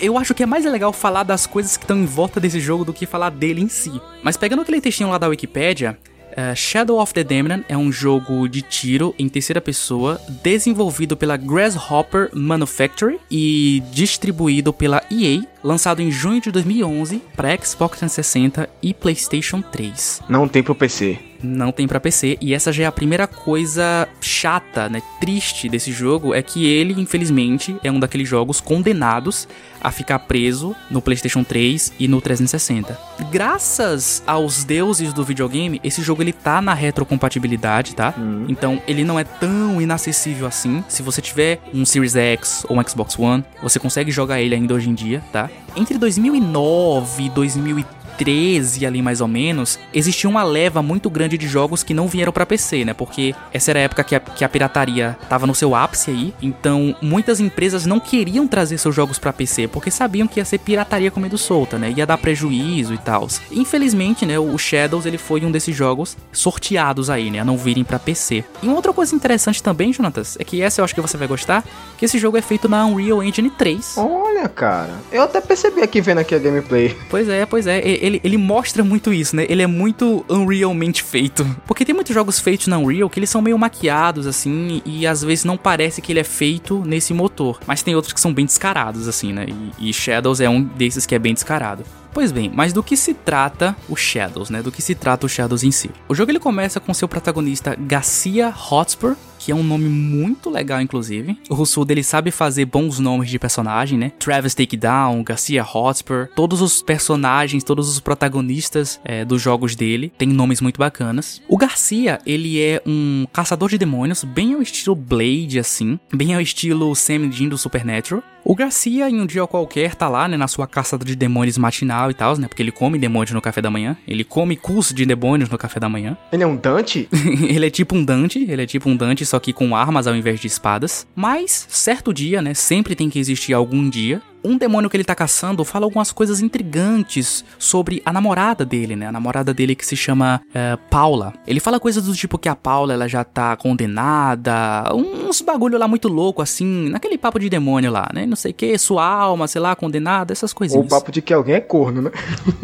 eu 0.00 0.16
acho 0.16 0.34
que 0.34 0.42
é 0.42 0.46
mais 0.46 0.64
legal 0.64 0.92
falar 0.92 1.22
das 1.22 1.46
coisas 1.46 1.76
que 1.76 1.84
estão 1.84 1.98
em 1.98 2.06
volta 2.06 2.40
desse 2.40 2.60
jogo 2.60 2.84
do 2.84 2.92
que 2.92 3.06
falar 3.06 3.30
dele 3.30 3.60
em 3.60 3.68
si. 3.68 4.00
Mas 4.22 4.36
pegando 4.36 4.62
aquele 4.62 4.80
textinho 4.80 5.10
lá 5.10 5.18
da 5.18 5.28
Wikipedia, 5.28 5.98
Uh, 6.36 6.54
Shadow 6.54 7.00
of 7.00 7.14
the 7.14 7.24
Damned 7.24 7.64
é 7.66 7.76
um 7.78 7.90
jogo 7.90 8.46
de 8.46 8.60
tiro 8.60 9.14
em 9.18 9.26
terceira 9.26 9.58
pessoa 9.58 10.20
desenvolvido 10.42 11.16
pela 11.16 11.34
Grasshopper 11.34 12.28
Manufacturing 12.34 13.18
e 13.30 13.82
distribuído 13.90 14.70
pela 14.70 15.02
EA, 15.10 15.42
lançado 15.66 16.00
em 16.00 16.12
junho 16.12 16.40
de 16.40 16.52
2011 16.52 17.20
para 17.34 17.50
Xbox 17.56 17.98
360 17.98 18.70
e 18.80 18.94
PlayStation 18.94 19.60
3. 19.60 20.22
Não 20.28 20.46
tem 20.46 20.62
pro 20.62 20.76
PC 20.76 21.18
não 21.42 21.72
tem 21.72 21.86
para 21.86 22.00
PC 22.00 22.38
e 22.40 22.54
essa 22.54 22.72
já 22.72 22.84
é 22.84 22.86
a 22.86 22.92
primeira 22.92 23.26
coisa 23.26 24.08
chata, 24.20 24.88
né, 24.88 25.02
triste 25.20 25.68
desse 25.68 25.92
jogo 25.92 26.34
é 26.34 26.42
que 26.42 26.66
ele, 26.66 27.00
infelizmente, 27.00 27.76
é 27.82 27.90
um 27.90 28.00
daqueles 28.00 28.28
jogos 28.28 28.60
condenados 28.60 29.48
a 29.80 29.90
ficar 29.90 30.18
preso 30.20 30.74
no 30.90 31.00
PlayStation 31.00 31.44
3 31.44 31.92
e 31.98 32.08
no 32.08 32.20
360. 32.20 32.98
Graças 33.30 34.22
aos 34.26 34.64
deuses 34.64 35.12
do 35.12 35.24
videogame, 35.24 35.80
esse 35.84 36.02
jogo 36.02 36.22
ele 36.22 36.32
tá 36.32 36.60
na 36.60 36.74
retrocompatibilidade, 36.74 37.94
tá? 37.94 38.14
Uhum. 38.16 38.46
Então 38.48 38.82
ele 38.86 39.04
não 39.04 39.18
é 39.18 39.24
tão 39.24 39.80
inacessível 39.80 40.46
assim. 40.46 40.82
Se 40.88 41.02
você 41.02 41.20
tiver 41.20 41.60
um 41.72 41.84
Series 41.84 42.16
X 42.16 42.66
ou 42.68 42.78
um 42.78 42.88
Xbox 42.88 43.18
One, 43.18 43.44
você 43.62 43.78
consegue 43.78 44.10
jogar 44.10 44.40
ele 44.40 44.54
ainda 44.54 44.74
hoje 44.74 44.90
em 44.90 44.94
dia, 44.94 45.22
tá? 45.32 45.48
Entre 45.76 45.98
2009 45.98 47.24
e 47.24 47.30
2013 47.30 47.95
2013 48.16 48.86
ali 48.86 49.02
mais 49.02 49.20
ou 49.20 49.28
menos, 49.28 49.78
existia 49.92 50.28
uma 50.28 50.42
leva 50.42 50.82
muito 50.82 51.10
grande 51.10 51.36
de 51.36 51.46
jogos 51.46 51.82
que 51.82 51.94
não 51.94 52.08
vieram 52.08 52.32
para 52.32 52.46
PC, 52.46 52.84
né? 52.84 52.94
Porque 52.94 53.34
essa 53.52 53.70
era 53.70 53.80
a 53.80 53.82
época 53.82 54.04
que 54.04 54.14
a, 54.14 54.20
que 54.20 54.44
a 54.44 54.48
pirataria 54.48 55.16
tava 55.28 55.46
no 55.46 55.54
seu 55.54 55.74
ápice 55.74 56.10
aí, 56.10 56.34
então 56.42 56.96
muitas 57.00 57.40
empresas 57.40 57.86
não 57.86 58.00
queriam 58.00 58.46
trazer 58.46 58.78
seus 58.78 58.94
jogos 58.94 59.18
para 59.18 59.32
PC 59.32 59.68
porque 59.68 59.90
sabiam 59.90 60.26
que 60.26 60.40
ia 60.40 60.44
ser 60.44 60.58
pirataria 60.58 61.10
comendo 61.10 61.38
solta, 61.38 61.78
né? 61.78 61.92
Ia 61.96 62.06
dar 62.06 62.18
prejuízo 62.18 62.94
e 62.94 62.98
tal. 62.98 63.26
Infelizmente, 63.50 64.24
né, 64.24 64.38
o 64.38 64.56
Shadows 64.56 65.06
ele 65.06 65.18
foi 65.18 65.44
um 65.44 65.50
desses 65.50 65.74
jogos 65.74 66.16
sorteados 66.32 67.10
aí, 67.10 67.30
né, 67.30 67.40
a 67.40 67.44
não 67.44 67.56
virem 67.56 67.84
para 67.84 67.98
PC. 67.98 68.44
E 68.62 68.66
uma 68.66 68.76
outra 68.76 68.92
coisa 68.92 69.14
interessante 69.14 69.62
também, 69.62 69.92
Jonatas, 69.92 70.36
é 70.38 70.44
que 70.44 70.62
essa 70.62 70.80
eu 70.80 70.84
acho 70.84 70.94
que 70.94 71.00
você 71.00 71.16
vai 71.16 71.26
gostar, 71.26 71.64
que 71.98 72.04
esse 72.04 72.18
jogo 72.18 72.36
é 72.36 72.42
feito 72.42 72.68
na 72.68 72.86
Unreal 72.86 73.22
Engine 73.22 73.50
3. 73.50 73.94
Olha, 73.96 74.48
cara. 74.48 74.94
Eu 75.10 75.22
até 75.22 75.40
percebi 75.40 75.82
aqui 75.82 76.00
vendo 76.00 76.18
aqui 76.18 76.34
a 76.34 76.38
gameplay. 76.38 76.96
Pois 77.10 77.28
é, 77.28 77.46
pois 77.46 77.66
é. 77.66 77.80
Ele, 78.06 78.20
ele 78.22 78.38
mostra 78.38 78.84
muito 78.84 79.12
isso, 79.12 79.34
né? 79.34 79.46
Ele 79.48 79.62
é 79.62 79.66
muito 79.66 80.24
Unrealmente 80.28 81.02
feito. 81.02 81.44
Porque 81.66 81.84
tem 81.84 81.94
muitos 81.94 82.14
jogos 82.14 82.38
feitos 82.38 82.68
na 82.68 82.78
Unreal 82.78 83.10
que 83.10 83.18
eles 83.18 83.30
são 83.30 83.42
meio 83.42 83.58
maquiados, 83.58 84.26
assim, 84.26 84.80
e 84.84 85.06
às 85.06 85.22
vezes 85.22 85.44
não 85.44 85.56
parece 85.56 86.00
que 86.00 86.12
ele 86.12 86.20
é 86.20 86.24
feito 86.24 86.82
nesse 86.86 87.12
motor. 87.12 87.58
Mas 87.66 87.82
tem 87.82 87.96
outros 87.96 88.12
que 88.12 88.20
são 88.20 88.32
bem 88.32 88.44
descarados, 88.44 89.08
assim, 89.08 89.32
né? 89.32 89.46
E, 89.78 89.90
e 89.90 89.92
Shadows 89.92 90.40
é 90.40 90.48
um 90.48 90.62
desses 90.62 91.04
que 91.04 91.14
é 91.14 91.18
bem 91.18 91.34
descarado. 91.34 91.84
Pois 92.16 92.32
bem, 92.32 92.50
mas 92.54 92.72
do 92.72 92.82
que 92.82 92.96
se 92.96 93.12
trata 93.12 93.76
o 93.88 93.94
Shadows, 93.94 94.48
né? 94.48 94.62
Do 94.62 94.72
que 94.72 94.80
se 94.80 94.94
trata 94.94 95.26
o 95.26 95.28
Shadows 95.28 95.62
em 95.62 95.70
si? 95.70 95.90
O 96.08 96.14
jogo 96.14 96.30
ele 96.30 96.38
começa 96.38 96.80
com 96.80 96.94
seu 96.94 97.06
protagonista 97.06 97.76
Garcia 97.78 98.54
Hotspur, 98.70 99.16
que 99.46 99.52
é 99.52 99.54
um 99.54 99.62
nome 99.62 99.88
muito 99.88 100.50
legal, 100.50 100.80
inclusive. 100.80 101.38
O 101.48 101.54
Russo 101.54 101.84
dele 101.84 102.02
sabe 102.02 102.32
fazer 102.32 102.64
bons 102.64 102.98
nomes 102.98 103.30
de 103.30 103.38
personagem, 103.38 103.96
né? 103.96 104.10
Travis 104.18 104.56
Takedown, 104.56 105.22
Garcia 105.22 105.62
Hotspur, 105.62 106.26
todos 106.34 106.60
os 106.60 106.82
personagens, 106.82 107.62
todos 107.62 107.88
os 107.88 108.00
protagonistas 108.00 109.00
é, 109.04 109.24
dos 109.24 109.40
jogos 109.40 109.76
dele 109.76 110.12
têm 110.18 110.26
nomes 110.26 110.60
muito 110.60 110.78
bacanas. 110.78 111.40
O 111.46 111.56
Garcia, 111.56 112.18
ele 112.26 112.60
é 112.60 112.82
um 112.84 113.24
caçador 113.32 113.68
de 113.68 113.78
demônios, 113.78 114.24
bem 114.24 114.54
ao 114.54 114.62
estilo 114.62 114.96
Blade, 114.96 115.60
assim, 115.60 115.96
bem 116.12 116.34
ao 116.34 116.40
estilo 116.40 116.92
Sam 116.96 117.28
Dean 117.28 117.48
do 117.48 117.56
Supernatural. 117.56 118.24
O 118.48 118.54
Garcia, 118.54 119.10
em 119.10 119.20
um 119.20 119.26
dia 119.26 119.44
qualquer, 119.44 119.96
tá 119.96 120.08
lá, 120.08 120.28
né, 120.28 120.36
na 120.36 120.46
sua 120.46 120.68
caçada 120.68 121.04
de 121.04 121.16
demônios 121.16 121.58
matinal 121.58 122.12
e 122.12 122.14
tal, 122.14 122.38
né? 122.38 122.46
Porque 122.46 122.62
ele 122.62 122.70
come 122.70 122.96
demônios 122.96 123.32
no 123.32 123.42
café 123.42 123.60
da 123.60 123.68
manhã. 123.68 123.96
Ele 124.06 124.22
come 124.22 124.54
curso 124.54 124.94
de 124.94 125.04
demônios 125.04 125.50
no 125.50 125.58
café 125.58 125.80
da 125.80 125.88
manhã. 125.88 126.16
Ele 126.30 126.44
é 126.44 126.46
um 126.46 126.54
Dante? 126.54 127.08
ele 127.42 127.66
é 127.66 127.70
tipo 127.70 127.96
um 127.96 128.04
Dante, 128.04 128.46
ele 128.48 128.62
é 128.62 128.66
tipo 128.66 128.88
um 128.88 128.96
Dante, 128.96 129.26
só 129.26 129.35
que 129.40 129.52
com 129.52 129.76
armas 129.76 130.06
ao 130.06 130.16
invés 130.16 130.40
de 130.40 130.46
espadas. 130.46 131.06
Mas, 131.14 131.66
certo 131.70 132.12
dia, 132.12 132.40
né? 132.42 132.54
Sempre 132.54 132.94
tem 132.94 133.10
que 133.10 133.18
existir 133.18 133.52
algum 133.52 133.88
dia 133.88 134.22
um 134.46 134.56
demônio 134.56 134.88
que 134.88 134.96
ele 134.96 135.04
tá 135.04 135.14
caçando 135.14 135.64
fala 135.64 135.84
algumas 135.86 136.12
coisas 136.12 136.40
intrigantes 136.40 137.44
sobre 137.58 138.00
a 138.04 138.12
namorada 138.12 138.64
dele, 138.64 138.96
né? 138.96 139.06
A 139.06 139.12
namorada 139.12 139.52
dele 139.52 139.74
que 139.74 139.84
se 139.84 139.96
chama 139.96 140.40
uh, 140.48 140.78
Paula. 140.88 141.34
Ele 141.46 141.60
fala 141.60 141.80
coisas 141.80 142.04
do 142.04 142.14
tipo 142.14 142.38
que 142.38 142.48
a 142.48 142.54
Paula 142.54 142.92
ela 142.92 143.08
já 143.08 143.24
tá 143.24 143.56
condenada, 143.56 144.84
uns 144.94 145.40
bagulho 145.40 145.78
lá 145.78 145.88
muito 145.88 146.08
louco, 146.08 146.40
assim, 146.40 146.88
naquele 146.88 147.18
papo 147.18 147.38
de 147.38 147.48
demônio 147.48 147.90
lá, 147.90 148.08
né? 148.12 148.24
Não 148.26 148.36
sei 148.36 148.52
o 148.52 148.54
que, 148.54 148.78
sua 148.78 149.04
alma, 149.04 149.48
sei 149.48 149.60
lá, 149.60 149.74
condenada, 149.74 150.32
essas 150.32 150.52
coisinhas. 150.52 150.80
Ou 150.80 150.86
o 150.86 151.00
papo 151.00 151.10
de 151.10 151.20
que 151.20 151.32
alguém 151.32 151.56
é 151.56 151.60
corno, 151.60 152.02
né? 152.02 152.10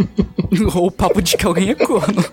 Ou 0.75 0.87
o 0.87 0.91
papo 0.91 1.21
de 1.23 1.37
que 1.37 1.47
alguém 1.47 1.71
é 1.71 1.75
corno. 1.75 2.25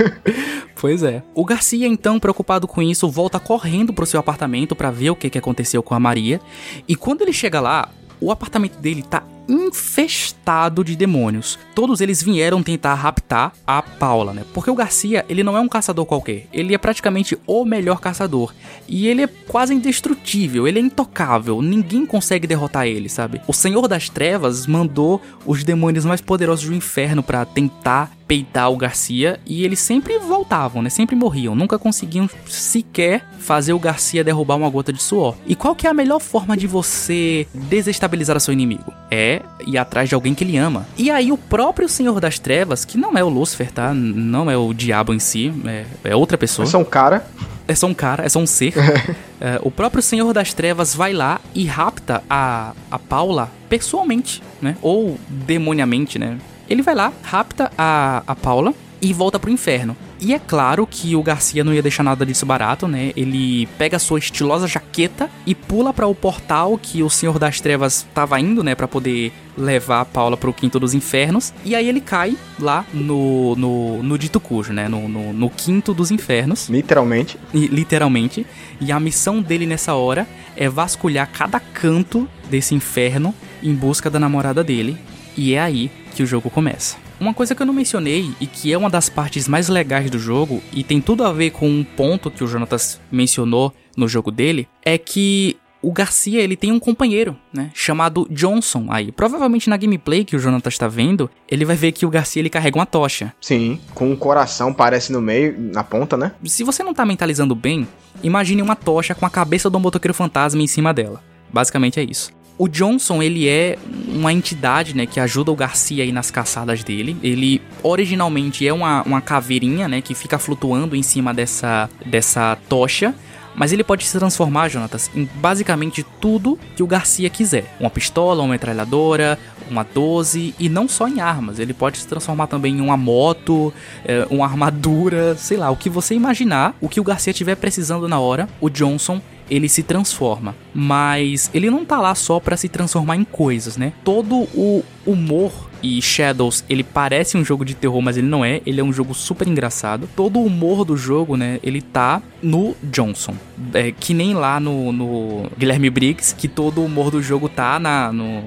pois 0.78 1.02
é. 1.02 1.22
O 1.34 1.44
Garcia, 1.44 1.86
então, 1.86 2.20
preocupado 2.20 2.66
com 2.68 2.82
isso, 2.82 3.08
volta 3.08 3.40
correndo 3.40 3.92
pro 3.92 4.06
seu 4.06 4.20
apartamento 4.20 4.76
para 4.76 4.90
ver 4.90 5.10
o 5.10 5.16
que, 5.16 5.30
que 5.30 5.38
aconteceu 5.38 5.82
com 5.82 5.94
a 5.94 6.00
Maria. 6.00 6.40
E 6.86 6.94
quando 6.94 7.22
ele 7.22 7.32
chega 7.32 7.60
lá, 7.60 7.88
o 8.20 8.30
apartamento 8.30 8.78
dele 8.78 9.02
tá 9.02 9.22
infestado 9.48 10.82
de 10.82 10.96
demônios. 10.96 11.58
Todos 11.74 12.00
eles 12.00 12.22
vieram 12.22 12.62
tentar 12.62 12.94
raptar 12.94 13.52
a 13.66 13.80
Paula, 13.80 14.32
né? 14.32 14.44
Porque 14.52 14.70
o 14.70 14.74
Garcia, 14.74 15.24
ele 15.28 15.44
não 15.44 15.56
é 15.56 15.60
um 15.60 15.68
caçador 15.68 16.04
qualquer. 16.04 16.46
Ele 16.52 16.74
é 16.74 16.78
praticamente 16.78 17.38
o 17.46 17.64
melhor 17.64 18.00
caçador. 18.00 18.52
E 18.88 19.06
ele 19.06 19.22
é 19.22 19.26
quase 19.26 19.74
indestrutível, 19.74 20.66
ele 20.66 20.78
é 20.78 20.82
intocável. 20.82 21.62
Ninguém 21.62 22.04
consegue 22.04 22.46
derrotar 22.46 22.86
ele, 22.86 23.08
sabe? 23.08 23.40
O 23.46 23.52
Senhor 23.52 23.86
das 23.88 24.08
Trevas 24.08 24.66
mandou 24.66 25.20
os 25.44 25.62
demônios 25.62 26.04
mais 26.04 26.20
poderosos 26.20 26.68
do 26.68 26.74
inferno 26.74 27.22
para 27.22 27.44
tentar 27.44 28.16
peitar 28.26 28.70
o 28.70 28.76
Garcia 28.76 29.38
e 29.46 29.64
eles 29.64 29.78
sempre 29.78 30.18
voltavam, 30.18 30.82
né? 30.82 30.90
Sempre 30.90 31.14
morriam, 31.14 31.54
nunca 31.54 31.78
conseguiam 31.78 32.28
sequer 32.46 33.24
fazer 33.38 33.72
o 33.72 33.78
Garcia 33.78 34.24
derrubar 34.24 34.56
uma 34.56 34.68
gota 34.68 34.92
de 34.92 35.02
suor. 35.02 35.36
E 35.46 35.54
qual 35.54 35.74
que 35.74 35.86
é 35.86 35.90
a 35.90 35.94
melhor 35.94 36.20
forma 36.20 36.56
de 36.56 36.66
você 36.66 37.46
desestabilizar 37.54 38.36
o 38.36 38.40
seu 38.40 38.52
inimigo? 38.52 38.92
É 39.10 39.42
ir 39.66 39.78
atrás 39.78 40.08
de 40.08 40.14
alguém 40.14 40.34
que 40.34 40.42
ele 40.42 40.56
ama. 40.56 40.86
E 40.96 41.10
aí 41.10 41.30
o 41.30 41.38
próprio 41.38 41.88
Senhor 41.88 42.18
das 42.20 42.38
Trevas, 42.38 42.84
que 42.84 42.98
não 42.98 43.16
é 43.16 43.22
o 43.22 43.28
Lúcifer, 43.28 43.70
tá? 43.70 43.94
Não 43.94 44.50
é 44.50 44.56
o 44.56 44.72
diabo 44.74 45.14
em 45.14 45.18
si, 45.18 45.52
é, 45.64 45.84
é 46.04 46.16
outra 46.16 46.36
pessoa. 46.36 46.66
É 46.66 46.70
só 46.70 46.78
um 46.78 46.84
cara. 46.84 47.24
É 47.68 47.74
só 47.74 47.86
um 47.86 47.94
cara, 47.94 48.24
é 48.24 48.28
só 48.28 48.38
um 48.38 48.46
ser. 48.46 48.74
é, 49.40 49.60
o 49.62 49.70
próprio 49.70 50.02
Senhor 50.02 50.32
das 50.32 50.54
Trevas 50.54 50.94
vai 50.94 51.12
lá 51.12 51.40
e 51.54 51.64
rapta 51.64 52.22
a, 52.30 52.72
a 52.90 52.98
Paula 52.98 53.50
pessoalmente, 53.68 54.42
né? 54.62 54.76
Ou 54.80 55.18
demoniamente, 55.28 56.18
né? 56.18 56.38
Ele 56.68 56.82
vai 56.82 56.94
lá, 56.94 57.12
rapta 57.22 57.70
a, 57.76 58.22
a 58.26 58.34
Paula 58.34 58.74
e 59.00 59.12
volta 59.12 59.38
pro 59.38 59.50
inferno. 59.50 59.96
E 60.18 60.32
é 60.32 60.38
claro 60.38 60.86
que 60.86 61.14
o 61.14 61.22
Garcia 61.22 61.62
não 61.62 61.74
ia 61.74 61.82
deixar 61.82 62.02
nada 62.02 62.24
disso 62.24 62.46
barato, 62.46 62.88
né? 62.88 63.12
Ele 63.14 63.66
pega 63.78 63.96
a 63.96 64.00
sua 64.00 64.18
estilosa 64.18 64.66
jaqueta 64.66 65.28
e 65.44 65.54
pula 65.54 65.92
para 65.92 66.06
o 66.06 66.14
portal 66.14 66.78
que 66.78 67.02
o 67.02 67.10
Senhor 67.10 67.38
das 67.38 67.60
Trevas 67.60 67.98
estava 67.98 68.40
indo, 68.40 68.64
né, 68.64 68.74
para 68.74 68.88
poder 68.88 69.30
levar 69.56 70.00
a 70.00 70.04
Paula 70.04 70.36
pro 70.36 70.52
Quinto 70.52 70.80
dos 70.80 70.94
Infernos. 70.94 71.52
E 71.64 71.74
aí 71.74 71.86
ele 71.86 72.00
cai 72.00 72.36
lá 72.58 72.84
no, 72.94 73.54
no, 73.56 74.02
no 74.02 74.18
dito 74.18 74.40
cujo, 74.40 74.72
né? 74.72 74.88
No, 74.88 75.06
no, 75.06 75.32
no 75.34 75.50
Quinto 75.50 75.92
dos 75.92 76.10
Infernos. 76.10 76.68
Literalmente. 76.68 77.38
E, 77.52 77.66
literalmente. 77.66 78.46
E 78.80 78.90
a 78.90 78.98
missão 78.98 79.42
dele 79.42 79.66
nessa 79.66 79.94
hora 79.94 80.26
é 80.56 80.68
vasculhar 80.68 81.28
cada 81.30 81.60
canto 81.60 82.26
desse 82.48 82.74
inferno 82.74 83.34
em 83.62 83.74
busca 83.74 84.08
da 84.08 84.18
namorada 84.18 84.64
dele. 84.64 84.96
E 85.36 85.54
é 85.54 85.60
aí 85.60 85.90
que 86.16 86.22
o 86.22 86.26
jogo 86.26 86.48
começa. 86.48 86.96
Uma 87.20 87.34
coisa 87.34 87.54
que 87.54 87.60
eu 87.62 87.66
não 87.66 87.74
mencionei 87.74 88.32
e 88.40 88.46
que 88.46 88.72
é 88.72 88.78
uma 88.78 88.88
das 88.88 89.10
partes 89.10 89.46
mais 89.46 89.68
legais 89.68 90.10
do 90.10 90.18
jogo 90.18 90.62
e 90.72 90.82
tem 90.82 91.00
tudo 91.00 91.22
a 91.24 91.32
ver 91.32 91.50
com 91.50 91.68
um 91.68 91.84
ponto 91.84 92.30
que 92.30 92.42
o 92.42 92.46
Jonatas 92.46 92.98
mencionou 93.12 93.72
no 93.94 94.08
jogo 94.08 94.30
dele 94.30 94.66
é 94.82 94.96
que 94.96 95.56
o 95.82 95.92
Garcia 95.92 96.40
ele 96.40 96.56
tem 96.56 96.72
um 96.72 96.80
companheiro, 96.80 97.36
né, 97.52 97.70
chamado 97.74 98.26
Johnson 98.30 98.86
aí. 98.88 99.12
Provavelmente 99.12 99.68
na 99.68 99.76
gameplay 99.76 100.24
que 100.24 100.34
o 100.34 100.38
Jonathan 100.38 100.68
está 100.68 100.88
vendo, 100.88 101.30
ele 101.48 101.64
vai 101.64 101.76
ver 101.76 101.92
que 101.92 102.06
o 102.06 102.10
Garcia 102.10 102.40
ele 102.40 102.50
carrega 102.50 102.78
uma 102.78 102.86
tocha. 102.86 103.32
Sim, 103.40 103.78
com 103.94 104.10
um 104.10 104.16
coração 104.16 104.72
parece 104.72 105.12
no 105.12 105.20
meio, 105.20 105.54
na 105.58 105.84
ponta, 105.84 106.16
né? 106.16 106.32
Se 106.44 106.64
você 106.64 106.82
não 106.82 106.94
tá 106.94 107.04
mentalizando 107.04 107.54
bem, 107.54 107.86
imagine 108.22 108.62
uma 108.62 108.74
tocha 108.74 109.14
com 109.14 109.26
a 109.26 109.30
cabeça 109.30 109.68
do 109.68 109.78
motoqueiro 109.78 110.14
fantasma 110.14 110.62
em 110.62 110.66
cima 110.66 110.92
dela. 110.92 111.22
Basicamente 111.52 112.00
é 112.00 112.02
isso. 112.02 112.35
O 112.58 112.68
Johnson, 112.68 113.22
ele 113.22 113.46
é 113.46 113.76
uma 114.08 114.32
entidade, 114.32 114.96
né, 114.96 115.04
que 115.04 115.20
ajuda 115.20 115.50
o 115.52 115.56
Garcia 115.56 116.02
aí 116.02 116.10
nas 116.10 116.30
caçadas 116.30 116.82
dele. 116.82 117.16
Ele 117.22 117.60
originalmente 117.82 118.66
é 118.66 118.72
uma, 118.72 119.02
uma 119.02 119.20
caveirinha, 119.20 119.86
né, 119.86 120.00
que 120.00 120.14
fica 120.14 120.38
flutuando 120.38 120.96
em 120.96 121.02
cima 121.02 121.34
dessa, 121.34 121.90
dessa 122.06 122.56
tocha. 122.68 123.14
Mas 123.54 123.72
ele 123.72 123.82
pode 123.82 124.04
se 124.04 124.18
transformar, 124.18 124.68
Jonatas, 124.68 125.10
em 125.14 125.28
basicamente 125.36 126.04
tudo 126.20 126.58
que 126.76 126.82
o 126.82 126.86
Garcia 126.86 127.28
quiser. 127.30 127.74
Uma 127.80 127.88
pistola, 127.88 128.42
uma 128.42 128.52
metralhadora, 128.52 129.38
uma 129.70 129.82
12 129.82 130.54
e 130.58 130.68
não 130.68 130.86
só 130.86 131.08
em 131.08 131.20
armas. 131.20 131.58
Ele 131.58 131.72
pode 131.72 131.98
se 131.98 132.06
transformar 132.06 132.48
também 132.48 132.76
em 132.76 132.80
uma 132.82 132.98
moto, 132.98 133.72
é, 134.04 134.26
uma 134.30 134.44
armadura, 134.44 135.34
sei 135.36 135.56
lá, 135.56 135.70
o 135.70 135.76
que 135.76 135.88
você 135.88 136.14
imaginar, 136.14 136.76
o 136.82 136.88
que 136.88 137.00
o 137.00 137.04
Garcia 137.04 137.32
tiver 137.32 137.54
precisando 137.54 138.06
na 138.06 138.18
hora, 138.18 138.46
o 138.60 138.68
Johnson 138.68 139.22
ele 139.50 139.68
se 139.68 139.82
transforma. 139.82 140.54
Mas 140.74 141.50
ele 141.54 141.70
não 141.70 141.84
tá 141.84 142.00
lá 142.00 142.14
só 142.14 142.40
para 142.40 142.56
se 142.56 142.68
transformar 142.68 143.16
em 143.16 143.24
coisas, 143.24 143.76
né? 143.76 143.92
Todo 144.04 144.48
o 144.54 144.82
humor 145.04 145.70
e 145.86 146.02
Shadows, 146.02 146.64
ele 146.68 146.82
parece 146.82 147.36
um 147.36 147.44
jogo 147.44 147.64
de 147.64 147.74
terror, 147.74 148.02
mas 148.02 148.16
ele 148.16 148.26
não 148.26 148.44
é. 148.44 148.60
Ele 148.66 148.80
é 148.80 148.84
um 148.84 148.92
jogo 148.92 149.14
super 149.14 149.46
engraçado. 149.46 150.08
Todo 150.16 150.40
o 150.40 150.46
humor 150.46 150.84
do 150.84 150.96
jogo, 150.96 151.36
né? 151.36 151.60
Ele 151.62 151.80
tá 151.80 152.20
no 152.42 152.76
Johnson. 152.82 153.34
É, 153.72 153.92
que 153.92 154.12
nem 154.12 154.34
lá 154.34 154.58
no, 154.58 154.92
no, 154.92 155.50
Guilherme 155.56 155.88
Briggs, 155.88 156.34
que 156.34 156.48
todo 156.48 156.80
o 156.80 156.84
humor 156.84 157.10
do 157.10 157.22
jogo 157.22 157.48
tá 157.48 157.78
na, 157.78 158.12
no, 158.12 158.42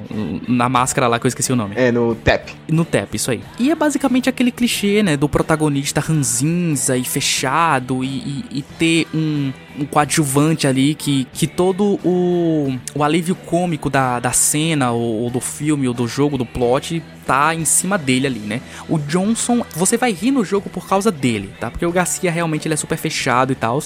na 0.47 0.67
máscara 0.69 1.07
lá 1.07 1.19
que 1.19 1.25
eu 1.25 1.29
esqueci 1.29 1.51
o 1.51 1.55
nome. 1.55 1.75
É, 1.77 1.91
no 1.91 2.13
Tap. 2.15 2.49
No 2.67 2.83
Tap, 2.83 3.13
isso 3.15 3.31
aí. 3.31 3.41
E 3.57 3.71
é 3.71 3.75
basicamente 3.75 4.29
aquele 4.29 4.51
clichê, 4.51 5.01
né? 5.01 5.15
Do 5.15 5.29
protagonista 5.29 6.01
ranzinza 6.01 6.97
e 6.97 7.03
fechado 7.03 8.03
e, 8.03 8.07
e, 8.07 8.45
e 8.51 8.61
ter 8.61 9.07
um, 9.13 9.51
um 9.79 9.85
coadjuvante 9.85 10.67
ali 10.67 10.93
que, 10.93 11.25
que 11.33 11.47
todo 11.47 11.99
o, 12.03 12.77
o 12.93 13.03
alívio 13.03 13.35
cômico 13.35 13.89
da, 13.89 14.19
da 14.19 14.31
cena, 14.31 14.91
ou, 14.91 15.23
ou 15.23 15.29
do 15.29 15.39
filme, 15.39 15.87
ou 15.87 15.93
do 15.93 16.07
jogo, 16.07 16.37
do 16.37 16.45
plot, 16.45 17.01
tá 17.29 17.53
em 17.53 17.63
cima 17.63 17.95
dele 17.95 18.25
ali, 18.25 18.39
né? 18.39 18.59
O 18.89 18.97
Johnson, 18.97 19.63
você 19.75 19.97
vai 19.97 20.11
rir 20.11 20.31
no 20.31 20.43
jogo 20.43 20.67
por 20.67 20.89
causa 20.89 21.11
dele, 21.11 21.53
tá? 21.59 21.69
Porque 21.69 21.85
o 21.85 21.91
Garcia 21.91 22.31
realmente 22.31 22.67
ele 22.67 22.73
é 22.73 22.77
super 22.77 22.97
fechado 22.97 23.51
e 23.51 23.55
tal. 23.55 23.83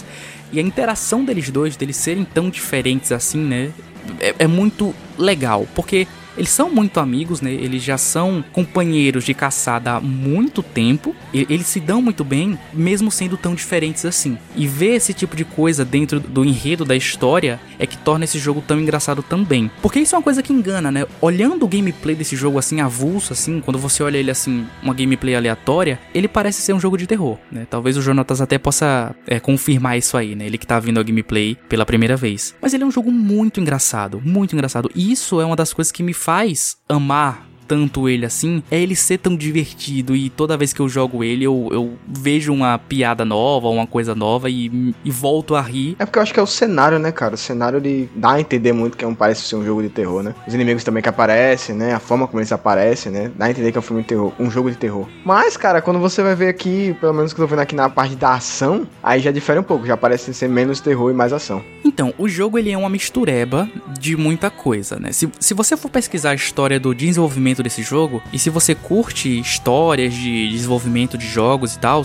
E 0.53 0.59
a 0.59 0.61
interação 0.61 1.25
deles 1.25 1.49
dois, 1.49 1.75
deles 1.75 1.97
serem 1.97 2.23
tão 2.23 2.49
diferentes 2.49 3.11
assim, 3.11 3.43
né? 3.43 3.73
É, 4.21 4.35
é 4.39 4.47
muito 4.47 4.95
legal, 5.17 5.67
porque 5.75 6.07
eles 6.37 6.49
são 6.49 6.69
muito 6.69 6.99
amigos, 6.99 7.41
né? 7.41 7.51
Eles 7.51 7.83
já 7.83 7.97
são 7.97 8.43
companheiros 8.51 9.23
de 9.23 9.33
caçada 9.33 9.93
há 9.93 10.01
muito 10.01 10.61
tempo. 10.63 11.15
eles 11.33 11.67
se 11.67 11.79
dão 11.79 12.01
muito 12.01 12.23
bem, 12.23 12.57
mesmo 12.73 13.11
sendo 13.11 13.37
tão 13.37 13.55
diferentes 13.55 14.05
assim. 14.05 14.37
E 14.55 14.67
ver 14.67 14.95
esse 14.95 15.13
tipo 15.13 15.35
de 15.35 15.45
coisa 15.45 15.83
dentro 15.83 16.19
do 16.19 16.43
enredo 16.43 16.85
da 16.85 16.95
história 16.95 17.59
é 17.79 17.85
que 17.85 17.97
torna 17.97 18.25
esse 18.25 18.39
jogo 18.39 18.63
tão 18.65 18.79
engraçado 18.79 19.21
também. 19.21 19.69
Porque 19.81 19.99
isso 19.99 20.15
é 20.15 20.17
uma 20.17 20.23
coisa 20.23 20.41
que 20.41 20.53
engana, 20.53 20.91
né? 20.91 21.05
Olhando 21.21 21.65
o 21.65 21.67
gameplay 21.67 22.15
desse 22.15 22.35
jogo 22.35 22.57
assim, 22.57 22.81
avulso, 22.81 23.33
assim, 23.33 23.61
quando 23.61 23.79
você 23.79 24.03
olha 24.03 24.17
ele 24.17 24.31
assim, 24.31 24.65
uma 24.81 24.93
gameplay 24.93 25.35
aleatória, 25.35 25.99
ele 26.13 26.27
parece 26.27 26.61
ser 26.61 26.73
um 26.73 26.79
jogo 26.79 26.97
de 26.97 27.07
terror, 27.07 27.37
né? 27.51 27.65
Talvez 27.69 27.97
o 27.97 28.01
Jonatas 28.01 28.41
até 28.41 28.57
possa 28.57 29.15
é, 29.27 29.39
confirmar 29.39 29.97
isso 29.97 30.17
aí, 30.17 30.35
né? 30.35 30.45
Ele 30.45 30.57
que 30.57 30.67
tá 30.67 30.79
vindo 30.79 30.99
a 30.99 31.03
gameplay 31.03 31.57
pela 31.67 31.85
primeira 31.85 32.15
vez. 32.15 32.55
Mas 32.61 32.73
ele 32.73 32.83
é 32.83 32.85
um 32.85 32.91
jogo 32.91 33.11
muito 33.11 33.59
engraçado, 33.59 34.21
muito 34.23 34.53
engraçado. 34.53 34.89
E 34.95 35.11
isso 35.11 35.39
é 35.39 35.45
uma 35.45 35.55
das 35.55 35.73
coisas 35.73 35.91
que 35.91 36.03
me 36.03 36.13
faz 36.23 36.77
amar 36.87 37.43
tanto 37.67 38.07
ele 38.07 38.25
assim 38.25 38.61
é 38.69 38.79
ele 38.79 38.95
ser 38.95 39.17
tão 39.17 39.35
divertido 39.35 40.15
e 40.15 40.29
toda 40.29 40.57
vez 40.57 40.73
que 40.73 40.79
eu 40.79 40.89
jogo 40.89 41.23
ele 41.23 41.43
eu, 41.45 41.69
eu 41.71 41.93
vejo 42.07 42.53
uma 42.53 42.77
piada 42.77 43.25
nova, 43.25 43.67
uma 43.69 43.87
coisa 43.87 44.13
nova 44.15 44.49
e, 44.49 44.93
e 45.03 45.11
volto 45.11 45.55
a 45.55 45.61
rir. 45.61 45.95
É 45.99 46.05
porque 46.05 46.19
eu 46.19 46.23
acho 46.23 46.33
que 46.33 46.39
é 46.39 46.43
o 46.43 46.47
cenário, 46.47 46.99
né, 46.99 47.11
cara? 47.11 47.35
O 47.35 47.37
cenário 47.37 47.77
ele 47.77 48.09
dá 48.15 48.33
a 48.33 48.39
entender 48.39 48.73
muito 48.73 48.97
que 48.97 49.05
é 49.05 49.07
um, 49.07 49.15
parece 49.15 49.41
ser 49.41 49.55
um 49.55 49.65
jogo 49.65 49.81
de 49.81 49.89
terror, 49.89 50.23
né? 50.23 50.33
Os 50.47 50.53
inimigos 50.53 50.83
também 50.83 51.01
que 51.01 51.09
aparecem, 51.09 51.75
né? 51.75 51.93
A 51.93 51.99
forma 51.99 52.27
como 52.27 52.39
eles 52.39 52.51
aparecem, 52.51 53.11
né? 53.11 53.31
Dá 53.35 53.45
a 53.45 53.51
entender 53.51 53.71
que 53.71 53.77
é 53.77 53.79
um 53.79 53.83
filme 53.83 54.01
de 54.01 54.07
terror, 54.07 54.31
um 54.39 54.49
jogo 54.49 54.69
de 54.69 54.77
terror. 54.77 55.07
Mas, 55.25 55.57
cara, 55.57 55.81
quando 55.81 55.99
você 55.99 56.21
vai 56.21 56.35
ver 56.35 56.47
aqui, 56.47 56.95
pelo 56.99 57.13
menos 57.13 57.33
que 57.33 57.39
eu 57.39 57.45
tô 57.45 57.49
vendo 57.49 57.59
aqui 57.59 57.75
na 57.75 57.89
parte 57.89 58.15
da 58.15 58.33
ação, 58.33 58.87
aí 59.01 59.19
já 59.19 59.31
difere 59.31 59.59
um 59.59 59.63
pouco, 59.63 59.85
já 59.85 59.97
parece 59.97 60.33
ser 60.33 60.47
menos 60.47 60.79
terror 60.79 61.11
e 61.11 61.13
mais 61.13 61.33
ação. 61.33 61.63
Então, 61.85 62.13
o 62.17 62.27
jogo 62.27 62.57
ele 62.57 62.71
é 62.71 62.77
uma 62.77 62.89
mistureba 62.89 63.69
de 63.99 64.15
muita 64.15 64.49
coisa, 64.49 64.97
né? 64.97 65.11
Se, 65.11 65.29
se 65.39 65.53
você 65.53 65.75
for 65.75 65.89
pesquisar 65.89 66.31
a 66.31 66.35
história 66.35 66.79
do 66.79 66.93
desenvolvimento 66.95 67.52
desse 67.61 67.83
jogo. 67.83 68.23
E 68.31 68.39
se 68.39 68.49
você 68.49 68.73
curte 68.73 69.39
histórias 69.39 70.13
de 70.13 70.49
desenvolvimento 70.49 71.17
de 71.17 71.27
jogos 71.27 71.75
e 71.75 71.79
tal, 71.79 72.03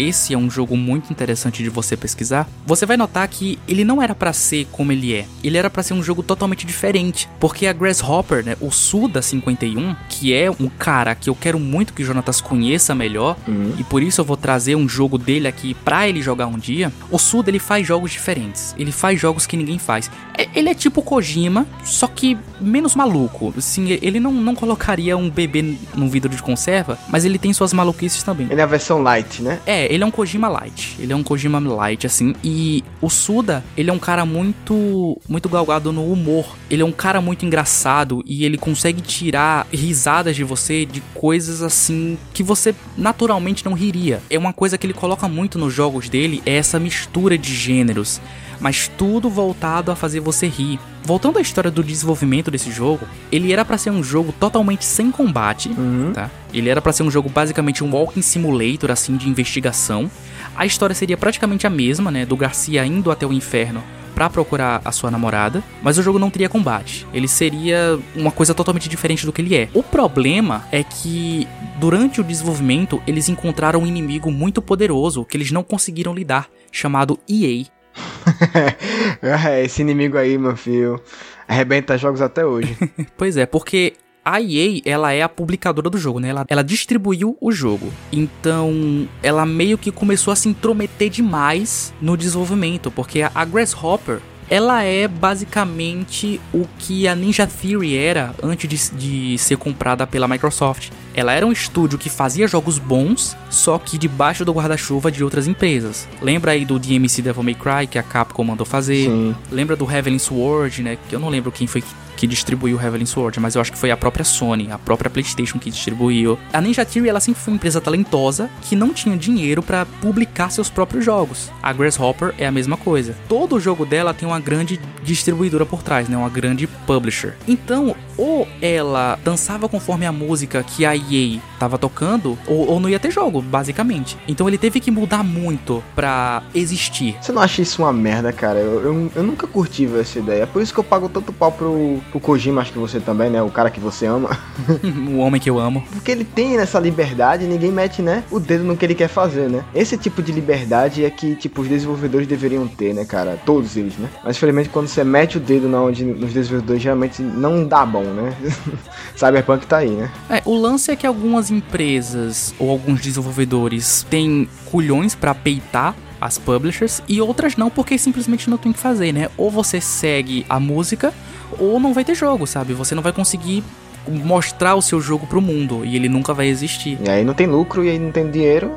esse 0.00 0.34
é 0.34 0.38
um 0.38 0.50
jogo 0.50 0.76
muito 0.76 1.12
interessante 1.12 1.62
de 1.62 1.68
você 1.68 1.96
pesquisar. 1.96 2.48
Você 2.66 2.86
vai 2.86 2.96
notar 2.96 3.26
que 3.28 3.58
ele 3.68 3.84
não 3.84 4.02
era 4.02 4.14
para 4.14 4.32
ser 4.32 4.66
como 4.72 4.92
ele 4.92 5.14
é. 5.14 5.26
Ele 5.42 5.58
era 5.58 5.70
para 5.70 5.82
ser 5.82 5.94
um 5.94 6.02
jogo 6.02 6.22
totalmente 6.22 6.66
diferente, 6.66 7.28
porque 7.38 7.66
a 7.66 7.72
Grasshopper, 7.72 8.44
né, 8.44 8.56
o 8.60 8.70
Suda 8.70 9.22
51, 9.22 9.94
que 10.08 10.32
é 10.32 10.50
um 10.50 10.68
cara 10.68 11.14
que 11.14 11.28
eu 11.28 11.34
quero 11.34 11.58
muito 11.58 11.92
que 11.92 12.02
o 12.02 12.06
Jonatas 12.06 12.40
conheça 12.40 12.94
melhor, 12.94 13.36
uhum. 13.46 13.74
e 13.78 13.84
por 13.84 14.02
isso 14.02 14.20
eu 14.20 14.24
vou 14.24 14.36
trazer 14.36 14.74
um 14.76 14.88
jogo 14.88 15.18
dele 15.18 15.46
aqui 15.48 15.74
para 15.74 16.08
ele 16.08 16.22
jogar 16.22 16.46
um 16.46 16.58
dia. 16.58 16.92
O 17.10 17.18
Suda 17.18 17.50
ele 17.50 17.58
faz 17.58 17.86
jogos 17.86 18.10
diferentes. 18.10 18.74
Ele 18.78 18.92
faz 18.92 19.20
jogos 19.20 19.46
que 19.46 19.56
ninguém 19.56 19.78
faz. 19.78 20.10
É, 20.36 20.48
ele 20.54 20.68
é 20.68 20.74
tipo 20.74 21.02
Kojima, 21.02 21.66
só 21.84 22.06
que 22.06 22.38
menos 22.60 22.94
maluco. 22.94 23.52
Assim, 23.56 23.98
ele 24.02 24.20
não, 24.20 24.32
não 24.32 24.54
colocaria 24.54 25.16
um 25.16 25.28
bebê 25.28 25.76
num 25.94 26.08
vidro 26.08 26.34
de 26.34 26.42
conserva, 26.42 26.98
mas 27.08 27.24
ele 27.24 27.38
tem 27.38 27.52
suas 27.52 27.72
maluquices 27.72 28.22
também. 28.22 28.46
Ele 28.50 28.60
é 28.60 28.64
a 28.64 28.66
versão 28.66 29.02
light, 29.02 29.42
né? 29.42 29.60
É, 29.66 29.89
ele 29.90 30.04
é 30.04 30.06
um 30.06 30.10
Kojima 30.10 30.48
light. 30.48 30.96
Ele 31.00 31.12
é 31.12 31.16
um 31.16 31.22
Kojima 31.22 31.58
light, 31.58 32.06
assim. 32.06 32.32
E 32.44 32.84
o 33.02 33.10
Suda, 33.10 33.64
ele 33.76 33.90
é 33.90 33.92
um 33.92 33.98
cara 33.98 34.24
muito, 34.24 35.20
muito 35.28 35.48
galgado 35.48 35.92
no 35.92 36.10
humor. 36.10 36.56
Ele 36.70 36.82
é 36.82 36.84
um 36.84 36.92
cara 36.92 37.20
muito 37.20 37.44
engraçado 37.44 38.22
e 38.24 38.44
ele 38.44 38.56
consegue 38.56 39.02
tirar 39.02 39.66
risadas 39.72 40.36
de 40.36 40.44
você 40.44 40.86
de 40.86 41.00
coisas 41.12 41.60
assim 41.60 42.16
que 42.32 42.42
você 42.42 42.72
naturalmente 42.96 43.64
não 43.64 43.72
riria. 43.72 44.22
É 44.30 44.38
uma 44.38 44.52
coisa 44.52 44.78
que 44.78 44.86
ele 44.86 44.94
coloca 44.94 45.28
muito 45.28 45.58
nos 45.58 45.74
jogos 45.74 46.08
dele, 46.08 46.40
é 46.46 46.54
essa 46.54 46.78
mistura 46.78 47.36
de 47.36 47.52
gêneros 47.52 48.20
mas 48.60 48.88
tudo 48.88 49.28
voltado 49.28 49.90
a 49.90 49.96
fazer 49.96 50.20
você 50.20 50.46
rir. 50.46 50.78
Voltando 51.02 51.38
à 51.38 51.40
história 51.40 51.70
do 51.70 51.82
desenvolvimento 51.82 52.50
desse 52.50 52.70
jogo, 52.70 53.06
ele 53.32 53.52
era 53.52 53.64
para 53.64 53.78
ser 53.78 53.90
um 53.90 54.02
jogo 54.02 54.32
totalmente 54.38 54.84
sem 54.84 55.10
combate, 55.10 55.70
uhum. 55.70 56.12
tá? 56.12 56.30
Ele 56.52 56.68
era 56.68 56.80
para 56.80 56.92
ser 56.92 57.02
um 57.02 57.10
jogo 57.10 57.28
basicamente 57.28 57.82
um 57.82 57.90
walking 57.90 58.22
simulator 58.22 58.90
assim 58.90 59.16
de 59.16 59.28
investigação. 59.28 60.10
A 60.54 60.66
história 60.66 60.94
seria 60.94 61.16
praticamente 61.16 61.66
a 61.66 61.70
mesma, 61.70 62.10
né, 62.10 62.26
do 62.26 62.36
Garcia 62.36 62.84
indo 62.84 63.10
até 63.10 63.26
o 63.26 63.32
inferno 63.32 63.82
para 64.14 64.28
procurar 64.28 64.82
a 64.84 64.92
sua 64.92 65.10
namorada, 65.10 65.62
mas 65.82 65.96
o 65.96 66.02
jogo 66.02 66.18
não 66.18 66.28
teria 66.28 66.48
combate. 66.48 67.06
Ele 67.14 67.26
seria 67.26 67.98
uma 68.14 68.30
coisa 68.30 68.52
totalmente 68.52 68.88
diferente 68.88 69.24
do 69.24 69.32
que 69.32 69.40
ele 69.40 69.56
é. 69.56 69.70
O 69.72 69.82
problema 69.82 70.66
é 70.70 70.82
que 70.82 71.48
durante 71.78 72.20
o 72.20 72.24
desenvolvimento 72.24 73.02
eles 73.06 73.30
encontraram 73.30 73.80
um 73.80 73.86
inimigo 73.86 74.30
muito 74.30 74.60
poderoso 74.60 75.24
que 75.24 75.38
eles 75.38 75.50
não 75.50 75.62
conseguiram 75.62 76.14
lidar, 76.14 76.48
chamado 76.70 77.18
EA. 77.26 77.64
é, 79.22 79.64
esse 79.64 79.82
inimigo 79.82 80.16
aí, 80.16 80.38
meu 80.38 80.56
filho, 80.56 81.00
arrebenta 81.46 81.98
jogos 81.98 82.20
até 82.20 82.44
hoje. 82.44 82.76
pois 83.16 83.36
é, 83.36 83.46
porque 83.46 83.94
a 84.24 84.40
EA, 84.40 84.80
ela 84.84 85.12
é 85.12 85.22
a 85.22 85.28
publicadora 85.28 85.88
do 85.88 85.98
jogo, 85.98 86.20
né? 86.20 86.28
Ela, 86.28 86.44
ela 86.48 86.62
distribuiu 86.62 87.36
o 87.40 87.50
jogo. 87.50 87.92
Então, 88.12 89.08
ela 89.22 89.46
meio 89.46 89.78
que 89.78 89.90
começou 89.90 90.32
a 90.32 90.36
se 90.36 90.48
intrometer 90.48 91.10
demais 91.10 91.92
no 92.00 92.16
desenvolvimento, 92.16 92.90
porque 92.90 93.22
a, 93.22 93.44
Grasshopper, 93.44 94.20
ela 94.48 94.82
é 94.82 95.08
basicamente 95.08 96.40
o 96.52 96.66
que 96.78 97.08
a 97.08 97.14
Ninja 97.14 97.46
Theory 97.46 97.96
era 97.96 98.34
antes 98.42 98.68
de, 98.68 99.32
de 99.32 99.38
ser 99.38 99.56
comprada 99.56 100.06
pela 100.06 100.28
Microsoft. 100.28 100.90
Ela 101.14 101.32
era 101.32 101.46
um 101.46 101.52
estúdio 101.52 101.98
que 101.98 102.08
fazia 102.08 102.46
jogos 102.46 102.78
bons, 102.78 103.36
só 103.48 103.78
que 103.78 103.98
debaixo 103.98 104.44
do 104.44 104.52
guarda-chuva 104.52 105.10
de 105.10 105.24
outras 105.24 105.46
empresas. 105.46 106.08
Lembra 106.22 106.52
aí 106.52 106.64
do 106.64 106.78
DMC 106.78 107.22
Devil 107.22 107.42
May 107.42 107.54
Cry 107.54 107.86
que 107.88 107.98
a 107.98 108.02
Capcom 108.02 108.44
mandou 108.44 108.66
fazer? 108.66 109.06
Sim. 109.06 109.34
Lembra 109.50 109.76
do 109.76 109.90
Heavenly 109.90 110.18
Sword, 110.18 110.82
né? 110.82 110.98
Que 111.08 111.14
eu 111.14 111.20
não 111.20 111.28
lembro 111.28 111.50
quem 111.50 111.66
foi 111.66 111.82
que 112.20 112.26
distribuiu 112.26 112.76
o 112.76 112.80
Heavenly 112.80 113.06
Sword, 113.06 113.40
mas 113.40 113.54
eu 113.54 113.62
acho 113.62 113.72
que 113.72 113.78
foi 113.78 113.90
a 113.90 113.96
própria 113.96 114.26
Sony, 114.26 114.70
a 114.70 114.76
própria 114.76 115.08
PlayStation 115.10 115.58
que 115.58 115.70
distribuiu. 115.70 116.38
A 116.52 116.60
Ninja 116.60 116.84
Theory 116.84 117.08
ela 117.08 117.18
sempre 117.18 117.40
foi 117.40 117.50
uma 117.50 117.56
empresa 117.56 117.80
talentosa 117.80 118.50
que 118.60 118.76
não 118.76 118.92
tinha 118.92 119.16
dinheiro 119.16 119.62
para 119.62 119.86
publicar 119.86 120.50
seus 120.50 120.68
próprios 120.68 121.02
jogos. 121.02 121.50
A 121.62 121.72
Grasshopper 121.72 122.34
é 122.36 122.46
a 122.46 122.52
mesma 122.52 122.76
coisa. 122.76 123.16
Todo 123.26 123.58
jogo 123.58 123.86
dela 123.86 124.12
tem 124.12 124.28
uma 124.28 124.38
grande 124.38 124.78
distribuidora 125.02 125.64
por 125.64 125.82
trás, 125.82 126.10
né? 126.10 126.16
Uma 126.16 126.28
grande 126.28 126.66
publisher. 126.66 127.36
Então, 127.48 127.96
ou 128.18 128.46
ela 128.60 129.18
dançava 129.24 129.66
conforme 129.66 130.04
a 130.04 130.12
música 130.12 130.62
que 130.62 130.84
a 130.84 130.94
EA 131.00 131.40
tava 131.60 131.76
tocando, 131.76 132.38
ou, 132.46 132.70
ou, 132.70 132.80
não 132.80 132.88
ia 132.88 132.98
ter 132.98 133.10
jogo, 133.10 133.42
basicamente. 133.42 134.16
Então 134.26 134.48
ele 134.48 134.56
teve 134.56 134.80
que 134.80 134.90
mudar 134.90 135.22
muito 135.22 135.84
pra 135.94 136.42
existir. 136.54 137.18
Você 137.20 137.32
não 137.32 137.42
acha 137.42 137.60
isso 137.60 137.82
uma 137.82 137.92
merda, 137.92 138.32
cara? 138.32 138.58
Eu, 138.58 138.80
eu, 138.80 139.12
eu 139.14 139.22
nunca 139.22 139.46
curti 139.46 139.86
essa 140.00 140.18
ideia. 140.18 140.44
É 140.44 140.46
por 140.46 140.62
isso 140.62 140.72
que 140.72 140.80
eu 140.80 140.84
pago 140.84 141.10
tanto 141.10 141.34
pau 141.34 141.52
pro, 141.52 142.00
pro 142.10 142.18
Kojima, 142.18 142.62
acho 142.62 142.72
que 142.72 142.78
você 142.78 142.98
também, 142.98 143.28
né? 143.28 143.42
O 143.42 143.50
cara 143.50 143.70
que 143.70 143.78
você 143.78 144.06
ama. 144.06 144.30
o 145.12 145.18
homem 145.18 145.38
que 145.38 145.50
eu 145.50 145.58
amo. 145.58 145.84
Porque 145.92 146.10
ele 146.10 146.24
tem 146.24 146.56
essa 146.56 146.80
liberdade 146.80 147.46
ninguém 147.46 147.70
mete, 147.70 148.00
né? 148.00 148.24
O 148.30 148.40
dedo 148.40 148.64
no 148.64 148.76
que 148.76 148.86
ele 148.86 148.94
quer 148.94 149.08
fazer, 149.08 149.50
né? 149.50 149.62
Esse 149.74 149.98
tipo 149.98 150.22
de 150.22 150.32
liberdade 150.32 151.04
é 151.04 151.10
que, 151.10 151.36
tipo, 151.36 151.60
os 151.60 151.68
desenvolvedores 151.68 152.26
deveriam 152.26 152.66
ter, 152.66 152.94
né, 152.94 153.04
cara? 153.04 153.38
Todos 153.44 153.76
eles, 153.76 153.98
né? 153.98 154.08
Mas 154.24 154.36
infelizmente 154.36 154.70
quando 154.70 154.88
você 154.88 155.04
mete 155.04 155.36
o 155.36 155.40
dedo 155.40 155.68
na 155.68 155.82
onde 155.82 156.04
nos 156.04 156.32
desenvolvedores, 156.32 156.82
geralmente 156.82 157.20
não 157.20 157.66
dá 157.66 157.84
bom, 157.84 158.04
né? 158.04 158.34
Cyberpunk 159.14 159.66
tá 159.66 159.78
aí, 159.78 159.90
né? 159.90 160.10
É, 160.30 160.42
o 160.46 160.56
lance 160.56 160.90
é 160.90 160.96
que 160.96 161.06
algumas 161.06 161.49
empresas 161.50 162.54
ou 162.58 162.70
alguns 162.70 163.00
desenvolvedores 163.00 164.06
têm 164.08 164.48
culhões 164.66 165.14
para 165.14 165.34
peitar 165.34 165.94
as 166.20 166.38
publishers 166.38 167.02
e 167.08 167.20
outras 167.20 167.56
não 167.56 167.70
porque 167.70 167.96
simplesmente 167.96 168.50
não 168.50 168.58
tem 168.58 168.70
o 168.70 168.74
que 168.74 168.80
fazer, 168.80 169.12
né? 169.12 169.30
Ou 169.36 169.50
você 169.50 169.80
segue 169.80 170.44
a 170.48 170.60
música 170.60 171.14
ou 171.58 171.80
não 171.80 171.94
vai 171.94 172.04
ter 172.04 172.14
jogo, 172.14 172.46
sabe? 172.46 172.74
Você 172.74 172.94
não 172.94 173.02
vai 173.02 173.12
conseguir 173.12 173.64
mostrar 174.06 174.74
o 174.74 174.82
seu 174.82 175.00
jogo 175.00 175.26
pro 175.26 175.40
mundo 175.40 175.84
e 175.84 175.96
ele 175.96 176.08
nunca 176.08 176.34
vai 176.34 176.48
existir. 176.48 176.98
E 177.04 177.08
aí 177.08 177.24
não 177.24 177.34
tem 177.34 177.46
lucro 177.46 177.84
e 177.84 177.90
aí 177.90 177.98
não 177.98 178.10
tem 178.10 178.30
dinheiro, 178.30 178.72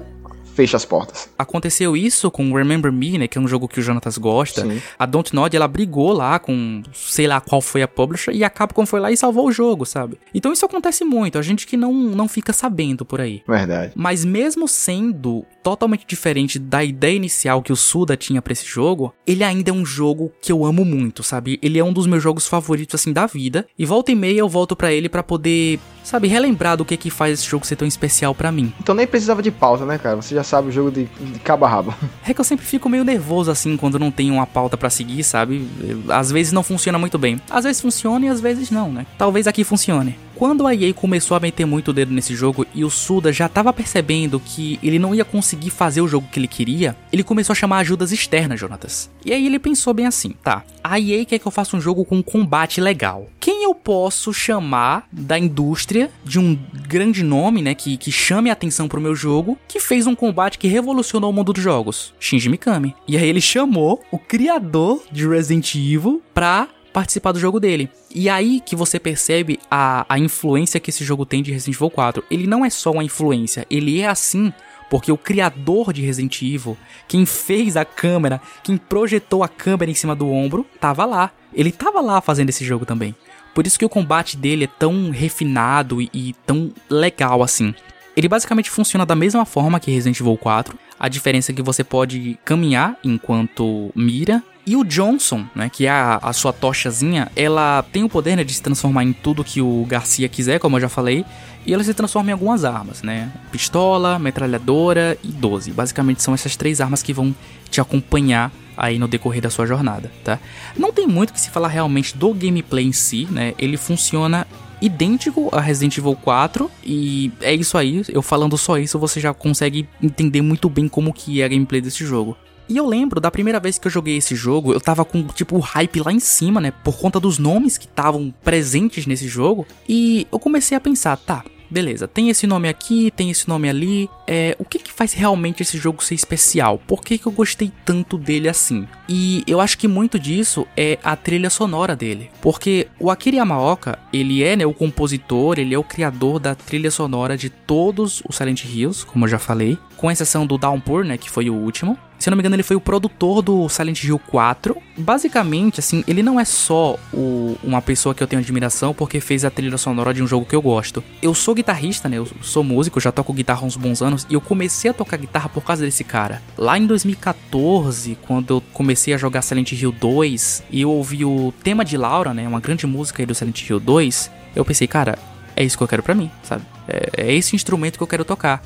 fecha 0.53 0.77
as 0.77 0.85
portas. 0.85 1.29
Aconteceu 1.37 1.97
isso 1.97 2.29
com 2.31 2.53
Remember 2.53 2.91
Me, 2.91 3.17
né, 3.17 3.27
que 3.27 3.37
é 3.37 3.41
um 3.41 3.47
jogo 3.47 3.67
que 3.67 3.79
o 3.79 3.83
Jonatas 3.83 4.17
gosta. 4.17 4.61
Sim. 4.61 4.81
A 4.97 5.05
Dontnod, 5.05 5.55
ela 5.55 5.67
brigou 5.67 6.13
lá 6.13 6.39
com 6.39 6.81
sei 6.93 7.27
lá 7.27 7.41
qual 7.41 7.61
foi 7.61 7.81
a 7.81 7.87
publisher 7.87 8.31
e 8.31 8.43
a 8.43 8.49
Capcom 8.49 8.85
foi 8.85 8.99
lá 8.99 9.11
e 9.11 9.17
salvou 9.17 9.47
o 9.47 9.51
jogo, 9.51 9.85
sabe? 9.85 10.17
Então 10.33 10.53
isso 10.53 10.65
acontece 10.65 11.03
muito, 11.03 11.37
a 11.37 11.41
gente 11.41 11.65
que 11.65 11.75
não, 11.75 11.93
não 11.93 12.27
fica 12.27 12.53
sabendo 12.53 13.05
por 13.05 13.19
aí. 13.19 13.41
Verdade. 13.47 13.93
Mas 13.95 14.23
mesmo 14.23 14.67
sendo 14.67 15.45
totalmente 15.63 16.05
diferente 16.05 16.59
da 16.59 16.83
ideia 16.83 17.15
inicial 17.15 17.61
que 17.61 17.71
o 17.71 17.75
Suda 17.75 18.17
tinha 18.17 18.41
para 18.41 18.53
esse 18.53 18.65
jogo, 18.65 19.13
ele 19.25 19.43
ainda 19.43 19.71
é 19.71 19.73
um 19.73 19.85
jogo 19.85 20.31
que 20.41 20.51
eu 20.51 20.65
amo 20.65 20.83
muito, 20.83 21.23
sabe? 21.23 21.57
Ele 21.61 21.79
é 21.79 21.83
um 21.83 21.93
dos 21.93 22.05
meus 22.05 22.21
jogos 22.21 22.47
favoritos 22.47 22.99
assim 22.99 23.13
da 23.13 23.25
vida 23.25 23.65
e 23.79 23.85
volta 23.85 24.11
e 24.11 24.15
meia 24.15 24.39
eu 24.39 24.49
volto 24.49 24.75
para 24.75 24.91
ele 24.91 25.07
para 25.07 25.23
poder, 25.23 25.79
sabe, 26.03 26.27
relembrar 26.27 26.75
do 26.75 26.83
que 26.83 26.97
que 26.97 27.09
faz 27.09 27.39
esse 27.39 27.49
jogo 27.49 27.65
ser 27.65 27.77
tão 27.77 27.87
especial 27.87 28.35
para 28.35 28.51
mim. 28.51 28.73
Então 28.79 28.93
nem 28.93 29.07
precisava 29.07 29.41
de 29.41 29.51
pausa, 29.51 29.85
né, 29.85 29.97
cara? 29.97 30.17
Você 30.17 30.35
já 30.35 30.43
sabe 30.43 30.67
o 30.67 30.71
jogo 30.71 30.91
de, 30.91 31.05
de 31.05 31.39
cabo 31.39 31.65
a 31.65 31.69
rabo. 31.69 31.93
É 32.27 32.33
que 32.33 32.39
eu 32.39 32.45
sempre 32.45 32.65
fico 32.65 32.89
meio 32.89 33.03
nervoso 33.03 33.51
assim 33.51 33.77
quando 33.77 33.97
não 33.97 34.11
tem 34.11 34.31
uma 34.31 34.45
pauta 34.45 34.77
para 34.77 34.89
seguir, 34.89 35.23
sabe? 35.23 35.67
Às 36.09 36.31
vezes 36.31 36.51
não 36.51 36.63
funciona 36.63 36.99
muito 36.99 37.17
bem. 37.17 37.39
Às 37.49 37.63
vezes 37.63 37.81
funciona 37.81 38.25
e 38.25 38.29
às 38.29 38.41
vezes 38.41 38.69
não, 38.69 38.91
né? 38.91 39.05
Talvez 39.17 39.47
aqui 39.47 39.63
funcione. 39.63 40.17
Quando 40.35 40.65
a 40.65 40.73
EA 40.73 40.93
começou 40.93 41.37
a 41.37 41.39
meter 41.39 41.65
muito 41.65 41.89
o 41.89 41.93
dedo 41.93 42.13
nesse 42.13 42.35
jogo 42.35 42.65
e 42.73 42.83
o 42.83 42.89
Suda 42.89 43.31
já 43.31 43.47
tava 43.47 43.71
percebendo 43.71 44.39
que 44.39 44.79
ele 44.81 44.97
não 44.97 45.13
ia 45.13 45.23
conseguir 45.23 45.69
fazer 45.69 46.01
o 46.01 46.07
jogo 46.07 46.27
que 46.31 46.39
ele 46.39 46.47
queria, 46.47 46.95
ele 47.11 47.23
começou 47.23 47.53
a 47.53 47.55
chamar 47.55 47.77
ajudas 47.77 48.11
externas, 48.11 48.59
Jonatas. 48.59 49.09
E 49.23 49.31
aí 49.31 49.45
ele 49.45 49.59
pensou 49.59 49.93
bem 49.93 50.07
assim, 50.07 50.31
tá, 50.43 50.63
a 50.83 50.99
EA 50.99 51.23
quer 51.23 51.39
que 51.39 51.47
eu 51.47 51.51
faça 51.51 51.77
um 51.77 51.81
jogo 51.81 52.03
com 52.03 52.23
combate 52.23 52.81
legal. 52.81 53.27
Quem 53.39 53.63
eu 53.63 53.75
posso 53.75 54.33
chamar 54.33 55.07
da 55.11 55.37
indústria 55.37 56.09
de 56.23 56.39
um 56.39 56.57
grande 56.87 57.23
nome, 57.23 57.61
né, 57.61 57.75
que, 57.75 57.95
que 57.95 58.11
chame 58.11 58.49
a 58.49 58.53
atenção 58.53 58.87
pro 58.87 59.01
meu 59.01 59.15
jogo, 59.15 59.57
que 59.67 59.79
fez 59.79 60.07
um 60.07 60.15
combate 60.15 60.57
que 60.57 60.67
revolucionou 60.67 61.29
o 61.29 61.33
mundo 61.33 61.53
dos 61.53 61.63
jogos? 61.63 62.13
Shinji 62.19 62.49
Mikami. 62.49 62.95
E 63.07 63.17
aí 63.17 63.27
ele 63.27 63.41
chamou 63.41 64.01
o 64.11 64.17
criador 64.17 65.03
de 65.11 65.27
Resident 65.27 65.75
Evil 65.75 66.21
pra 66.33 66.67
participar 66.93 67.31
do 67.31 67.39
jogo 67.39 67.59
dele. 67.59 67.89
E 68.13 68.29
aí 68.29 68.59
que 68.59 68.75
você 68.75 68.99
percebe 68.99 69.59
a, 69.71 70.05
a 70.07 70.19
influência 70.19 70.79
que 70.79 70.89
esse 70.89 71.03
jogo 71.03 71.25
tem 71.25 71.41
de 71.41 71.51
Resident 71.51 71.75
Evil 71.75 71.89
4. 71.89 72.23
Ele 72.29 72.45
não 72.45 72.63
é 72.63 72.69
só 72.69 72.91
uma 72.91 73.03
influência, 73.03 73.65
ele 73.69 74.01
é 74.01 74.07
assim 74.07 74.53
porque 74.89 75.11
o 75.11 75.17
criador 75.17 75.91
de 75.91 76.03
Resident 76.03 76.39
Evil, 76.43 76.77
quem 77.07 77.25
fez 77.25 77.75
a 77.75 77.83
câmera, 77.83 78.39
quem 78.61 78.77
projetou 78.77 79.43
a 79.43 79.47
câmera 79.47 79.89
em 79.89 79.95
cima 79.95 80.15
do 80.15 80.29
ombro, 80.29 80.67
tava 80.79 81.03
lá. 81.03 81.31
Ele 81.51 81.71
tava 81.71 81.99
lá 81.99 82.21
fazendo 82.21 82.49
esse 82.49 82.63
jogo 82.63 82.85
também. 82.85 83.15
Por 83.55 83.65
isso 83.65 83.79
que 83.79 83.85
o 83.85 83.89
combate 83.89 84.37
dele 84.37 84.65
é 84.65 84.67
tão 84.67 85.09
refinado 85.09 85.99
e, 85.99 86.11
e 86.13 86.35
tão 86.45 86.71
legal 86.87 87.41
assim. 87.41 87.73
Ele 88.15 88.27
basicamente 88.27 88.69
funciona 88.69 89.03
da 89.03 89.15
mesma 89.15 89.45
forma 89.45 89.79
que 89.79 89.89
Resident 89.89 90.19
Evil 90.19 90.37
4. 90.37 90.77
A 90.99 91.09
diferença 91.09 91.51
é 91.51 91.55
que 91.55 91.63
você 91.63 91.83
pode 91.83 92.37
caminhar 92.45 92.95
enquanto 93.03 93.91
mira. 93.95 94.43
E 94.65 94.77
o 94.77 94.83
Johnson, 94.83 95.45
né, 95.53 95.69
que 95.69 95.85
é 95.85 95.89
a, 95.89 96.19
a 96.21 96.31
sua 96.31 96.53
tochazinha, 96.53 97.29
ela 97.35 97.83
tem 97.91 98.03
o 98.03 98.09
poder 98.09 98.37
né, 98.37 98.43
de 98.43 98.53
se 98.53 98.61
transformar 98.61 99.03
em 99.03 99.11
tudo 99.11 99.43
que 99.43 99.61
o 99.61 99.85
Garcia 99.85 100.29
quiser, 100.29 100.59
como 100.59 100.77
eu 100.77 100.81
já 100.81 100.89
falei. 100.89 101.25
E 101.65 101.73
ela 101.73 101.83
se 101.83 101.93
transforma 101.93 102.29
em 102.29 102.33
algumas 102.33 102.65
armas, 102.65 103.01
né? 103.01 103.31
Pistola, 103.51 104.19
metralhadora 104.19 105.17
e 105.23 105.27
12. 105.29 105.71
Basicamente 105.71 106.21
são 106.21 106.33
essas 106.33 106.57
três 106.57 106.81
armas 106.81 107.01
que 107.01 107.13
vão 107.13 107.33
te 107.69 107.79
acompanhar 107.79 108.51
aí 108.75 108.99
no 108.99 109.07
decorrer 109.07 109.41
da 109.41 109.49
sua 109.49 109.65
jornada, 109.65 110.11
tá? 110.23 110.39
Não 110.75 110.91
tem 110.91 111.07
muito 111.07 111.31
que 111.31 111.39
se 111.39 111.49
falar 111.49 111.69
realmente 111.69 112.17
do 112.17 112.33
gameplay 112.33 112.85
em 112.85 112.91
si, 112.91 113.27
né? 113.31 113.53
Ele 113.57 113.77
funciona 113.77 114.45
idêntico 114.81 115.49
a 115.53 115.61
Resident 115.61 115.97
Evil 115.97 116.15
4 116.15 116.69
e 116.83 117.31
é 117.39 117.53
isso 117.53 117.77
aí. 117.77 118.03
Eu 118.09 118.21
falando 118.21 118.57
só 118.57 118.77
isso, 118.77 118.99
você 118.99 119.19
já 119.19 119.33
consegue 119.33 119.87
entender 120.01 120.41
muito 120.41 120.69
bem 120.69 120.89
como 120.89 121.13
que 121.13 121.41
é 121.41 121.45
a 121.45 121.47
gameplay 121.47 121.79
desse 121.79 122.05
jogo. 122.05 122.37
E 122.73 122.77
eu 122.77 122.87
lembro 122.87 123.21
da 123.21 123.29
primeira 123.29 123.59
vez 123.59 123.77
que 123.77 123.85
eu 123.85 123.91
joguei 123.91 124.17
esse 124.17 124.35
jogo, 124.35 124.73
eu 124.73 124.81
tava 124.81 125.05
com 125.05 125.27
tipo 125.27 125.55
o 125.55 125.59
hype 125.59 125.99
lá 125.99 126.11
em 126.11 126.19
cima, 126.19 126.59
né? 126.59 126.71
Por 126.71 126.97
conta 126.97 127.19
dos 127.19 127.37
nomes 127.37 127.77
que 127.77 127.85
estavam 127.85 128.33
presentes 128.43 129.05
nesse 129.05 129.27
jogo. 129.27 129.67
E 129.87 130.25
eu 130.31 130.39
comecei 130.39 130.75
a 130.75 130.81
pensar, 130.81 131.15
tá, 131.17 131.43
beleza, 131.69 132.07
tem 132.07 132.29
esse 132.29 132.47
nome 132.47 132.67
aqui, 132.67 133.11
tem 133.15 133.29
esse 133.29 133.47
nome 133.47 133.69
ali. 133.69 134.09
É, 134.25 134.55
o 134.57 134.65
que, 134.65 134.79
que 134.79 134.91
faz 134.91 135.13
realmente 135.13 135.61
esse 135.61 135.77
jogo 135.77 136.03
ser 136.03 136.15
especial? 136.15 136.79
Por 136.87 137.03
que, 137.03 137.19
que 137.19 137.27
eu 137.27 137.31
gostei 137.31 137.71
tanto 137.85 138.17
dele 138.17 138.49
assim? 138.49 138.87
E 139.07 139.43
eu 139.45 139.61
acho 139.61 139.77
que 139.77 139.87
muito 139.87 140.17
disso 140.17 140.65
é 140.75 140.97
a 141.03 141.15
trilha 141.15 141.51
sonora 141.51 141.95
dele. 141.95 142.31
Porque 142.41 142.87
o 142.99 143.11
Akira 143.11 143.37
Yamaoka, 143.37 143.99
ele 144.11 144.43
é 144.43 144.55
né, 144.55 144.65
o 144.65 144.73
compositor, 144.73 145.59
ele 145.59 145.75
é 145.75 145.77
o 145.77 145.83
criador 145.83 146.39
da 146.39 146.55
trilha 146.55 146.89
sonora 146.89 147.37
de 147.37 147.51
todos 147.51 148.23
os 148.27 148.35
Silent 148.35 148.63
Hills, 148.65 149.05
como 149.05 149.25
eu 149.25 149.29
já 149.29 149.37
falei. 149.37 149.77
Com 149.95 150.09
exceção 150.09 150.47
do 150.47 150.57
Downpour, 150.57 151.03
né, 151.03 151.19
que 151.19 151.29
foi 151.29 151.51
o 151.51 151.53
último. 151.53 151.99
Se 152.23 152.29
eu 152.29 152.31
não 152.31 152.37
me 152.37 152.41
engano, 152.41 152.55
ele 152.55 152.63
foi 152.63 152.77
o 152.77 152.79
produtor 152.79 153.41
do 153.41 153.67
Silent 153.67 154.01
Hill 154.01 154.17
4. 154.17 154.77
Basicamente, 154.97 155.81
assim, 155.81 156.05
ele 156.07 156.23
não 156.23 156.39
é 156.39 156.45
só 156.45 156.97
o, 157.13 157.57
uma 157.61 157.81
pessoa 157.81 158.15
que 158.15 158.23
eu 158.23 158.27
tenho 158.27 158.41
admiração 158.41 158.93
porque 158.93 159.19
fez 159.19 159.43
a 159.43 159.49
trilha 159.49 159.77
sonora 159.77 160.13
de 160.13 160.23
um 160.23 160.27
jogo 160.27 160.45
que 160.45 160.55
eu 160.55 160.61
gosto. 160.61 161.03
Eu 161.21 161.33
sou 161.33 161.53
guitarrista, 161.53 162.07
né? 162.07 162.19
Eu 162.19 162.27
sou 162.41 162.63
músico, 162.63 162.97
já 163.01 163.11
toco 163.11 163.33
guitarra 163.33 163.63
há 163.63 163.65
uns 163.65 163.75
bons 163.75 164.01
anos 164.01 164.25
e 164.29 164.35
eu 164.35 164.39
comecei 164.39 164.89
a 164.89 164.93
tocar 164.93 165.17
guitarra 165.17 165.49
por 165.49 165.65
causa 165.65 165.83
desse 165.83 166.05
cara. 166.05 166.41
Lá 166.57 166.77
em 166.77 166.87
2014, 166.87 168.17
quando 168.25 168.53
eu 168.53 168.63
comecei 168.71 169.13
a 169.13 169.17
jogar 169.17 169.41
Silent 169.41 169.73
Hill 169.73 169.91
2 169.91 170.63
e 170.71 170.79
eu 170.79 170.91
ouvi 170.91 171.25
o 171.25 171.53
tema 171.61 171.83
de 171.83 171.97
Laura, 171.97 172.33
né? 172.33 172.47
Uma 172.47 172.61
grande 172.61 172.87
música 172.87 173.21
aí 173.21 173.25
do 173.25 173.35
Silent 173.35 173.69
Hill 173.69 173.81
2, 173.81 174.31
eu 174.55 174.63
pensei, 174.63 174.87
cara, 174.87 175.19
é 175.57 175.63
isso 175.65 175.77
que 175.77 175.83
eu 175.83 175.89
quero 175.89 176.01
para 176.01 176.15
mim, 176.15 176.31
sabe? 176.41 176.63
É, 176.87 177.09
é 177.17 177.33
esse 177.33 177.53
instrumento 177.53 177.97
que 177.97 178.03
eu 178.03 178.07
quero 178.07 178.23
tocar 178.23 178.63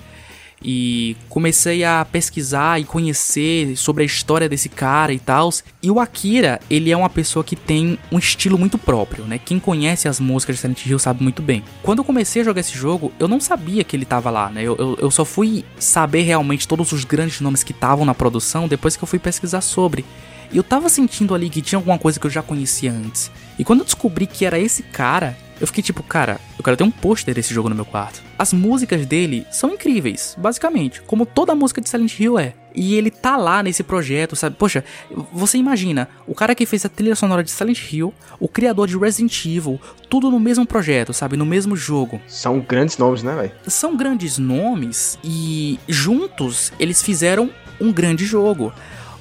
e 0.61 1.15
comecei 1.29 1.83
a 1.83 2.05
pesquisar 2.05 2.79
e 2.79 2.83
conhecer 2.83 3.75
sobre 3.75 4.03
a 4.03 4.05
história 4.05 4.49
desse 4.49 4.69
cara 4.69 5.13
e 5.13 5.19
tal. 5.19 5.49
E 5.81 5.91
o 5.91 5.99
Akira, 5.99 6.59
ele 6.69 6.91
é 6.91 6.97
uma 6.97 7.09
pessoa 7.09 7.43
que 7.43 7.55
tem 7.55 7.97
um 8.11 8.17
estilo 8.17 8.57
muito 8.57 8.77
próprio, 8.77 9.25
né? 9.25 9.39
Quem 9.43 9.59
conhece 9.59 10.07
as 10.07 10.19
músicas 10.19 10.55
de 10.55 10.61
Silent 10.61 10.85
Hill 10.85 10.99
sabe 10.99 11.23
muito 11.23 11.41
bem. 11.41 11.63
Quando 11.83 11.99
eu 11.99 12.03
comecei 12.03 12.41
a 12.41 12.45
jogar 12.45 12.61
esse 12.61 12.75
jogo, 12.75 13.11
eu 13.19 13.27
não 13.27 13.39
sabia 13.39 13.83
que 13.83 13.95
ele 13.95 14.05
tava 14.05 14.29
lá, 14.29 14.49
né? 14.49 14.63
Eu, 14.63 14.75
eu, 14.77 14.97
eu 14.99 15.11
só 15.11 15.23
fui 15.23 15.63
saber 15.79 16.21
realmente 16.21 16.67
todos 16.67 16.91
os 16.91 17.03
grandes 17.03 17.39
nomes 17.39 17.63
que 17.63 17.71
estavam 17.71 18.05
na 18.05 18.15
produção 18.15 18.67
depois 18.67 18.95
que 18.95 19.03
eu 19.03 19.07
fui 19.07 19.19
pesquisar 19.19 19.61
sobre. 19.61 20.03
E 20.51 20.57
eu 20.57 20.63
tava 20.63 20.89
sentindo 20.89 21.35
ali 21.35 21.49
que 21.49 21.61
tinha 21.61 21.77
alguma 21.77 21.99
coisa 21.99 22.19
que 22.19 22.25
eu 22.25 22.31
já 22.31 22.41
conhecia 22.41 22.91
antes. 22.91 23.29
E 23.59 23.63
quando 23.63 23.79
eu 23.79 23.85
descobri 23.85 24.25
que 24.25 24.45
era 24.45 24.57
esse 24.57 24.81
cara, 24.81 25.37
eu 25.59 25.67
fiquei 25.67 25.83
tipo, 25.83 26.03
cara, 26.03 26.39
eu 26.57 26.63
quero 26.63 26.77
ter 26.77 26.83
um 26.83 26.91
pôster 26.91 27.33
desse 27.33 27.53
jogo 27.53 27.69
no 27.69 27.75
meu 27.75 27.85
quarto. 27.85 28.21
As 28.37 28.53
músicas 28.53 29.05
dele 29.05 29.45
são 29.51 29.73
incríveis, 29.73 30.35
basicamente, 30.37 31.01
como 31.01 31.25
toda 31.25 31.55
música 31.55 31.81
de 31.81 31.89
Silent 31.89 32.19
Hill 32.19 32.37
é. 32.37 32.53
E 32.75 32.93
ele 32.93 33.09
tá 33.09 33.35
lá 33.35 33.63
nesse 33.63 33.81
projeto, 33.81 34.35
sabe? 34.35 34.55
Poxa, 34.55 34.83
você 35.33 35.57
imagina, 35.57 36.07
o 36.27 36.35
cara 36.35 36.53
que 36.53 36.65
fez 36.65 36.85
a 36.85 36.89
trilha 36.89 37.15
sonora 37.15 37.43
de 37.43 37.49
Silent 37.49 37.91
Hill, 37.91 38.13
o 38.39 38.47
criador 38.47 38.87
de 38.87 38.95
Resident 38.95 39.45
Evil, 39.45 39.81
tudo 40.07 40.29
no 40.29 40.39
mesmo 40.39 40.63
projeto, 40.63 41.11
sabe? 41.11 41.35
No 41.35 41.45
mesmo 41.45 41.75
jogo. 41.75 42.21
São 42.27 42.59
grandes 42.59 42.99
nomes, 42.99 43.23
né, 43.23 43.35
velho? 43.35 43.51
São 43.65 43.97
grandes 43.97 44.37
nomes 44.37 45.17
e 45.23 45.79
juntos 45.87 46.71
eles 46.79 47.01
fizeram 47.01 47.49
um 47.81 47.91
grande 47.91 48.25
jogo. 48.25 48.71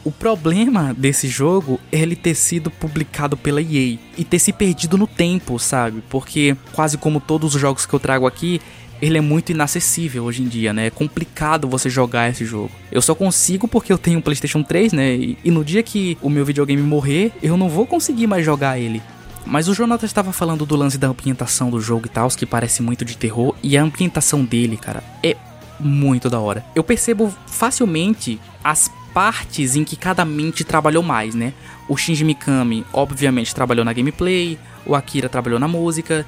O 0.06 0.12
problema 0.12 0.94
desse 0.94 1.26
jogo 1.26 1.80
é 1.90 1.98
ele 1.98 2.14
ter 2.14 2.36
sido 2.36 2.70
publicado 2.70 3.36
pela 3.36 3.60
EA 3.60 3.98
e 4.16 4.24
ter 4.24 4.38
se 4.38 4.52
perdido 4.52 4.96
no 4.96 5.04
tempo, 5.04 5.58
sabe? 5.58 6.00
Porque, 6.08 6.56
quase 6.72 6.96
como 6.96 7.18
todos 7.18 7.56
os 7.56 7.60
jogos 7.60 7.84
que 7.84 7.92
eu 7.92 7.98
trago 7.98 8.24
aqui, 8.24 8.60
ele 9.02 9.18
é 9.18 9.20
muito 9.20 9.50
inacessível 9.50 10.22
hoje 10.22 10.44
em 10.44 10.46
dia, 10.46 10.72
né? 10.72 10.86
É 10.86 10.90
complicado 10.90 11.66
você 11.66 11.90
jogar 11.90 12.30
esse 12.30 12.44
jogo. 12.44 12.70
Eu 12.92 13.02
só 13.02 13.16
consigo 13.16 13.66
porque 13.66 13.92
eu 13.92 13.98
tenho 13.98 14.20
um 14.20 14.22
PlayStation 14.22 14.62
3, 14.62 14.92
né? 14.92 15.16
E, 15.16 15.38
e 15.42 15.50
no 15.50 15.64
dia 15.64 15.82
que 15.82 16.16
o 16.22 16.30
meu 16.30 16.44
videogame 16.44 16.82
morrer, 16.82 17.32
eu 17.42 17.56
não 17.56 17.68
vou 17.68 17.84
conseguir 17.84 18.28
mais 18.28 18.44
jogar 18.44 18.78
ele. 18.78 19.02
Mas 19.44 19.66
o 19.66 19.74
Jonathan 19.74 20.06
estava 20.06 20.32
falando 20.32 20.64
do 20.64 20.76
lance 20.76 20.98
da 20.98 21.08
ambientação 21.08 21.68
do 21.68 21.80
jogo 21.80 22.06
e 22.06 22.10
tal, 22.10 22.28
que 22.28 22.46
parece 22.46 22.80
muito 22.80 23.04
de 23.04 23.16
terror, 23.16 23.56
e 23.60 23.76
a 23.76 23.82
ambientação 23.82 24.44
dele, 24.44 24.76
cara, 24.76 25.02
é 25.20 25.36
muito 25.80 26.30
da 26.30 26.38
hora. 26.38 26.64
Eu 26.76 26.84
percebo 26.84 27.34
facilmente 27.48 28.40
as 28.62 28.88
partes 29.16 29.76
em 29.76 29.82
que 29.82 29.96
cada 29.96 30.26
mente 30.26 30.62
trabalhou 30.62 31.02
mais, 31.02 31.34
né? 31.34 31.54
O 31.88 31.96
Shinji 31.96 32.22
Mikami, 32.22 32.84
obviamente, 32.92 33.54
trabalhou 33.54 33.82
na 33.82 33.94
gameplay, 33.94 34.58
o 34.84 34.94
Akira 34.94 35.26
trabalhou 35.26 35.58
na 35.58 35.66
música, 35.66 36.26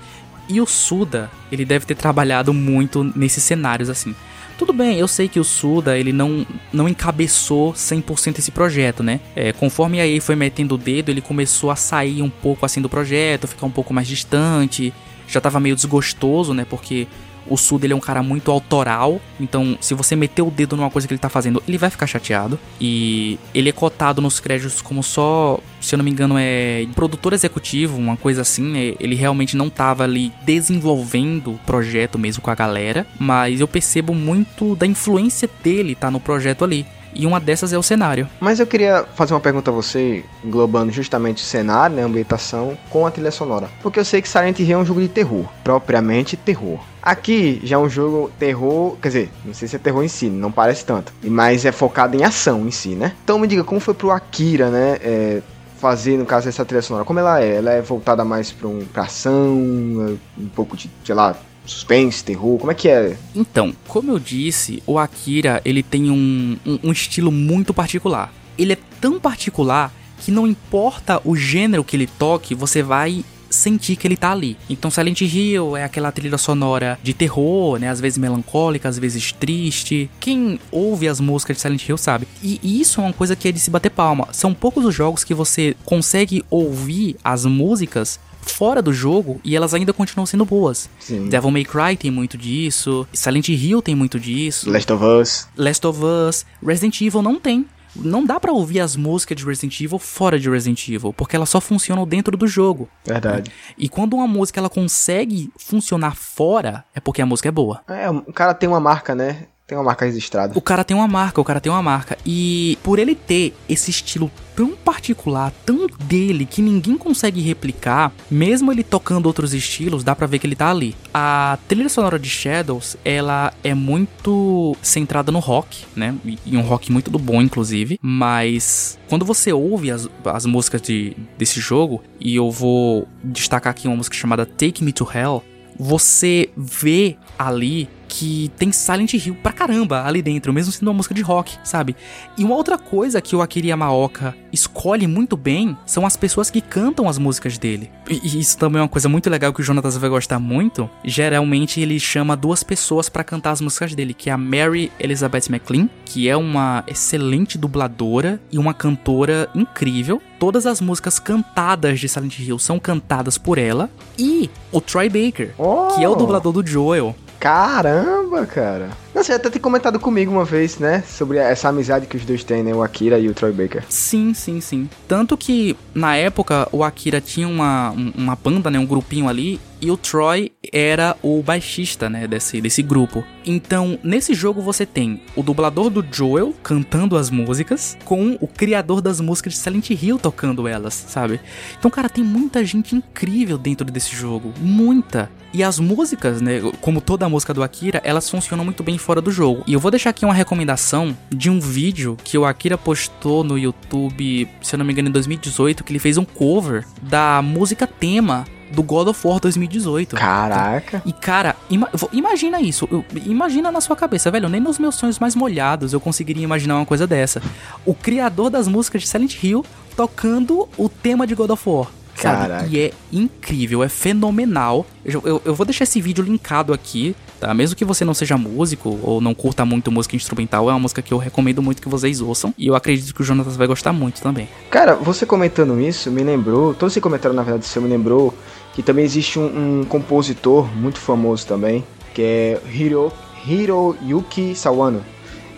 e 0.49 0.59
o 0.59 0.64
Suda, 0.64 1.30
ele 1.53 1.66
deve 1.66 1.84
ter 1.84 1.95
trabalhado 1.95 2.55
muito 2.55 3.05
nesses 3.14 3.45
cenários 3.45 3.91
assim. 3.91 4.14
Tudo 4.57 4.72
bem, 4.72 4.99
eu 4.99 5.07
sei 5.07 5.28
que 5.28 5.39
o 5.39 5.45
Suda, 5.45 5.99
ele 5.99 6.14
não, 6.14 6.47
não 6.72 6.89
encabeçou 6.89 7.74
100% 7.74 8.39
esse 8.39 8.51
projeto, 8.51 9.03
né? 9.03 9.20
É, 9.36 9.53
conforme 9.53 10.01
a 10.01 10.07
EA 10.07 10.18
foi 10.22 10.34
metendo 10.34 10.76
o 10.76 10.78
dedo, 10.78 11.11
ele 11.11 11.20
começou 11.20 11.70
a 11.70 11.76
sair 11.76 12.22
um 12.22 12.30
pouco 12.30 12.64
assim 12.64 12.80
do 12.80 12.89
projeto, 12.89 13.47
ficar 13.47 13.66
um 13.66 13.70
pouco 13.70 13.93
mais 13.93 14.09
distante, 14.09 14.95
já 15.28 15.43
tava 15.43 15.61
meio 15.61 15.76
desgostoso, 15.76 16.55
né? 16.55 16.64
Porque 16.64 17.07
o 17.49 17.57
Suda 17.57 17.86
ele 17.86 17.92
é 17.92 17.96
um 17.96 18.01
cara 18.01 18.22
muito 18.22 18.51
autoral, 18.51 19.20
então 19.40 19.76
se 19.80 19.94
você 19.94 20.14
meter 20.16 20.42
o 20.42 20.51
dedo 20.51 20.76
numa 20.76 20.90
coisa 20.90 21.07
que 21.07 21.14
ele 21.14 21.18
tá 21.18 21.28
fazendo, 21.28 21.62
ele 21.66 21.78
vai 21.78 21.90
ficar 21.90 22.07
chateado. 22.07 22.59
E 22.80 23.38
ele 23.55 23.68
é 23.68 23.72
cotado 23.72 24.20
nos 24.20 24.40
créditos 24.40 24.80
como 24.80 25.03
só, 25.03 25.59
se 25.80 25.94
eu 25.94 25.99
não 25.99 26.05
me 26.05 26.11
engano, 26.11 26.36
é 26.38 26.86
produtor 26.94 27.32
executivo, 27.32 27.96
uma 27.96 28.16
coisa 28.16 28.42
assim, 28.42 28.62
né? 28.62 28.94
Ele 28.99 29.14
realmente 29.14 29.57
não 29.57 29.68
tava 29.68 30.05
ali 30.05 30.32
desenvolvendo 30.44 31.53
o 31.53 31.61
projeto 31.66 32.18
mesmo 32.18 32.42
com 32.42 32.51
a 32.51 32.55
galera, 32.55 33.07
mas 33.18 33.61
eu 33.61 33.68
percebo 33.68 34.14
muito 34.14 34.74
da 34.74 34.86
influência 34.86 35.49
dele 35.62 35.94
tá 35.94 36.11
no 36.11 36.20
projeto 36.20 36.64
ali. 36.64 36.86
E 37.14 37.26
uma 37.26 37.40
dessas 37.40 37.72
é 37.72 37.78
o 37.78 37.82
cenário. 37.82 38.28
Mas 38.40 38.61
eu 38.61 38.66
queria 38.66 39.04
fazer 39.14 39.34
uma 39.34 39.40
pergunta 39.40 39.70
a 39.70 39.74
você, 39.74 40.24
englobando 40.44 40.92
justamente 40.92 41.42
o 41.42 41.46
cenário, 41.46 41.96
né, 41.96 42.02
a 42.02 42.06
ambientação, 42.06 42.76
com 42.90 43.06
a 43.06 43.11
trilha 43.11 43.30
sonora. 43.30 43.68
Porque 43.82 43.98
eu 43.98 44.04
sei 44.04 44.22
que 44.22 44.28
Silent 44.28 44.59
Hill 44.59 44.78
é 44.78 44.82
um 44.82 44.84
jogo 44.84 45.00
de 45.00 45.09
terror, 45.09 45.46
propriamente 45.64 46.36
terror. 46.36 46.78
Aqui 47.02 47.61
já 47.64 47.76
é 47.76 47.78
um 47.78 47.88
jogo 47.88 48.30
terror, 48.38 48.96
quer 49.00 49.09
dizer, 49.09 49.30
não 49.44 49.54
sei 49.54 49.66
se 49.66 49.76
é 49.76 49.78
terror 49.78 50.04
em 50.04 50.09
si, 50.09 50.28
não 50.28 50.52
parece 50.52 50.84
tanto, 50.84 51.12
mas 51.24 51.64
é 51.64 51.72
focado 51.72 52.16
em 52.16 52.24
ação 52.24 52.66
em 52.66 52.70
si, 52.70 52.90
né? 52.90 53.14
Então 53.24 53.38
me 53.38 53.46
diga, 53.46 53.64
como 53.64 53.80
foi 53.80 53.94
pro 53.94 54.11
Akira, 54.11 54.68
né? 54.70 54.98
É, 55.00 55.42
fazer, 55.78 56.18
no 56.18 56.26
caso, 56.26 56.48
essa 56.48 56.64
trilha 56.64 56.82
sonora? 56.82 57.04
Como 57.04 57.18
ela 57.18 57.40
é? 57.40 57.56
Ela 57.56 57.72
é 57.72 57.80
voltada 57.80 58.24
mais 58.24 58.52
pra, 58.52 58.68
um, 58.68 58.84
pra 58.92 59.04
ação, 59.04 59.48
um 59.56 60.48
pouco 60.54 60.76
de, 60.76 60.90
sei 61.04 61.14
lá, 61.14 61.36
suspense, 61.71 62.25
terror? 62.25 62.59
Como 62.59 62.73
é 62.73 62.75
que 62.75 62.89
é? 62.89 63.16
Então, 63.35 63.75
como 63.87 64.11
eu 64.11 64.19
disse, 64.19 64.83
o 64.87 64.99
Akira 64.99 65.61
ele 65.64 65.83
tem 65.83 66.11
um, 66.11 66.57
um, 66.66 66.79
um 66.85 66.93
estilo 66.93 67.31
muito 67.31 67.73
particular. 67.75 68.33
Ele 68.57 68.73
é 68.73 68.79
tão 69.01 69.21
particular 69.21 69.93
que 70.21 70.33
não 70.33 70.47
importa 70.47 71.21
o 71.25 71.37
gênero 71.37 71.85
que 71.85 71.97
ele 71.97 72.09
toque, 72.19 72.55
você 72.55 72.83
vai 72.83 73.25
sentir 73.51 73.97
que 73.97 74.07
ele 74.07 74.16
tá 74.16 74.33
ali. 74.33 74.57
Então 74.69 74.91
Silent 74.91 75.21
Hill 75.23 75.77
é 75.77 75.85
aquela 75.85 76.12
trilha 76.12 76.39
sonora 76.39 76.99
de 77.03 77.14
terror, 77.14 77.79
né? 77.79 77.89
Às 77.89 78.01
vezes 78.01 78.19
melancólica, 78.19 78.89
às 78.89 78.99
vezes 78.99 79.33
triste. 79.33 80.11
Quem 80.21 80.61
ouve 80.71 81.09
as 81.09 81.21
músicas 81.21 81.57
de 81.57 81.62
Silent 81.62 81.89
Hill 81.89 81.97
sabe. 81.97 82.29
E 82.43 82.81
isso 82.81 83.01
é 83.01 83.05
uma 83.05 83.12
coisa 83.12 83.35
que 83.35 83.49
é 83.49 83.53
de 83.53 83.59
se 83.59 83.71
bater 83.71 83.91
palma. 83.91 84.29
São 84.33 84.53
poucos 84.53 84.85
os 84.85 84.95
jogos 84.95 85.25
que 85.25 85.35
você 85.35 85.75
consegue 85.85 86.45
ouvir 86.51 87.16
as 87.25 87.45
músicas 87.45 88.21
fora 88.51 88.82
do 88.82 88.92
jogo 88.92 89.40
e 89.44 89.57
elas 89.57 89.74
ainda 89.74 89.92
continuam 89.92 90.26
sendo 90.26 90.44
boas. 90.44 90.88
Sim. 90.99 91.28
Devil 91.28 91.51
May 91.51 91.64
Cry 91.64 91.96
tem 91.96 92.11
muito 92.11 92.36
disso, 92.36 93.07
Silent 93.12 93.49
Hill 93.49 93.82
tem 93.82 93.94
muito 93.94 94.18
disso, 94.18 94.70
Last 94.70 94.92
of 94.92 95.05
Us. 95.05 95.49
Last 95.57 95.86
of 95.86 96.01
Us, 96.03 96.46
Resident 96.62 97.01
Evil 97.01 97.22
não 97.22 97.38
tem. 97.38 97.66
Não 97.96 98.24
dá 98.24 98.38
pra 98.38 98.53
ouvir 98.53 98.80
as 98.80 98.94
músicas 98.94 99.36
de 99.36 99.44
Resident 99.44 99.80
Evil 99.80 99.99
fora 99.99 100.38
de 100.38 100.49
Resident 100.49 100.88
Evil, 100.88 101.12
porque 101.12 101.34
elas 101.34 101.49
só 101.49 101.61
funcionam 101.61 102.07
dentro 102.07 102.36
do 102.36 102.46
jogo. 102.46 102.88
Verdade. 103.05 103.51
E 103.76 103.88
quando 103.88 104.14
uma 104.14 104.26
música 104.26 104.61
ela 104.61 104.68
consegue 104.68 105.51
funcionar 105.59 106.14
fora, 106.14 106.84
é 106.94 107.01
porque 107.01 107.22
a 107.22 107.26
música 107.26 107.49
é 107.49 107.53
boa. 107.53 107.80
É, 107.88 108.09
o 108.09 108.32
cara 108.32 108.55
tem 108.55 108.68
uma 108.68 108.78
marca, 108.78 109.14
né? 109.14 109.46
Tem 109.69 109.77
uma 109.77 109.85
marca 109.85 110.07
registrada. 110.07 110.55
O 110.57 110.62
cara 110.62 110.83
tem 110.83 110.97
uma 110.97 111.07
marca, 111.07 111.43
o 111.43 111.45
cara 111.45 111.61
tem 111.61 111.71
uma 111.71 111.83
marca. 111.83 112.16
E 112.25 112.79
por 112.83 112.99
ele 112.99 113.14
ter 113.14 113.55
esse 113.69 113.91
estilo 113.91 114.31
tão 114.57 114.71
particular, 114.75 115.53
tão 115.66 115.87
dele, 116.05 116.47
que 116.47 116.62
ninguém 116.62 116.97
consegue 116.97 117.43
replicar, 117.43 118.11
mesmo 118.31 118.73
ele 118.73 118.83
tocando 118.83 119.27
outros 119.27 119.53
estilos, 119.53 120.03
dá 120.03 120.16
pra 120.16 120.27
ver 120.27 120.39
que 120.39 120.47
ele 120.47 120.57
tá 120.57 120.71
ali. 120.71 120.97
A 121.12 121.59
trilha 121.69 121.91
sonora 121.91 122.19
de 122.19 122.31
Shadows, 122.31 122.97
ela 123.05 123.53
é 123.62 123.75
muito 123.75 124.75
centrada 124.81 125.31
no 125.31 125.39
rock, 125.39 125.85
né? 125.95 126.14
E 126.47 126.57
um 126.57 126.62
rock 126.62 126.91
muito 126.91 127.11
do 127.11 127.19
bom, 127.19 127.43
inclusive. 127.43 127.99
Mas 128.01 128.99
quando 129.07 129.27
você 129.27 129.53
ouve 129.53 129.91
as, 129.91 130.09
as 130.25 130.47
músicas 130.47 130.81
de, 130.81 131.14
desse 131.37 131.61
jogo, 131.61 132.03
e 132.19 132.35
eu 132.35 132.51
vou 132.51 133.07
destacar 133.23 133.73
aqui 133.73 133.87
uma 133.87 133.99
música 133.99 134.16
chamada 134.16 134.47
Take 134.47 134.83
Me 134.83 134.95
to 134.95 135.07
Hell, 135.14 135.45
você 135.79 136.49
vê 136.57 137.19
ali 137.39 137.87
que 138.09 138.50
tem 138.56 138.72
Silent 138.72 139.12
Hill 139.14 139.36
pra 139.42 139.52
caramba 139.52 140.04
ali 140.04 140.22
dentro, 140.22 140.52
mesmo 140.52 140.72
sendo 140.72 140.88
uma 140.88 140.94
música 140.94 141.14
de 141.14 141.20
rock, 141.22 141.56
sabe? 141.62 141.94
E 142.36 142.44
uma 142.44 142.54
outra 142.54 142.78
coisa 142.78 143.20
que 143.20 143.36
o 143.36 143.42
Akira 143.42 143.68
Yamaoka 143.68 144.34
escolhe 144.52 145.06
muito 145.06 145.36
bem 145.36 145.76
são 145.84 146.06
as 146.06 146.16
pessoas 146.16 146.50
que 146.50 146.61
cantam 146.61 147.09
as 147.09 147.18
músicas 147.18 147.59
dele. 147.59 147.90
E 148.09 148.40
isso 148.40 148.56
também 148.56 148.80
é 148.80 148.82
uma 148.82 148.88
coisa 148.88 149.09
muito 149.09 149.28
legal 149.28 149.52
que 149.52 149.61
o 149.61 149.64
Jonatas 149.64 149.96
vai 149.96 150.09
gostar 150.09 150.38
muito. 150.38 150.88
Geralmente 151.04 151.80
ele 151.80 152.00
chama 152.00 152.36
duas 152.36 152.62
pessoas 152.62 153.09
para 153.09 153.22
cantar 153.22 153.50
as 153.50 153.61
músicas 153.61 153.94
dele, 153.94 154.14
que 154.14 154.30
é 154.30 154.32
a 154.32 154.38
Mary 154.38 154.90
Elizabeth 154.98 155.50
McLean, 155.50 155.88
que 156.04 156.28
é 156.28 156.36
uma 156.36 156.82
excelente 156.86 157.59
dubladora 157.59 158.40
e 158.50 158.59
uma 158.59 158.72
cantora 158.72 159.48
incrível. 159.54 160.22
Todas 160.38 160.66
as 160.66 160.80
músicas 160.80 161.18
cantadas 161.18 162.00
de 162.00 162.09
Silent 162.09 162.38
Hill 162.38 162.59
são 162.59 162.78
cantadas 162.78 163.36
por 163.36 163.59
ela. 163.59 163.90
E 164.18 164.48
o 164.72 164.80
Troy 164.80 165.09
Baker, 165.09 165.52
oh. 165.59 165.94
que 165.94 166.04
é 166.04 166.09
o 166.09 166.14
dublador 166.14 166.52
do 166.52 166.66
Joel. 166.66 167.14
Caramba, 167.41 168.45
cara. 168.47 168.89
Você 169.14 169.32
até 169.32 169.50
tem 169.50 169.61
comentado 169.61 169.98
comigo 169.98 170.30
uma 170.30 170.44
vez, 170.44 170.78
né? 170.78 171.02
Sobre 171.06 171.38
essa 171.38 171.68
amizade 171.68 172.06
que 172.06 172.16
os 172.16 172.24
dois 172.24 172.44
têm, 172.44 172.62
né? 172.62 172.74
O 172.74 172.82
Akira 172.82 173.18
e 173.18 173.28
o 173.28 173.34
Troy 173.34 173.52
Baker. 173.52 173.84
Sim, 173.88 174.34
sim, 174.34 174.61
sim. 174.61 174.88
Tanto 175.06 175.36
que, 175.36 175.76
na 175.94 176.16
época, 176.16 176.68
o 176.70 176.84
Akira 176.84 177.20
tinha 177.20 177.48
uma, 177.48 177.90
uma 177.90 178.36
banda, 178.36 178.70
né? 178.70 178.78
Um 178.78 178.86
grupinho 178.86 179.28
ali. 179.28 179.61
E 179.80 179.90
o 179.90 179.96
Troy 179.96 180.50
era 180.72 181.16
o 181.22 181.40
baixista, 181.42 182.11
né? 182.11 182.26
Desse, 182.26 182.61
desse 182.61 182.82
grupo. 182.82 183.24
Então, 183.46 183.98
nesse 184.02 184.34
jogo 184.34 184.61
você 184.61 184.84
tem 184.84 185.22
o 185.36 185.42
dublador 185.42 185.88
do 185.88 186.04
Joel 186.11 186.52
cantando 186.62 187.16
as 187.16 187.30
músicas, 187.30 187.96
com 188.04 188.36
o 188.40 188.46
criador 188.46 189.00
das 189.00 189.20
músicas 189.20 189.54
de 189.54 189.59
Silent 189.61 189.90
Hill 189.90 190.18
tocando 190.18 190.66
elas, 190.66 190.94
sabe? 190.94 191.40
Então, 191.78 191.90
cara, 191.90 192.09
tem 192.09 192.24
muita 192.24 192.64
gente 192.64 192.94
incrível 192.94 193.56
dentro 193.56 193.86
desse 193.90 194.14
jogo. 194.14 194.52
Muita. 194.61 195.30
E 195.52 195.62
as 195.62 195.78
músicas, 195.78 196.42
né? 196.42 196.61
Como 196.80 197.00
toda 197.00 197.28
música 197.28 197.54
do 197.54 197.62
Akira, 197.62 198.02
elas 198.04 198.28
funcionam 198.28 198.64
muito 198.64 198.82
bem 198.82 198.97
fora 198.99 199.20
do 199.20 199.30
jogo. 199.30 199.62
E 199.66 199.72
eu 199.72 199.80
vou 199.80 199.90
deixar 199.90 200.11
aqui 200.11 200.24
uma 200.24 200.34
recomendação 200.34 201.16
de 201.30 201.51
um 201.51 201.61
vídeo 201.61 202.16
que 202.22 202.36
o 202.36 202.44
Akira 202.44 202.76
postou 202.76 203.42
no 203.44 203.59
YouTube, 203.59 204.49
se 204.61 204.74
eu 204.74 204.78
não 204.78 204.84
me 204.84 204.92
engano, 204.92 205.09
em 205.09 205.12
2018, 205.12 205.84
que 205.84 205.92
ele 205.92 205.99
fez 205.99 206.16
um 206.16 206.24
cover 206.24 206.86
da 207.03 207.40
música 207.42 207.86
tema 207.86 208.44
do 208.70 208.82
God 208.82 209.09
of 209.09 209.26
War 209.26 209.40
2018. 209.40 210.16
Caraca. 210.16 211.03
E 211.05 211.12
cara, 211.12 211.57
ima 211.70 211.88
imagina 212.12 212.61
isso. 212.61 212.88
Imagina 213.24 213.72
na 213.72 213.80
sua 213.80 213.96
cabeça, 213.96 214.30
velho. 214.30 214.49
Nem 214.49 214.61
nos 214.61 214.78
meus 214.78 214.94
sonhos 214.94 215.18
mais 215.18 215.34
molhados 215.34 215.92
eu 215.92 216.01
conseguiria 216.01 216.44
imaginar 216.44 216.76
uma 216.76 216.86
coisa 216.86 217.07
dessa. 217.07 217.42
O 217.84 217.94
criador 217.94 218.51
das 218.51 218.68
músicas 218.68 219.03
de 219.03 219.09
Silent 219.09 219.42
Hill 219.42 219.64
tocando 219.96 220.68
o 220.76 220.88
tema 220.88 221.26
de 221.26 221.34
God 221.34 221.51
of 221.51 221.68
War. 221.68 221.88
Sabe? 222.14 222.68
E 222.70 222.80
é 222.80 222.92
incrível, 223.12 223.82
é 223.82 223.88
fenomenal. 223.88 224.84
Eu, 225.05 225.22
eu, 225.24 225.42
eu, 225.44 225.55
vou 225.55 225.64
deixar 225.64 225.84
esse 225.84 226.01
vídeo 226.01 226.24
linkado 226.24 226.72
aqui, 226.72 227.14
tá? 227.39 227.53
Mesmo 227.55 227.76
que 227.76 227.84
você 227.84 228.05
não 228.05 228.14
seja 228.14 228.36
músico 228.36 228.99
ou 229.03 229.20
não 229.20 229.34
curta 229.34 229.64
muito 229.64 229.91
música 229.91 230.16
instrumental, 230.16 230.68
é 230.68 230.72
uma 230.72 230.80
música 230.80 231.03
que 231.03 231.12
eu 231.12 231.18
recomendo 231.18 231.62
muito 231.62 231.80
que 231.80 231.89
vocês 231.89 232.20
ouçam. 232.20 232.53
E 232.59 232.66
eu 232.66 232.74
acredito 232.74 233.14
que 233.14 233.20
o 233.20 233.24
Jonatas 233.24 233.57
vai 233.57 233.66
gostar 233.66 233.93
muito 233.93 234.20
também. 234.20 234.49
Cara, 234.70 234.95
você 234.95 235.24
comentando 235.24 235.80
isso 235.80 236.11
me 236.11 236.22
lembrou, 236.22 236.74
todo 236.74 236.91
esse 236.91 237.01
comentário 237.01 237.36
na 237.36 237.43
verdade 237.43 237.66
seu 237.66 237.82
me 237.82 237.89
lembrou 237.89 238.34
que 238.74 238.82
também 238.82 239.05
existe 239.05 239.39
um, 239.39 239.80
um 239.80 239.84
compositor 239.84 240.66
muito 240.76 240.99
famoso 240.99 241.47
também, 241.47 241.84
que 242.14 242.22
é 242.22 242.61
Hiro, 242.72 243.12
Hiroyuki 243.47 244.55
Sawano. 244.55 245.03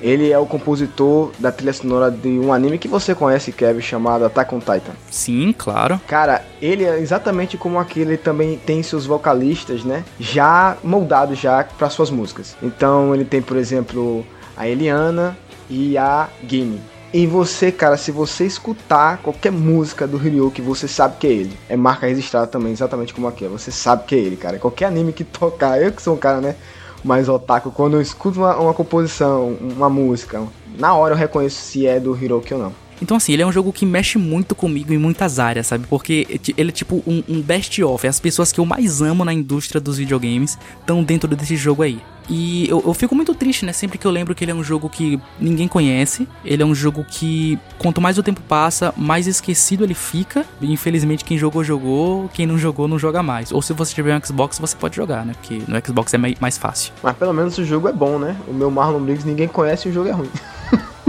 Ele 0.01 0.31
é 0.31 0.39
o 0.39 0.47
compositor 0.47 1.31
da 1.39 1.53
trilha 1.53 1.73
sonora 1.73 2.11
de 2.11 2.29
um 2.29 2.53
anime 2.53 2.79
que 2.79 2.89
você 2.89 3.15
conhece, 3.15 3.53
Kevin, 3.53 3.81
chamado 3.81 4.25
Attack 4.25 4.55
on 4.55 4.59
Titan. 4.59 4.93
Sim, 5.11 5.55
claro. 5.57 6.01
Cara, 6.07 6.45
ele 6.61 6.85
é 6.85 6.99
exatamente 6.99 7.57
como 7.57 7.79
aquele 7.79 8.17
também 8.17 8.59
tem 8.59 8.83
seus 8.83 9.07
vocalistas, 9.07 9.85
né? 9.85 10.05
Já 10.19 10.77
moldados 10.83 11.39
já 11.39 11.63
para 11.65 11.91
suas 11.91 12.11
músicas. 12.11 12.57
Então 12.63 13.15
ele 13.15 13.25
tem, 13.25 13.43
por 13.43 13.57
exemplo, 13.57 14.25
a 14.57 14.69
Eliana 14.69 15.37
e 15.69 15.97
a 15.97 16.29
Gimi. 16.47 16.81
E 17.13 17.27
você, 17.27 17.73
cara, 17.73 17.97
se 17.97 18.13
você 18.13 18.47
escutar 18.47 19.19
qualquer 19.19 19.51
música 19.51 20.07
do 20.07 20.17
Ryuki, 20.17 20.63
você 20.63 20.87
sabe 20.87 21.17
que 21.19 21.27
é 21.27 21.31
ele. 21.31 21.59
É 21.69 21.77
marca 21.77 22.07
registrada 22.07 22.47
também, 22.47 22.71
exatamente 22.71 23.13
como 23.13 23.27
aqui. 23.27 23.49
Você 23.49 23.73
sabe 23.73 24.05
que 24.05 24.15
é 24.15 24.19
ele, 24.19 24.37
cara. 24.37 24.61
Qualquer 24.61 24.85
anime 24.85 25.13
que 25.13 25.25
tocar, 25.25 25.83
eu 25.83 25.91
que 25.91 26.01
sou 26.01 26.15
um 26.15 26.17
cara, 26.17 26.41
né? 26.41 26.55
Mais 27.05 27.29
otaku, 27.29 27.71
quando 27.71 27.95
eu 27.95 28.01
escuto 28.01 28.41
uma, 28.41 28.57
uma 28.57 28.75
composição, 28.75 29.57
uma 29.61 29.89
música, 29.89 30.43
na 30.79 30.95
hora 30.95 31.15
eu 31.15 31.19
reconheço 31.19 31.61
se 31.61 31.87
é 31.87 31.99
do 31.99 32.17
Hiroki 32.17 32.55
ou 32.55 32.61
não. 32.61 32.73
Então, 33.03 33.17
assim, 33.17 33.33
ele 33.33 33.43
é 33.43 33.47
um 33.47 33.53
jogo 33.53 33.73
que 33.73 33.87
mexe 33.87 34.19
muito 34.19 34.55
comigo 34.55 34.93
em 34.93 34.99
muitas 34.99 35.39
áreas, 35.39 35.69
sabe? 35.69 35.87
Porque 35.89 36.41
ele 36.57 36.69
é 36.69 36.73
tipo 36.73 37.03
um, 37.07 37.23
um 37.27 37.41
best-of. 37.41 38.07
As 38.07 38.21
pessoas 38.21 38.53
que 38.53 38.61
eu 38.61 38.67
mais 38.67 39.01
amo 39.01 39.25
na 39.25 39.33
indústria 39.33 39.81
dos 39.81 39.97
videogames 39.97 40.59
estão 40.79 41.03
dentro 41.03 41.35
desse 41.35 41.57
jogo 41.57 41.83
aí. 41.83 41.99
E 42.31 42.71
eu, 42.71 42.81
eu, 42.87 42.95
fico 42.95 43.13
muito 43.13 43.35
triste, 43.35 43.67
né? 43.67 43.73
Sempre 43.73 43.99
que 43.99 44.07
eu 44.07 44.11
lembro 44.11 44.37
que 44.37 44.45
ele 44.45 44.53
é 44.53 44.55
um 44.55 44.63
jogo 44.63 44.89
que 44.89 45.21
ninguém 45.41 45.67
conhece. 45.67 46.29
Ele 46.45 46.63
é 46.63 46.67
um 46.67 46.75
jogo 46.75 47.05
que, 47.05 47.59
quanto 47.77 48.01
mais 48.01 48.19
o 48.19 48.23
tempo 48.23 48.41
passa, 48.43 48.95
mais 48.97 49.27
esquecido 49.27 49.83
ele 49.83 49.95
fica. 49.95 50.47
E, 50.61 50.73
infelizmente, 50.73 51.25
quem 51.25 51.37
jogou, 51.37 51.65
jogou. 51.65 52.31
Quem 52.33 52.47
não 52.47 52.57
jogou, 52.57 52.87
não 52.87 53.01
joga 53.01 53.21
mais. 53.21 53.51
Ou 53.51 53.61
se 53.61 53.73
você 53.73 53.93
tiver 53.93 54.17
um 54.17 54.25
Xbox, 54.25 54.61
você 54.61 54.77
pode 54.77 54.95
jogar, 54.95 55.27
né? 55.27 55.33
Porque 55.33 55.61
no 55.67 55.77
Xbox 55.85 56.15
é 56.15 56.19
mais 56.19 56.57
fácil. 56.57 56.93
Mas 57.03 57.17
pelo 57.17 57.33
menos 57.33 57.59
o 57.59 57.65
jogo 57.65 57.89
é 57.89 57.93
bom, 57.93 58.17
né? 58.17 58.37
O 58.47 58.55
meu 58.55 58.71
Marlon 58.71 59.01
Briggs 59.01 59.27
ninguém 59.27 59.49
conhece 59.49 59.89
e 59.89 59.91
o 59.91 59.95
jogo 59.95 60.09
é 60.09 60.13
ruim. 60.13 60.31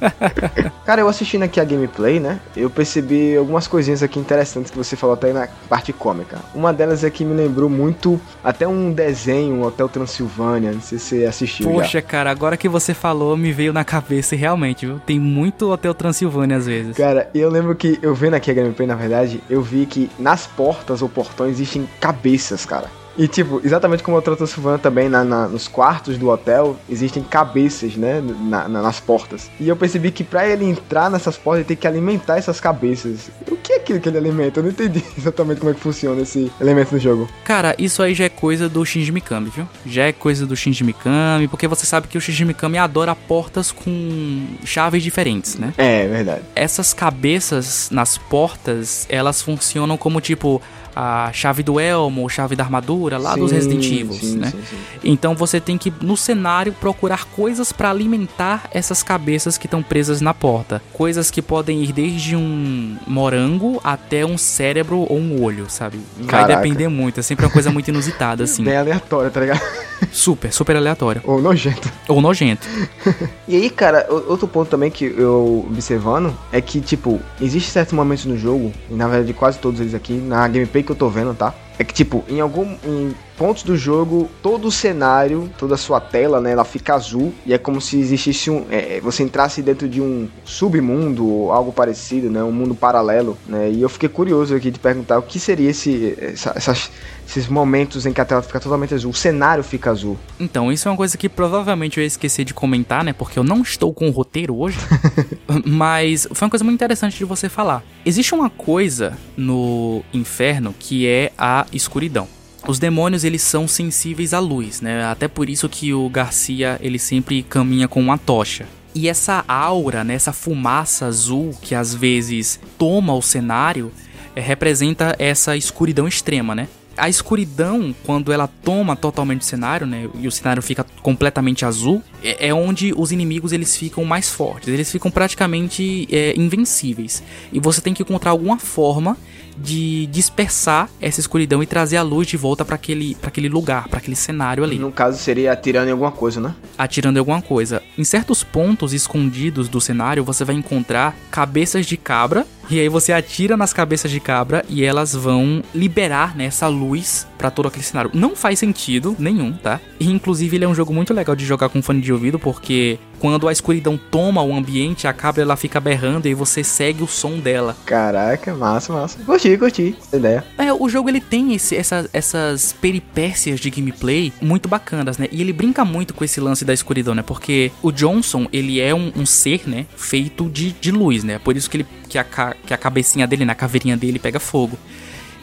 Cara, 0.84 1.00
eu 1.00 1.08
assistindo 1.08 1.42
aqui 1.42 1.60
a 1.60 1.64
gameplay, 1.64 2.20
né? 2.20 2.40
Eu 2.56 2.70
percebi 2.70 3.36
algumas 3.36 3.66
coisinhas 3.66 4.02
aqui 4.02 4.18
interessantes 4.18 4.70
que 4.70 4.76
você 4.76 4.96
falou 4.96 5.14
até 5.14 5.32
na 5.32 5.48
parte 5.68 5.92
cômica. 5.92 6.38
Uma 6.54 6.72
delas 6.72 7.04
é 7.04 7.10
que 7.10 7.24
me 7.24 7.34
lembrou 7.34 7.68
muito 7.68 8.20
até 8.42 8.66
um 8.66 8.92
desenho, 8.92 9.56
um 9.56 9.64
Hotel 9.64 9.88
Transilvânia. 9.88 10.72
Não 10.72 10.80
sei 10.80 10.98
se 10.98 11.04
você 11.04 11.24
assistiu. 11.24 11.70
Poxa, 11.70 12.00
já. 12.00 12.02
cara, 12.02 12.30
agora 12.30 12.56
que 12.56 12.68
você 12.68 12.94
falou, 12.94 13.36
me 13.36 13.52
veio 13.52 13.72
na 13.72 13.84
cabeça 13.84 14.34
e 14.34 14.38
realmente, 14.38 14.86
viu? 14.86 15.00
Tem 15.04 15.18
muito 15.18 15.70
Hotel 15.70 15.94
Transilvânia 15.94 16.56
às 16.56 16.66
vezes. 16.66 16.96
Cara, 16.96 17.28
eu 17.34 17.50
lembro 17.50 17.74
que 17.74 17.98
eu 18.02 18.14
vendo 18.14 18.34
aqui 18.34 18.50
a 18.50 18.54
gameplay, 18.54 18.86
na 18.86 18.94
verdade, 18.94 19.42
eu 19.48 19.62
vi 19.62 19.86
que 19.86 20.10
nas 20.18 20.46
portas 20.46 21.02
ou 21.02 21.08
portões 21.08 21.52
existem 21.52 21.88
cabeças, 22.00 22.64
cara. 22.64 22.88
E, 23.18 23.26
tipo, 23.26 23.60
exatamente 23.64 24.02
como 24.02 24.16
Hotel 24.16 24.36
Transilvânia 24.36 24.78
também, 24.78 25.08
na, 25.08 25.24
na, 25.24 25.48
nos 25.48 25.66
quartos 25.66 26.16
do 26.16 26.28
hotel, 26.28 26.76
existem 26.88 27.22
cabeças, 27.22 27.96
né, 27.96 28.22
na, 28.22 28.68
nas 28.68 29.00
portas. 29.00 29.50
E 29.58 29.68
eu 29.68 29.76
percebi 29.76 30.12
que 30.12 30.22
pra 30.22 30.48
ele 30.48 30.64
entrar 30.64 31.10
nessas 31.10 31.36
portas, 31.36 31.60
ele 31.60 31.68
tem 31.68 31.76
que 31.76 31.86
alimentar 31.86 32.38
essas 32.38 32.60
cabeças. 32.60 33.28
O 33.50 33.56
que 33.56 33.72
é 33.72 33.76
aquilo 33.76 34.00
que 34.00 34.08
ele 34.08 34.18
alimenta? 34.18 34.60
Eu 34.60 34.64
não 34.64 34.70
entendi 34.70 35.02
exatamente 35.18 35.58
como 35.58 35.72
é 35.72 35.74
que 35.74 35.80
funciona 35.80 36.22
esse 36.22 36.50
elemento 36.60 36.92
no 36.92 37.00
jogo. 37.00 37.28
Cara, 37.44 37.74
isso 37.76 38.02
aí 38.02 38.14
já 38.14 38.24
é 38.24 38.28
coisa 38.28 38.68
do 38.68 38.84
Shinji 38.84 39.10
Mikami, 39.10 39.50
viu? 39.50 39.68
Já 39.84 40.04
é 40.04 40.12
coisa 40.12 40.46
do 40.46 40.54
Shinji 40.54 40.84
Mikami, 40.84 41.48
porque 41.48 41.66
você 41.66 41.84
sabe 41.86 42.06
que 42.06 42.16
o 42.16 42.20
Shinji 42.20 42.44
Mikami 42.44 42.78
adora 42.78 43.16
portas 43.16 43.72
com 43.72 44.46
chaves 44.64 45.02
diferentes, 45.02 45.56
né? 45.56 45.74
É, 45.76 46.04
é 46.04 46.06
verdade. 46.06 46.42
Essas 46.54 46.94
cabeças 46.94 47.88
nas 47.90 48.16
portas, 48.16 49.06
elas 49.08 49.42
funcionam 49.42 49.96
como, 49.96 50.20
tipo, 50.20 50.62
a 51.00 51.30
chave 51.32 51.62
do 51.62 51.78
elmo, 51.78 52.28
chave 52.28 52.56
da 52.56 52.64
armadura 52.64 53.18
lá 53.18 53.34
sim, 53.34 53.40
dos 53.40 53.52
Resident 53.52 53.84
Evil, 53.84 54.18
né? 54.36 54.50
Sim, 54.50 54.58
sim. 54.68 54.76
Então 55.04 55.32
você 55.32 55.60
tem 55.60 55.78
que 55.78 55.92
no 56.00 56.16
cenário 56.16 56.72
procurar 56.72 57.24
coisas 57.26 57.70
para 57.70 57.88
alimentar 57.88 58.68
essas 58.72 59.00
cabeças 59.00 59.56
que 59.56 59.68
estão 59.68 59.80
presas 59.80 60.20
na 60.20 60.34
porta, 60.34 60.82
coisas 60.92 61.30
que 61.30 61.40
podem 61.40 61.84
ir 61.84 61.92
desde 61.92 62.34
um 62.34 62.96
morango 63.06 63.80
até 63.84 64.26
um 64.26 64.36
cérebro 64.36 65.06
ou 65.08 65.18
um 65.18 65.40
olho, 65.40 65.66
sabe? 65.70 66.00
Vai 66.16 66.26
Caraca. 66.26 66.56
depender 66.56 66.88
muito, 66.88 67.20
é 67.20 67.22
sempre 67.22 67.46
uma 67.46 67.52
coisa 67.52 67.70
muito 67.70 67.86
inusitada 67.86 68.42
assim. 68.44 68.64
Bem 68.64 68.76
aleatória, 68.76 69.30
tá 69.30 69.38
ligado? 69.38 69.62
Super, 70.10 70.52
super 70.52 70.76
aleatório. 70.76 71.22
Ou 71.24 71.40
nojento. 71.40 71.88
Ou 72.08 72.20
nojento. 72.20 72.66
e 73.46 73.54
aí, 73.54 73.70
cara, 73.70 74.04
outro 74.10 74.48
ponto 74.48 74.68
também 74.68 74.90
que 74.90 75.04
eu 75.04 75.64
observando 75.70 76.36
é 76.50 76.60
que, 76.60 76.80
tipo, 76.80 77.20
existe 77.40 77.70
certos 77.70 77.92
momentos 77.92 78.24
no 78.24 78.36
jogo, 78.36 78.72
e 78.90 78.94
na 78.94 79.06
verdade 79.06 79.32
quase 79.32 79.58
todos 79.58 79.80
eles 79.80 79.94
aqui, 79.94 80.14
na 80.14 80.46
gameplay 80.48 80.87
que 80.88 80.92
eu 80.92 80.96
tô 80.96 81.08
vendo, 81.10 81.34
tá? 81.34 81.54
É 81.78 81.84
que, 81.84 81.92
tipo, 81.92 82.24
em 82.28 82.40
algum. 82.40 82.76
Em 82.82 83.14
pontos 83.38 83.62
do 83.62 83.76
jogo, 83.76 84.28
todo 84.42 84.66
o 84.66 84.72
cenário, 84.72 85.48
toda 85.56 85.76
a 85.76 85.78
sua 85.78 86.00
tela, 86.00 86.40
né, 86.40 86.50
ela 86.50 86.64
fica 86.64 86.94
azul 86.94 87.32
e 87.46 87.54
é 87.54 87.58
como 87.58 87.80
se 87.80 87.98
existisse 87.98 88.50
um, 88.50 88.66
é, 88.68 89.00
você 89.00 89.22
entrasse 89.22 89.62
dentro 89.62 89.88
de 89.88 90.00
um 90.00 90.28
submundo 90.44 91.26
ou 91.26 91.52
algo 91.52 91.72
parecido, 91.72 92.28
né, 92.28 92.42
um 92.42 92.50
mundo 92.50 92.74
paralelo, 92.74 93.38
né? 93.46 93.70
E 93.70 93.80
eu 93.80 93.88
fiquei 93.88 94.08
curioso 94.08 94.54
aqui 94.54 94.70
de 94.70 94.78
perguntar 94.78 95.18
o 95.18 95.22
que 95.22 95.38
seria 95.38 95.70
esse, 95.70 96.16
essa, 96.20 96.52
essas, 96.56 96.90
esses 97.26 97.46
momentos 97.46 98.04
em 98.06 98.12
que 98.12 98.20
a 98.20 98.24
tela 98.24 98.42
fica 98.42 98.58
totalmente 98.58 98.92
azul, 98.92 99.12
o 99.12 99.14
cenário 99.14 99.62
fica 99.62 99.90
azul. 99.90 100.18
Então, 100.40 100.72
isso 100.72 100.88
é 100.88 100.90
uma 100.90 100.96
coisa 100.96 101.16
que 101.16 101.28
provavelmente 101.28 101.98
eu 101.98 102.02
ia 102.02 102.08
esquecer 102.08 102.44
de 102.44 102.52
comentar, 102.52 103.04
né? 103.04 103.12
Porque 103.12 103.38
eu 103.38 103.44
não 103.44 103.62
estou 103.62 103.92
com 103.92 104.08
o 104.08 104.10
roteiro 104.10 104.56
hoje. 104.56 104.78
mas 105.64 106.26
foi 106.32 106.46
uma 106.46 106.50
coisa 106.50 106.64
muito 106.64 106.76
interessante 106.76 107.16
de 107.16 107.24
você 107.24 107.48
falar. 107.48 107.82
Existe 108.04 108.34
uma 108.34 108.50
coisa 108.50 109.16
no 109.36 110.02
inferno 110.12 110.74
que 110.78 111.06
é 111.06 111.32
a 111.38 111.66
escuridão. 111.72 112.37
Os 112.66 112.78
demônios 112.78 113.24
eles 113.24 113.42
são 113.42 113.68
sensíveis 113.68 114.34
à 114.34 114.38
luz, 114.38 114.80
né? 114.80 115.04
Até 115.04 115.28
por 115.28 115.48
isso 115.48 115.68
que 115.68 115.94
o 115.94 116.08
Garcia 116.08 116.78
ele 116.82 116.98
sempre 116.98 117.42
caminha 117.42 117.88
com 117.88 118.00
uma 118.00 118.18
tocha. 118.18 118.66
E 118.94 119.08
essa 119.08 119.44
aura, 119.46 120.02
né, 120.02 120.14
essa 120.14 120.32
fumaça 120.32 121.06
azul 121.06 121.54
que 121.62 121.74
às 121.74 121.94
vezes 121.94 122.58
toma 122.76 123.14
o 123.14 123.22
cenário, 123.22 123.92
é, 124.34 124.40
representa 124.40 125.14
essa 125.18 125.56
escuridão 125.56 126.08
extrema, 126.08 126.54
né? 126.54 126.68
a 126.98 127.08
escuridão, 127.08 127.94
quando 128.04 128.32
ela 128.32 128.48
toma 128.48 128.96
totalmente 128.96 129.42
o 129.42 129.44
cenário, 129.44 129.86
né, 129.86 130.08
e 130.14 130.26
o 130.26 130.32
cenário 130.32 130.60
fica 130.60 130.84
completamente 131.00 131.64
azul, 131.64 132.02
é, 132.22 132.48
é 132.48 132.54
onde 132.54 132.92
os 132.96 133.12
inimigos 133.12 133.52
eles 133.52 133.76
ficam 133.76 134.04
mais 134.04 134.28
fortes. 134.28 134.68
Eles 134.68 134.90
ficam 134.90 135.10
praticamente 135.10 136.08
é, 136.10 136.34
invencíveis. 136.36 137.22
E 137.52 137.60
você 137.60 137.80
tem 137.80 137.94
que 137.94 138.02
encontrar 138.02 138.32
alguma 138.32 138.58
forma 138.58 139.16
de 139.62 140.06
dispersar 140.06 140.88
essa 141.00 141.20
escuridão 141.20 141.62
e 141.62 141.66
trazer 141.66 141.96
a 141.96 142.02
luz 142.02 142.26
de 142.26 142.36
volta 142.36 142.64
para 142.64 142.74
aquele, 142.74 143.16
aquele 143.22 143.48
lugar, 143.48 143.88
para 143.88 143.98
aquele 143.98 144.16
cenário 144.16 144.64
ali. 144.64 144.78
No 144.78 144.92
caso, 144.92 145.18
seria 145.18 145.52
atirando 145.52 145.88
em 145.88 145.92
alguma 145.92 146.12
coisa, 146.12 146.40
né? 146.40 146.54
Atirando 146.76 147.16
em 147.16 147.20
alguma 147.20 147.42
coisa. 147.42 147.82
Em 147.96 148.04
certos 148.04 148.42
pontos 148.42 148.92
escondidos 148.92 149.68
do 149.68 149.80
cenário, 149.80 150.24
você 150.24 150.44
vai 150.44 150.54
encontrar 150.54 151.16
cabeças 151.30 151.86
de 151.86 151.96
cabra 151.96 152.46
e 152.70 152.78
aí 152.78 152.88
você 152.88 153.12
atira 153.12 153.56
nas 153.56 153.72
cabeças 153.72 154.10
de 154.10 154.20
cabra 154.20 154.62
e 154.68 154.84
elas 154.84 155.14
vão 155.14 155.62
liberar 155.74 156.36
né, 156.36 156.44
essa 156.44 156.68
luz 156.68 157.26
para 157.38 157.50
todo 157.50 157.66
aquele 157.66 157.84
cenário. 157.84 158.10
Não 158.12 158.36
faz 158.36 158.58
sentido 158.58 159.16
nenhum, 159.18 159.52
tá? 159.52 159.80
E 159.98 160.10
inclusive 160.10 160.56
ele 160.56 160.64
é 160.64 160.68
um 160.68 160.74
jogo 160.74 160.92
muito 160.92 161.14
legal 161.14 161.34
de 161.34 161.46
jogar 161.46 161.70
com 161.70 161.80
fone 161.80 162.02
de 162.02 162.12
ouvido, 162.12 162.38
porque 162.38 162.98
quando 163.18 163.48
a 163.48 163.52
escuridão 163.52 163.98
toma 164.10 164.42
o 164.42 164.54
ambiente, 164.54 165.06
a 165.06 165.12
cabra 165.12 165.42
ela 165.42 165.56
fica 165.56 165.80
berrando 165.80 166.26
e 166.28 166.34
você 166.34 166.62
segue 166.64 167.02
o 167.02 167.06
som 167.06 167.38
dela. 167.38 167.76
Caraca, 167.84 168.54
massa, 168.54 168.92
massa. 168.92 169.18
Curti, 169.24 169.56
curti. 169.56 169.96
Ideia. 170.12 170.44
É, 170.56 170.72
o 170.72 170.88
jogo 170.88 171.08
ele 171.08 171.20
tem 171.20 171.54
esse, 171.54 171.76
essa, 171.76 172.08
essas 172.12 172.72
peripécias 172.72 173.60
de 173.60 173.70
gameplay 173.70 174.32
muito 174.40 174.68
bacanas, 174.68 175.18
né? 175.18 175.28
E 175.30 175.40
ele 175.40 175.52
brinca 175.52 175.84
muito 175.84 176.14
com 176.14 176.24
esse 176.24 176.40
lance 176.40 176.64
da 176.64 176.72
escuridão, 176.72 177.14
né? 177.14 177.22
Porque 177.22 177.70
o 177.82 177.90
Johnson, 177.90 178.46
ele 178.52 178.80
é 178.80 178.94
um, 178.94 179.12
um 179.16 179.26
ser, 179.26 179.68
né? 179.68 179.86
Feito 179.96 180.48
de, 180.48 180.72
de 180.72 180.90
luz, 180.90 181.24
né? 181.24 181.38
Por 181.38 181.56
isso 181.56 181.68
que 181.68 181.78
ele 181.78 181.86
que 182.08 182.18
a, 182.18 182.24
que 182.24 182.72
a 182.72 182.76
cabecinha 182.76 183.26
dele, 183.26 183.44
na 183.44 183.54
caveirinha 183.54 183.96
dele, 183.96 184.18
pega 184.18 184.40
fogo. 184.40 184.78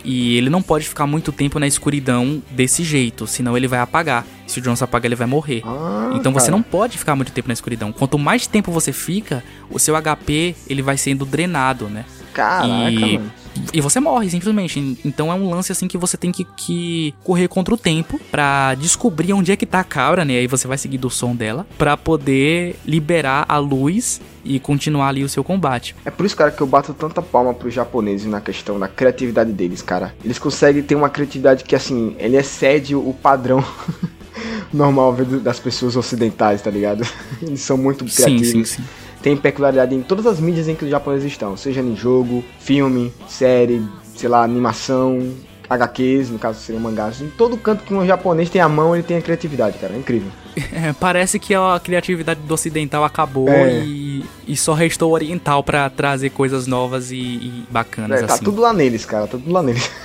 E 0.05 0.37
ele 0.37 0.49
não 0.49 0.61
pode 0.61 0.87
ficar 0.87 1.07
muito 1.07 1.31
tempo 1.31 1.59
na 1.59 1.65
escuridão 1.65 2.41
desse 2.51 2.83
jeito, 2.83 3.25
senão 3.25 3.57
ele 3.57 3.67
vai 3.67 3.79
apagar. 3.79 4.25
Se 4.45 4.59
o 4.59 4.61
Jones 4.61 4.81
apagar, 4.81 5.05
ele 5.07 5.15
vai 5.15 5.25
morrer. 5.25 5.63
Ah, 5.65 6.11
então 6.13 6.31
cara. 6.31 6.45
você 6.45 6.51
não 6.51 6.61
pode 6.61 6.97
ficar 6.97 7.15
muito 7.15 7.31
tempo 7.31 7.47
na 7.47 7.53
escuridão. 7.53 7.91
Quanto 7.91 8.19
mais 8.19 8.45
tempo 8.45 8.71
você 8.71 8.93
fica, 8.93 9.43
o 9.69 9.79
seu 9.79 9.95
HP 9.99 10.55
ele 10.69 10.83
vai 10.83 10.95
sendo 10.95 11.25
drenado, 11.25 11.87
né? 11.87 12.05
Caraca, 12.33 12.91
e... 12.91 13.17
mano. 13.17 13.31
E 13.73 13.81
você 13.81 13.99
morre, 13.99 14.29
simplesmente. 14.29 14.97
Então 15.03 15.31
é 15.31 15.35
um 15.35 15.49
lance 15.49 15.71
assim 15.71 15.87
que 15.87 15.97
você 15.97 16.17
tem 16.17 16.31
que, 16.31 16.45
que 16.55 17.13
correr 17.23 17.47
contra 17.47 17.73
o 17.73 17.77
tempo 17.77 18.19
para 18.31 18.75
descobrir 18.75 19.33
onde 19.33 19.51
é 19.51 19.55
que 19.55 19.65
tá 19.65 19.79
a 19.79 19.83
cabra, 19.83 20.25
né? 20.25 20.37
Aí 20.37 20.47
você 20.47 20.67
vai 20.67 20.77
seguir 20.77 20.97
do 20.97 21.09
som 21.09 21.35
dela 21.35 21.65
para 21.77 21.95
poder 21.97 22.75
liberar 22.85 23.45
a 23.47 23.57
luz 23.57 24.21
e 24.43 24.59
continuar 24.59 25.09
ali 25.09 25.23
o 25.23 25.29
seu 25.29 25.43
combate. 25.43 25.95
É 26.05 26.11
por 26.11 26.25
isso, 26.25 26.35
cara, 26.35 26.51
que 26.51 26.61
eu 26.61 26.67
bato 26.67 26.93
tanta 26.93 27.21
palma 27.21 27.53
pros 27.53 27.73
japoneses 27.73 28.27
na 28.27 28.39
questão 28.39 28.79
da 28.79 28.87
criatividade 28.87 29.51
deles, 29.51 29.81
cara. 29.81 30.13
Eles 30.23 30.37
conseguem 30.37 30.83
ter 30.83 30.95
uma 30.95 31.09
criatividade 31.09 31.63
que, 31.63 31.75
assim, 31.75 32.15
ele 32.19 32.37
excede 32.37 32.95
o 32.95 33.13
padrão 33.13 33.63
normal 34.71 35.13
das 35.41 35.59
pessoas 35.59 35.95
ocidentais, 35.95 36.61
tá 36.61 36.69
ligado? 36.69 37.05
Eles 37.41 37.61
são 37.61 37.77
muito 37.77 38.05
criativos. 38.05 38.47
Sim, 38.47 38.63
sim, 38.63 38.81
sim. 38.81 38.83
Tem 39.25 39.35
peculiaridade 39.35 39.95
em 39.95 40.03
todas 40.03 40.27
as 40.27 40.39
mídias 40.39 40.67
em 40.67 40.75
que 40.75 40.85
os 40.85 40.91
japoneses 40.91 41.31
estão, 41.31 41.57
seja 41.57 41.81
em 41.81 41.95
jogo, 41.95 42.45
filme, 42.59 43.11
série, 43.27 43.81
sei 44.15 44.29
lá, 44.29 44.43
animação, 44.43 45.33
HQs, 45.67 46.29
no 46.29 46.37
caso 46.37 46.59
seriam 46.59 46.79
mangás. 46.79 47.21
Em 47.21 47.29
todo 47.29 47.57
canto 47.57 47.83
que 47.83 47.91
um 47.91 48.05
japonês 48.05 48.51
tem 48.51 48.61
a 48.61 48.69
mão, 48.69 48.93
ele 48.93 49.01
tem 49.01 49.17
a 49.17 49.21
criatividade, 49.23 49.79
cara. 49.79 49.95
É 49.95 49.97
incrível. 49.97 50.29
É, 50.71 50.93
parece 50.93 51.39
que 51.39 51.53
a 51.55 51.81
criatividade 51.83 52.39
do 52.41 52.53
ocidental 52.53 53.03
acabou 53.03 53.49
é. 53.49 53.79
e, 53.79 54.23
e, 54.47 54.55
só 54.55 54.73
restou 54.73 55.09
o 55.09 55.13
oriental 55.13 55.63
para 55.63 55.89
trazer 55.89 56.29
coisas 56.29 56.67
novas 56.67 57.11
e, 57.11 57.17
e 57.17 57.63
bacanas 57.69 58.21
é, 58.21 58.25
tá 58.25 58.35
assim. 58.35 58.43
tudo 58.45 58.61
lá 58.61 58.71
neles, 58.71 59.05
cara. 59.05 59.25
Tá 59.25 59.31
tudo 59.31 59.51
lá 59.51 59.63
neles. 59.63 59.89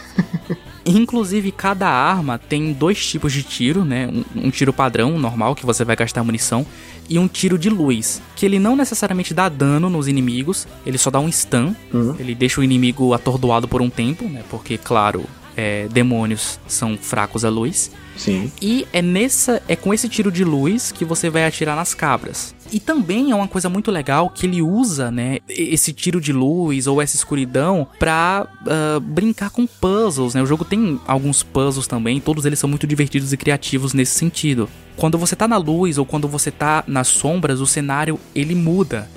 Inclusive, 0.85 1.53
cada 1.53 1.89
arma 1.89 2.39
tem 2.39 2.72
dois 2.72 3.05
tipos 3.07 3.33
de 3.33 3.43
tiro, 3.43 3.85
né? 3.85 4.09
Um, 4.09 4.47
um, 4.47 4.51
tiro 4.51 4.72
padrão, 4.72 5.18
normal, 5.18 5.55
que 5.55 5.66
você 5.66 5.85
vai 5.85 5.95
gastar 5.95 6.24
munição, 6.24 6.66
e 7.09 7.18
um 7.18 7.28
tiro 7.28 7.59
de 7.59 7.68
luz, 7.68 8.22
que 8.37 8.47
ele 8.47 8.59
não 8.59 8.76
necessariamente 8.76 9.35
dá 9.35 9.49
dano 9.49 9.91
nos 9.91 10.09
inimigos, 10.09 10.66
ele 10.87 10.97
só 10.97 11.11
dá 11.11 11.20
um 11.20 11.31
stun, 11.31 11.74
uhum. 11.93 12.16
ele 12.18 12.35
deixa 12.35 12.61
o 12.61 12.64
inimigo 12.64 13.12
atordoado 13.12 13.68
por 13.68 13.83
um 13.83 13.91
tempo, 13.91 14.24
né? 14.24 14.43
Porque, 14.49 14.78
claro, 14.78 15.24
é, 15.61 15.89
demônios 15.89 16.59
são 16.67 16.97
fracos 16.97 17.45
à 17.45 17.51
luz. 17.51 17.91
Sim. 18.17 18.51
E 18.61 18.87
é 18.93 19.03
nessa, 19.03 19.63
é 19.69 19.77
com 19.77 19.93
esse 19.93 20.09
tiro 20.09 20.33
de 20.33 20.43
luz 20.43 20.91
que 20.91 21.05
você 21.05 21.29
vai 21.29 21.45
atirar 21.45 21.77
nas 21.77 21.93
cabras. 21.93 22.55
E 22.73 22.81
também 22.81 23.31
é 23.31 23.35
uma 23.35 23.49
coisa 23.49 23.69
muito 23.69 23.91
legal 23.91 24.31
que 24.31 24.47
ele 24.47 24.63
usa, 24.63 25.11
né, 25.11 25.39
esse 25.49 25.93
tiro 25.93 26.21
de 26.21 26.33
luz 26.33 26.87
ou 26.87 27.03
essa 27.03 27.17
escuridão 27.17 27.87
pra 27.99 28.47
uh, 28.63 29.01
brincar 29.01 29.51
com 29.51 29.67
puzzles, 29.67 30.35
né? 30.35 30.43
O 30.43 30.47
jogo 30.47 30.65
tem 30.65 31.01
alguns 31.07 31.43
puzzles 31.43 31.87
também, 31.87 32.21
todos 32.21 32.45
eles 32.45 32.59
são 32.59 32.71
muito 32.71 32.87
divertidos 32.87 33.33
e 33.33 33.37
criativos 33.37 33.93
nesse 33.93 34.13
sentido. 34.13 34.69
Quando 34.97 35.19
você 35.19 35.35
tá 35.35 35.49
na 35.49 35.57
luz 35.57 35.99
ou 35.99 36.07
quando 36.07 36.29
você 36.29 36.51
tá 36.51 36.85
nas 36.87 37.09
sombras, 37.09 37.61
o 37.61 37.67
cenário 37.67 38.19
ele 38.35 38.55
muda. 38.55 39.09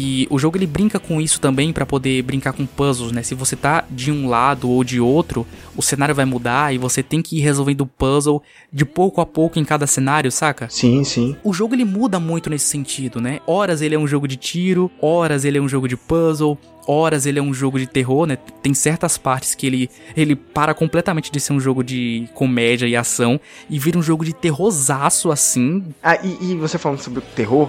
E 0.00 0.28
o 0.30 0.38
jogo 0.38 0.56
ele 0.56 0.66
brinca 0.66 1.00
com 1.00 1.20
isso 1.20 1.40
também 1.40 1.72
para 1.72 1.84
poder 1.84 2.22
brincar 2.22 2.52
com 2.52 2.64
puzzles, 2.64 3.10
né? 3.10 3.20
Se 3.24 3.34
você 3.34 3.56
tá 3.56 3.84
de 3.90 4.12
um 4.12 4.28
lado 4.28 4.70
ou 4.70 4.84
de 4.84 5.00
outro, 5.00 5.44
o 5.76 5.82
cenário 5.82 6.14
vai 6.14 6.24
mudar 6.24 6.72
e 6.72 6.78
você 6.78 7.02
tem 7.02 7.20
que 7.20 7.38
ir 7.38 7.40
resolvendo 7.40 7.80
o 7.80 7.86
puzzle 7.86 8.40
de 8.72 8.84
pouco 8.84 9.20
a 9.20 9.26
pouco 9.26 9.58
em 9.58 9.64
cada 9.64 9.88
cenário, 9.88 10.30
saca? 10.30 10.68
Sim, 10.70 11.02
sim. 11.02 11.34
O 11.42 11.52
jogo 11.52 11.74
ele 11.74 11.84
muda 11.84 12.20
muito 12.20 12.48
nesse 12.48 12.66
sentido, 12.66 13.20
né? 13.20 13.40
Horas 13.44 13.82
ele 13.82 13.96
é 13.96 13.98
um 13.98 14.06
jogo 14.06 14.28
de 14.28 14.36
tiro, 14.36 14.88
horas 15.02 15.44
ele 15.44 15.58
é 15.58 15.60
um 15.60 15.68
jogo 15.68 15.88
de 15.88 15.96
puzzle, 15.96 16.56
horas 16.86 17.26
ele 17.26 17.40
é 17.40 17.42
um 17.42 17.52
jogo 17.52 17.76
de 17.76 17.88
terror, 17.88 18.24
né? 18.24 18.38
Tem 18.62 18.72
certas 18.74 19.18
partes 19.18 19.56
que 19.56 19.66
ele, 19.66 19.90
ele 20.16 20.36
para 20.36 20.74
completamente 20.74 21.32
de 21.32 21.40
ser 21.40 21.54
um 21.54 21.60
jogo 21.60 21.82
de 21.82 22.28
comédia 22.34 22.86
e 22.86 22.94
ação 22.94 23.40
e 23.68 23.80
vira 23.80 23.98
um 23.98 24.02
jogo 24.02 24.24
de 24.24 24.32
terrorzaço 24.32 25.32
assim. 25.32 25.82
Ah, 26.00 26.16
e, 26.24 26.52
e 26.52 26.54
você 26.54 26.78
falando 26.78 27.00
sobre 27.00 27.18
o 27.18 27.22
terror, 27.34 27.68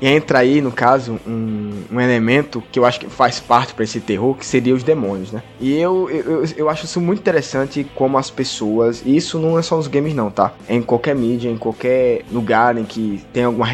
entra 0.00 0.38
aí, 0.38 0.60
no 0.60 0.70
caso, 0.70 1.18
um, 1.26 1.72
um 1.90 2.00
elemento 2.00 2.62
que 2.70 2.78
eu 2.78 2.84
acho 2.84 3.00
que 3.00 3.08
faz 3.08 3.40
parte 3.40 3.74
para 3.74 3.84
esse 3.84 4.00
terror, 4.00 4.34
que 4.34 4.46
seria 4.46 4.74
os 4.74 4.82
demônios, 4.82 5.32
né? 5.32 5.42
E 5.60 5.76
eu, 5.76 6.08
eu, 6.10 6.44
eu 6.56 6.68
acho 6.68 6.84
isso 6.84 7.00
muito 7.00 7.20
interessante 7.20 7.86
como 7.94 8.18
as 8.18 8.30
pessoas. 8.30 9.02
E 9.04 9.16
isso 9.16 9.38
não 9.38 9.58
é 9.58 9.62
só 9.62 9.76
nos 9.76 9.88
games, 9.88 10.14
não, 10.14 10.30
tá? 10.30 10.52
É 10.68 10.74
em 10.74 10.82
qualquer 10.82 11.14
mídia, 11.14 11.50
em 11.50 11.58
qualquer 11.58 12.24
lugar 12.30 12.76
em 12.76 12.84
que 12.84 13.22
tem 13.32 13.44
alguma 13.44 13.66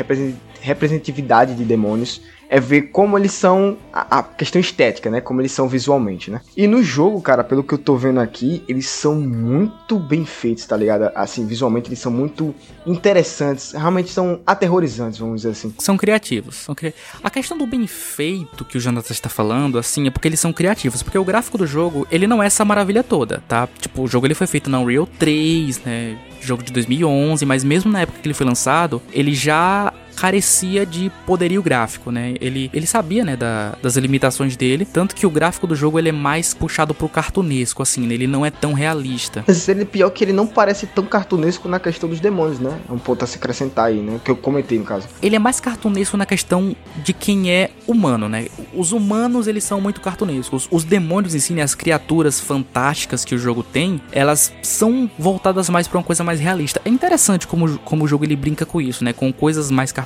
representatividade 0.61 1.55
de 1.55 1.65
demônios 1.65 2.23
é 2.49 2.61
ver 2.61 2.83
como 2.83 3.19
eles 3.19 3.33
são 3.33 3.77
a, 3.93 4.19
a, 4.19 4.23
questão 4.23 4.61
estética, 4.61 5.11
né? 5.11 5.21
Como 5.21 5.41
eles 5.41 5.53
são 5.53 5.69
visualmente, 5.69 6.31
né? 6.31 6.41
E 6.57 6.67
no 6.67 6.83
jogo, 6.83 7.21
cara, 7.21 7.43
pelo 7.43 7.63
que 7.63 7.75
eu 7.75 7.79
tô 7.79 7.97
vendo 7.97 8.21
aqui, 8.21 8.63
eles 8.69 8.89
são 8.89 9.15
muito 9.17 9.99
bem 9.99 10.25
feitos, 10.25 10.67
tá 10.67 10.77
ligado? 10.77 11.11
Assim, 11.15 11.47
visualmente 11.47 11.89
eles 11.89 11.99
são 11.99 12.13
muito 12.13 12.55
interessantes, 12.87 13.73
realmente 13.73 14.11
são 14.11 14.41
aterrorizantes, 14.47 15.19
vamos 15.19 15.43
dizer 15.43 15.51
assim. 15.51 15.75
São 15.79 15.97
criativos. 15.97 16.57
São 16.57 16.75
cri... 16.75 16.95
A 17.23 17.31
questão 17.31 17.57
do 17.57 17.67
bem 17.67 17.87
feito 17.87 18.65
que 18.65 18.77
o 18.77 18.81
Jonathan 18.81 19.13
está 19.13 19.29
falando, 19.29 19.79
assim, 19.79 20.07
é 20.07 20.11
porque 20.11 20.29
eles 20.29 20.41
são 20.41 20.53
criativos, 20.53 21.03
porque 21.03 21.19
o 21.19 21.25
gráfico 21.25 21.59
do 21.59 21.67
jogo, 21.67 22.07
ele 22.11 22.27
não 22.27 22.43
é 22.43 22.47
essa 22.47 22.65
maravilha 22.65 23.03
toda, 23.03 23.43
tá? 23.49 23.69
Tipo, 23.79 24.03
o 24.03 24.09
jogo 24.09 24.27
ele 24.27 24.35
foi 24.35 24.47
feito 24.47 24.71
na 24.71 24.81
Unreal 24.81 25.07
3, 25.19 25.81
né? 25.81 26.19
jogo 26.45 26.63
de 26.63 26.73
2011, 26.73 27.45
mas 27.47 27.65
mesmo 27.65 27.91
na 27.91 28.03
época 28.03 28.19
que 28.21 28.27
ele 28.29 28.35
foi 28.35 28.47
lançado, 28.47 29.01
ele 29.13 29.35
já 29.35 29.93
carecia 30.15 30.87
de 30.87 31.11
poderio 31.27 31.63
gráfico, 31.63 32.11
né? 32.11 32.35
Ele, 32.41 32.71
ele 32.73 32.87
sabia, 32.87 33.25
né, 33.25 33.37
da, 33.37 33.77
das 33.83 33.97
limitações 33.97 34.57
dele, 34.57 34.85
tanto 34.85 35.15
que 35.15 35.27
o 35.27 35.31
gráfico 35.31 35.67
do 35.67 35.75
jogo 35.75 35.99
ele 35.99 36.09
é 36.09 36.13
mais 36.13 36.55
puxado 36.55 36.95
pro 36.95 37.09
cartunesco, 37.09 37.83
assim, 37.83 38.07
né? 38.07 38.15
ele 38.15 38.27
não 38.27 38.47
é 38.47 38.51
tão 38.51 38.73
realista. 38.73 39.45
Mas 39.47 39.69
ele 39.69 39.83
é 39.83 39.85
pior 39.85 40.11
que 40.11 40.25
ele 40.25 40.33
não 40.33 40.47
parece 40.47 40.87
tão 40.87 41.05
cartunesco 41.05 41.69
na 41.69 41.81
questão 41.81 42.09
dos 42.09 42.21
demônios, 42.21 42.59
né? 42.59 42.79
É 42.89 42.93
um 42.93 42.99
ponto 42.99 43.25
a 43.25 43.27
se 43.27 43.37
acrescentar 43.37 43.87
aí, 43.87 44.01
né? 44.01 44.21
Que 44.25 44.31
eu 44.31 44.37
comentei 44.37 44.79
no 44.79 44.85
caso. 44.85 45.07
Ele 45.21 45.37
é 45.37 45.39
mais 45.39 45.61
cartunesco 45.61 46.17
na 46.17 46.27
questão 46.27 46.75
de 47.03 47.13
quem 47.13 47.51
é 47.51 47.71
humano, 47.87 48.29
né? 48.29 48.47
Os 48.73 48.93
humanos, 48.93 49.47
eles 49.47 49.65
são 49.65 49.81
muito 49.81 50.01
cartunescos. 50.01 50.69
Os 50.71 50.85
demônios 50.85 51.35
em 51.35 51.39
si, 51.39 51.53
né, 51.53 51.63
as 51.63 51.75
criaturas 51.75 52.41
fantásticas 52.41 53.25
que 53.25 53.35
o 53.35 53.39
jogo 53.39 53.63
tem, 53.63 54.01
elas 54.13 54.53
são 54.63 55.11
voltadas 55.19 55.69
mais 55.69 55.89
para 55.89 55.99
uma 55.99 56.05
coisa 56.05 56.23
mais 56.23 56.41
realista. 56.41 56.81
É 56.85 56.89
interessante 56.89 57.47
como, 57.47 57.79
como 57.81 58.05
o 58.05 58.09
jogo 58.09 58.25
ele 58.25 58.37
brinca 58.37 58.65
com 58.65 58.81
isso, 58.81 59.05
né? 59.05 59.13
Com 59.13 59.33
coisas 59.33 59.71
mais 59.71 59.91
cartunescas 59.93 60.04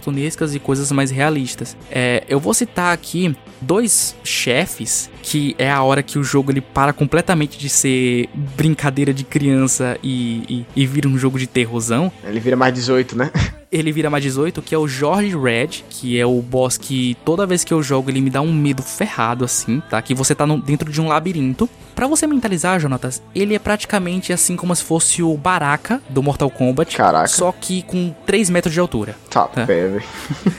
e 0.54 0.58
coisas 0.58 0.90
mais 0.92 1.10
realistas. 1.10 1.76
É, 1.90 2.24
eu 2.28 2.38
vou 2.38 2.54
citar 2.54 2.92
aqui 2.92 3.36
dois 3.60 4.14
chefes 4.24 5.10
que 5.28 5.54
é 5.58 5.70
a 5.70 5.82
hora 5.82 6.02
que 6.02 6.18
o 6.18 6.24
jogo 6.24 6.50
ele 6.50 6.62
para 6.62 6.90
completamente 6.90 7.58
de 7.58 7.68
ser 7.68 8.30
brincadeira 8.56 9.12
de 9.12 9.24
criança 9.24 9.98
e, 10.02 10.64
e, 10.74 10.82
e 10.82 10.86
vira 10.86 11.06
um 11.06 11.18
jogo 11.18 11.38
de 11.38 11.46
terrorzão. 11.46 12.10
Ele 12.24 12.40
vira 12.40 12.56
mais 12.56 12.72
18, 12.72 13.14
né? 13.14 13.30
ele 13.70 13.92
vira 13.92 14.08
mais 14.08 14.24
18, 14.24 14.62
que 14.62 14.74
é 14.74 14.78
o 14.78 14.88
George 14.88 15.36
Red, 15.36 15.84
que 15.90 16.18
é 16.18 16.24
o 16.24 16.40
boss 16.40 16.78
que 16.78 17.14
toda 17.26 17.46
vez 17.46 17.62
que 17.62 17.74
eu 17.74 17.82
jogo 17.82 18.10
ele 18.10 18.22
me 18.22 18.30
dá 18.30 18.40
um 18.40 18.52
medo 18.52 18.82
ferrado 18.82 19.44
assim, 19.44 19.82
tá? 19.90 20.00
Que 20.00 20.14
você 20.14 20.34
tá 20.34 20.46
no, 20.46 20.58
dentro 20.58 20.90
de 20.90 20.98
um 20.98 21.08
labirinto. 21.08 21.68
Para 21.94 22.06
você 22.06 22.26
mentalizar, 22.26 22.80
Jonatas, 22.80 23.20
ele 23.34 23.54
é 23.54 23.58
praticamente 23.58 24.32
assim 24.32 24.56
como 24.56 24.74
se 24.74 24.82
fosse 24.82 25.22
o 25.22 25.36
Baraka 25.36 26.00
do 26.08 26.22
Mortal 26.22 26.48
Kombat, 26.48 26.96
Caraca. 26.96 27.28
só 27.28 27.52
que 27.52 27.82
com 27.82 28.14
3 28.24 28.48
metros 28.48 28.72
de 28.72 28.80
altura. 28.80 29.14
Tá, 29.28 29.44
tá? 29.44 29.64
velho. 29.64 30.02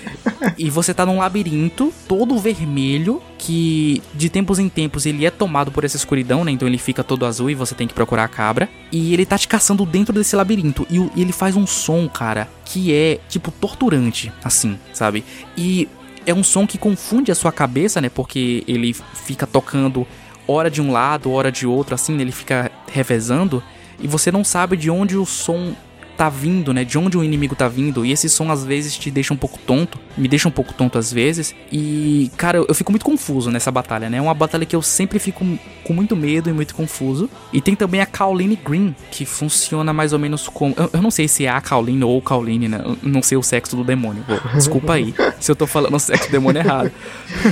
e 0.57 0.69
você 0.69 0.93
tá 0.93 1.05
num 1.05 1.17
labirinto 1.17 1.91
todo 2.07 2.37
vermelho 2.37 3.21
que 3.39 4.03
de 4.13 4.29
tempos 4.29 4.59
em 4.59 4.67
tempos 4.67 5.05
ele 5.05 5.25
é 5.25 5.31
tomado 5.31 5.71
por 5.71 5.85
essa 5.85 5.95
escuridão, 5.95 6.43
né? 6.43 6.51
Então 6.51 6.67
ele 6.67 6.77
fica 6.77 7.03
todo 7.03 7.25
azul 7.25 7.49
e 7.49 7.55
você 7.55 7.73
tem 7.73 7.87
que 7.87 7.93
procurar 7.93 8.25
a 8.25 8.27
cabra. 8.27 8.69
E 8.91 9.13
ele 9.13 9.25
tá 9.25 9.37
te 9.37 9.47
caçando 9.47 9.85
dentro 9.85 10.13
desse 10.13 10.35
labirinto. 10.35 10.85
E, 10.89 10.97
e 11.15 11.21
ele 11.21 11.31
faz 11.31 11.55
um 11.55 11.65
som, 11.65 12.07
cara, 12.07 12.49
que 12.65 12.93
é 12.93 13.19
tipo 13.29 13.49
torturante, 13.49 14.31
assim, 14.43 14.77
sabe? 14.93 15.23
E 15.57 15.87
é 16.25 16.33
um 16.33 16.43
som 16.43 16.67
que 16.67 16.77
confunde 16.77 17.31
a 17.31 17.35
sua 17.35 17.51
cabeça, 17.51 18.01
né? 18.01 18.09
Porque 18.09 18.63
ele 18.67 18.93
fica 18.93 19.47
tocando 19.47 20.05
hora 20.45 20.69
de 20.69 20.81
um 20.81 20.91
lado, 20.91 21.31
hora 21.31 21.51
de 21.51 21.65
outro, 21.65 21.95
assim, 21.95 22.13
né? 22.15 22.21
ele 22.21 22.33
fica 22.33 22.69
revezando. 22.91 23.63
E 24.01 24.07
você 24.07 24.31
não 24.31 24.43
sabe 24.43 24.75
de 24.75 24.89
onde 24.91 25.15
o 25.15 25.25
som 25.25 25.73
tá 26.19 26.27
vindo, 26.27 26.73
né? 26.73 26.83
De 26.83 26.97
onde 26.97 27.17
o 27.17 27.23
inimigo 27.23 27.55
tá 27.55 27.69
vindo. 27.69 28.05
E 28.05 28.11
esse 28.11 28.27
som 28.27 28.51
às 28.51 28.65
vezes 28.65 28.97
te 28.97 29.09
deixa 29.09 29.33
um 29.33 29.37
pouco 29.37 29.57
tonto. 29.59 29.97
Me 30.17 30.27
deixa 30.27 30.49
um 30.49 30.51
pouco 30.51 30.73
tonto 30.73 30.97
às 30.97 31.13
vezes. 31.13 31.55
E, 31.71 32.29
cara, 32.35 32.57
eu, 32.57 32.65
eu 32.67 32.75
fico 32.75 32.91
muito 32.91 33.05
confuso 33.05 33.49
nessa 33.49 33.71
batalha, 33.71 34.09
né? 34.09 34.17
É 34.17 34.21
uma 34.21 34.33
batalha 34.33 34.65
que 34.65 34.75
eu 34.75 34.81
sempre 34.81 35.17
fico 35.17 35.45
com 35.81 35.93
muito 35.93 36.17
medo 36.17 36.49
e 36.49 36.53
muito 36.53 36.75
confuso. 36.75 37.29
E 37.53 37.61
tem 37.61 37.73
também 37.73 38.01
a 38.01 38.05
Kauline 38.05 38.57
Green, 38.57 38.93
que 39.09 39.25
funciona 39.25 39.93
mais 39.93 40.11
ou 40.11 40.19
menos 40.19 40.49
como. 40.49 40.75
Eu, 40.77 40.89
eu 40.91 41.01
não 41.01 41.09
sei 41.09 41.25
se 41.25 41.45
é 41.45 41.49
a 41.49 41.61
Kauline 41.61 42.03
ou 42.03 42.21
Kauline, 42.21 42.67
né? 42.67 42.81
Eu 42.83 42.97
não 43.01 43.23
sei 43.23 43.37
o 43.37 43.41
sexo 43.41 43.77
do 43.77 43.85
demônio. 43.85 44.25
Desculpa 44.53 44.95
aí 44.95 45.15
se 45.39 45.49
eu 45.49 45.55
tô 45.55 45.65
falando 45.65 45.95
o 45.95 45.99
sexo 45.99 46.27
do 46.27 46.31
demônio 46.33 46.59
errado. 46.59 46.91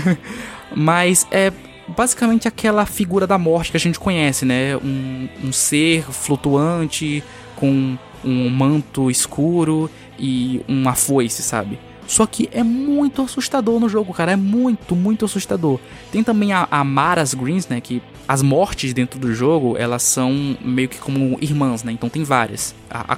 Mas 0.75 1.25
é 1.31 1.53
basicamente 1.87 2.49
aquela 2.49 2.85
figura 2.85 3.25
da 3.25 3.37
morte 3.37 3.71
que 3.71 3.77
a 3.77 3.79
gente 3.79 3.97
conhece, 3.97 4.43
né? 4.43 4.75
Um, 4.75 5.29
um 5.41 5.51
ser 5.53 6.03
flutuante 6.11 7.23
com 7.55 7.97
um 8.23 8.49
manto 8.49 9.09
escuro 9.09 9.89
e 10.19 10.61
uma 10.67 10.93
foice, 10.93 11.41
sabe? 11.41 11.79
Só 12.07 12.25
que 12.25 12.49
é 12.53 12.63
muito 12.63 13.21
assustador 13.21 13.79
no 13.79 13.89
jogo, 13.89 14.13
cara. 14.13 14.31
É 14.31 14.35
muito, 14.35 14.95
muito 14.95 15.25
assustador. 15.25 15.79
Tem 16.11 16.23
também 16.23 16.53
a, 16.53 16.67
a 16.71 16.83
Mara's 16.83 17.33
Greens, 17.33 17.67
né? 17.67 17.81
Que 17.81 18.01
as 18.27 18.41
mortes 18.41 18.93
dentro 18.93 19.19
do 19.19 19.33
jogo, 19.33 19.77
elas 19.77 20.03
são 20.03 20.57
meio 20.61 20.89
que 20.89 20.97
como 20.97 21.37
irmãs, 21.41 21.83
né? 21.83 21.91
Então 21.91 22.09
tem 22.09 22.23
várias. 22.23 22.75
A, 22.89 23.13
a 23.13 23.17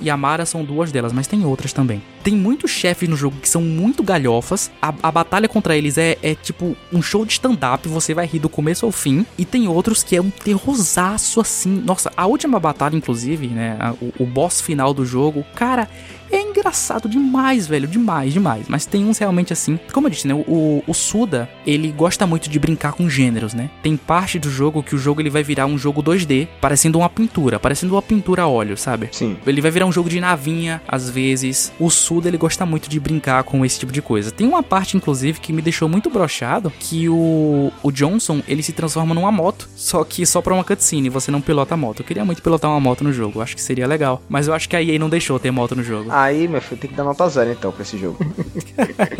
e 0.00 0.10
a 0.10 0.16
Mara 0.16 0.46
são 0.46 0.64
duas 0.64 0.92
delas, 0.92 1.12
mas 1.12 1.26
tem 1.26 1.44
outras 1.44 1.72
também. 1.72 2.02
Tem 2.22 2.34
muitos 2.34 2.70
chefes 2.70 3.08
no 3.08 3.16
jogo 3.16 3.36
que 3.40 3.48
são 3.48 3.62
muito 3.62 4.02
galhofas. 4.02 4.70
A, 4.80 4.92
a 5.02 5.10
batalha 5.10 5.48
contra 5.48 5.76
eles 5.76 5.96
é, 5.98 6.18
é 6.22 6.34
tipo 6.34 6.76
um 6.92 7.00
show 7.02 7.24
de 7.24 7.32
stand-up, 7.32 7.88
você 7.88 8.14
vai 8.14 8.26
rir 8.26 8.38
do 8.38 8.48
começo 8.48 8.86
ao 8.86 8.92
fim. 8.92 9.24
E 9.38 9.44
tem 9.44 9.68
outros 9.68 10.02
que 10.02 10.16
é 10.16 10.20
um 10.20 10.30
terrorzaço 10.30 11.40
assim. 11.40 11.82
Nossa, 11.84 12.10
a 12.16 12.26
última 12.26 12.58
batalha, 12.58 12.96
inclusive, 12.96 13.48
né? 13.48 13.76
A, 13.78 13.92
o, 13.92 14.12
o 14.20 14.26
boss 14.26 14.60
final 14.60 14.92
do 14.92 15.04
jogo, 15.04 15.44
cara, 15.54 15.88
é 16.30 16.40
engraçado 16.40 17.08
demais, 17.08 17.66
velho, 17.66 17.86
demais, 17.86 18.32
demais. 18.32 18.66
Mas 18.68 18.86
tem 18.86 19.04
uns 19.04 19.18
realmente 19.18 19.52
assim. 19.52 19.78
Como 19.92 20.06
eu 20.06 20.10
disse, 20.10 20.26
né? 20.26 20.34
O, 20.34 20.82
o 20.86 20.94
Suda, 20.94 21.48
ele 21.66 21.92
gosta 21.92 22.26
muito 22.26 22.48
de 22.48 22.58
brincar 22.58 22.92
com 22.92 23.08
gêneros, 23.08 23.54
né? 23.54 23.70
Tem 23.82 23.96
parte 23.96 24.38
do 24.38 24.50
jogo 24.50 24.82
que 24.82 24.94
o 24.94 24.98
jogo 24.98 25.20
ele 25.20 25.30
vai 25.30 25.42
virar 25.42 25.66
um 25.66 25.78
jogo 25.78 26.02
2D, 26.02 26.48
parecendo 26.60 26.98
uma 26.98 27.08
pintura, 27.08 27.58
parecendo 27.58 27.94
uma 27.94 28.02
pintura 28.02 28.42
a 28.42 28.48
óleo, 28.48 28.76
sabe? 28.76 29.08
Sim. 29.12 29.36
Ele 29.46 29.60
vai 29.60 29.70
virar 29.70 29.86
um 29.86 29.92
jogo 29.92 30.08
de 30.08 30.20
navinha, 30.20 30.82
às 30.88 31.08
vezes. 31.08 31.72
O 31.78 31.90
Suda, 31.90 32.28
ele 32.28 32.38
gosta 32.38 32.66
muito 32.66 32.88
de 32.88 32.98
brincar 32.98 33.42
com 33.44 33.64
esse 33.64 33.78
tipo 33.78 33.92
de 33.92 34.02
coisa. 34.02 34.30
Tem 34.30 34.46
uma 34.46 34.62
parte, 34.62 34.96
inclusive, 34.96 35.40
que 35.40 35.52
me 35.52 35.62
deixou 35.62 35.88
muito 35.88 36.10
brochado, 36.10 36.72
que 36.78 37.08
o, 37.08 37.72
o 37.82 37.90
Johnson, 37.90 38.42
ele 38.48 38.62
se 38.62 38.72
transforma 38.72 39.14
numa 39.14 39.32
moto, 39.32 39.68
só 39.76 40.04
que 40.04 40.26
só 40.26 40.40
pra 40.40 40.54
uma 40.54 40.64
cutscene, 40.64 41.08
você 41.08 41.30
não 41.30 41.40
pilota 41.40 41.74
a 41.74 41.76
moto. 41.76 42.00
Eu 42.00 42.06
queria 42.06 42.24
muito 42.24 42.42
pilotar 42.42 42.70
uma 42.70 42.80
moto 42.80 43.04
no 43.04 43.12
jogo, 43.12 43.40
acho 43.40 43.54
que 43.54 43.62
seria 43.62 43.86
legal. 43.86 44.22
Mas 44.28 44.48
eu 44.48 44.54
acho 44.54 44.68
que 44.68 44.76
a 44.76 44.82
EA 44.82 44.98
não 44.98 45.08
deixou 45.08 45.38
ter 45.38 45.50
moto 45.50 45.74
no 45.74 45.82
jogo. 45.82 46.10
Aí, 46.18 46.48
meu 46.48 46.62
filho, 46.62 46.80
tem 46.80 46.88
que 46.88 46.96
dar 46.96 47.04
nota 47.04 47.28
zero 47.28 47.50
então 47.50 47.70
pra 47.70 47.82
esse 47.82 47.98
jogo. 47.98 48.16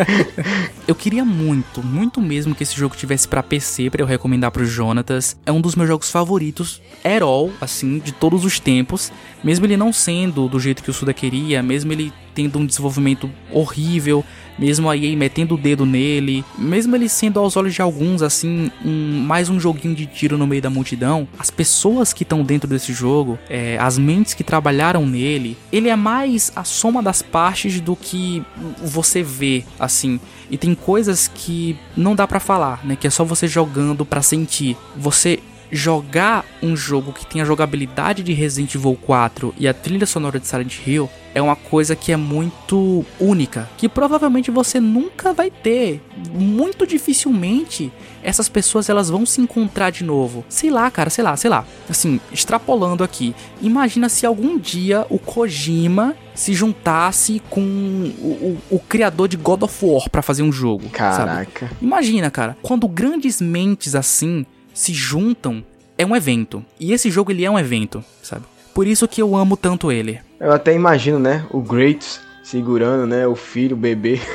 eu 0.88 0.94
queria 0.94 1.26
muito, 1.26 1.82
muito 1.82 2.22
mesmo 2.22 2.54
que 2.54 2.62
esse 2.62 2.74
jogo 2.74 2.96
tivesse 2.96 3.28
para 3.28 3.42
PC 3.42 3.90
para 3.90 4.00
eu 4.00 4.06
recomendar 4.06 4.50
pro 4.50 4.64
Jonatas. 4.64 5.38
É 5.44 5.52
um 5.52 5.60
dos 5.60 5.74
meus 5.74 5.88
jogos 5.88 6.10
favoritos, 6.10 6.80
all, 7.20 7.52
assim, 7.60 7.98
de 7.98 8.12
todos 8.12 8.46
os 8.46 8.58
tempos. 8.58 9.12
Mesmo 9.42 9.66
ele 9.66 9.76
não 9.76 9.92
sendo 9.92 10.48
do 10.48 10.58
jeito 10.58 10.82
que 10.82 10.90
o 10.90 10.94
Suda 10.94 11.12
queria, 11.12 11.62
mesmo 11.62 11.92
ele 11.92 12.12
tendo 12.34 12.58
um 12.58 12.66
desenvolvimento 12.66 13.30
horrível, 13.50 14.24
mesmo 14.58 14.90
a 14.90 14.96
EA 14.96 15.16
metendo 15.16 15.54
o 15.54 15.58
dedo 15.58 15.86
nele, 15.86 16.44
mesmo 16.58 16.94
ele 16.94 17.08
sendo 17.08 17.40
aos 17.40 17.56
olhos 17.56 17.74
de 17.74 17.80
alguns 17.80 18.22
assim, 18.22 18.70
um, 18.84 19.24
mais 19.26 19.48
um 19.48 19.58
joguinho 19.58 19.94
de 19.94 20.04
tiro 20.04 20.36
no 20.36 20.46
meio 20.46 20.60
da 20.60 20.68
multidão, 20.68 21.26
as 21.38 21.50
pessoas 21.50 22.12
que 22.12 22.22
estão 22.22 22.42
dentro 22.42 22.68
desse 22.68 22.92
jogo, 22.92 23.38
é, 23.48 23.78
as 23.78 23.98
mentes 23.98 24.34
que 24.34 24.44
trabalharam 24.44 25.06
nele, 25.06 25.56
ele 25.72 25.88
é 25.88 25.96
mais 25.96 26.52
a 26.54 26.64
soma 26.64 27.02
das 27.02 27.22
partes 27.22 27.80
do 27.80 27.96
que 27.96 28.42
você 28.82 29.22
vê, 29.22 29.64
assim. 29.78 30.20
E 30.50 30.56
tem 30.56 30.74
coisas 30.74 31.28
que 31.34 31.76
não 31.96 32.14
dá 32.14 32.26
para 32.26 32.38
falar, 32.38 32.84
né? 32.84 32.96
Que 32.96 33.06
é 33.06 33.10
só 33.10 33.24
você 33.24 33.48
jogando 33.48 34.04
para 34.04 34.22
sentir. 34.22 34.76
Você 34.96 35.40
jogar 35.76 36.44
um 36.62 36.76
jogo 36.76 37.12
que 37.12 37.26
tem 37.26 37.40
a 37.40 37.44
jogabilidade 37.44 38.22
de 38.22 38.32
Resident 38.32 38.74
Evil 38.74 38.98
4 39.00 39.54
e 39.58 39.68
a 39.68 39.74
trilha 39.74 40.06
sonora 40.06 40.40
de 40.40 40.46
Silent 40.46 40.78
Hill 40.86 41.08
é 41.34 41.42
uma 41.42 41.54
coisa 41.54 41.94
que 41.94 42.12
é 42.12 42.16
muito 42.16 43.04
única, 43.20 43.68
que 43.76 43.90
provavelmente 43.90 44.50
você 44.50 44.80
nunca 44.80 45.34
vai 45.34 45.50
ter. 45.50 46.00
Muito 46.32 46.86
dificilmente 46.86 47.92
essas 48.22 48.48
pessoas 48.48 48.88
elas 48.88 49.10
vão 49.10 49.26
se 49.26 49.42
encontrar 49.42 49.90
de 49.90 50.02
novo. 50.02 50.44
Sei 50.48 50.70
lá, 50.70 50.90
cara, 50.90 51.10
sei 51.10 51.22
lá, 51.22 51.36
sei 51.36 51.50
lá. 51.50 51.66
Assim, 51.90 52.18
extrapolando 52.32 53.04
aqui. 53.04 53.34
Imagina 53.60 54.08
se 54.08 54.24
algum 54.24 54.58
dia 54.58 55.06
o 55.10 55.18
Kojima 55.18 56.16
se 56.34 56.54
juntasse 56.54 57.42
com 57.50 57.60
o, 57.60 58.58
o, 58.70 58.76
o 58.76 58.78
criador 58.80 59.28
de 59.28 59.36
God 59.36 59.62
of 59.62 59.84
War 59.84 60.08
para 60.08 60.22
fazer 60.22 60.42
um 60.42 60.50
jogo. 60.50 60.88
Caraca. 60.88 61.66
Sabe? 61.68 61.76
Imagina, 61.82 62.30
cara, 62.30 62.56
quando 62.62 62.88
grandes 62.88 63.40
mentes 63.42 63.94
assim 63.94 64.46
se 64.76 64.92
juntam, 64.92 65.64
é 65.96 66.04
um 66.04 66.14
evento. 66.14 66.62
E 66.78 66.92
esse 66.92 67.10
jogo 67.10 67.32
ele 67.32 67.44
é 67.44 67.50
um 67.50 67.58
evento, 67.58 68.04
sabe? 68.22 68.44
Por 68.74 68.86
isso 68.86 69.08
que 69.08 69.22
eu 69.22 69.34
amo 69.34 69.56
tanto 69.56 69.90
ele. 69.90 70.20
Eu 70.38 70.52
até 70.52 70.74
imagino, 70.74 71.18
né, 71.18 71.46
o 71.50 71.62
Greats 71.62 72.20
segurando, 72.44 73.06
né, 73.06 73.26
o 73.26 73.34
filho, 73.34 73.74
o 73.74 73.78
bebê. 73.78 74.20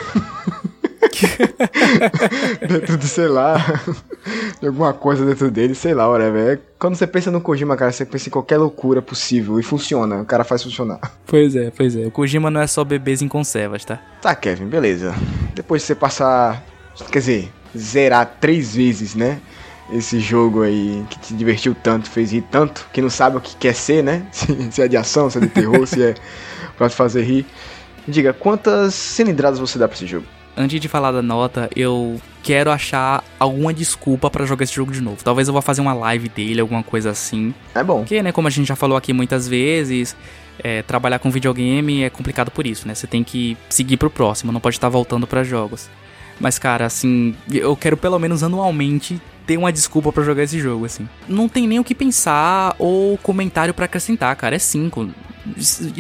dentro 2.68 2.98
de, 2.98 3.08
sei 3.08 3.28
lá, 3.28 3.58
de 4.60 4.68
alguma 4.68 4.94
coisa 4.94 5.24
dentro 5.24 5.52
dele, 5.52 5.76
sei 5.76 5.94
lá, 5.94 6.10
whatever. 6.10 6.54
É, 6.54 6.60
quando 6.80 6.96
você 6.96 7.06
pensa 7.06 7.30
no 7.30 7.40
Kojima, 7.40 7.78
cara, 7.78 7.92
você 7.92 8.04
pensa 8.04 8.30
em 8.30 8.32
qualquer 8.32 8.58
loucura 8.58 9.00
possível 9.00 9.60
e 9.60 9.64
funciona, 9.64 10.22
o 10.22 10.26
cara 10.26 10.44
faz 10.44 10.64
funcionar. 10.64 11.00
Pois 11.28 11.56
é, 11.56 11.70
pois 11.70 11.96
é. 11.96 12.08
O 12.08 12.12
Kojima 12.12 12.50
não 12.50 12.62
é 12.62 12.68
só 12.68 12.84
bebês 12.84 13.22
em 13.22 13.28
conservas, 13.28 13.86
tá? 13.86 14.00
Tá, 14.20 14.34
Kevin, 14.34 14.66
beleza. 14.66 15.14
Depois 15.54 15.84
de 15.84 15.88
você 15.88 15.96
passar, 15.96 16.64
quer 17.12 17.20
dizer, 17.20 17.52
zerar 17.78 18.38
três 18.40 18.76
vezes, 18.76 19.14
né? 19.14 19.40
Esse 19.92 20.20
jogo 20.20 20.64
aí 20.64 21.04
que 21.10 21.20
te 21.20 21.34
divertiu 21.34 21.76
tanto, 21.76 22.10
fez 22.10 22.32
rir 22.32 22.44
tanto, 22.50 22.88
que 22.94 23.02
não 23.02 23.10
sabe 23.10 23.38
o 23.38 23.42
que 23.42 23.56
quer 23.56 23.76
ser, 23.76 24.04
né? 24.04 24.24
Se, 24.32 24.72
se 24.72 24.82
é 24.82 24.88
de 24.88 24.98
ação, 24.98 25.30
se 25.30 25.38
é 25.38 25.42
de 25.42 25.48
terror, 25.48 25.86
se 25.86 26.02
é 26.02 26.16
pra 26.78 26.90
te 26.90 26.96
fazer 26.96 27.24
rir. 27.24 27.46
Diga, 28.08 28.34
quantas 28.34 28.94
cilindradas 28.96 29.60
você 29.60 29.78
dá 29.78 29.88
pra 29.88 29.96
esse 29.96 30.08
jogo? 30.08 30.26
Antes 30.58 30.80
de 30.82 30.88
falar 30.88 31.12
da 31.12 31.22
nota, 31.22 31.70
eu 31.76 32.20
quero 32.44 32.72
achar 32.72 33.24
alguma 33.40 33.74
desculpa 33.74 34.30
para 34.30 34.46
jogar 34.46 34.64
esse 34.64 34.74
jogo 34.74 34.92
de 34.92 35.00
novo. 35.00 35.24
Talvez 35.24 35.48
eu 35.48 35.54
vá 35.54 35.62
fazer 35.62 35.82
uma 35.82 35.94
live 35.94 36.28
dele, 36.28 36.60
alguma 36.60 36.84
coisa 36.84 37.12
assim. 37.12 37.54
É 37.74 37.84
bom. 37.84 38.00
Porque, 38.00 38.22
né, 38.22 38.32
como 38.32 38.48
a 38.48 38.52
gente 38.52 38.68
já 38.68 38.76
falou 38.76 38.98
aqui 38.98 39.14
muitas 39.14 39.48
vezes, 39.48 40.16
É, 40.64 40.84
trabalhar 40.84 41.18
com 41.18 41.32
videogame 41.32 42.04
é 42.04 42.10
complicado 42.10 42.52
por 42.52 42.68
isso, 42.68 42.88
né? 42.88 42.94
Você 42.94 43.08
tem 43.08 43.24
que 43.24 43.58
seguir 43.68 43.98
pro 43.98 44.12
próximo, 44.12 44.52
não 44.52 44.60
pode 44.60 44.76
estar 44.76 44.90
voltando 44.90 45.26
para 45.26 45.44
jogos. 45.44 45.90
Mas, 46.40 46.60
cara, 46.60 46.86
assim, 46.86 47.34
eu 47.52 47.76
quero 47.76 47.98
pelo 47.98 48.20
menos 48.20 48.44
anualmente 48.44 49.20
ter 49.46 49.58
uma 49.58 49.72
desculpa 49.72 50.12
para 50.12 50.24
jogar 50.24 50.44
esse 50.44 50.60
jogo, 50.60 50.86
assim. 50.86 51.08
Não 51.28 51.48
tem 51.48 51.68
nem 51.68 51.80
o 51.80 51.84
que 51.84 51.96
pensar 51.96 52.76
ou 52.78 53.18
comentário 53.18 53.74
para 53.74 53.86
acrescentar, 53.86 54.36
cara. 54.36 54.56
É 54.56 54.60
5 54.60 55.10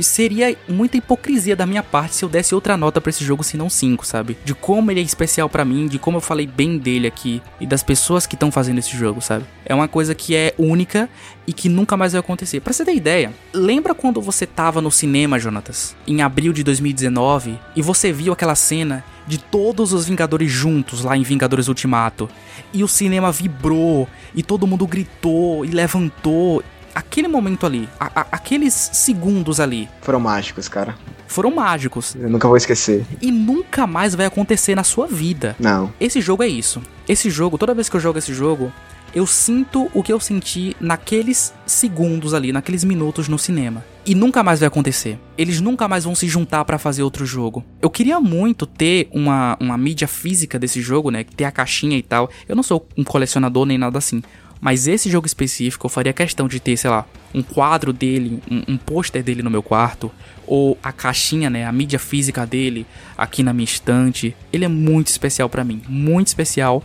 seria 0.01 0.55
muita 0.67 0.97
hipocrisia 0.97 1.55
da 1.55 1.65
minha 1.65 1.83
parte 1.83 2.15
se 2.15 2.23
eu 2.23 2.29
desse 2.29 2.53
outra 2.53 2.77
nota 2.77 3.01
para 3.01 3.09
esse 3.09 3.23
jogo 3.23 3.43
se 3.43 3.57
não 3.57 3.69
5, 3.69 4.05
sabe? 4.05 4.37
De 4.45 4.53
como 4.53 4.91
ele 4.91 4.99
é 4.99 5.03
especial 5.03 5.49
para 5.49 5.65
mim, 5.65 5.87
de 5.87 5.97
como 5.97 6.17
eu 6.17 6.21
falei 6.21 6.45
bem 6.45 6.77
dele 6.77 7.07
aqui 7.07 7.41
e 7.59 7.65
das 7.65 7.83
pessoas 7.83 8.25
que 8.25 8.35
estão 8.35 8.51
fazendo 8.51 8.79
esse 8.79 8.95
jogo, 8.95 9.21
sabe? 9.21 9.45
É 9.65 9.73
uma 9.73 9.87
coisa 9.87 10.13
que 10.13 10.35
é 10.35 10.53
única 10.57 11.09
e 11.47 11.53
que 11.53 11.69
nunca 11.69 11.97
mais 11.97 12.11
vai 12.11 12.19
acontecer. 12.19 12.59
Para 12.59 12.73
você 12.73 12.85
ter 12.85 12.95
ideia, 12.95 13.33
lembra 13.53 13.95
quando 13.95 14.21
você 14.21 14.45
tava 14.45 14.81
no 14.81 14.91
cinema, 14.91 15.39
Jonatas, 15.39 15.95
em 16.07 16.21
abril 16.21 16.53
de 16.53 16.63
2019 16.63 17.59
e 17.75 17.81
você 17.81 18.11
viu 18.11 18.33
aquela 18.33 18.55
cena 18.55 19.03
de 19.27 19.37
todos 19.37 19.93
os 19.93 20.05
Vingadores 20.05 20.51
juntos 20.51 21.03
lá 21.03 21.15
em 21.15 21.23
Vingadores 21.23 21.67
Ultimato. 21.67 22.29
E 22.73 22.83
o 22.83 22.87
cinema 22.87 23.31
vibrou, 23.31 24.07
e 24.33 24.43
todo 24.43 24.67
mundo 24.67 24.87
gritou 24.87 25.65
e 25.65 25.69
levantou 25.69 26.63
aquele 26.93 27.27
momento 27.27 27.65
ali, 27.65 27.87
a, 27.99 28.21
a, 28.21 28.25
aqueles 28.31 28.73
segundos 28.73 29.59
ali. 29.59 29.89
Foram 30.01 30.19
mágicos, 30.19 30.67
cara. 30.67 30.95
Foram 31.27 31.51
mágicos. 31.51 32.15
Eu 32.15 32.29
nunca 32.29 32.47
vou 32.47 32.57
esquecer. 32.57 33.05
E 33.21 33.31
nunca 33.31 33.87
mais 33.87 34.13
vai 34.13 34.25
acontecer 34.25 34.75
na 34.75 34.83
sua 34.83 35.07
vida. 35.07 35.55
Não. 35.59 35.93
Esse 35.99 36.19
jogo 36.19 36.43
é 36.43 36.47
isso. 36.47 36.81
Esse 37.07 37.29
jogo, 37.29 37.57
toda 37.57 37.73
vez 37.73 37.87
que 37.87 37.95
eu 37.95 38.01
jogo 38.01 38.19
esse 38.19 38.33
jogo, 38.33 38.71
eu 39.15 39.25
sinto 39.25 39.89
o 39.93 40.03
que 40.03 40.11
eu 40.11 40.19
senti 40.19 40.75
naqueles 40.79 41.53
segundos 41.65 42.33
ali, 42.33 42.51
naqueles 42.51 42.83
minutos 42.83 43.27
no 43.27 43.39
cinema. 43.39 43.83
E 44.05 44.15
nunca 44.15 44.41
mais 44.41 44.59
vai 44.59 44.67
acontecer. 44.67 45.19
Eles 45.37 45.61
nunca 45.61 45.87
mais 45.87 46.05
vão 46.05 46.15
se 46.15 46.27
juntar 46.27 46.65
para 46.65 46.79
fazer 46.79 47.03
outro 47.03 47.25
jogo. 47.25 47.63
Eu 47.81 47.89
queria 47.89 48.19
muito 48.19 48.65
ter 48.65 49.07
uma, 49.11 49.55
uma 49.59 49.77
mídia 49.77 50.07
física 50.07 50.57
desse 50.57 50.81
jogo, 50.81 51.11
né? 51.11 51.23
Ter 51.23 51.45
a 51.45 51.51
caixinha 51.51 51.97
e 51.97 52.01
tal. 52.01 52.29
Eu 52.49 52.55
não 52.55 52.63
sou 52.63 52.87
um 52.97 53.03
colecionador 53.03 53.65
nem 53.65 53.77
nada 53.77 53.99
assim. 53.99 54.23
Mas 54.59 54.87
esse 54.87 55.09
jogo 55.09 55.25
específico 55.25 55.87
eu 55.87 55.89
faria 55.89 56.13
questão 56.13 56.47
de 56.47 56.59
ter, 56.59 56.77
sei 56.77 56.89
lá, 56.89 57.05
um 57.33 57.41
quadro 57.41 57.91
dele, 57.91 58.39
um, 58.49 58.73
um 58.73 58.77
pôster 58.77 59.23
dele 59.23 59.41
no 59.41 59.49
meu 59.49 59.63
quarto, 59.63 60.11
ou 60.45 60.77
a 60.83 60.91
caixinha, 60.91 61.49
né, 61.49 61.65
a 61.65 61.71
mídia 61.71 61.97
física 61.97 62.45
dele 62.45 62.85
aqui 63.17 63.41
na 63.41 63.53
minha 63.53 63.65
estante. 63.65 64.35
Ele 64.53 64.63
é 64.63 64.67
muito 64.67 65.07
especial 65.07 65.49
para 65.49 65.63
mim, 65.63 65.81
muito 65.87 66.27
especial. 66.27 66.83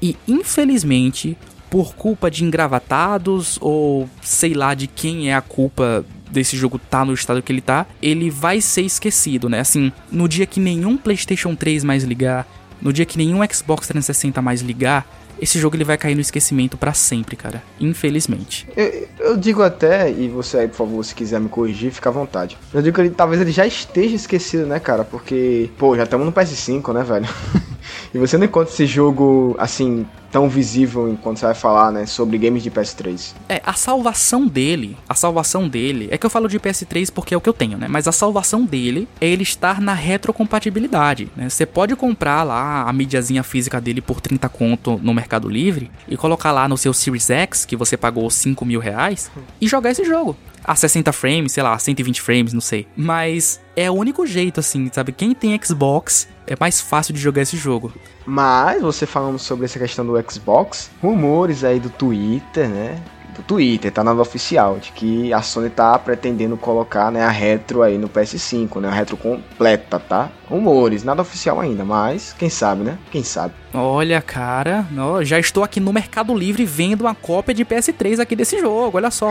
E 0.00 0.16
infelizmente, 0.26 1.36
por 1.68 1.94
culpa 1.94 2.30
de 2.30 2.44
engravatados 2.44 3.58
ou 3.60 4.08
sei 4.22 4.54
lá 4.54 4.72
de 4.72 4.86
quem 4.86 5.30
é 5.30 5.34
a 5.34 5.42
culpa 5.42 6.04
desse 6.30 6.56
jogo 6.56 6.78
tá 6.78 7.04
no 7.04 7.12
estado 7.12 7.42
que 7.42 7.52
ele 7.52 7.60
tá, 7.60 7.86
ele 8.02 8.30
vai 8.30 8.60
ser 8.60 8.82
esquecido, 8.82 9.48
né? 9.48 9.60
Assim, 9.60 9.92
no 10.10 10.28
dia 10.28 10.46
que 10.46 10.60
nenhum 10.60 10.96
PlayStation 10.96 11.54
3 11.54 11.84
mais 11.84 12.04
ligar, 12.04 12.46
no 12.80 12.92
dia 12.92 13.04
que 13.04 13.18
nenhum 13.18 13.40
Xbox 13.50 13.86
360 13.88 14.40
mais 14.40 14.60
ligar, 14.60 15.06
esse 15.40 15.58
jogo 15.58 15.76
ele 15.76 15.84
vai 15.84 15.96
cair 15.96 16.14
no 16.14 16.20
esquecimento 16.20 16.76
para 16.76 16.92
sempre, 16.92 17.36
cara. 17.36 17.62
Infelizmente. 17.80 18.68
Eu, 18.76 19.08
eu, 19.18 19.36
digo 19.36 19.62
até, 19.62 20.10
e 20.10 20.28
você 20.28 20.58
aí, 20.58 20.68
por 20.68 20.76
favor, 20.76 21.04
se 21.04 21.14
quiser 21.14 21.40
me 21.40 21.48
corrigir, 21.48 21.92
fica 21.92 22.08
à 22.08 22.12
vontade. 22.12 22.58
Eu 22.72 22.82
digo 22.82 22.94
que 22.94 23.00
ele, 23.00 23.10
talvez 23.10 23.40
ele 23.40 23.52
já 23.52 23.66
esteja 23.66 24.16
esquecido, 24.16 24.66
né, 24.66 24.80
cara? 24.80 25.04
Porque, 25.04 25.70
pô, 25.78 25.96
já 25.96 26.04
estamos 26.04 26.26
no 26.26 26.32
PS5, 26.32 26.92
né, 26.92 27.02
velho? 27.04 27.28
e 28.12 28.18
você 28.18 28.36
não 28.36 28.46
encontra 28.46 28.72
esse 28.72 28.86
jogo, 28.86 29.54
assim, 29.58 30.06
tão 30.30 30.48
visível 30.48 31.08
enquanto 31.08 31.38
você 31.38 31.46
vai 31.46 31.54
falar, 31.54 31.90
né, 31.90 32.06
sobre 32.06 32.38
games 32.38 32.62
de 32.62 32.70
PS3. 32.70 33.34
É, 33.48 33.60
a 33.64 33.72
salvação 33.72 34.46
dele, 34.46 34.96
a 35.08 35.14
salvação 35.14 35.68
dele, 35.68 36.08
é 36.10 36.18
que 36.18 36.26
eu 36.26 36.30
falo 36.30 36.48
de 36.48 36.58
PS3 36.58 37.10
porque 37.12 37.34
é 37.34 37.36
o 37.36 37.40
que 37.40 37.48
eu 37.48 37.52
tenho, 37.52 37.78
né, 37.78 37.86
mas 37.88 38.06
a 38.06 38.12
salvação 38.12 38.64
dele 38.64 39.08
é 39.20 39.26
ele 39.26 39.42
estar 39.42 39.80
na 39.80 39.94
retrocompatibilidade, 39.94 41.30
né, 41.36 41.48
você 41.48 41.64
pode 41.64 41.94
comprar 41.96 42.42
lá 42.42 42.82
a 42.82 42.92
mídiazinha 42.92 43.42
física 43.42 43.80
dele 43.80 44.00
por 44.00 44.20
30 44.20 44.48
conto 44.48 45.00
no 45.02 45.14
Mercado 45.14 45.48
Livre 45.48 45.90
e 46.06 46.16
colocar 46.16 46.52
lá 46.52 46.68
no 46.68 46.76
seu 46.76 46.92
Series 46.92 47.30
X, 47.30 47.64
que 47.64 47.76
você 47.76 47.96
pagou 47.96 48.28
5 48.28 48.64
mil 48.64 48.80
reais, 48.80 49.30
e 49.60 49.66
jogar 49.66 49.90
esse 49.90 50.04
jogo 50.04 50.36
a 50.64 50.74
60 50.74 51.12
frames, 51.12 51.52
sei 51.52 51.62
lá, 51.62 51.78
120 51.78 52.20
frames, 52.20 52.52
não 52.52 52.60
sei. 52.60 52.86
Mas 52.94 53.60
é 53.74 53.90
o 53.90 53.94
único 53.94 54.26
jeito, 54.26 54.60
assim, 54.60 54.90
sabe? 54.92 55.12
Quem 55.12 55.34
tem 55.34 55.58
Xbox 55.62 56.28
é 56.48 56.56
mais 56.58 56.80
fácil 56.80 57.14
de 57.14 57.20
jogar 57.20 57.42
esse 57.42 57.56
jogo. 57.56 57.92
Mas, 58.26 58.82
você 58.82 59.06
falando 59.06 59.38
sobre 59.38 59.66
essa 59.66 59.78
questão 59.78 60.04
do 60.04 60.30
Xbox, 60.30 60.90
rumores 61.02 61.62
aí 61.62 61.78
do 61.78 61.90
Twitter, 61.90 62.68
né? 62.68 63.02
do 63.38 63.42
Twitter, 63.44 63.92
tá 63.92 64.02
nada 64.02 64.20
oficial, 64.20 64.78
de 64.78 64.90
que 64.90 65.32
a 65.32 65.40
Sony 65.40 65.70
tá 65.70 65.96
pretendendo 65.98 66.56
colocar, 66.56 67.10
né, 67.10 67.22
a 67.22 67.30
retro 67.30 67.82
aí 67.82 67.96
no 67.96 68.08
PS5, 68.08 68.80
né, 68.80 68.88
a 68.88 68.92
retro 68.92 69.16
completa, 69.16 69.98
tá? 69.98 70.28
Rumores, 70.48 71.04
nada 71.04 71.22
oficial 71.22 71.60
ainda, 71.60 71.84
mas 71.84 72.34
quem 72.36 72.50
sabe, 72.50 72.82
né? 72.82 72.98
Quem 73.12 73.22
sabe. 73.22 73.54
Olha, 73.72 74.20
cara, 74.20 74.86
ó, 74.98 75.22
já 75.22 75.38
estou 75.38 75.62
aqui 75.62 75.78
no 75.78 75.92
Mercado 75.92 76.34
Livre 76.34 76.64
vendo 76.64 77.02
uma 77.02 77.14
cópia 77.14 77.54
de 77.54 77.64
PS3 77.64 78.18
aqui 78.18 78.34
desse 78.34 78.58
jogo, 78.58 78.96
olha 78.96 79.10
só. 79.10 79.30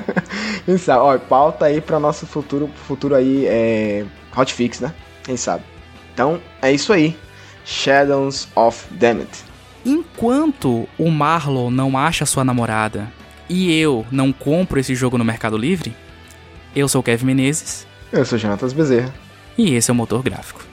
quem 0.64 0.78
sabe, 0.78 1.00
ó, 1.00 1.18
pauta 1.18 1.66
aí 1.66 1.80
para 1.80 2.00
nosso 2.00 2.26
futuro, 2.26 2.70
futuro 2.86 3.14
aí 3.14 3.44
é 3.46 4.06
hotfix, 4.34 4.80
né? 4.80 4.94
Quem 5.22 5.36
sabe. 5.36 5.75
Então, 6.16 6.40
é 6.62 6.72
isso 6.72 6.94
aí. 6.94 7.14
Shadows 7.62 8.48
of 8.56 8.86
Damned. 8.92 9.28
Enquanto 9.84 10.88
o 10.98 11.10
Marlon 11.10 11.70
não 11.70 11.98
acha 11.98 12.24
sua 12.24 12.42
namorada 12.42 13.12
e 13.50 13.78
eu 13.78 14.06
não 14.10 14.32
compro 14.32 14.80
esse 14.80 14.94
jogo 14.94 15.18
no 15.18 15.24
Mercado 15.26 15.58
Livre, 15.58 15.94
eu 16.74 16.88
sou 16.88 17.02
o 17.02 17.04
Kevin 17.04 17.26
Menezes. 17.26 17.86
Eu 18.10 18.24
sou 18.24 18.38
o 18.38 18.40
Jonatas 18.40 18.72
Bezerra. 18.72 19.12
E 19.58 19.74
esse 19.74 19.90
é 19.90 19.92
o 19.92 19.94
Motor 19.94 20.22
Gráfico. 20.22 20.64